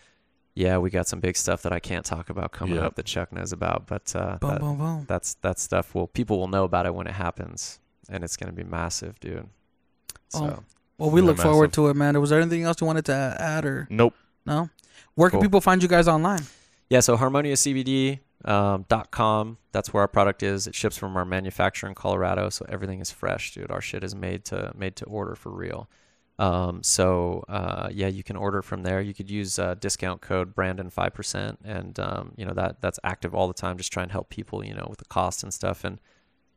yeah, 0.55 0.77
we 0.77 0.89
got 0.89 1.07
some 1.07 1.19
big 1.19 1.35
stuff 1.37 1.61
that 1.63 1.73
I 1.73 1.79
can't 1.79 2.05
talk 2.05 2.29
about 2.29 2.51
coming 2.51 2.75
Yep. 2.75 2.83
up 2.83 2.95
that 2.95 3.05
Chuck 3.05 3.31
knows 3.31 3.51
about, 3.51 3.87
but 3.87 4.15
uh, 4.15 4.37
Boom, 4.39 4.49
that- 4.49 4.59
boom, 4.61 4.77
boom. 4.77 5.05
that's 5.07 5.35
that 5.35 5.59
stuff 5.59 5.93
will 5.93 6.07
people 6.07 6.39
will 6.39 6.47
know 6.47 6.63
about 6.63 6.85
it 6.85 6.95
when 6.95 7.07
it 7.07 7.13
happens, 7.13 7.79
and 8.09 8.23
it's 8.23 8.37
gonna 8.37 8.53
be 8.53 8.63
massive, 8.63 9.19
dude. 9.19 9.49
So. 10.29 10.45
Oh. 10.45 10.63
Well, 10.97 11.09
we 11.11 11.19
Yeah, 11.21 11.27
look 11.27 11.37
forward 11.37 11.67
massive. 11.67 11.73
to 11.73 11.87
it, 11.89 11.93
man. 11.95 12.19
Was 12.21 12.29
there 12.29 12.39
anything 12.39 12.63
else 12.63 12.79
you 12.79 12.87
wanted 12.87 13.03
to 13.05 13.35
add 13.39 13.65
or 13.65 13.85
Nope. 13.89 14.13
no? 14.45 14.69
Where 15.15 15.29
can 15.29 15.41
people 15.41 15.59
find 15.61 15.81
you 15.83 15.89
guys 15.89 16.07
online? 16.07 16.43
Yeah, 16.89 17.01
so 17.01 17.17
harmoniacbd.com. 17.17 18.19
Um, 18.45 18.85
com. 19.11 19.57
That's 19.71 19.93
where 19.93 20.01
our 20.01 20.07
product 20.07 20.43
is. 20.43 20.67
It 20.67 20.75
ships 20.75 20.97
from 20.97 21.17
our 21.17 21.25
manufacturer 21.25 21.89
in 21.89 21.95
Colorado, 21.95 22.49
so 22.49 22.65
everything 22.69 22.99
is 23.01 23.11
fresh, 23.11 23.53
dude. 23.53 23.71
Our 23.71 23.81
shit 23.81 24.03
is 24.03 24.13
made 24.15 24.45
to 24.45 24.71
made 24.77 24.95
to 24.97 25.05
order 25.05 25.35
for 25.35 25.51
real. 25.51 25.89
Um, 26.37 26.83
so 26.83 27.45
uh, 27.47 27.89
yeah, 27.91 28.07
you 28.07 28.23
can 28.23 28.35
order 28.35 28.61
from 28.61 28.83
there. 28.83 29.01
You 29.01 29.13
could 29.13 29.29
use 29.29 29.57
uh, 29.57 29.75
discount 29.75 30.21
code 30.21 30.53
Brandon 30.53 30.89
five 30.89 31.13
percent, 31.13 31.59
and 31.63 31.97
um, 31.99 32.33
you 32.35 32.45
know 32.45 32.53
that 32.53 32.81
that's 32.81 32.99
active 33.03 33.33
all 33.33 33.47
the 33.47 33.53
time. 33.53 33.77
Just 33.77 33.93
try 33.93 34.03
and 34.03 34.11
help 34.11 34.29
people, 34.29 34.63
you 34.65 34.73
know, 34.73 34.85
with 34.89 34.99
the 34.99 35.05
cost 35.05 35.43
and 35.43 35.53
stuff. 35.53 35.83
And 35.83 35.99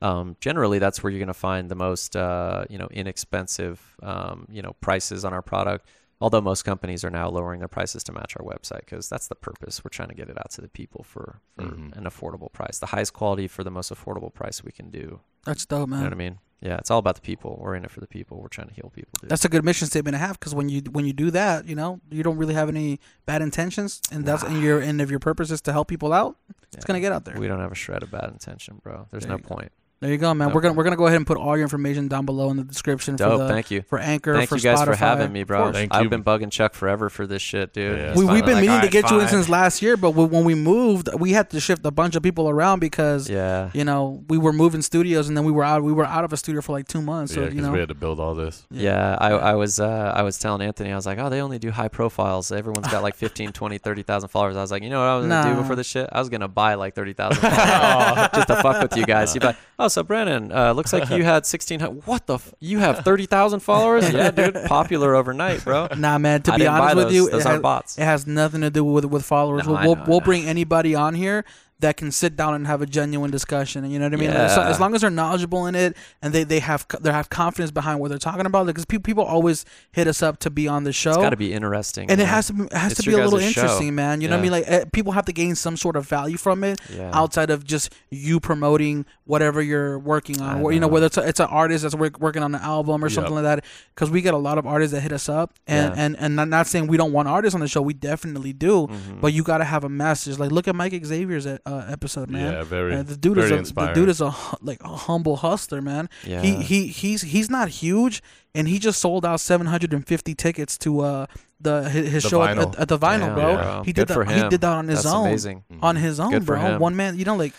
um, 0.03 0.37
generally, 0.41 0.79
that's 0.79 1.03
where 1.03 1.11
you're 1.11 1.21
gonna 1.21 1.35
find 1.35 1.71
the 1.71 1.77
most, 1.77 2.17
uh, 2.17 2.65
you 2.69 2.79
know, 2.79 2.89
inexpensive, 2.91 3.81
um, 4.03 4.47
you 4.51 4.63
know, 4.63 4.75
prices 4.81 5.25
on 5.25 5.33
our 5.33 5.43
product. 5.43 5.87
Although 6.21 6.41
most 6.41 6.65
companies 6.65 7.05
are 7.05 7.11
now 7.11 7.29
lowering 7.29 7.61
their 7.61 7.69
prices 7.69 8.03
to 8.05 8.13
match 8.13 8.35
our 8.37 8.45
website 8.45 8.81
because 8.81 9.09
that's 9.09 9.29
the 9.29 9.37
purpose. 9.37 9.85
We're 9.85 9.91
trying 9.91 10.09
to 10.09 10.15
get 10.17 10.29
it 10.29 10.37
out 10.37 10.51
to 10.53 10.61
the 10.61 10.69
people 10.69 11.05
for, 11.05 11.41
for 11.57 11.63
Mhm. 11.65 11.97
an 11.97 12.05
affordable 12.05 12.53
price, 12.53 12.79
the 12.79 12.87
highest 12.87 13.13
quality 13.13 13.47
for 13.47 13.63
the 13.63 13.71
most 13.71 13.93
affordable 13.93 14.33
price 14.35 14.65
we 14.65 14.73
can 14.73 14.91
do. 14.91 15.21
That's 15.45 15.65
dope, 15.65 15.89
man. 15.89 15.99
You 16.01 16.05
know 16.05 16.07
what 16.11 16.15
I 16.15 16.17
mean? 16.17 16.39
Yeah, 16.61 16.77
it's 16.79 16.91
all 16.91 16.99
about 16.99 17.15
the 17.15 17.21
people. 17.21 17.57
We're 17.63 17.77
in 17.77 17.85
it 17.85 17.91
for 17.93 18.01
the 18.01 18.09
people. 18.09 18.41
We're 18.41 18.49
trying 18.49 18.67
to 18.67 18.75
heal 18.75 18.91
people. 18.93 19.13
Dude. 19.21 19.31
That's 19.31 19.45
a 19.45 19.49
good 19.49 19.65
mission 19.65 19.87
statement 19.87 20.15
to 20.15 20.19
have 20.19 20.41
because 20.41 20.57
when 20.57 20.69
you 20.69 20.81
when 20.91 21.05
you 21.07 21.13
do 21.13 21.31
that, 21.31 21.67
you 21.67 21.77
know, 21.77 22.01
you 22.11 22.25
don't 22.25 22.37
really 22.37 22.55
have 22.55 22.69
any 22.69 22.99
bad 23.27 23.43
intentions, 23.43 24.01
and 24.11 24.27
that's 24.27 24.43
and 24.43 24.61
your 24.61 24.81
and 24.81 25.01
if 25.01 25.09
your 25.09 25.21
purpose 25.21 25.53
is 25.53 25.61
to 25.63 25.73
help 25.73 25.87
people 25.87 26.13
out, 26.13 26.37
it's 26.73 26.85
gonna 26.85 26.99
get 26.99 27.13
out 27.13 27.25
there. 27.27 27.39
We 27.39 27.47
don't 27.47 27.61
have 27.61 27.71
a 27.71 27.77
shred 27.77 28.03
of 28.03 28.11
bad 28.11 28.31
intention, 28.33 28.81
bro. 28.83 29.07
There's 29.13 29.23
There 29.23 29.31
no 29.31 29.39
point. 29.39 29.69
go. 29.71 29.78
Point. 29.99 30.09
There 30.09 30.11
you 30.13 30.19
go, 30.19 30.33
man. 30.35 30.49
No 30.49 30.55
we're 30.55 30.61
gonna 30.61 30.75
we're 30.75 30.85
gonna 30.85 30.97
go 30.97 31.07
ahead 31.07 31.17
and 31.17 31.27
put 31.27 31.37
all 31.39 31.57
your 31.57 31.65
information 31.65 32.09
down 32.09 32.25
below 32.25 32.51
in 32.51 32.57
the 32.57 32.65
description 32.65 33.17
Dope. 33.17 33.33
for 33.33 33.39
the 33.39 33.49
Thank 33.49 33.71
you. 33.71 33.83
for 33.83 33.99
Anchor 33.99 34.35
Thank 34.35 34.49
for 34.49 34.57
you 34.57 34.63
guys 34.63 34.79
Spotify. 34.79 34.85
for 34.87 34.95
having 34.97 35.33
me, 35.33 35.45
bro. 35.45 35.73
Thank 35.73 35.95
I've 35.95 36.05
you. 36.05 36.09
been 36.09 36.23
bugging 36.25 36.51
Chuck 36.51 36.75
forever 36.75 37.09
for 37.11 37.27
this 37.27 37.43
shit, 37.43 37.73
dude. 37.73 37.99
Yeah. 37.99 38.15
We, 38.15 38.25
we've 38.25 38.45
been 38.45 38.55
like, 38.55 38.63
meaning 38.63 38.67
to 38.67 38.73
"Alright, 38.75 38.91
get 38.93 39.11
you 39.11 39.21
in 39.21 39.29
since 39.29 39.49
last 39.49 39.83
year, 39.83 39.97
but 39.97 40.13
when 40.13 40.45
we 40.45 40.55
moved, 40.55 41.09
we 41.19 41.33
had 41.33 41.51
to 41.51 41.61
shift 41.61 41.85
a 41.85 41.91
bunch 41.91 42.15
of 42.17 42.23
people 42.23 42.49
around 42.49 42.79
because 42.81 43.29
Yeah. 43.29 43.71
you 43.75 43.85
know 43.85 44.25
we 44.29 44.39
were 44.39 44.53
moving 44.53 44.83
studios 44.83 45.29
and 45.29 45.37
then 45.37 45.45
we 45.45 45.53
were 45.53 45.65
out 45.65 45.83
we 45.83 45.93
were 45.93 46.07
out 46.07 46.25
of 46.25 46.33
a 46.33 46.37
studio 46.37 46.61
for 46.61 46.73
like 46.73 46.87
two 46.89 47.03
months. 47.03 47.35
So 47.35 47.41
yeah, 47.41 47.47
you 47.47 47.51
because 47.53 47.67
know, 47.67 47.73
we 47.73 47.79
had 47.81 47.89
to 47.89 47.95
build 47.95 48.21
all 48.21 48.35
this. 48.35 48.67
Yeah, 48.71 49.17
I, 49.21 49.31
I 49.31 49.55
was 49.55 49.81
uh, 49.81 50.13
I 50.15 50.23
was 50.23 50.39
telling 50.39 50.63
Anthony 50.63 50.93
I 50.93 50.97
was 50.97 51.07
like, 51.07 51.19
"Oh, 51.19 51.29
they 51.29 51.41
only 51.41 51.59
do 51.59 51.71
high 51.71 51.89
profiles. 51.89 52.53
Everyone's 52.53 52.89
got 52.89 53.03
like 53.03 53.15
15, 53.17 53.53
20, 53.53 53.79
30,000 53.79 54.29
followers." 54.29 54.57
I 54.57 54.61
was 54.61 54.71
like, 54.71 54.83
"You 54.83 54.91
know 54.91 55.01
what 55.01 55.09
I 55.09 55.17
was 55.17 55.27
going 55.27 55.43
to 55.43 55.49
Nah. 55.49 55.55
do 55.57 55.61
before 55.63 55.77
this 55.77 55.87
shit? 55.89 56.09
I 56.13 56.21
was 56.21 56.29
going 56.29 56.41
to 56.43 56.49
buy 56.49 56.75
like 56.75 56.95
30,000 56.95 57.41
followers 57.51 58.29
just 58.35 58.49
to 58.49 58.57
fuck 58.63 58.83
with 58.83 58.97
you 58.97 59.05
guys." 59.05 59.33
He'd 59.33 59.41
be 59.41 59.47
like, 59.47 59.57
"Oh, 59.79 59.89
so 59.89 60.03
Brennan, 60.03 60.51
uh, 60.53 60.73
looks 60.73 60.93
like 60.93 61.09
you 61.11 61.23
had 61.33 61.45
1600 61.47 62.07
What 62.07 62.27
the 62.27 62.35
f- 62.35 62.53
You 62.61 62.79
have 62.81 62.99
30,000 63.01 63.61
followers?" 63.61 64.11
yeah, 64.13 64.31
dude, 64.31 64.57
popular 64.67 65.15
overnight, 65.15 65.65
bro. 65.65 65.89
Nah, 65.97 66.19
man. 66.19 66.43
To 66.43 66.53
I 66.53 66.57
be 66.59 66.67
honest 66.67 66.97
with 66.97 67.05
those. 67.07 67.15
you, 67.15 67.31
Those 67.31 67.47
it 67.47 67.49
has, 67.49 67.61
bots. 67.61 67.99
it 67.99 68.05
has 68.05 68.27
nothing 68.27 68.61
to 68.63 68.71
do 68.71 68.85
with 68.85 69.05
with 69.05 69.25
followers. 69.25 69.65
No, 69.67 69.73
we'll 69.73 69.79
I 69.81 69.87
we'll, 69.87 70.05
we'll 70.07 70.21
bring 70.21 70.47
anybody 70.47 70.95
on 70.95 71.15
here 71.15 71.45
that 71.81 71.97
can 71.97 72.11
sit 72.11 72.35
down 72.35 72.55
and 72.55 72.67
have 72.67 72.83
a 72.83 72.87
genuine 72.87 73.31
discussion. 73.31 73.85
And 73.85 73.93
you 73.93 74.01
know 74.01 74.07
what 74.07 74.15
I 74.15 74.17
mean? 74.17 74.31
As, 74.31 74.57
Yeah. 74.57 74.69
as 74.69 74.81
long 74.81 74.95
as 74.97 75.01
they're 75.03 75.11
knowledgeable 75.11 75.67
in 75.67 75.77
it 75.77 75.97
and 76.21 76.33
they, 76.33 76.43
they 76.43 76.59
have 76.59 76.85
they 77.01 77.13
have 77.13 77.31
confidence 77.31 77.71
behind 77.71 78.01
what 78.01 78.09
they're 78.09 78.19
talking 78.19 78.47
about, 78.47 78.67
because 78.67 78.85
people 78.85 79.03
people 79.05 79.23
always 79.25 79.65
hit 79.93 80.09
us 80.09 80.21
up 80.23 80.39
to 80.41 80.51
be 80.51 80.67
on 80.67 80.83
the 80.85 80.93
show. 80.93 81.11
It's 81.11 81.19
got 81.19 81.31
to 81.31 81.37
be 81.37 81.53
interesting. 81.53 82.11
and 82.11 82.21
it 82.21 82.27
has 82.27 82.49
to 82.49 82.53
be, 82.53 82.63
it 82.65 82.73
has 82.73 82.93
It's 82.93 83.03
to 83.05 83.09
be 83.11 83.15
a 83.15 83.19
little 83.19 83.39
guys' 83.39 83.53
show. 83.53 83.61
interesting, 83.63 83.95
man. 83.95 84.21
You 84.21 84.29
know 84.29 84.35
what 84.37 84.41
I 84.41 84.43
mean? 84.43 84.51
Like 84.53 84.65
eh, 84.67 84.85
people 84.93 85.13
have 85.13 85.25
to 85.27 85.33
gain 85.33 85.55
some 85.55 85.77
sort 85.77 85.95
of 85.95 86.09
value 86.09 86.37
from 86.37 86.65
it 86.65 86.81
Yeah. 86.93 87.11
outside 87.15 87.51
of 87.51 87.65
just 87.65 87.95
you 88.11 88.41
promoting 88.41 89.07
whatever 89.25 89.63
you're 89.63 89.99
working 89.99 90.41
on. 90.41 90.63
Or, 90.63 90.73
you 90.73 90.81
know, 90.81 90.87
know. 90.89 90.93
whether 90.95 91.07
it's 91.07 91.17
a, 91.19 91.29
it's 91.29 91.39
an 91.41 91.47
artist 91.51 91.83
that's 91.83 91.95
work, 91.95 92.19
working 92.19 92.43
on 92.43 92.55
an 92.55 92.61
album 92.61 93.05
or 93.05 93.09
something 93.09 93.35
like 93.35 93.45
that. 93.45 93.65
Because 93.95 94.11
we 94.11 94.21
get 94.21 94.35
a 94.35 94.39
lot 94.39 94.59
of 94.59 94.67
artists 94.67 94.93
that 94.95 95.01
hit 95.03 95.13
us 95.13 95.29
up, 95.29 95.53
and 95.67 95.95
Yeah. 95.95 96.03
and 96.05 96.17
and 96.19 96.35
not, 96.37 96.49
not 96.49 96.67
saying 96.67 96.89
we 96.89 96.97
don't 96.97 97.13
want 97.13 97.29
artists 97.29 97.55
on 97.55 97.61
the 97.61 97.69
show. 97.69 97.83
We 97.83 97.95
definitely 97.95 98.53
do, 98.53 98.89
Mhm. 98.89 99.21
but 99.21 99.33
you 99.33 99.43
got 99.45 99.59
to 99.59 99.65
have 99.65 99.85
a 99.85 99.89
message. 99.89 100.39
Like 100.39 100.51
look 100.51 100.67
at 100.67 100.75
Mike 100.75 100.93
Xavier's 101.05 101.47
uh, 101.69 101.87
episode, 101.89 102.31
man. 102.31 102.53
Yeah, 102.53 102.63
very. 102.65 102.95
Uh, 102.95 103.03
the 103.03 103.17
dude 103.17 103.35
very 103.37 103.53
is 103.61 103.71
a, 103.71 103.75
the 103.75 103.93
dude 103.93 104.09
is 104.09 104.21
a 104.21 104.35
like 104.61 104.81
a 104.83 104.89
humble 104.89 105.37
hustler, 105.37 105.81
man. 105.83 106.09
yeah. 106.25 106.41
He 106.43 106.57
he 106.63 106.87
he's 106.89 107.23
he's 107.23 107.49
not 107.51 107.69
huge, 107.69 108.23
and 108.55 108.67
he 108.69 108.79
just 108.79 108.99
sold 109.01 109.25
out 109.25 109.41
750 109.41 110.35
tickets 110.35 110.79
to 110.79 111.01
uh 111.01 111.27
the 111.61 111.89
his, 111.89 112.13
his 112.13 112.23
The 112.25 112.29
show 112.31 112.43
at, 112.43 112.59
at, 112.79 112.89
the 112.89 112.99
vinyl, 112.99 113.27
Damn, 113.29 113.35
bro. 113.35 113.55
bro. 113.57 113.83
He 113.85 113.93
Good 113.93 114.09
did 114.09 114.15
for 114.15 114.25
that. 114.25 114.43
He 114.45 114.49
did 114.49 114.61
that 114.61 114.73
on 114.73 114.89
his 114.89 115.03
That's 115.03 115.15
own, 115.15 115.27
amazing. 115.27 115.65
On 115.83 115.97
his 115.97 116.21
own, 116.21 116.31
Good 116.31 116.47
bro. 116.47 116.79
One 116.79 116.95
man, 116.97 117.19
you 117.19 117.25
know, 117.25 117.37
like. 117.37 117.53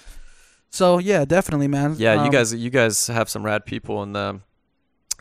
So 0.71 0.99
yeah, 0.99 1.25
definitely, 1.25 1.67
man. 1.67 1.95
Yeah, 1.97 2.13
you 2.13 2.19
Um, 2.21 2.29
guys, 2.29 2.53
you 2.53 2.69
guys 2.69 3.07
have 3.07 3.27
some 3.29 3.43
rad 3.43 3.65
people 3.65 4.03
in 4.03 4.13
the 4.13 4.39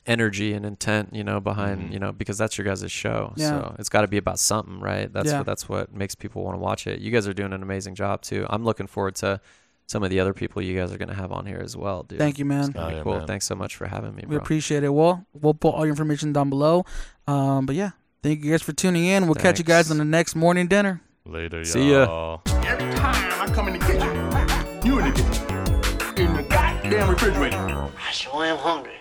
energy 0.08 0.52
and 0.54 0.64
intent, 0.66 1.10
you 1.14 1.22
know, 1.22 1.38
behind, 1.40 1.90
Mhm. 1.90 1.92
you 1.92 1.98
know, 1.98 2.10
because 2.12 2.38
that's 2.38 2.56
your 2.58 2.64
guys' 2.64 2.90
show. 2.90 3.32
Yeah. 3.36 3.48
So 3.50 3.76
it's 3.78 3.88
got 3.88 4.00
to 4.00 4.08
be 4.08 4.16
about 4.16 4.38
something, 4.40 4.80
right? 4.80 5.12
That's 5.12 5.30
Yeah. 5.30 5.38
what 5.38 5.46
that's 5.46 5.68
what 5.68 5.94
makes 5.94 6.14
people 6.14 6.42
want 6.44 6.54
to 6.56 6.58
watch 6.60 6.86
it. 6.86 7.00
You 7.00 7.10
guys 7.10 7.28
are 7.28 7.34
doing 7.34 7.52
an 7.52 7.62
amazing 7.62 7.94
job 7.94 8.22
too. 8.22 8.46
I'm 8.50 8.64
looking 8.64 8.86
forward 8.86 9.14
to 9.16 9.40
some 9.86 10.02
of 10.02 10.10
the 10.10 10.20
other 10.20 10.32
people 10.34 10.60
you 10.60 10.76
guys 10.78 10.92
are 10.92 10.98
going 10.98 11.08
to 11.08 11.14
have 11.14 11.32
on 11.32 11.46
here 11.46 11.60
as 11.62 11.76
well, 11.76 12.02
dude. 12.02 12.18
Thank 12.18 12.38
you, 12.38 12.44
man. 12.44 12.72
Oh, 12.76 12.88
yeah, 12.88 13.02
cool. 13.02 13.18
man. 13.18 13.26
Thanks 13.26 13.46
so 13.46 13.54
much 13.54 13.74
for 13.76 13.86
having 13.86 14.14
me, 14.14 14.22
We 14.26 14.36
bro. 14.36 14.38
appreciate 14.38 14.82
it. 14.84 14.90
Well, 14.92 15.24
we'll 15.32 15.54
put 15.54 15.70
all 15.74 15.86
your 15.86 15.92
information 15.92 16.32
down 16.32 16.50
below. 16.50 16.84
Um, 17.26 17.64
but 17.66 17.74
yeah, 17.74 17.90
thank 18.22 18.44
you 18.44 18.50
guys 18.50 18.62
for 18.62 18.72
tuning 18.72 19.06
in. 19.06 19.24
We'll 19.26 19.34
catch 19.34 19.58
you 19.58 19.64
guys 19.64 19.86
Thanks. 19.88 19.92
on 19.92 19.98
the 19.98 20.04
next 20.04 20.34
morning 20.34 20.66
dinner. 20.68 21.00
Later, 21.24 21.64
See 21.64 21.90
ya. 21.92 22.04
y'all. 22.04 22.42
Every 22.66 22.92
time 22.94 23.32
I 23.50 23.52
come 23.54 23.68
in 23.68 23.78
the 23.78 23.84
kitchen, 23.84 24.82
you 24.86 24.98
in 24.98 25.04
the 25.06 25.12
kitchen. 25.12 26.26
In 26.26 26.34
the 26.34 26.42
goddamn 26.42 27.08
refrigerator. 27.10 27.56
I 27.56 28.10
sure 28.12 28.44
am 28.44 28.56
hungry. 28.58 28.92